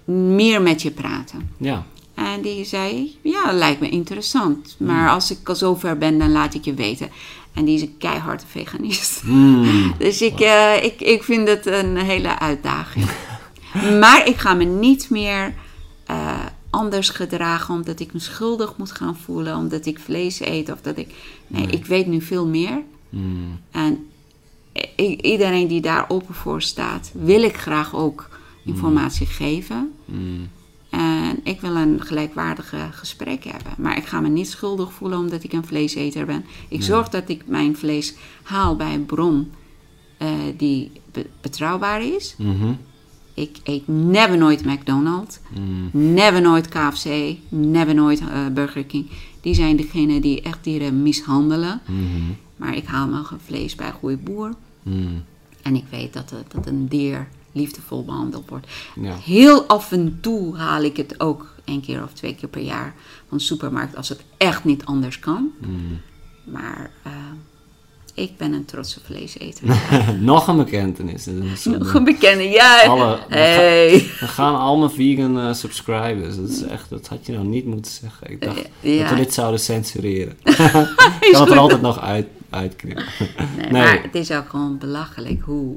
meer 0.05 0.63
met 0.63 0.83
je 0.83 0.91
praten. 0.91 1.51
Ja. 1.57 1.87
En 2.17 2.41
die 2.41 2.65
zei, 2.65 3.19
ja, 3.23 3.53
lijkt 3.53 3.81
me 3.81 3.89
interessant. 3.89 4.77
Maar 4.79 5.11
als 5.11 5.31
ik 5.31 5.49
al 5.49 5.55
zover 5.55 5.99
ben, 5.99 6.19
dan 6.19 6.33
laat 6.33 6.55
ik 6.55 6.65
je 6.65 6.75
weten. 6.75 7.11
En 7.53 7.65
die 7.65 7.75
is 7.75 7.83
een 7.83 7.97
keiharde 7.99 8.45
veganist. 8.47 9.23
Mm. 9.25 9.95
Dus 9.99 10.23
ik, 10.23 10.41
eh, 10.41 10.85
ik, 10.85 11.01
ik 11.01 11.23
vind 11.23 11.49
het 11.49 11.67
een 11.67 11.97
hele 11.97 12.39
uitdaging. 12.39 13.07
maar 14.01 14.29
ik 14.29 14.37
ga 14.37 14.55
me 14.55 14.65
niet 14.65 15.11
meer 15.11 15.55
eh, 16.07 16.45
anders 16.71 17.09
gedragen 17.09 17.75
omdat 17.75 18.01
ik 18.01 18.13
me 18.13 18.19
schuldig 18.19 18.77
moet 18.77 18.93
gaan 18.93 19.17
voelen, 19.17 19.57
omdat 19.57 19.87
ik 19.87 19.99
vlees 19.99 20.41
eet 20.41 20.73
of 20.73 20.81
dat 20.81 20.97
ik. 20.97 21.15
Nee, 21.47 21.67
ik 21.67 21.87
weet 21.87 22.07
nu 22.07 22.21
veel 22.21 22.47
meer. 22.47 22.83
Mm. 23.09 23.61
En 23.71 24.07
iedereen 25.21 25.69
die 25.69 25.81
daar 25.81 26.05
open 26.09 26.35
voor 26.35 26.63
staat, 26.63 27.11
wil 27.13 27.43
ik 27.43 27.57
graag 27.57 27.95
ook 27.95 28.29
informatie 28.65 29.27
geven. 29.27 29.93
En 31.01 31.41
ik 31.43 31.61
wil 31.61 31.77
een 31.77 32.01
gelijkwaardige 32.01 32.89
gesprek 32.91 33.45
hebben. 33.45 33.73
Maar 33.79 33.97
ik 33.97 34.05
ga 34.07 34.21
me 34.21 34.29
niet 34.29 34.49
schuldig 34.51 34.93
voelen 34.93 35.19
omdat 35.19 35.43
ik 35.45 35.53
een 35.53 35.65
vleeseter 35.65 36.27
ben. 36.27 36.45
Ik 36.69 36.83
zorg 36.83 37.09
dat 37.09 37.29
ik 37.29 37.43
mijn 37.47 37.77
vlees 37.77 38.15
haal 38.43 38.77
bij 38.77 38.95
een 38.95 39.07
bron 39.07 39.51
eh, 40.19 40.29
die 40.57 40.91
be- 41.13 41.27
betrouwbaar 41.41 42.03
is. 42.03 42.35
Mhm. 42.39 42.73
Ik 43.35 43.57
eet 43.65 43.89
never 43.89 44.39
nooit 44.39 44.65
McDonald's. 44.65 45.39
Mm. 45.59 45.91
Never 46.15 46.41
nooit 46.41 46.69
KFC. 46.69 47.37
Never 47.49 47.95
nooit 47.95 48.21
eh, 48.21 48.27
Burger 48.55 48.85
King. 48.85 49.11
Die 49.41 49.55
zijn 49.55 49.77
degenen 49.77 50.21
die 50.21 50.41
echt 50.43 50.65
dieren 50.65 51.03
mishandelen. 51.03 51.81
Mhm. 51.87 52.03
Maar 52.57 52.77
ik 52.77 52.85
haal 52.87 53.09
mijn 53.09 53.25
vlees 53.45 53.75
bij 53.75 53.87
een 53.87 53.93
goede 53.93 54.17
boer. 54.17 54.55
Mm. 54.83 55.23
En 55.63 55.75
ik 55.77 55.85
weet 55.91 56.13
dat, 56.13 56.31
het- 56.31 56.51
dat 56.53 56.67
een 56.67 56.89
dier 56.89 57.29
liefdevol 57.57 58.05
behandeld 58.05 58.49
wordt. 58.49 58.67
Ja. 59.01 59.15
Heel 59.25 59.65
af 59.67 59.93
en 59.93 60.19
toe 60.21 60.57
haal 60.57 60.83
ik 60.83 60.97
het 60.97 61.21
ook 61.21 61.55
één 61.65 61.81
keer 61.81 62.03
of 62.03 62.13
twee 62.13 62.35
keer 62.35 62.49
per 62.49 62.63
jaar 62.63 62.95
van 63.29 63.39
de 63.39 63.45
supermarkt 63.45 63.97
als 63.97 64.09
het 64.09 64.21
echt 64.37 64.65
niet 64.65 64.85
anders 64.85 65.19
kan. 65.19 65.51
Mm. 65.61 66.01
Maar 66.45 66.91
eh, 67.03 67.13
ik 68.15 68.37
ben 68.37 68.53
een 68.53 68.65
trotse 68.65 69.01
vleeseter. 69.05 69.65
Nog 70.21 70.49
een 70.49 70.57
bekentenis. 70.57 71.27
Een- 71.27 71.53
Nog 71.65 71.95
een 71.95 72.05
bekende, 72.05 72.43
ja. 72.45 72.83
Alle- 72.85 73.19
Hey. 73.29 73.91
We 74.21 74.27
gaan 74.27 74.57
allemaal 74.59 74.91
vegan 74.91 75.39
eh, 75.41 75.53
subscribers. 75.53 76.37
Dat, 76.37 76.49
is 76.49 76.63
echt, 76.63 76.91
dat 76.91 77.07
had 77.09 77.27
je 77.27 77.33
nou 77.33 77.47
niet 77.47 77.65
moeten 77.67 77.93
zeggen. 77.93 78.31
Ik 78.31 78.41
dacht 78.41 78.63
Eh, 78.81 78.95
ja. 78.97 79.03
dat 79.03 79.11
we 79.11 79.17
dit 79.17 79.35
zouden 79.35 79.61
censureren. 79.61 80.37
Is 80.45 80.57
kan 80.57 81.41
het 81.41 81.51
er 81.51 81.59
altijd 81.59 81.81
nog 81.81 82.01
uit, 82.01 82.27
uitknippen. 82.51 83.05
Nee, 83.19 83.57
Nee. 83.59 83.71
Maar 83.73 84.03
het 84.03 84.15
is 84.15 84.31
ook 84.31 84.49
gewoon 84.49 84.79
belachelijk 84.79 85.43
hoe 85.43 85.77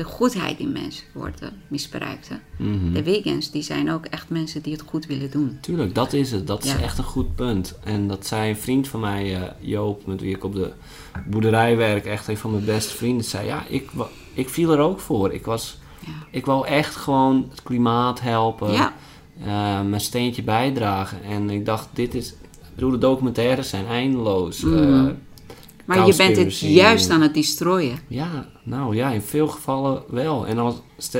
de 0.00 0.06
goedheid 0.06 0.58
in 0.58 0.72
mensen 0.72 1.04
wordt 1.12 1.40
eh, 1.40 1.48
misbruikt. 1.68 2.28
hè. 2.28 2.36
Mhm. 2.64 2.92
De 2.92 3.04
vegans 3.04 3.50
die 3.50 3.62
zijn 3.62 3.90
ook 3.90 4.04
echt 4.04 4.28
mensen 4.28 4.62
die 4.62 4.72
het 4.72 4.82
goed 4.86 5.06
willen 5.06 5.30
doen. 5.30 5.58
Tuurlijk, 5.60 5.94
dat 5.94 6.12
is 6.12 6.32
het. 6.32 6.46
Dat 6.46 6.64
is 6.64 6.70
Ja. 6.72 6.78
echt 6.80 6.98
een 6.98 7.04
goed 7.04 7.34
punt. 7.34 7.78
En 7.84 8.08
dat 8.08 8.26
zei 8.26 8.50
een 8.50 8.56
vriend 8.56 8.88
van 8.88 9.00
mij, 9.00 9.34
eh, 9.36 9.42
Joop, 9.60 10.06
met 10.06 10.20
wie 10.20 10.34
ik 10.34 10.44
op 10.44 10.54
de 10.54 10.72
boerderij 11.26 11.76
werk, 11.76 12.04
echt 12.04 12.28
een 12.28 12.36
van 12.36 12.50
mijn 12.50 12.64
beste 12.64 12.94
vrienden, 12.96 13.24
zei 13.24 13.46
ja, 13.46 13.64
ik, 13.68 13.90
ik 14.34 14.48
viel 14.48 14.72
er 14.72 14.78
ook 14.78 15.00
voor. 15.00 15.32
Ik, 15.32 15.44
was, 15.44 15.78
Ja. 16.06 16.12
ik 16.30 16.46
wou 16.46 16.66
echt 16.66 16.96
gewoon 16.96 17.46
het 17.50 17.62
klimaat 17.62 18.20
helpen, 18.20 18.72
Ja. 18.72 18.92
eh, 19.40 19.82
mijn 19.82 20.00
steentje 20.00 20.42
bijdragen. 20.42 21.22
En 21.22 21.50
ik 21.50 21.64
dacht, 21.66 21.88
dit 21.92 22.14
is, 22.14 22.28
ik 22.30 22.74
bedoel, 22.74 22.90
de 22.90 22.98
documentaires 22.98 23.68
zijn 23.68 23.86
eindeloos. 23.86 24.60
Mhm. 24.60 24.76
eh, 25.06 25.10
Maar 25.96 26.06
je 26.06 26.16
bent 26.16 26.36
het 26.36 26.58
juist 26.58 27.10
aan 27.10 27.20
het 27.22 27.34
destroyen. 27.34 27.98
ja, 28.08 28.48
nou 28.62 28.96
ja, 28.96 29.10
in 29.10 29.22
veel 29.22 29.48
gevallen 29.48 30.02
wel. 30.08 30.46
En 30.46 30.58
als, 30.58 30.74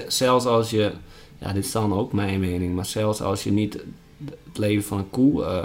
zelfs 0.08 0.44
als 0.44 0.70
je, 0.70 0.92
ja, 1.38 1.52
dit 1.52 1.64
is 1.64 1.72
dan 1.72 1.92
ook 1.94 2.12
mijn 2.12 2.40
mening, 2.40 2.74
maar 2.74 2.86
zelfs 2.86 3.20
als 3.22 3.44
je 3.44 3.52
niet 3.52 3.78
het 4.44 4.58
leven 4.58 4.84
van 4.84 4.98
een 4.98 5.10
koe 5.10 5.44
eh, 5.44 5.62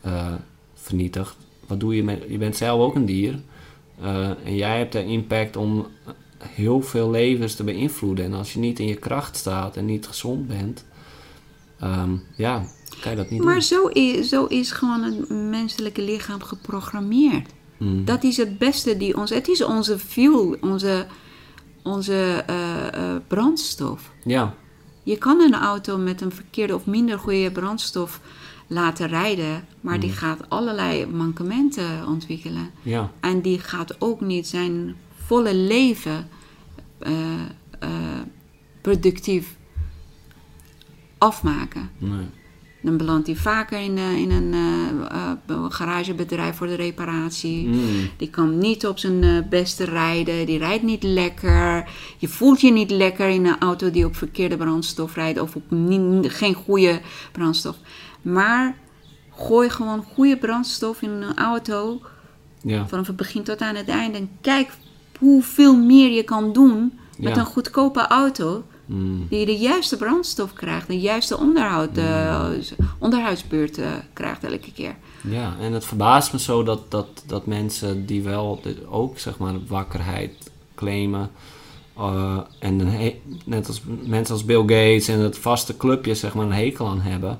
eh, 0.00 0.32
vernietigt, 0.74 1.36
wat 1.66 1.80
doe 1.80 1.96
je 1.96 2.02
met, 2.04 2.24
je 2.28 2.38
bent 2.38 2.56
zelf 2.56 2.80
ook 2.80 2.94
een 2.94 3.06
dier. 3.06 3.40
eh, 4.02 4.28
en 4.44 4.56
jij 4.56 4.78
hebt 4.78 4.92
de 4.92 5.04
impact 5.04 5.56
om 5.56 5.86
heel 6.38 6.82
veel 6.82 7.10
levens 7.10 7.54
te 7.54 7.64
beïnvloeden. 7.64 8.24
En 8.24 8.32
als 8.32 8.52
je 8.52 8.58
niet 8.58 8.78
in 8.78 8.86
je 8.86 8.94
kracht 8.96 9.36
staat 9.36 9.76
en 9.76 9.84
niet 9.84 10.06
gezond 10.06 10.46
bent, 10.46 10.84
ehm, 11.80 12.10
ja, 12.36 12.64
kan 13.00 13.10
je 13.10 13.16
dat 13.16 13.30
niet 13.30 13.42
Maar 13.42 13.52
doen. 13.52 13.62
zo 13.62 13.86
is, 13.86 14.28
zo 14.28 14.44
is 14.44 14.70
gewoon 14.70 15.02
het 15.02 15.28
menselijke 15.28 16.02
lichaam 16.02 16.42
geprogrammeerd. 16.42 17.48
Mm. 17.78 18.04
Dat 18.04 18.22
is 18.22 18.36
het 18.36 18.58
beste 18.58 18.96
die 18.96 19.16
ons. 19.16 19.30
Het 19.30 19.48
is 19.48 19.64
onze 19.64 19.98
fuel, 19.98 20.56
onze, 20.60 21.06
onze 21.82 22.44
eh, 22.46 22.86
eh, 22.86 23.20
brandstof. 23.26 24.12
Ja, 24.24 24.54
Je 25.02 25.16
kan 25.18 25.40
een 25.40 25.54
auto 25.54 25.98
met 25.98 26.20
een 26.20 26.32
verkeerde 26.32 26.74
of 26.74 26.86
minder 26.86 27.18
goede 27.18 27.50
brandstof 27.50 28.20
laten 28.66 29.06
rijden, 29.08 29.64
maar 29.80 30.00
die 30.00 30.12
gaat 30.12 30.50
allerlei 30.50 31.06
mankementen 31.06 32.06
ontwikkelen. 32.06 32.70
ja, 32.82 33.10
En 33.20 33.40
die 33.40 33.58
gaat 33.58 34.00
ook 34.00 34.20
niet 34.20 34.46
zijn 34.46 34.96
volle 35.26 35.54
leven 35.54 36.28
eh, 36.98 37.10
productief 38.80 39.56
afmaken. 41.18 41.90
nee. 41.98 42.26
Dan 42.80 42.96
belandt 42.96 43.26
hij 43.26 43.36
vaker 43.36 43.80
in, 43.80 43.98
eh, 43.98 44.16
in 44.16 44.30
een 44.30 44.52
eh, 44.54 45.30
eh, 45.46 45.64
garagebedrijf 45.68 46.56
voor 46.56 46.66
de 46.66 46.74
reparatie. 46.74 47.66
Mm. 47.68 48.10
Die 48.16 48.30
kan 48.30 48.58
niet 48.58 48.86
op 48.86 48.98
zijn 48.98 49.46
beste 49.50 49.84
rijden. 49.84 50.46
Die 50.46 50.58
rijdt 50.58 50.82
niet 50.82 51.02
lekker. 51.02 51.88
Je 52.18 52.28
voelt 52.28 52.60
je 52.60 52.72
niet 52.72 52.90
lekker 52.90 53.28
in 53.28 53.46
een 53.46 53.58
auto 53.58 53.90
die 53.90 54.04
op 54.04 54.16
verkeerde 54.16 54.56
brandstof 54.56 55.14
rijdt. 55.14 55.40
Of 55.40 55.54
op 55.56 55.70
niet- 55.70 56.32
geen 56.32 56.54
goede 56.54 57.00
brandstof. 57.32 57.76
Maar 58.22 58.76
gooi 59.30 59.70
gewoon 59.70 60.02
goede 60.14 60.36
brandstof 60.36 61.02
in 61.02 61.10
een 61.10 61.36
auto. 61.36 62.00
Ja. 62.62 62.86
Vanaf 62.88 63.06
het 63.06 63.16
begin 63.16 63.42
tot 63.42 63.60
aan 63.60 63.74
het 63.74 63.88
einde. 63.88 64.18
En 64.18 64.30
kijk 64.40 64.70
hoeveel 65.18 65.76
meer 65.76 66.10
je 66.10 66.22
kan 66.22 66.52
doen 66.52 66.98
met 67.18 67.34
Ja. 67.34 67.40
een 67.40 67.46
goedkope 67.46 68.06
auto. 68.06 68.64
Mm. 68.88 69.26
Die 69.30 69.46
de 69.46 69.56
juiste 69.56 69.96
brandstof 69.96 70.52
krijgt. 70.52 70.86
De 70.86 71.00
juiste 71.00 71.38
onderhoud, 71.38 71.96
eh, 71.96 72.48
onderhoudsbeurt 72.98 73.78
eh, 73.78 73.90
krijgt 74.12 74.44
elke 74.44 74.72
keer. 74.72 74.94
Ja, 75.28 75.54
en 75.60 75.72
het 75.72 75.84
verbaast 75.84 76.32
me 76.32 76.38
zo 76.38 76.62
dat, 76.62 76.90
dat, 76.90 77.06
dat 77.26 77.46
mensen 77.46 78.06
die 78.06 78.22
wel 78.22 78.60
de- 78.62 78.76
ook 78.90 79.18
zeg 79.18 79.38
maar 79.38 79.54
wakkerheid 79.66 80.50
claimen. 80.74 81.30
eh, 81.96 82.38
en 82.58 82.78
een 82.80 83.12
net 83.44 83.66
als 83.66 83.82
mensen 84.04 84.34
als 84.34 84.44
Bill 84.44 84.60
Gates 84.60 85.08
en 85.08 85.18
het 85.20 85.38
vaste 85.38 85.76
clubje 85.76 86.14
zeg 86.14 86.34
maar 86.34 86.44
een 86.46 86.52
hekel 86.52 86.86
aan 86.86 87.00
hebben. 87.00 87.38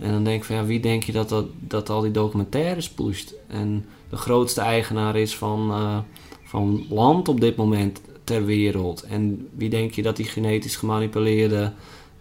En 0.00 0.12
dan 0.12 0.24
denk 0.24 0.36
ik 0.40 0.44
van 0.44 0.56
ja, 0.56 0.64
wie 0.64 0.80
denk 0.80 1.02
je 1.04 1.12
dat, 1.12 1.28
dat, 1.28 1.46
dat 1.58 1.88
al 1.90 2.00
die 2.00 2.10
documentaires 2.10 2.88
pusht? 2.90 3.34
En 3.46 3.84
de 4.10 4.16
grootste 4.16 4.60
eigenaar 4.60 5.16
is 5.16 5.36
van, 5.36 5.70
eh, 5.70 5.98
van 6.44 6.86
land 6.90 7.28
op 7.28 7.40
dit 7.40 7.56
moment 7.56 8.00
ter 8.26 8.44
wereld. 8.44 9.02
En 9.02 9.48
wie 9.54 9.68
denk 9.68 9.92
je 9.92 10.02
dat 10.02 10.16
die 10.16 10.26
genetisch 10.26 10.76
gemanipuleerde 10.76 11.72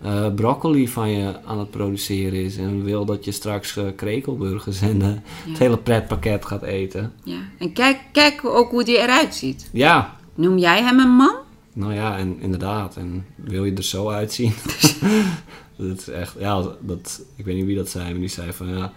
eh, 0.01 0.33
broccoli 0.33 0.87
van 0.87 1.09
je 1.09 1.43
aan 1.45 1.59
het 1.59 1.71
produceren 1.71 2.43
is? 2.43 2.57
En 2.57 2.83
wil 2.83 3.05
dat 3.05 3.25
je 3.25 3.31
straks 3.31 3.77
eh, 3.77 3.85
krekelburgers 3.95 4.81
en 4.81 5.01
eh, 5.01 5.07
het 5.49 5.57
hele 5.57 5.77
pretpakket 5.77 6.45
gaat 6.45 6.63
eten? 6.63 7.13
Ja. 7.23 7.37
En 7.57 7.73
kijk, 7.73 7.99
kijk 8.11 8.45
ook 8.45 8.71
hoe 8.71 8.83
die 8.83 8.97
eruit 8.97 9.35
ziet. 9.35 9.69
Ja, 9.73 10.15
Noem 10.35 10.57
jij 10.57 10.83
hem 10.83 10.99
een 10.99 11.15
man? 11.15 11.35
nou 11.73 11.93
ja, 11.93 12.17
en 12.17 12.37
inderdaad. 12.39 12.95
En 12.95 13.25
wil 13.35 13.65
je 13.65 13.73
er 13.73 13.83
zo 13.83 14.09
uitzien? 14.09 14.53
dat 15.77 15.97
is 15.97 16.09
echt, 16.09 16.35
ja, 16.39 16.63
dat, 16.81 17.21
ik 17.35 17.45
weet 17.45 17.55
niet 17.55 17.65
wie 17.65 17.75
dat 17.75 17.89
zei, 17.89 18.11
maar 18.11 18.19
die 18.19 18.29
zei 18.29 18.53
van 18.53 18.67
ja. 18.67 18.91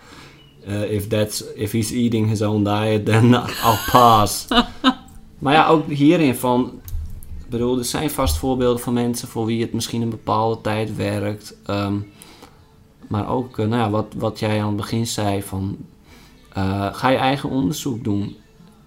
if, 0.85 1.07
that's, 1.07 1.45
if 1.55 1.73
he's 1.73 1.91
eating 1.91 2.29
his 2.29 2.43
own 2.43 2.65
diet, 2.65 3.05
then 3.05 3.35
I'll 3.67 3.79
pass. 3.91 4.47
maar 5.39 5.55
ja, 5.55 5.67
ook 5.69 5.89
hierin 5.89 6.35
van. 6.35 6.81
Ik 7.49 7.55
bedoel, 7.55 7.79
er 7.79 7.85
zijn 7.85 8.11
vast 8.11 8.37
voorbeelden 8.37 8.81
van 8.83 8.93
mensen 8.93 9.29
voor 9.29 9.47
wie 9.47 9.61
het 9.63 9.73
misschien 9.73 10.03
een 10.03 10.09
bepaalde 10.11 10.61
tijd 10.61 10.97
werkt. 10.97 11.57
ehm, 11.67 11.97
maar 13.07 13.29
ook, 13.31 13.59
eh, 13.59 13.67
nou 13.67 13.83
ja, 13.83 13.91
wat, 13.91 14.07
wat 14.17 14.39
jij 14.39 14.61
aan 14.61 14.67
het 14.67 14.77
begin 14.77 15.07
zei 15.07 15.43
van. 15.43 15.77
eh, 16.53 16.95
ga 16.95 17.09
je 17.09 17.17
eigen 17.17 17.49
onderzoek 17.51 18.05
doen. 18.05 18.37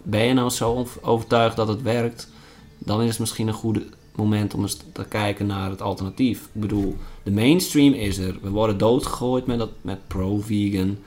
Ben 0.03 0.23
je 0.25 0.33
nou 0.33 0.49
zo 0.49 0.71
ov- 0.71 0.97
overtuigd 1.01 1.55
dat 1.55 1.67
het 1.67 1.81
werkt? 1.81 2.29
dan 2.77 3.01
is 3.01 3.09
het 3.09 3.19
misschien 3.19 3.47
een 3.47 3.53
goed 3.53 3.79
moment 4.15 4.53
om 4.53 4.61
eens 4.61 4.77
te 4.93 5.05
kijken 5.05 5.45
naar 5.45 5.69
het 5.69 5.81
alternatief. 5.81 6.39
Ik 6.53 6.61
bedoel, 6.61 6.95
de 7.23 7.31
mainstream 7.31 7.93
is 7.93 8.17
er. 8.17 8.35
We 8.41 8.49
worden 8.49 8.77
doodgegooid 8.77 9.45
met, 9.45 9.57
dat, 9.59 9.69
met 9.81 10.07
pro-vegan, 10.07 10.97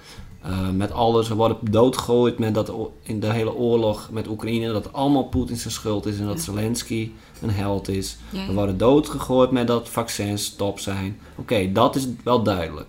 eh, 0.45 0.71
met 0.71 0.93
alles. 0.93 1.29
We 1.29 1.35
worden 1.35 1.57
doodgegooid 1.71 2.39
met 2.39 2.55
dat 2.55 2.73
in 3.03 3.21
de 3.21 3.33
hele 3.33 3.55
oorlog 3.55 4.09
met 4.13 4.29
Oekraïne, 4.29 4.73
dat 4.73 4.85
het 4.85 4.93
allemaal 4.93 5.25
Poetin 5.25 5.57
zijn 5.57 5.73
schuld 5.73 6.07
is 6.07 6.19
en 6.19 6.27
dat 6.27 6.41
Zelensky 6.41 7.11
een 7.43 7.51
held 7.51 7.89
is. 7.89 8.17
Ja, 8.31 8.47
We 8.47 8.53
worden 8.53 8.79
doodgegooid 8.79 9.51
met 9.51 9.67
dat 9.67 9.89
vaccins 9.89 10.55
top 10.57 10.79
zijn. 10.79 11.19
Oké, 11.37 11.73
dat 11.73 11.97
is 11.97 12.07
wel 12.25 12.43
duidelijk. 12.43 12.89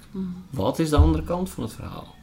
Wat 0.49 0.79
is 0.79 0.89
de 0.89 0.97
andere 0.97 1.23
kant 1.23 1.49
van 1.49 1.63
het 1.63 1.73
verhaal? 1.73 2.13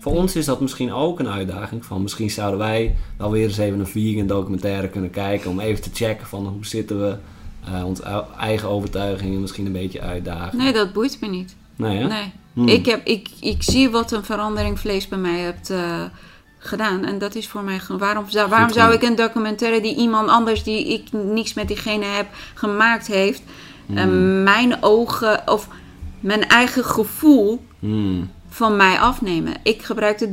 Voor 0.00 0.12
ons 0.12 0.36
is 0.36 0.44
dat 0.44 0.60
misschien 0.60 0.92
ook 0.92 1.18
een 1.18 1.28
uitdaging. 1.28 1.84
Van 1.84 2.02
misschien 2.02 2.30
zouden 2.30 2.58
wij 2.58 2.96
wel 3.16 3.30
weer 3.30 3.46
eens 3.46 3.58
even 3.58 3.80
een 3.80 3.86
vegan 3.86 4.26
documentaire 4.26 4.88
kunnen 4.88 5.10
kijken. 5.10 5.50
Om 5.50 5.60
even 5.60 5.82
te 5.82 5.90
checken 5.92 6.26
van 6.26 6.46
hoe 6.46 6.66
zitten 6.66 7.00
we. 7.00 7.16
eh 7.64 7.84
onze 7.84 8.02
eigen 8.38 8.68
overtuigingen 8.68 9.40
misschien 9.40 9.66
een 9.66 9.72
beetje 9.72 10.00
uitdagen. 10.00 10.58
Nee, 10.58 10.72
dat 10.72 10.92
boeit 10.92 11.18
me 11.20 11.28
niet. 11.28 11.56
Nee, 11.76 11.98
hè? 11.98 12.06
Nee. 12.06 12.32
Hmm. 12.52 12.68
Ik, 12.68 12.86
heb, 12.86 13.06
ik, 13.06 13.28
ik 13.40 13.62
zie 13.62 13.90
wat 13.90 14.12
een 14.12 14.24
verandering 14.24 14.78
vlees 14.78 15.08
bij 15.08 15.18
mij 15.18 15.38
hebt 15.38 15.70
eh, 15.70 16.02
gedaan. 16.58 17.04
En 17.04 17.18
dat 17.18 17.34
is 17.34 17.48
voor 17.48 17.62
mij 17.62 17.78
gewoon... 17.78 18.00
Waarom, 18.00 18.30
zou, 18.30 18.48
waarom 18.48 18.72
zou 18.72 18.94
ik 18.94 19.02
een 19.02 19.16
documentaire 19.16 19.80
die 19.80 19.96
iemand 19.96 20.28
anders 20.28 20.62
die 20.62 20.92
ik 20.92 21.12
niks 21.12 21.54
met 21.54 21.68
diegene 21.68 22.04
heb 22.04 22.26
gemaakt 22.54 23.06
heeft... 23.06 23.42
Hmm. 23.86 24.42
mijn 24.42 24.82
ogen 24.82 25.42
of 25.46 25.68
mijn 26.20 26.48
eigen 26.48 26.84
gevoel 26.84 27.60
Hmm, 27.80 28.30
van 28.48 28.76
mij 28.76 28.98
afnemen. 28.98 29.54
Ik 29.62 29.82
gebruikte 29.82 30.30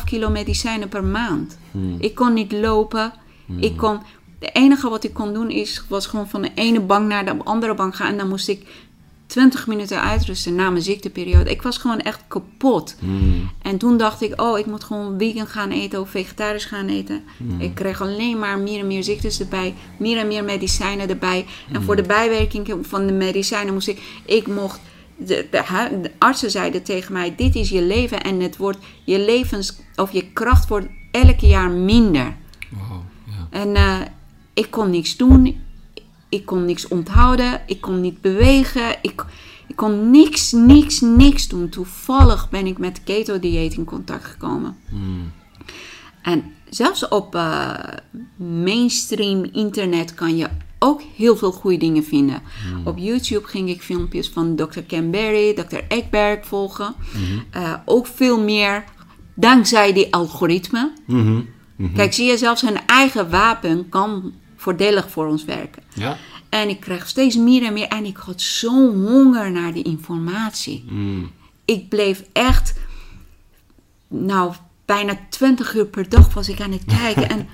3,5 0.00 0.04
kilo 0.04 0.30
medicijnen 0.30 0.88
per 0.88 1.04
maand. 1.04 1.58
Ik 1.98 2.14
kon 2.14 2.32
niet 2.32 2.52
lopen. 2.52 3.12
Ik 3.60 3.76
kon, 3.76 4.00
de 4.38 4.50
enige 4.52 4.88
wat 4.88 5.04
ik 5.04 5.14
kon 5.14 5.32
doen 5.32 5.50
is, 5.50 5.84
was 5.88 6.06
gewoon 6.06 6.28
van 6.28 6.42
de 6.42 6.50
ene 6.54 6.80
bank 6.80 7.08
naar 7.08 7.24
de 7.24 7.36
andere 7.44 7.74
bank 7.74 7.94
gaan. 7.94 8.06
En 8.06 8.16
dan 8.16 8.28
moest 8.28 8.48
ik 8.48 8.66
20 9.30 9.66
minuten 9.66 10.00
uitrusten 10.00 10.54
na 10.54 10.70
mijn 10.70 10.82
ziekteperiode. 10.82 11.50
Ik 11.50 11.62
was 11.62 11.78
gewoon 11.78 12.00
echt 12.00 12.20
kapot. 12.28 12.96
hmm, 12.98 13.50
En 13.62 13.78
toen 13.78 13.96
dacht 13.96 14.22
ik, 14.22 14.40
oh, 14.40 14.58
ik 14.58 14.66
moet 14.66 14.84
gewoon 14.84 15.14
vegan 15.18 15.46
gaan 15.46 15.70
eten 15.70 16.00
of 16.00 16.10
vegetarisch 16.10 16.64
gaan 16.64 16.88
eten. 16.88 17.22
Ik 17.58 17.74
kreeg 17.74 18.00
alleen 18.02 18.38
maar 18.38 18.58
meer 18.58 18.78
en 18.78 18.86
meer 18.86 19.02
ziektes 19.04 19.40
erbij, 19.40 19.74
meer 19.98 20.18
en 20.18 20.26
meer 20.26 20.44
medicijnen 20.44 21.08
erbij. 21.08 21.46
En 21.72 21.82
voor 21.82 21.96
de 21.96 22.02
bijwerking 22.02 22.76
van 22.80 23.06
de 23.06 23.12
medicijnen 23.12 23.72
moest 23.72 23.88
ik, 23.88 24.02
ik 24.24 24.46
mocht, 24.46 24.80
de, 25.16 25.46
de, 25.50 25.98
de 26.02 26.10
artsen 26.18 26.50
zeiden 26.50 26.82
tegen 26.82 27.12
mij, 27.12 27.34
dit 27.36 27.54
is 27.54 27.68
je 27.68 27.82
leven 27.82 28.22
en 28.22 28.40
het 28.40 28.56
wordt, 28.56 28.78
je 29.04 29.18
levens, 29.18 29.76
of 29.96 30.12
je 30.12 30.32
kracht 30.32 30.68
wordt 30.68 30.86
elke 31.10 31.46
jaar 31.46 31.70
minder. 31.70 32.36
Wow. 32.70 33.00
En 33.50 33.74
eh, 33.74 33.98
ik 34.54 34.70
kon 34.70 34.90
niks 34.90 35.16
doen. 35.16 35.60
Ik 36.30 36.46
kon 36.46 36.64
niks 36.64 36.88
onthouden. 36.88 37.60
Ik 37.66 37.80
kon 37.80 38.00
niet 38.00 38.20
bewegen. 38.20 38.96
Ik, 39.02 39.24
ik 39.66 39.76
kon 39.76 40.10
niks, 40.10 40.52
niks, 40.52 41.00
niks 41.00 41.48
doen. 41.48 41.68
Toevallig 41.68 42.50
ben 42.50 42.66
ik 42.66 42.78
met 42.78 43.04
keto-dieet 43.04 43.74
in 43.74 43.84
contact 43.84 44.24
gekomen. 44.24 44.76
Hmm, 44.88 45.32
En 46.22 46.44
zelfs 46.68 47.08
op 47.08 47.34
eh, 47.34 47.74
mainstream 48.36 49.44
internet 49.52 50.14
kan 50.14 50.36
je 50.36 50.48
ook 50.78 51.02
heel 51.16 51.36
veel 51.36 51.52
goede 51.52 51.76
dingen 51.76 52.04
vinden. 52.04 52.42
Op 52.84 52.98
YouTube 52.98 53.46
ging 53.46 53.68
ik 53.68 53.82
filmpjes 53.82 54.28
van 54.28 54.56
Dr. 54.56 54.80
Ken 54.80 55.10
Berry, 55.10 55.54
Dr. 55.54 55.78
Ekberg 55.88 56.46
volgen. 56.46 56.94
Eh, 57.50 57.74
ook 57.84 58.06
veel 58.06 58.40
meer 58.40 58.84
dankzij 59.34 59.92
die 59.92 60.12
algoritme. 60.14 60.92
Kijk, 61.94 62.12
zie 62.12 62.26
je, 62.26 62.36
zelfs 62.36 62.62
hun 62.62 62.86
eigen 62.86 63.30
wapen 63.30 63.88
kan 63.88 64.32
voordelig 64.60 65.10
voor 65.10 65.26
ons 65.26 65.44
werken. 65.44 65.82
Ja? 65.94 66.16
En 66.48 66.68
ik 66.68 66.80
kreeg 66.80 67.08
steeds 67.08 67.36
meer 67.36 67.64
en 67.64 67.72
meer 67.72 67.88
en 67.88 68.04
ik 68.04 68.16
had 68.16 68.40
zo'n 68.40 69.06
honger 69.06 69.50
naar 69.52 69.72
die 69.72 69.82
informatie. 69.84 70.84
Hmm, 70.88 71.30
Ik 71.64 71.88
bleef 71.88 72.22
echt, 72.32 72.74
nou, 74.08 74.52
bijna 74.84 75.18
20 75.28 75.74
uur 75.74 75.86
per 75.86 76.08
dag 76.08 76.34
was 76.34 76.48
ik 76.48 76.60
aan 76.60 76.72
het 76.72 76.84
kijken. 76.84 77.28
en 77.28 77.48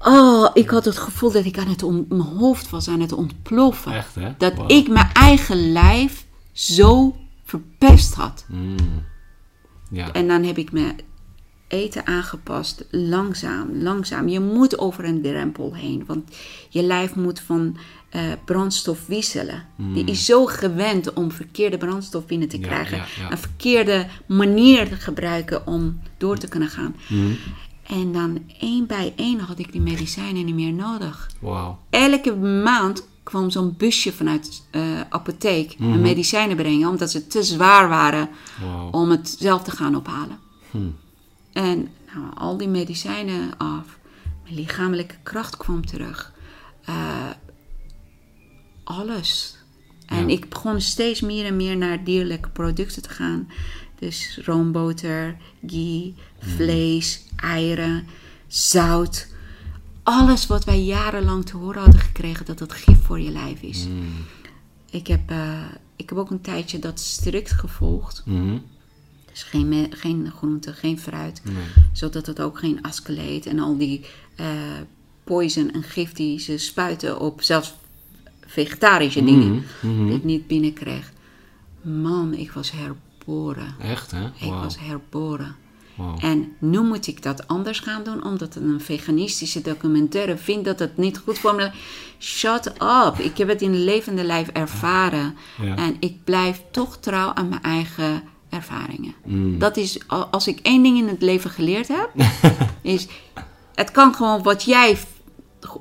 oh, 0.14 0.50
ik 0.54 0.70
had 0.70 0.84
het 0.84 0.98
gevoel 0.98 1.32
dat 1.32 1.44
ik 1.44 1.58
aan 1.58 1.68
het 1.68 1.82
on- 1.82 2.06
mijn 2.08 2.20
hoofd 2.20 2.70
was 2.70 2.88
aan 2.88 3.00
het 3.00 3.12
ontploffen. 3.12 3.92
Echt, 3.92 4.14
hè? 4.14 4.34
Dat 4.38 4.54
Wow. 4.54 4.70
ik 4.70 4.88
mijn 4.88 5.10
eigen 5.12 5.72
lijf 5.72 6.24
zo 6.52 7.16
verpest 7.44 8.14
had. 8.14 8.44
Hmm. 8.48 8.76
Ja. 9.90 10.12
En 10.12 10.28
dan 10.28 10.42
heb 10.44 10.58
ik 10.58 10.72
mijn 10.72 10.96
eten 11.72 12.06
aangepast, 12.06 12.84
langzaam, 12.90 13.68
langzaam. 13.82 14.28
Je 14.28 14.40
moet 14.40 14.78
over 14.78 15.04
een 15.04 15.22
drempel 15.22 15.74
heen, 15.74 16.04
want 16.06 16.36
je 16.68 16.82
lijf 16.82 17.14
moet 17.14 17.40
van 17.40 17.76
eh, 18.10 18.20
brandstof 18.44 19.06
wisselen. 19.06 19.64
Die 19.76 20.04
is 20.04 20.24
zo 20.24 20.46
gewend 20.46 21.12
om 21.12 21.30
verkeerde 21.32 21.78
brandstof 21.78 22.26
binnen 22.26 22.48
te 22.48 22.56
Hmm. 22.56 22.64
Ja, 22.64 22.70
krijgen. 22.70 22.96
ja, 22.96 23.04
ja. 23.18 23.30
Een 23.30 23.38
verkeerde 23.38 24.06
manier 24.26 24.88
te 24.88 24.94
gebruiken 24.94 25.66
om 25.66 26.00
door 26.18 26.38
te 26.38 26.48
kunnen 26.48 26.68
gaan. 26.68 26.94
Hmm. 27.06 27.36
En 27.86 28.12
dan 28.12 28.42
één 28.60 28.86
bij 28.86 29.12
één 29.16 29.38
had 29.40 29.58
ik 29.58 29.72
die 29.72 29.80
medicijnen 29.80 30.44
niet 30.44 30.54
meer 30.54 30.72
nodig. 30.72 31.30
Elke 31.90 32.34
maand 32.36 33.06
kwam 33.22 33.50
zo'n 33.50 33.74
busje 33.78 34.12
vanuit 34.12 34.62
de 34.70 35.04
apotheek 35.08 35.78
Mhm. 35.78 35.88
mijn 35.88 36.00
medicijnen 36.00 36.56
brengen, 36.56 36.88
omdat 36.88 37.10
ze 37.10 37.26
te 37.26 37.42
zwaar 37.42 37.88
waren 37.88 38.28
om 38.90 39.10
het 39.10 39.36
zelf 39.38 39.62
te 39.62 39.70
gaan 39.70 39.96
ophalen. 39.96 40.38
En 41.52 41.88
nou, 42.14 42.34
al 42.34 42.56
die 42.56 42.68
medicijnen 42.68 43.58
af. 43.58 43.98
Mijn 44.42 44.54
lichamelijke 44.54 45.14
kracht 45.22 45.56
kwam 45.56 45.86
terug. 45.86 46.32
Eh, 46.84 47.30
alles. 48.84 49.56
En 50.06 50.28
Ja. 50.28 50.34
ik 50.34 50.48
begon 50.48 50.80
steeds 50.80 51.20
meer 51.20 51.44
en 51.46 51.56
meer 51.56 51.76
naar 51.76 52.04
dierlijke 52.04 52.48
producten 52.48 53.02
te 53.02 53.08
gaan. 53.08 53.48
Dus 53.98 54.40
roomboter, 54.44 55.36
ghee, 55.66 56.14
vlees, 56.40 57.22
eieren, 57.36 58.06
zout. 58.46 59.28
Alles 60.02 60.46
wat 60.46 60.64
wij 60.64 60.82
jarenlang 60.82 61.44
te 61.46 61.56
horen 61.56 61.82
hadden 61.82 62.00
gekregen 62.00 62.46
dat 62.46 62.58
het 62.58 62.72
gif 62.72 62.98
voor 63.04 63.20
je 63.20 63.30
lijf 63.30 63.60
is. 63.62 63.84
Hmm. 63.84 64.24
Ik, 64.90 65.06
heb, 65.06 65.30
eh, 65.30 65.60
ik 65.96 66.08
heb 66.08 66.18
ook 66.18 66.30
een 66.30 66.40
tijdje 66.40 66.78
dat 66.78 67.00
strikt 67.00 67.52
gevolgd. 67.52 68.22
Mhm. 68.26 68.58
Dus 69.32 69.42
geen, 69.42 69.86
geen 69.90 70.32
groente, 70.36 70.72
geen 70.72 70.98
fruit. 70.98 71.40
Nee. 71.44 71.54
Zodat 71.92 72.26
het 72.26 72.40
ook 72.40 72.58
geen 72.58 72.82
ascaleet 72.82 73.46
en 73.46 73.58
al 73.58 73.76
die 73.76 74.04
eh 74.36 74.46
poison 75.24 75.72
en 75.72 75.82
gif 75.82 76.12
die 76.12 76.38
ze 76.40 76.58
spuiten 76.58 77.20
op 77.20 77.42
zelfs 77.42 77.74
vegetarische 78.46 79.24
dingen. 79.24 79.64
Mhm, 79.80 80.06
Die 80.06 80.16
ik 80.16 80.24
niet 80.24 80.46
binnenkreeg. 80.46 81.12
Man, 81.82 82.34
ik 82.34 82.52
was 82.52 82.72
herboren. 82.72 83.74
Echt, 83.78 84.10
hè? 84.10 84.24
Ik 84.24 84.50
was 84.50 84.78
herboren. 84.78 85.56
En 86.18 86.52
nu 86.58 86.80
moet 86.80 87.06
ik 87.06 87.22
dat 87.22 87.48
anders 87.48 87.80
gaan 87.80 88.04
doen, 88.04 88.24
omdat 88.24 88.54
een 88.54 88.80
veganistische 88.80 89.62
documentaire 89.62 90.36
vindt 90.36 90.64
dat 90.64 90.78
het 90.78 90.96
niet 90.96 91.18
goed 91.18 91.38
voor 91.38 91.54
me 91.54 91.70
Shut 92.18 92.66
up. 92.66 93.18
Ik 93.18 93.36
heb 93.36 93.48
het 93.48 93.62
in 93.62 93.84
levende 93.84 94.24
lijf 94.24 94.48
ervaren. 94.48 95.36
Ja. 95.62 95.76
En 95.76 95.96
ik 96.00 96.24
blijf 96.24 96.62
toch 96.70 96.96
trouw 96.96 97.32
aan 97.34 97.48
mijn 97.48 97.62
eigen 97.62 98.22
ervaringen. 98.52 99.14
Mm. 99.26 99.58
Dat 99.58 99.76
is, 99.76 99.98
als 100.30 100.46
ik 100.46 100.58
één 100.62 100.82
ding 100.82 100.98
in 100.98 101.08
het 101.08 101.22
leven 101.22 101.50
geleerd 101.50 101.88
heb, 101.88 102.10
is 102.82 103.06
het 103.74 103.90
kan 103.90 104.14
gewoon 104.14 104.42
wat 104.42 104.62
jij, 104.62 104.98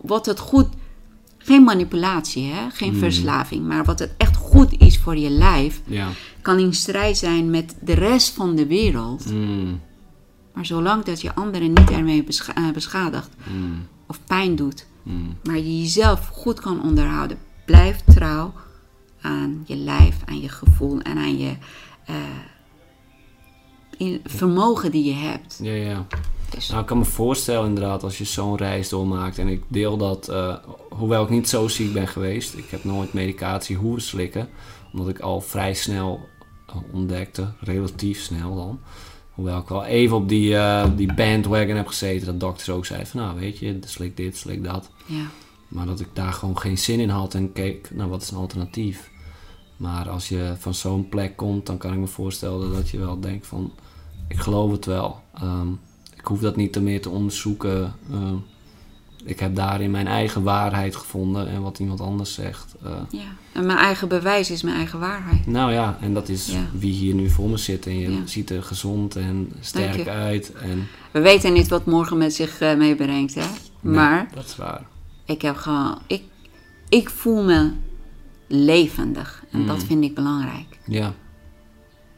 wat 0.02 0.26
het 0.26 0.40
goed, 0.40 0.68
geen 1.38 1.64
manipulatie, 1.64 2.52
hè? 2.52 2.70
geen 2.70 2.96
verslaving, 2.96 3.68
maar 3.68 3.84
wat 3.84 4.00
het 4.00 4.14
echt 4.18 4.36
goed 4.36 4.74
is 4.80 4.98
voor 4.98 5.18
je 5.18 5.30
lijf, 5.30 5.82
Ja. 5.86 6.08
kan 6.42 6.60
in 6.60 6.74
strijd 6.74 7.18
zijn 7.18 7.50
met 7.50 7.76
de 7.82 7.94
rest 7.94 8.34
van 8.34 8.56
de 8.56 8.68
wereld. 8.68 9.32
Mm. 9.32 9.80
Maar 10.54 10.66
zolang 10.66 11.04
dat 11.04 11.22
je 11.22 11.36
anderen 11.36 11.74
niet 11.74 11.90
ermee 11.92 12.24
bescha- 12.24 12.56
eh, 12.56 12.72
beschadigt 12.74 13.30
of 14.08 14.20
pijn 14.28 14.56
doet, 14.56 14.86
maar 15.44 15.56
je 15.58 15.80
jezelf 15.80 16.28
goed 16.28 16.60
kan 16.60 16.84
onderhouden, 16.84 17.38
blijf 17.66 18.02
trouw 18.14 18.54
aan 19.22 19.64
je 19.66 19.76
lijf, 19.76 20.16
aan 20.26 20.42
je 20.42 20.50
gevoel 20.50 21.00
en 21.02 21.18
aan 21.18 21.38
je 21.38 21.54
eh, 22.06 22.16
in- 24.02 24.22
vermogen 24.26 24.92
die 24.92 25.04
je 25.06 25.14
hebt. 25.14 25.60
Ja, 25.62 25.74
ja. 25.74 26.06
Dus, 26.50 26.68
Nou, 26.70 26.82
ik 26.82 26.86
kan 26.88 26.98
me 26.98 27.06
voorstellen 27.06 27.68
inderdaad 27.68 28.04
als 28.04 28.18
je 28.18 28.24
zo'n 28.26 28.58
reis 28.58 28.90
doormaakt. 28.90 29.38
En 29.38 29.48
ik 29.48 29.64
deel 29.68 29.98
dat, 29.98 30.28
eh, 30.28 30.56
hoewel 30.90 31.24
ik 31.24 31.30
niet 31.30 31.50
zo 31.50 31.68
ziek 31.68 31.94
ben 31.94 32.08
geweest. 32.08 32.58
Ik 32.58 32.66
heb 32.70 32.84
nooit 32.84 33.14
medicatie 33.14 33.76
hoeven 33.76 34.02
slikken. 34.02 34.50
Omdat 34.94 35.10
ik 35.10 35.20
al 35.20 35.42
vrij 35.42 35.74
snel 35.74 36.20
eh, 36.68 36.76
ontdekte, 36.94 37.54
relatief 37.60 38.22
snel 38.22 38.56
dan. 38.56 38.80
Hoewel 39.32 39.58
ik 39.60 39.68
wel 39.68 39.86
even 39.86 40.16
op 40.18 40.30
die, 40.30 40.56
eh, 40.58 40.86
die 40.96 41.14
bandwagon 41.14 41.76
heb 41.76 41.88
gezeten. 41.88 42.26
Dat 42.26 42.40
dokters 42.40 42.70
ook 42.70 42.86
zeiden 42.86 43.08
van 43.10 43.22
nou 43.22 43.40
weet 43.40 43.58
je, 43.58 43.80
slik 43.86 44.18
dit, 44.18 44.38
slik 44.38 44.64
dat. 44.64 44.90
ja. 45.06 45.24
Maar 45.68 45.86
dat 45.86 46.00
ik 46.00 46.08
daar 46.14 46.34
gewoon 46.34 46.58
geen 46.60 46.78
zin 46.78 47.00
in 47.00 47.10
had 47.10 47.34
en 47.34 47.52
keek, 47.54 47.90
nou 47.94 48.10
wat 48.10 48.22
is 48.22 48.32
een 48.32 48.38
alternatief? 48.38 49.10
Maar 49.78 50.10
als 50.10 50.30
je 50.30 50.54
van 50.58 50.74
zo'n 50.74 51.10
plek 51.10 51.36
komt, 51.38 51.66
dan 51.66 51.78
kan 51.78 51.94
ik 51.94 52.00
me 52.00 52.08
voorstellen 52.08 52.74
dat 52.74 52.90
je 52.90 53.00
wel 53.00 53.20
denkt 53.20 53.48
van, 53.48 53.72
ik 54.32 54.40
geloof 54.40 54.72
het 54.72 54.86
wel. 54.86 55.22
Ehm, 55.34 55.68
ik 56.18 56.26
hoef 56.28 56.40
dat 56.40 56.56
niet 56.56 56.82
meer 56.82 57.02
te 57.02 57.10
onderzoeken. 57.10 57.94
Ehm, 58.12 58.36
ik 59.26 59.40
heb 59.40 59.56
daarin 59.56 59.92
mijn 59.92 60.08
eigen 60.08 60.44
waarheid 60.44 60.96
gevonden 60.96 61.48
en 61.48 61.62
wat 61.62 61.80
iemand 61.80 62.02
anders 62.02 62.34
zegt. 62.34 62.76
eh, 62.84 62.92
ja. 63.10 63.24
En 63.54 63.66
mijn 63.66 63.78
eigen 63.78 64.08
bewijs 64.08 64.52
is 64.52 64.62
mijn 64.62 64.76
eigen 64.76 65.00
waarheid. 65.00 65.46
nou 65.48 65.72
ja, 65.72 65.98
en 66.02 66.14
dat 66.14 66.30
is 66.30 66.48
Ja. 66.52 66.66
wie 66.74 66.94
hier 66.94 67.14
nu 67.14 67.30
voor 67.30 67.50
me 67.50 67.58
zit. 67.58 67.86
En 67.88 68.00
je 68.00 68.12
Ja. 68.12 68.20
ziet 68.26 68.50
er 68.50 68.64
gezond 68.64 69.16
en 69.16 69.52
sterk 69.60 70.08
uit. 70.08 70.54
En, 70.54 70.88
We 71.12 71.20
weten 71.20 71.54
niet 71.54 71.68
wat 71.68 71.86
morgen 71.86 72.18
met 72.18 72.34
zich 72.34 72.60
eh, 72.62 72.76
meebrengt, 72.78 73.36
hè? 73.36 73.46
Nee, 73.82 73.94
Maar 73.96 74.30
dat 74.34 74.46
is 74.46 74.56
waar. 74.56 74.86
ik 75.26 75.42
heb 75.42 75.56
gewoon, 75.56 75.98
ik, 76.08 76.24
ik 76.90 77.10
voel 77.10 77.44
me 77.44 77.72
levendig. 78.48 79.44
En 79.52 79.66
dat 79.66 79.78
Mm. 79.80 79.86
vind 79.86 80.04
ik 80.04 80.16
belangrijk. 80.16 80.80
Ja, 80.86 81.14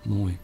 mooi. 0.03 0.37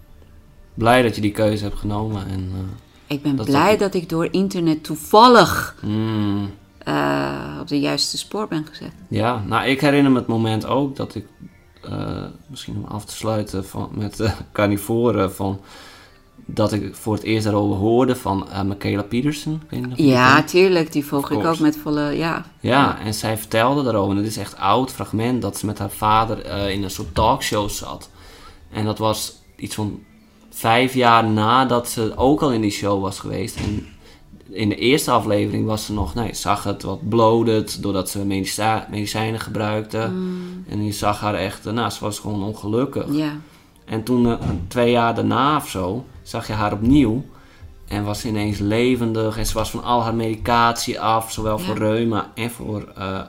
Blij 0.79 1.01
dat 1.01 1.15
je 1.15 1.21
die 1.21 1.31
keuze 1.31 1.63
hebt 1.63 1.77
genomen. 1.79 2.27
En, 2.27 2.51
eh, 2.53 3.15
Ik 3.15 3.21
ben 3.21 3.35
Dat 3.35 3.45
blij 3.45 3.69
dat- 3.69 3.79
dat 3.79 4.01
ik 4.01 4.09
door 4.09 4.27
internet 4.31 4.83
toevallig 4.83 5.75
mm, 5.81 6.49
eh, 6.77 7.57
op 7.61 7.67
de 7.67 7.79
juiste 7.79 8.17
spoor 8.17 8.47
ben 8.47 8.65
gezet. 8.65 8.91
Ja, 9.09 9.43
nou 9.47 9.65
ik 9.67 9.81
herinner 9.81 10.11
me 10.11 10.17
het 10.17 10.27
moment 10.27 10.65
ook 10.65 10.95
dat 10.95 11.15
ik, 11.15 11.25
eh, 11.83 12.23
misschien 12.47 12.75
om 12.75 12.83
af 12.85 13.05
te 13.05 13.15
sluiten 13.15 13.65
van, 13.65 13.89
met 13.93 14.33
carnivoren, 14.51 15.33
van, 15.33 15.59
dat 16.45 16.71
ik 16.71 16.95
voor 16.95 17.13
het 17.13 17.23
eerst 17.23 17.43
daarover 17.43 17.77
hoorde 17.77 18.15
van 18.15 18.47
Michaela 18.65 19.03
Peterson. 19.03 19.61
Ja, 19.95 20.43
tuurlijk, 20.43 20.91
die 20.91 21.05
volg 21.05 21.29
ik 21.31 21.45
ook 21.45 21.59
met 21.59 21.77
volle, 21.77 22.17
ja. 22.17 22.45
Ja, 22.59 22.99
en 22.99 23.13
zij 23.13 23.37
vertelde 23.37 23.83
daarover, 23.83 24.11
en 24.11 24.17
het 24.17 24.27
is 24.27 24.37
echt 24.37 24.51
een 24.53 24.59
oud 24.59 24.91
fragment, 24.91 25.41
dat 25.41 25.57
ze 25.57 25.65
met 25.65 25.79
haar 25.79 25.89
vader 25.91 26.45
in 26.69 26.83
een 26.83 26.91
soort 26.91 27.15
talkshow 27.15 27.69
zat. 27.69 28.09
En 28.71 28.85
dat 28.85 28.97
was 28.97 29.35
iets 29.55 29.75
van 29.75 29.99
vijf 30.59 30.93
jaar 30.93 31.23
nadat 31.29 31.89
ze 31.89 32.13
ook 32.15 32.41
al 32.41 32.51
in 32.51 32.61
die 32.61 32.71
show 32.71 33.01
was 33.01 33.19
geweest. 33.19 33.55
En 33.55 33.87
in 34.49 34.69
de 34.69 34.75
eerste 34.75 35.11
aflevering 35.11 35.65
was 35.65 35.85
ze 35.85 35.93
nog, 35.93 36.13
nee, 36.13 36.33
zag 36.35 36.63
het 36.63 36.83
wat 36.83 37.09
bloated, 37.09 37.81
doordat 37.81 38.09
ze 38.09 38.25
medici- 38.25 38.83
medicijnen 38.89 39.39
gebruikte. 39.39 40.11
En 40.69 40.85
je 40.85 40.91
zag 40.91 41.19
haar 41.19 41.33
echt, 41.33 41.63
nou, 41.63 41.89
ze 41.89 41.99
was 42.03 42.19
gewoon 42.19 42.43
ongelukkig. 42.43 43.05
Ja, 43.11 43.31
En 43.85 44.03
toen, 44.03 44.27
eh, 44.27 44.37
twee 44.67 44.91
jaar 44.91 45.15
daarna 45.15 45.55
of 45.57 45.69
zo, 45.69 46.05
zag 46.23 46.47
je 46.47 46.53
haar 46.53 46.73
opnieuw. 46.73 47.25
En 47.87 48.03
was 48.03 48.19
ze 48.19 48.27
ineens 48.27 48.57
levendig. 48.59 49.37
En 49.37 49.45
ze 49.45 49.53
was 49.53 49.69
van 49.71 49.83
al 49.83 50.03
haar 50.03 50.15
medicatie 50.15 50.99
af. 50.99 51.31
Zowel 51.31 51.57
Ja. 51.59 51.63
voor 51.65 51.77
reuma 51.77 52.31
en 52.35 52.51
voor, 52.51 52.91
eh, 52.97 53.19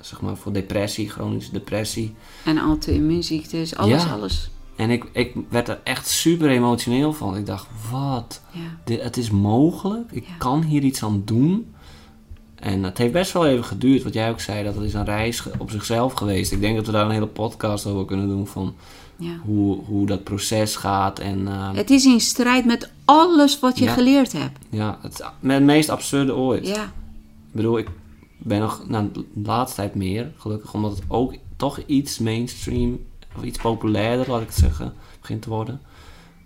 zeg 0.00 0.20
maar 0.20 0.36
voor 0.36 0.52
depressie, 0.52 1.10
chronische 1.10 1.52
depressie. 1.52 2.14
en 2.44 2.58
auto-immuunziektes, 2.58 3.76
alles, 3.76 4.02
Ja. 4.02 4.12
alles. 4.12 4.50
En 4.82 4.90
ik, 4.90 5.04
ik 5.12 5.34
werd 5.48 5.68
er 5.68 5.80
echt 5.84 6.08
super 6.08 6.48
emotioneel 6.50 7.12
van. 7.12 7.36
Ik 7.36 7.46
dacht, 7.46 7.66
wat? 7.90 8.42
Ja. 8.50 8.60
Dit, 8.84 9.02
het 9.02 9.16
is 9.16 9.30
mogelijk. 9.30 10.10
Ik 10.12 10.24
Ja. 10.26 10.34
kan 10.38 10.62
hier 10.62 10.82
iets 10.82 11.02
aan 11.02 11.22
doen. 11.24 11.74
En 12.54 12.82
het 12.82 12.98
heeft 12.98 13.12
best 13.12 13.32
wel 13.32 13.46
even 13.46 13.64
geduurd. 13.64 14.02
Wat 14.02 14.14
jij 14.14 14.30
ook 14.30 14.40
zei, 14.40 14.64
dat 14.64 14.74
het 14.74 14.84
is 14.84 14.94
een 14.94 15.04
reis 15.04 15.42
op 15.58 15.70
zichzelf 15.70 16.12
geweest. 16.12 16.52
Ik 16.52 16.60
denk 16.60 16.76
dat 16.76 16.86
we 16.86 16.92
daar 16.92 17.04
een 17.04 17.10
hele 17.10 17.26
podcast 17.26 17.86
over 17.86 18.04
kunnen 18.04 18.28
doen. 18.28 18.46
Van 18.46 18.74
Ja. 19.16 19.36
hoe, 19.44 19.84
hoe 19.84 20.06
dat 20.06 20.24
proces 20.24 20.76
gaat. 20.76 21.18
En 21.18 21.48
eh, 21.48 21.72
Het 21.74 21.90
is 21.90 22.04
in 22.04 22.20
strijd 22.20 22.64
met 22.64 22.90
alles 23.04 23.58
wat 23.60 23.78
je 23.78 23.88
geleerd 23.88 24.32
hebt. 24.32 24.58
Ja, 24.70 24.98
het 25.02 25.24
met 25.40 25.56
het 25.56 25.64
meest 25.64 25.88
absurde 25.88 26.34
ooit. 26.34 26.66
Ja, 26.66 26.82
Ik 26.84 27.52
bedoel, 27.52 27.78
ik 27.78 27.88
ben 28.38 28.60
nog 28.60 28.82
nou, 28.88 29.08
de 29.12 29.24
laatste 29.44 29.76
tijd 29.76 29.94
meer, 29.94 30.32
gelukkig, 30.36 30.74
omdat 30.74 30.90
het 30.90 31.02
ook 31.08 31.34
toch 31.56 31.78
iets 31.86 32.18
mainstream, 32.18 32.98
of 33.36 33.42
iets 33.42 33.58
populairder, 33.58 34.30
laat 34.30 34.40
ik 34.40 34.46
het 34.46 34.56
zeggen, 34.56 34.94
begint 35.20 35.42
te 35.42 35.48
worden. 35.48 35.80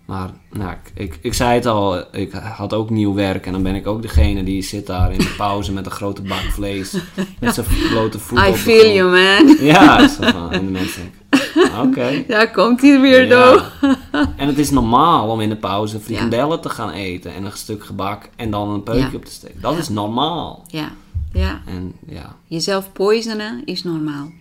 Maar, 0.05 0.29
nou, 0.51 0.71
ik, 0.71 0.91
ik, 0.93 1.19
ik 1.21 1.33
zei 1.33 1.53
het 1.53 1.65
al, 1.65 2.15
ik 2.15 2.31
had 2.31 2.73
ook 2.73 2.89
nieuw 2.89 3.13
werk 3.13 3.45
en 3.45 3.51
dan 3.51 3.63
ben 3.63 3.75
ik 3.75 3.87
ook 3.87 4.01
degene 4.01 4.43
die 4.43 4.61
zit 4.61 4.85
daar 4.87 5.11
in 5.11 5.19
de 5.19 5.33
pauze 5.37 5.73
met 5.73 5.85
een 5.85 5.91
grote 5.91 6.21
bak 6.21 6.43
vlees, 6.51 6.93
met 7.39 7.53
zijn 7.53 7.65
blote 7.89 8.19
voeten 8.19 8.49
I 8.49 8.53
feel 8.53 8.93
you, 8.93 9.09
man. 9.11 9.65
Ja, 9.65 10.07
zo 10.07 10.21
van, 10.21 10.51
en 10.51 10.65
de 10.65 10.71
mensen 10.71 11.01
denken, 11.01 11.81
oké. 11.87 12.23
Daar 12.27 12.51
komt 12.51 12.81
hij 12.81 12.99
weer, 13.01 13.29
door. 13.29 13.71
Ja. 13.81 13.95
En 14.37 14.47
het 14.47 14.57
is 14.57 14.69
normaal 14.69 15.29
om 15.29 15.41
in 15.41 15.49
de 15.49 15.55
pauze 15.55 15.99
frikandellen 15.99 16.61
te 16.61 16.69
gaan 16.69 16.91
eten 16.91 17.33
en 17.33 17.45
een 17.45 17.51
stuk 17.57 17.85
gebak 17.85 18.29
en 18.35 18.51
dan 18.51 18.69
een 18.69 18.83
peukje 18.83 19.01
Ja. 19.01 19.15
op 19.15 19.25
te 19.25 19.31
steken. 19.31 19.61
Dat 19.61 19.77
is 19.77 19.89
normaal. 19.89 20.63
Ja, 20.67 20.91
ja. 21.33 21.61
En 21.65 21.93
ja, 22.05 22.35
Jezelf 22.45 22.91
poisonen 22.91 23.61
is 23.65 23.83
normaal. 23.83 24.31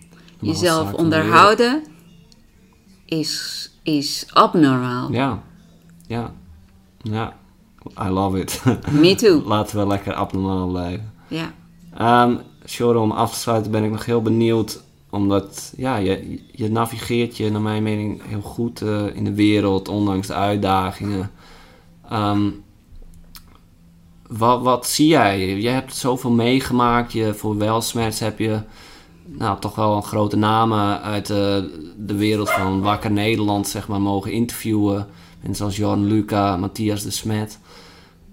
Jezelf 0.41 0.93
onderhouden 0.93 1.83
is, 3.07 3.71
is 3.83 4.27
abnormaal. 4.33 5.13
ja, 5.13 5.43
ja, 6.07 6.33
ja. 7.03 7.37
I 8.07 8.09
love 8.09 8.41
it. 8.41 8.63
Me 9.01 9.15
too. 9.15 9.43
Laten 9.49 9.79
we 9.79 9.87
lekker 9.87 10.15
abnormaal 10.15 10.69
blijven. 10.69 11.13
Ja. 11.29 11.53
Sjoro, 12.67 13.03
om 13.03 13.11
af 13.11 13.33
te 13.33 13.39
sluiten 13.39 13.71
ben 13.71 13.85
ik 13.85 13.91
nog 13.91 14.05
heel 14.05 14.23
benieuwd. 14.23 14.83
Omdat, 15.11 15.73
ja, 15.77 15.97
je, 15.97 16.41
je 16.53 16.71
navigeert 16.71 17.37
je 17.37 17.51
naar 17.51 17.61
mijn 17.61 17.83
mening 17.83 18.23
heel 18.27 18.41
goed 18.41 18.83
eh, 18.83 19.17
in 19.17 19.25
de 19.25 19.35
wereld, 19.35 19.89
ondanks 19.89 20.27
de 20.27 20.35
uitdagingen. 20.35 21.31
Ehm, 22.11 22.51
wat, 24.29 24.63
wat 24.63 24.87
zie 24.87 25.07
jij? 25.07 25.61
Je 25.61 25.69
hebt 25.69 25.95
zoveel 25.95 26.31
meegemaakt. 26.31 27.13
Je, 27.13 27.35
voor 27.35 27.59
Welsmerts 27.59 28.21
heb 28.21 28.39
je 28.39 28.61
nou, 29.27 29.61
toch 29.61 29.75
wel 29.75 29.97
een 29.97 30.03
grote 30.03 30.37
namen 30.37 31.03
uit 31.03 31.27
de, 31.27 31.71
de 31.99 32.15
wereld 32.15 32.51
van 32.51 32.81
Wakker 32.81 33.11
Nederland 33.11 33.69
zeg 33.69 33.89
maar, 33.89 34.01
mogen 34.01 34.33
interviewen. 34.33 35.07
Mensen 35.43 35.65
als 35.65 35.77
Jorn 35.77 36.07
Luca, 36.07 36.57
Matthias 36.57 37.03
de 37.03 37.11
Smet. 37.11 37.59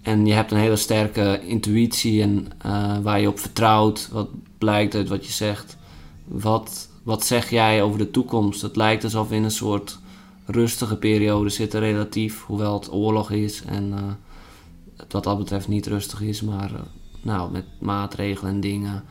En 0.01 0.25
je 0.25 0.33
hebt 0.33 0.51
een 0.51 0.57
hele 0.57 0.75
sterke 0.75 1.41
intuïtie 1.45 2.21
en 2.21 2.47
eh, 2.57 2.97
waar 3.01 3.19
je 3.19 3.27
op 3.27 3.39
vertrouwt. 3.39 4.09
Wat 4.11 4.27
blijkt 4.57 4.95
uit 4.95 5.09
wat 5.09 5.25
je 5.25 5.31
zegt. 5.31 5.77
Wat, 6.25 6.89
wat 7.03 7.25
zeg 7.25 7.49
jij 7.49 7.81
over 7.81 7.97
de 7.97 8.11
toekomst? 8.11 8.61
Het 8.61 8.75
lijkt 8.75 9.03
alsof 9.03 9.29
we 9.29 9.35
in 9.35 9.43
een 9.43 9.51
soort 9.51 9.99
rustige 10.45 10.97
periode 10.97 11.49
zitten 11.49 11.79
relatief. 11.79 12.43
Hoewel 12.43 12.73
het 12.73 12.91
oorlog 12.91 13.31
is 13.31 13.63
en 13.63 13.93
eh, 13.93 14.03
het 14.97 15.13
wat 15.13 15.23
dat 15.23 15.37
betreft 15.37 15.67
niet 15.67 15.87
rustig 15.87 16.21
is. 16.21 16.41
Maar 16.41 16.73
eh, 16.73 16.81
nou, 17.21 17.51
met 17.51 17.65
maatregelen 17.79 18.51
en 18.51 18.59
dingen. 18.59 19.03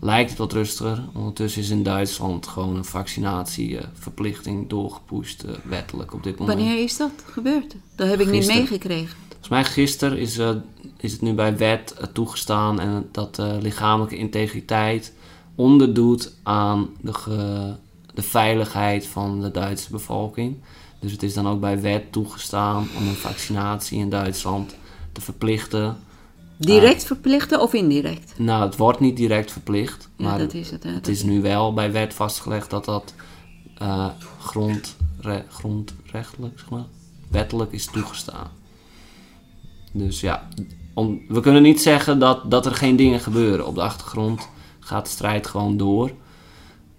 Lijkt 0.00 0.30
het 0.30 0.38
wat 0.38 0.52
rustiger. 0.52 1.04
Ondertussen 1.12 1.62
is 1.62 1.70
in 1.70 1.82
Duitsland 1.82 2.46
gewoon 2.46 2.76
een 2.76 2.84
vaccinatieverplichting 2.84 4.68
doorgepusht, 4.68 5.42
eh, 5.42 5.52
wettelijk 5.64 6.14
op 6.14 6.22
dit 6.22 6.38
moment. 6.38 6.58
Wanneer 6.58 6.82
is 6.82 6.96
dat 6.96 7.12
gebeurd? 7.24 7.76
Dat 7.94 8.08
heb 8.08 8.20
ik 8.20 8.30
niet 8.30 8.46
meegekregen. 8.46 9.16
Volgens 9.48 9.64
mij 9.64 9.84
gisteren 9.84 10.18
is, 10.18 10.38
eh, 10.38 10.50
is 10.96 11.12
het 11.12 11.20
nu 11.20 11.32
bij 11.32 11.56
wet 11.56 11.94
eh, 11.94 12.06
toegestaan 12.06 12.80
en 12.80 13.08
dat 13.12 13.38
eh, 13.38 13.56
lichamelijke 13.60 14.16
integriteit 14.16 15.12
onderdoet 15.54 16.32
aan 16.42 16.88
de, 17.00 17.12
de 18.14 18.22
veiligheid 18.22 19.06
van 19.06 19.40
de 19.40 19.50
Duitse 19.50 19.90
bevolking. 19.90 20.56
Dus 21.00 21.12
het 21.12 21.22
is 21.22 21.34
dan 21.34 21.48
ook 21.48 21.60
bij 21.60 21.80
wet 21.80 22.12
toegestaan 22.12 22.88
om 22.96 23.06
een 23.06 23.14
vaccinatie 23.14 23.98
in 23.98 24.10
Duitsland 24.10 24.74
te 25.12 25.20
verplichten. 25.20 25.96
Direct 26.56 27.04
verplichten 27.04 27.60
of 27.60 27.72
indirect? 27.72 28.38
Nou, 28.38 28.64
het 28.64 28.76
wordt 28.76 29.00
niet 29.00 29.16
direct 29.16 29.52
verplicht, 29.52 30.08
Ja, 30.16 30.24
maar 30.24 30.38
dat 30.38 30.54
is 30.54 30.70
het. 30.70 30.82
hè. 30.82 30.90
het 30.90 31.08
is 31.08 31.22
nu 31.22 31.40
wel 31.42 31.72
bij 31.74 31.92
wet 31.92 32.14
vastgelegd 32.14 32.70
dat 32.70 32.84
dat 32.84 33.14
grondre- 34.38 35.44
grondrechtelijk, 35.48 36.58
zeg 36.58 36.70
maar, 36.70 36.84
wettelijk 37.30 37.72
is 37.72 37.86
toegestaan. 37.86 38.50
Dus 39.92 40.20
ja, 40.20 40.48
om, 40.94 41.20
we 41.28 41.40
kunnen 41.40 41.62
niet 41.62 41.82
zeggen 41.82 42.18
dat, 42.18 42.50
dat 42.50 42.66
er 42.66 42.74
geen 42.74 42.96
dingen 42.96 43.20
gebeuren. 43.20 43.66
Op 43.66 43.74
de 43.74 43.82
achtergrond 43.82 44.48
gaat 44.80 45.04
de 45.04 45.10
strijd 45.10 45.46
gewoon 45.46 45.76
door. 45.76 46.10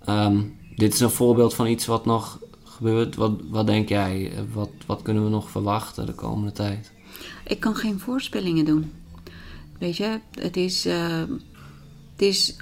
Ehm, 0.06 0.42
dit 0.76 0.94
is 0.94 1.00
een 1.00 1.10
voorbeeld 1.10 1.54
van 1.54 1.68
iets 1.68 1.86
wat 1.86 2.06
nog 2.06 2.40
gebeurt. 2.64 3.16
Wat, 3.16 3.32
wat 3.50 3.68
denk 3.68 3.90
jij? 3.90 4.32
Wat, 4.54 4.70
wat 4.86 5.02
kunnen 5.02 5.24
we 5.24 5.30
nog 5.30 5.50
verwachten 5.50 6.06
de 6.06 6.14
komende 6.14 6.52
tijd? 6.52 6.92
Ik 7.46 7.60
kan 7.60 7.76
geen 7.76 8.00
voorspellingen 8.00 8.66
doen. 8.66 8.92
Weet 9.78 9.98
je, 9.98 10.20
het 10.32 10.58
is, 10.58 10.86
eh, 10.86 11.20
het 12.12 12.22
is 12.22 12.56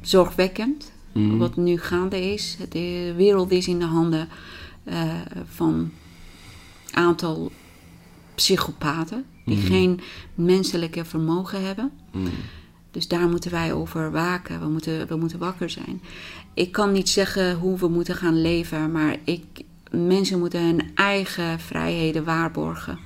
zorgwekkend 0.00 0.92
Mhm. 1.12 1.36
wat 1.36 1.56
nu 1.56 1.78
gaande 1.78 2.32
is. 2.32 2.56
De 2.68 3.14
wereld 3.16 3.50
is 3.50 3.68
in 3.68 3.78
de 3.78 3.84
handen 3.84 4.28
eh, 4.84 5.12
van 5.44 5.90
aantal 6.90 7.52
psychopaten 8.34 9.24
die 9.44 9.56
geen 9.56 10.00
menselijke 10.34 11.04
vermogen 11.04 11.64
hebben. 11.64 11.90
Mm. 12.12 12.28
Dus 12.90 13.08
daar 13.08 13.28
moeten 13.28 13.50
wij 13.50 13.72
over 13.72 14.10
waken. 14.10 14.60
We 14.60 14.66
moeten, 14.68 15.06
we 15.08 15.16
moeten 15.16 15.38
wakker 15.38 15.70
zijn. 15.70 16.02
Ik 16.54 16.72
kan 16.72 16.92
niet 16.92 17.08
zeggen 17.08 17.54
hoe 17.56 17.78
we 17.78 17.88
moeten 17.88 18.16
gaan 18.16 18.40
leven, 18.40 18.92
maar 18.92 19.16
ik, 19.24 19.44
mensen 19.90 20.38
moeten 20.38 20.64
hun 20.64 20.90
eigen 20.94 21.60
vrijheden 21.60 22.24
waarborgen. 22.24 22.98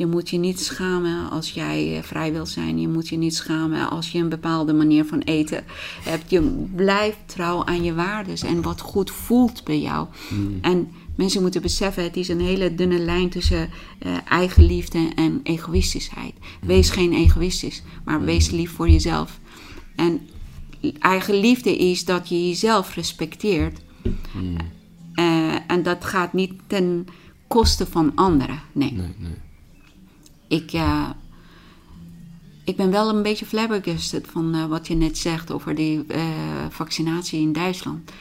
Je 0.00 0.06
moet 0.06 0.30
je 0.30 0.38
niet 0.38 0.60
schamen 0.60 1.30
als 1.30 1.50
jij 1.50 1.96
eh, 1.96 2.02
vrij 2.02 2.32
wilt 2.32 2.48
zijn. 2.48 2.80
Je 2.80 2.88
moet 2.88 3.08
je 3.08 3.16
niet 3.16 3.34
schamen 3.34 3.90
als 3.90 4.12
je 4.12 4.18
een 4.18 4.28
bepaalde 4.28 4.72
manier 4.72 5.04
van 5.04 5.18
eten 5.18 5.64
hebt. 6.02 6.30
Je 6.30 6.66
blijft 6.74 7.18
trouw 7.26 7.64
aan 7.64 7.82
je 7.82 7.94
waarden 7.94 8.36
en 8.36 8.62
wat 8.62 8.80
goed 8.80 9.10
voelt 9.10 9.64
bij 9.64 9.80
jou. 9.80 10.08
En 10.60 10.88
mensen 11.14 11.42
moeten 11.42 11.62
beseffen, 11.62 12.02
het 12.02 12.16
is 12.16 12.28
een 12.28 12.40
hele 12.40 12.74
dunne 12.74 12.98
lijn 12.98 13.30
tussen 13.30 13.70
eh, 13.98 14.16
eigenliefde 14.28 15.10
en 15.14 15.40
egoïstischheid. 15.42 16.34
Wees 16.60 16.90
geen 16.90 17.12
egoïstisch, 17.12 17.82
maar 18.04 18.20
wees 18.20 18.50
lief 18.50 18.70
voor 18.70 18.88
jezelf. 18.88 19.40
En 19.96 20.20
eigenliefde 20.98 21.76
is 21.76 22.04
dat 22.04 22.28
je 22.28 22.48
jezelf 22.48 22.94
respecteert. 22.94 23.80
Eh, 25.14 25.54
en 25.66 25.82
dat 25.82 26.04
gaat 26.04 26.32
niet 26.32 26.52
ten 26.66 27.06
koste 27.48 27.86
van 27.86 28.12
anderen. 28.14 28.60
Nee. 28.72 28.92
Nee, 28.92 29.14
nee. 29.18 29.48
Ik, 30.50 30.72
eh, 30.72 31.10
ik 32.64 32.76
ben 32.76 32.90
wel 32.90 33.08
een 33.08 33.22
beetje 33.22 33.46
flabbergasted 33.46 34.26
van 34.30 34.54
eh, 34.54 34.66
wat 34.66 34.86
je 34.86 34.94
net 34.94 35.18
zegt 35.18 35.50
over 35.50 35.74
die 35.74 36.04
eh, 36.06 36.24
vaccinatie 36.70 37.40
in 37.40 37.52
Duitsland. 37.52 38.12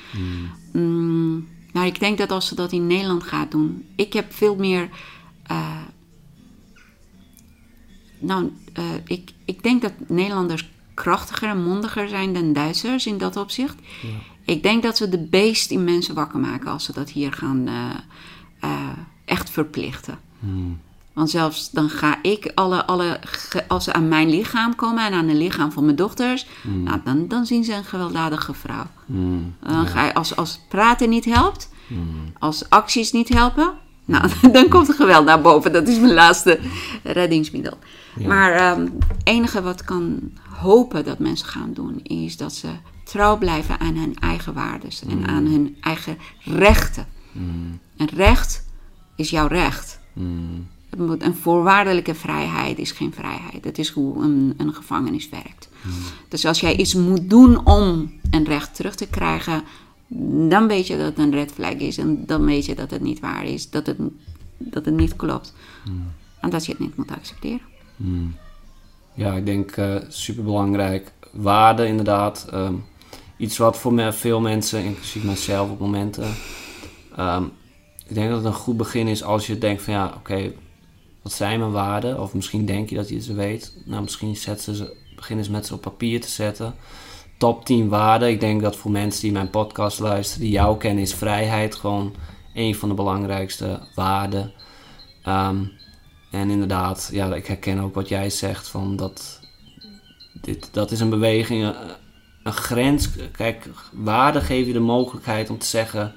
Mm, 0.73 1.47
nou, 1.71 1.87
ik 1.87 1.99
denk 1.99 2.17
dat 2.17 2.31
als 2.31 2.47
ze 2.47 2.55
dat 2.55 2.71
in 2.71 2.87
Nederland 2.87 3.23
gaat 3.23 3.51
doen. 3.51 3.85
Ik 3.95 4.13
heb 4.13 4.33
veel 4.33 4.55
meer. 4.55 4.89
nou, 8.19 8.51
ik, 9.05 9.31
ik 9.45 9.63
denk 9.63 9.81
dat 9.81 9.93
Nederlanders 10.07 10.69
krachtiger 10.93 11.49
en 11.49 11.63
mondiger 11.63 12.09
zijn 12.09 12.33
dan 12.33 12.53
Duitsers 12.53 13.05
in 13.05 13.17
dat 13.17 13.35
opzicht. 13.37 13.75
Ik 14.45 14.63
denk 14.63 14.83
dat 14.83 14.97
ze 14.97 15.09
de 15.09 15.27
beest 15.27 15.71
in 15.71 15.83
mensen 15.83 16.15
wakker 16.15 16.39
maken 16.39 16.71
als 16.71 16.83
ze 16.83 16.93
dat 16.93 17.09
hier 17.09 17.33
gaan 17.33 17.67
echt 19.25 19.49
verplichten. 19.49 20.19
Want 21.19 21.31
zelfs 21.31 21.71
dan 21.71 21.89
ga 21.89 22.19
ik 22.21 22.51
alle, 22.55 22.85
alle, 22.85 23.19
als 23.67 23.83
ze 23.83 23.93
aan 23.93 24.07
mijn 24.07 24.29
lichaam 24.29 24.75
komen 24.75 25.05
en 25.05 25.13
aan 25.13 25.27
het 25.27 25.37
lichaam 25.37 25.71
van 25.71 25.83
mijn 25.83 25.95
dochters, 25.95 26.45
nou, 26.63 26.99
dan, 27.03 27.27
dan 27.27 27.45
zien 27.45 27.63
ze 27.63 27.73
een 27.73 27.83
gewelddadige 27.83 28.53
vrouw. 28.53 28.85
Mm. 29.05 29.55
Dan 29.59 29.87
ga 29.87 30.05
je, 30.05 30.13
als, 30.13 30.35
als 30.35 30.59
praten 30.69 31.09
niet 31.09 31.25
helpt, 31.25 31.69
als 32.39 32.69
acties 32.69 33.11
niet 33.11 33.29
helpen, 33.29 33.71
nou, 34.05 34.29
dan 34.51 34.69
komt 34.69 34.87
er 34.87 34.93
geweld 34.93 35.25
naar 35.25 35.41
boven. 35.41 35.71
Dat 35.71 35.87
is 35.87 35.99
mijn 35.99 36.13
laatste 36.13 36.59
reddingsmiddel. 37.03 37.77
Maar 38.27 38.77
het 38.77 38.89
enige 39.23 39.61
wat 39.61 39.83
kan 39.83 40.31
hopen 40.49 41.05
dat 41.05 41.19
mensen 41.19 41.47
gaan 41.47 41.73
doen, 41.73 41.99
is 42.03 42.37
dat 42.37 42.53
ze 42.53 42.67
trouw 43.03 43.37
blijven 43.37 43.79
aan 43.79 43.95
hun 43.95 44.15
eigen 44.19 44.53
waarden 44.53 44.89
en 45.09 45.27
aan 45.27 45.45
hun 45.45 45.77
eigen 45.81 46.17
rechten. 46.43 47.07
Een 47.97 48.09
recht 48.15 48.65
is 49.15 49.29
jouw 49.29 49.47
recht. 49.47 49.99
Een 50.97 51.35
voorwaardelijke 51.35 52.15
vrijheid 52.15 52.77
is 52.79 52.91
geen 52.91 53.13
vrijheid. 53.13 53.63
Dat 53.63 53.77
is 53.77 53.89
hoe 53.89 54.23
een, 54.23 54.53
een 54.57 54.73
gevangenis 54.73 55.29
werkt. 55.29 55.69
Dus 56.27 56.45
als 56.45 56.59
jij 56.59 56.75
iets 56.75 56.93
moet 56.93 57.29
doen 57.29 57.65
om 57.65 58.13
een 58.31 58.45
recht 58.45 58.75
terug 58.75 58.95
te 58.95 59.07
krijgen, 59.07 59.63
dan 60.49 60.67
weet 60.67 60.87
je 60.87 60.97
dat 60.97 61.05
het 61.05 61.17
een 61.17 61.31
red 61.31 61.51
flag 61.51 61.73
is. 61.73 61.97
En 61.97 62.25
dan 62.25 62.45
weet 62.45 62.65
je 62.65 62.75
dat 62.75 62.91
het 62.91 63.01
niet 63.01 63.19
waar 63.19 63.45
is, 63.45 63.69
dat 63.69 63.85
het, 63.85 63.97
dat 64.57 64.85
het 64.85 64.95
niet 64.95 65.15
klopt. 65.15 65.53
En 66.39 66.49
dat 66.49 66.65
je 66.65 66.71
het 66.71 66.81
niet 66.81 66.97
moet 66.97 67.11
accepteren. 67.11 67.61
Ja, 69.13 69.33
ik 69.33 69.45
denk 69.45 69.71
eh 69.71 69.95
super 70.07 70.43
belangrijk. 70.43 71.11
Waarde 71.31 71.87
inderdaad. 71.87 72.47
ehm, 72.51 72.73
iets 73.37 73.57
wat 73.57 73.77
voor 73.77 74.13
veel 74.13 74.39
mensen, 74.41 74.83
inclusief 74.83 75.23
mijzelf 75.23 75.69
op 75.69 75.79
momenten. 75.79 76.35
ehm, 77.15 77.43
ik 78.07 78.15
denk 78.15 78.27
dat 78.29 78.37
het 78.37 78.45
een 78.45 78.53
goed 78.53 78.77
begin 78.77 79.07
is 79.07 79.23
als 79.23 79.47
je 79.47 79.57
denkt 79.57 79.81
van 79.81 79.93
ja, 79.93 80.13
oké, 80.17 80.51
zijn 81.31 81.59
mijn 81.59 81.71
waarden? 81.71 82.21
Of 82.21 82.33
misschien 82.33 82.65
denk 82.65 82.89
je 82.89 82.95
dat 82.95 83.09
je 83.09 83.21
ze 83.21 83.33
weet. 83.33 83.73
Nou, 83.85 84.01
misschien 84.01 84.35
zet 84.35 84.61
ze 84.61 84.75
ze, 84.75 84.95
begin 85.15 85.37
eens 85.37 85.49
met 85.49 85.65
ze 85.65 85.73
op 85.73 85.81
papier 85.81 86.21
te 86.21 86.29
zetten. 86.29 86.75
Top 87.37 87.65
10 87.65 87.89
waarden. 87.89 88.29
Ik 88.29 88.39
denk 88.39 88.61
dat 88.61 88.75
voor 88.75 88.91
mensen 88.91 89.21
die 89.21 89.31
mijn 89.31 89.49
podcast 89.49 89.99
luisteren, 89.99 90.43
die 90.43 90.51
jou 90.51 90.77
kennen, 90.77 91.03
is 91.03 91.13
vrijheid 91.13 91.75
gewoon 91.75 92.15
een 92.53 92.75
van 92.75 92.89
de 92.89 92.95
belangrijkste 92.95 93.79
waarden. 93.95 94.53
Ehm, 95.23 95.63
en 96.31 96.49
inderdaad, 96.49 97.09
ja, 97.11 97.35
ik 97.35 97.47
herken 97.47 97.79
ook 97.79 97.93
wat 97.93 98.07
jij 98.07 98.29
zegt 98.29 98.67
van 98.67 98.95
dat 98.95 99.39
dit, 100.41 100.69
dat 100.71 100.91
is 100.91 100.99
een 100.99 101.09
beweging, 101.09 101.63
een, 101.63 101.75
een 102.43 102.53
grens. 102.53 103.09
Kijk, 103.31 103.69
waarde 103.91 104.41
geef 104.41 104.65
je 104.65 104.73
de 104.73 104.79
mogelijkheid 104.79 105.49
om 105.49 105.57
te 105.57 105.65
zeggen 105.65 106.13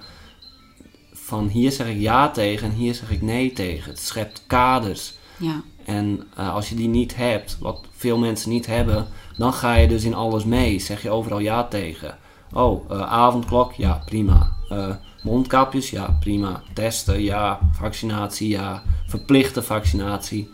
van 1.33 1.49
hier 1.49 1.73
zeg 1.73 1.89
ik 1.89 1.99
ja 1.99 2.31
tegen 2.31 2.71
en 2.71 2.75
hier 2.75 2.95
zeg 2.95 3.11
ik 3.11 3.23
nee 3.23 3.53
tegen. 3.53 3.91
Het 3.91 4.01
schept 4.01 4.43
kaders. 4.47 5.15
Ja, 5.37 5.63
En 5.85 6.27
eh, 6.37 6.55
als 6.55 6.69
je 6.69 6.75
die 6.75 6.89
niet 6.89 7.17
hebt, 7.17 7.59
wat 7.61 7.87
veel 7.91 8.19
mensen 8.19 8.51
niet 8.51 8.67
hebben, 8.67 9.07
dan 9.37 9.53
ga 9.53 9.75
je 9.75 9.89
dus 9.89 10.05
in 10.05 10.15
alles 10.15 10.45
mee. 10.45 10.79
Zeg 10.79 11.03
je 11.03 11.11
overal 11.11 11.39
ja 11.39 11.65
tegen. 11.65 12.19
Oh, 12.53 12.91
eh, 12.91 13.01
avondklok, 13.01 13.73
ja, 13.73 14.03
prima. 14.05 14.53
Eh, 14.69 14.95
mondkapjes, 15.23 15.91
ja, 15.91 16.17
prima. 16.21 16.63
Testen, 16.75 17.23
ja. 17.23 17.59
Vaccinatie, 17.73 18.49
ja. 18.49 18.83
Verplichte 19.07 19.63
vaccinatie. 19.63 20.51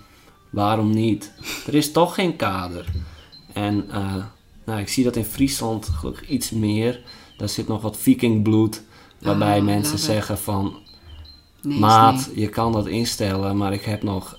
Waarom 0.51 0.91
niet? 0.91 1.33
Er 1.67 1.75
is 1.75 1.93
toch 1.93 2.15
geen 2.15 2.37
kader. 2.37 2.85
En 3.53 3.87
nou, 4.65 4.81
ik 4.81 4.89
zie 4.89 5.05
dat 5.05 5.17
in 5.17 5.25
Friesland 5.25 5.89
gelukkig 5.89 6.29
iets 6.29 6.51
meer. 6.51 7.01
Daar 7.37 7.49
zit 7.49 7.69
nog 7.69 7.83
wat 7.83 7.97
vikingbloed. 7.97 8.83
Waarbij 9.21 9.59
Ah, 9.59 9.65
mensen 9.65 9.95
it. 9.95 10.01
zeggen 10.01 10.39
van... 10.39 10.77
nee, 11.63 11.79
Maat, 11.79 12.27
nee. 12.27 12.41
je 12.41 12.49
kan 12.49 12.73
dat 12.73 12.87
instellen, 12.87 13.57
maar 13.57 13.73
ik 13.73 13.83
heb 13.85 14.03
nog 14.03 14.39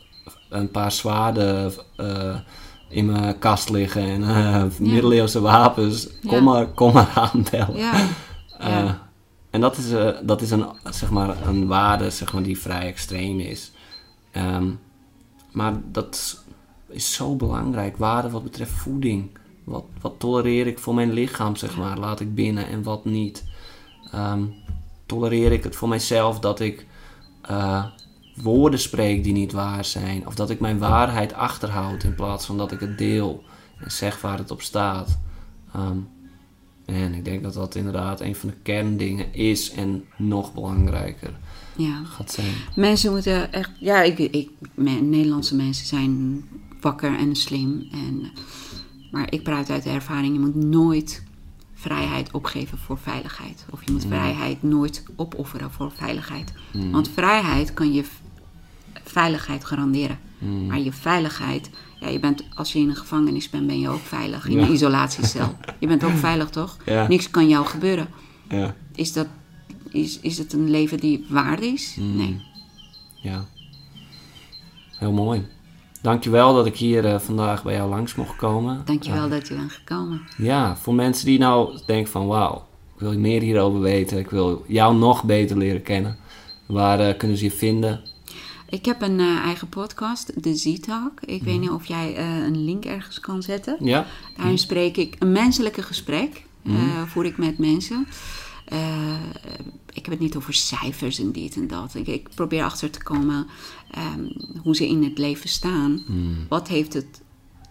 een 0.49 0.71
paar 0.71 0.91
zwaarden 0.91 1.73
eh, 1.95 2.35
in 2.89 3.05
mijn 3.05 3.39
kast 3.39 3.69
liggen 3.69 4.01
en 4.01 4.23
eh, 4.23 4.63
middeleeuwse 4.79 5.41
wapens. 5.41 6.07
Kom, 6.21 6.31
Ja. 6.31 6.41
maar, 6.41 6.67
kom 6.67 6.93
maar 6.93 7.11
aanbellen. 7.15 7.77
Ja, 7.77 7.93
Eh, 8.59 8.69
ja. 8.69 9.09
en 9.49 9.61
dat 9.61 9.77
is, 9.77 9.89
dat 10.23 10.41
is 10.41 10.51
een, 10.51 10.65
zeg 10.89 11.09
maar, 11.09 11.47
een 11.47 11.67
waarde 11.67 12.09
zeg 12.09 12.33
maar, 12.33 12.43
die 12.43 12.59
vrij 12.59 12.87
extreem 12.87 13.39
is. 13.39 13.71
Ehm, 14.31 14.67
maar 15.51 15.73
dat 15.91 16.43
is 16.89 17.13
zo 17.13 17.35
belangrijk. 17.35 17.97
Waarde 17.97 18.29
wat 18.29 18.43
betreft 18.43 18.71
voeding. 18.71 19.37
Wat, 19.63 19.83
wat 20.01 20.13
tolereer 20.17 20.67
ik 20.67 20.79
voor 20.79 20.93
mijn 20.93 21.11
lichaam, 21.13 21.55
zeg 21.55 21.77
maar. 21.77 21.97
Laat 21.97 22.19
ik 22.19 22.35
binnen 22.35 22.67
en 22.67 22.83
wat 22.83 23.05
niet. 23.05 23.43
Ehm, 24.11 24.43
tolereer 25.09 25.51
ik 25.51 25.63
het 25.63 25.75
voor 25.75 25.87
mijzelf 25.89 26.39
dat 26.39 26.59
ik 26.59 26.85
eh, 27.41 27.85
woorden 28.35 28.79
spreek 28.79 29.23
die 29.23 29.33
niet 29.33 29.51
waar 29.51 29.85
zijn. 29.85 30.27
Of 30.27 30.35
dat 30.35 30.49
ik 30.49 30.59
mijn 30.59 30.77
waarheid 30.77 31.33
achterhoud 31.33 32.03
in 32.03 32.15
plaats 32.15 32.45
van 32.45 32.57
dat 32.57 32.71
ik 32.71 32.79
het 32.79 32.97
deel 32.97 33.43
en 33.77 33.91
zeg 33.91 34.21
waar 34.21 34.37
het 34.37 34.51
op 34.51 34.61
staat. 34.61 35.19
Ehm, 35.73 35.97
En 36.85 37.13
ik 37.13 37.25
denk 37.25 37.43
dat 37.43 37.53
dat 37.53 37.75
inderdaad 37.75 38.21
een 38.21 38.35
van 38.35 38.49
de 38.49 38.55
kerndingen 38.63 39.33
is 39.33 39.71
en 39.71 40.03
nog 40.17 40.53
belangrijker 40.53 41.33
Ja. 41.75 42.03
gaat 42.03 42.31
zijn. 42.31 42.53
Mensen 42.75 43.11
moeten 43.11 43.53
echt, 43.53 43.71
ja, 43.79 44.01
ik, 44.01 44.17
ik, 44.19 44.49
Nederlandse 45.01 45.55
mensen 45.55 45.85
zijn 45.87 46.43
wakker 46.81 47.17
en 47.17 47.35
slim. 47.35 47.87
En, 47.91 48.31
maar 49.11 49.31
ik 49.33 49.43
praat 49.43 49.69
uit 49.69 49.83
de 49.83 49.89
ervaring, 49.89 50.33
je 50.33 50.39
moet 50.39 50.55
nooit 50.55 51.23
vrijheid 51.79 52.31
opgeven 52.31 52.77
voor 52.77 52.97
veiligheid. 52.97 53.65
Of 53.69 53.85
je 53.85 53.91
moet 53.91 54.05
vrijheid 54.05 54.63
nooit 54.63 55.03
opofferen 55.15 55.71
voor 55.71 55.91
veiligheid. 55.91 56.53
Want 56.91 57.09
vrijheid 57.09 57.73
kan 57.73 57.93
je 57.93 58.03
veiligheid 59.03 59.65
garanderen. 59.65 60.19
Maar 60.67 60.79
je 60.79 60.91
veiligheid, 60.91 61.69
ja, 61.99 62.07
je 62.07 62.19
bent, 62.19 62.43
als 62.55 62.73
je 62.73 62.79
in 62.79 62.89
een 62.89 62.95
gevangenis 62.95 63.49
bent, 63.49 63.67
ben 63.67 63.79
je 63.79 63.89
ook 63.89 63.99
veilig. 64.01 64.47
In 64.47 64.57
Ja. 64.57 64.65
een 64.65 64.71
isolatiecel. 64.71 65.57
Je 65.79 65.87
bent 65.87 66.03
ook 66.03 66.17
veilig, 66.17 66.49
toch? 66.49 66.77
Ja. 66.85 67.07
Niks 67.07 67.29
kan 67.29 67.47
jou 67.47 67.65
gebeuren. 67.65 68.07
Ja. 68.49 68.75
Is, 68.95 69.13
dat, 69.13 69.27
is, 69.89 70.19
is 70.19 70.37
het 70.37 70.53
een 70.53 70.69
leven 70.69 70.97
die 70.99 71.25
waard 71.29 71.61
is? 71.61 71.95
Nee. 71.99 72.41
Ja. 73.15 73.45
Heel 74.97 75.11
mooi. 75.11 75.47
Dankjewel 76.01 76.53
dat 76.53 76.65
ik 76.65 76.75
hier 76.75 77.05
eh, 77.05 77.19
vandaag 77.19 77.63
bij 77.63 77.75
jou 77.75 77.89
langs 77.89 78.15
mocht 78.15 78.35
komen. 78.35 78.81
Dankjewel 78.85 79.29
dat 79.29 79.47
je 79.47 79.55
bent 79.55 79.71
gekomen. 79.71 80.21
Ja, 80.37 80.77
voor 80.77 80.93
mensen 80.93 81.25
die 81.25 81.39
nou 81.39 81.79
denken 81.85 82.11
van 82.11 82.27
wauw, 82.27 82.65
ik 82.93 82.99
wil 82.99 83.19
meer 83.19 83.41
hierover 83.41 83.79
weten. 83.79 84.17
Ik 84.17 84.29
wil 84.29 84.63
jou 84.67 84.95
nog 84.95 85.23
beter 85.23 85.57
leren 85.57 85.81
kennen. 85.81 86.17
Waar 86.65 86.99
eh, 86.99 87.17
kunnen 87.17 87.37
ze 87.37 87.43
je 87.43 87.51
vinden? 87.51 88.01
Ik 88.69 88.85
heb 88.85 89.01
een 89.01 89.19
eigen 89.19 89.69
podcast, 89.69 90.43
de 90.43 90.55
Z-Talk. 90.55 91.21
Ik 91.25 91.43
weet 91.43 91.59
niet 91.59 91.69
of 91.69 91.85
jij 91.85 92.17
een 92.45 92.63
link 92.63 92.85
ergens 92.85 93.19
kan 93.19 93.41
zetten. 93.41 93.77
Ja? 93.79 94.05
Daarin 94.37 94.57
spreek 94.57 94.97
ik 94.97 95.15
een 95.19 95.31
menselijke 95.31 95.81
gesprek, 95.81 96.45
eh, 96.63 97.01
voer 97.05 97.25
ik 97.25 97.37
met 97.37 97.57
mensen. 97.57 98.07
Ik 99.99 100.05
heb 100.05 100.13
het 100.13 100.23
niet 100.23 100.35
over 100.35 100.53
cijfers 100.53 101.19
en 101.19 101.31
dit 101.31 101.55
en 101.55 101.67
dat. 101.67 101.95
Ik, 101.95 102.07
ik 102.07 102.29
probeer 102.35 102.63
achter 102.63 102.89
te 102.89 103.03
komen 103.03 103.47
ehm, 103.91 104.23
hoe 104.61 104.75
ze 104.75 104.87
in 104.87 105.03
het 105.03 105.17
leven 105.17 105.49
staan. 105.49 106.03
Wat 106.49 106.67
heeft 106.67 106.93
het 106.93 107.21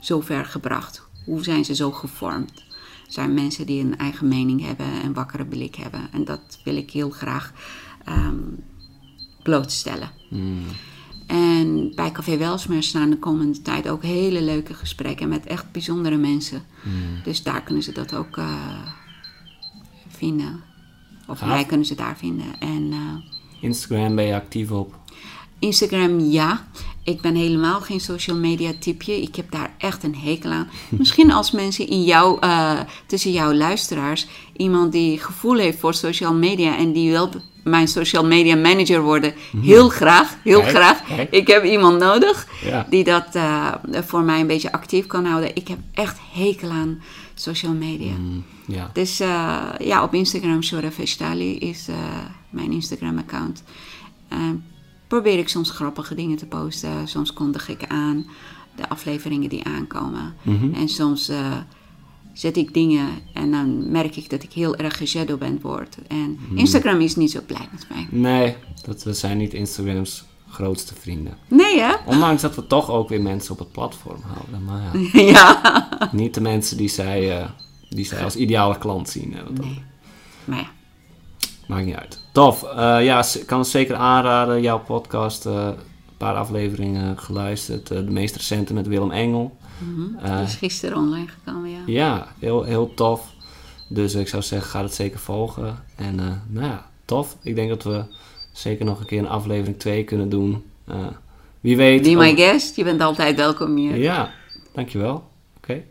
zover 0.00 0.44
gebracht? 0.44 1.02
Hoe 1.24 1.44
zijn 1.44 1.64
ze 1.64 1.74
zo 1.74 1.92
gevormd? 1.92 2.64
Zijn 3.06 3.34
mensen 3.34 3.66
die 3.66 3.84
een 3.84 3.98
eigen 3.98 4.28
mening 4.28 4.64
hebben 4.64 5.02
en 5.02 5.12
wakkere 5.12 5.44
blik 5.44 5.74
hebben. 5.74 6.09
En 6.12 6.24
dat 6.24 6.60
wil 6.64 6.76
ik 6.76 6.90
heel 6.90 7.10
graag 7.10 7.52
ehm, 8.05 8.36
blootstellen. 9.42 10.10
En 11.26 11.92
bij 11.94 12.12
Café 12.12 12.36
Welsmer 12.36 12.82
staan 12.82 13.10
de 13.10 13.18
komende 13.18 13.62
tijd 13.62 13.88
ook 13.88 14.02
hele 14.02 14.42
leuke 14.42 14.74
gesprekken 14.74 15.28
met 15.28 15.46
echt 15.46 15.72
bijzondere 15.72 16.16
mensen. 16.16 16.62
Dus 17.24 17.42
daar 17.42 17.62
kunnen 17.62 17.82
ze 17.82 17.92
dat 17.92 18.14
ook 18.14 18.36
eh, 18.36 18.86
vinden. 20.09 20.67
Of 21.28 21.44
mij 21.44 21.64
kunnen 21.64 21.86
ze 21.86 21.94
daar 21.94 22.16
vinden. 22.18 22.46
En 22.59 22.88
eh, 22.92 23.32
Instagram 23.62 24.14
ben 24.16 24.24
je 24.24 24.34
actief 24.34 24.70
op. 24.70 24.94
Instagram 25.59 26.20
ja. 26.20 26.66
Ik 27.05 27.20
ben 27.20 27.34
helemaal 27.34 27.80
geen 27.80 28.00
social 28.00 28.36
media 28.36 28.72
typeje. 28.80 29.22
Ik 29.22 29.36
heb 29.36 29.50
daar 29.50 29.74
echt 29.78 30.02
een 30.02 30.16
hekel 30.16 30.50
aan. 30.50 30.68
Misschien 30.88 31.32
als 31.32 31.50
mensen 31.50 31.88
in 31.88 32.02
jou, 32.05 32.38
eh, 32.40 32.80
tussen 33.06 33.32
jouw 33.32 33.52
luisteraars, 33.52 34.26
iemand 34.56 34.92
die 34.92 35.18
gevoel 35.18 35.56
heeft 35.56 35.78
voor 35.78 35.94
social 35.94 36.34
media 36.34 36.76
en 36.76 36.92
die 36.92 37.10
wil 37.10 37.30
mijn 37.64 37.88
social 37.88 38.24
media 38.24 38.56
manager 38.56 39.02
worden, 39.02 39.34
heel 39.62 39.88
graag, 39.88 40.36
heel 40.42 40.60
Kijk, 40.60 40.74
graag. 40.74 41.05
kijk. 41.06 41.30
Ik 41.30 41.46
heb 41.46 41.64
iemand 41.64 41.98
nodig 41.98 42.46
Ja. 42.64 42.86
die 42.90 43.05
dat 43.05 43.26
eh, 43.34 43.74
voor 43.90 44.22
mij 44.22 44.40
een 44.40 44.46
beetje 44.46 44.72
actief 44.72 45.06
kan 45.06 45.24
houden. 45.24 45.56
Ik 45.56 45.68
heb 45.68 45.78
echt 45.94 46.18
hekel 46.32 46.70
aan 46.70 47.02
social 47.34 47.72
media. 47.72 48.12
Ja. 48.68 48.90
Dus 48.92 49.20
eh, 49.20 49.68
ja, 49.78 50.02
op 50.02 50.14
Instagram, 50.14 50.62
Shora 50.62 50.90
Vestali 50.90 51.58
is 51.58 51.88
eh, 51.88 51.96
mijn 52.50 52.72
Instagram-account. 52.72 53.62
Eh, 54.28 54.38
probeer 55.06 55.38
ik 55.38 55.48
soms 55.48 55.70
grappige 55.70 56.14
dingen 56.14 56.36
te 56.36 56.46
posten. 56.46 57.08
Soms 57.08 57.32
kondig 57.32 57.68
ik 57.68 57.86
aan 57.86 58.26
de 58.76 58.88
afleveringen 58.88 59.48
die 59.48 59.64
aankomen. 59.64 60.34
En 60.74 60.88
soms 60.88 61.30
zet 62.32 62.56
ik 62.56 62.74
dingen 62.74 63.08
en 63.34 63.50
dan 63.50 63.90
merk 63.90 64.16
ik 64.16 64.30
dat 64.30 64.42
ik 64.42 64.52
heel 64.52 64.76
erg 64.76 64.96
geshadowband 64.96 65.62
word. 65.62 65.98
En 66.06 66.38
Instagram 66.54 67.00
is 67.00 67.16
niet 67.16 67.30
zo 67.30 67.40
blij 67.46 67.68
met 67.72 67.86
mij. 67.88 68.06
Nee, 68.10 68.56
dat 68.84 69.02
we 69.02 69.12
zijn 69.12 69.38
niet 69.38 69.54
Instagrams 69.54 70.24
grootste 70.48 70.94
vrienden. 70.94 71.36
Nee, 71.48 71.80
hè? 71.80 71.94
Ondanks 72.06 72.42
dat 72.42 72.54
we 72.54 72.66
toch 72.66 72.90
ook 72.90 73.08
weer 73.08 73.22
mensen 73.22 73.52
op 73.52 73.58
het 73.58 73.72
platform 73.72 74.20
houden. 74.22 74.64
Maar 74.64 74.98
ja, 75.12 75.30
ja. 75.32 76.10
niet 76.12 76.34
de 76.34 76.40
mensen 76.40 76.76
die 76.76 76.88
zij, 76.88 77.50
die 77.89 78.05
zij 78.05 78.24
als 78.24 78.36
ideale 78.36 78.78
klant 78.78 79.09
zien. 79.09 79.32
Hè, 79.36 79.44
dat 79.44 79.65
Nee. 79.65 79.82
Maar 80.44 80.59
ja. 80.59 80.69
Maakt 81.66 81.85
niet 81.85 81.94
uit. 81.94 82.20
Tof. 82.32 82.62
Eh, 82.62 83.05
ja, 83.05 83.24
ik 83.35 83.47
kan 83.47 83.59
het 83.59 83.69
zeker 83.69 83.94
aanraden. 83.94 84.62
Jouw 84.62 84.78
podcast, 84.78 85.47
eh, 85.47 85.52
een 85.55 86.16
paar 86.16 86.35
afleveringen 86.35 87.19
geluisterd. 87.19 87.90
Eh, 87.90 87.97
de 87.98 88.10
meest 88.10 88.36
recente 88.36 88.74
met 88.74 88.86
Willem 88.86 89.10
Engel. 89.10 89.56
Eh, 90.23 90.36
Die 90.36 90.47
is 90.47 90.55
gisteren 90.55 90.97
online 90.97 91.27
gekomen, 91.28 91.70
ja. 91.70 91.78
ja, 91.86 92.27
heel, 92.39 92.62
heel 92.62 92.94
tof. 92.94 93.32
Dus 93.89 94.15
ik 94.15 94.28
zou 94.28 94.43
zeggen, 94.43 94.70
ga 94.70 94.82
het 94.82 94.94
zeker 94.94 95.19
volgen. 95.19 95.85
En 95.97 96.15
nou 96.48 96.66
ja, 96.66 96.86
tof. 97.05 97.36
Ik 97.43 97.55
denk 97.55 97.69
dat 97.69 97.82
we 97.82 98.05
zeker 98.52 98.85
nog 98.85 99.01
een 99.01 99.06
keer 99.06 99.19
een 99.19 99.28
aflevering 99.28 99.78
2 99.78 100.05
kunnen 100.05 100.28
doen. 100.28 100.65
Wie 101.60 101.77
weet. 101.77 102.02
Be 102.02 102.15
my 102.15 102.36
guest, 102.36 102.77
je 102.77 102.85
bent 102.85 103.01
altijd 103.01 103.36
welkom 103.36 103.77
hier. 103.77 103.97
Ja, 103.97 104.31
dankjewel. 104.74 105.28
Oké. 105.56 105.82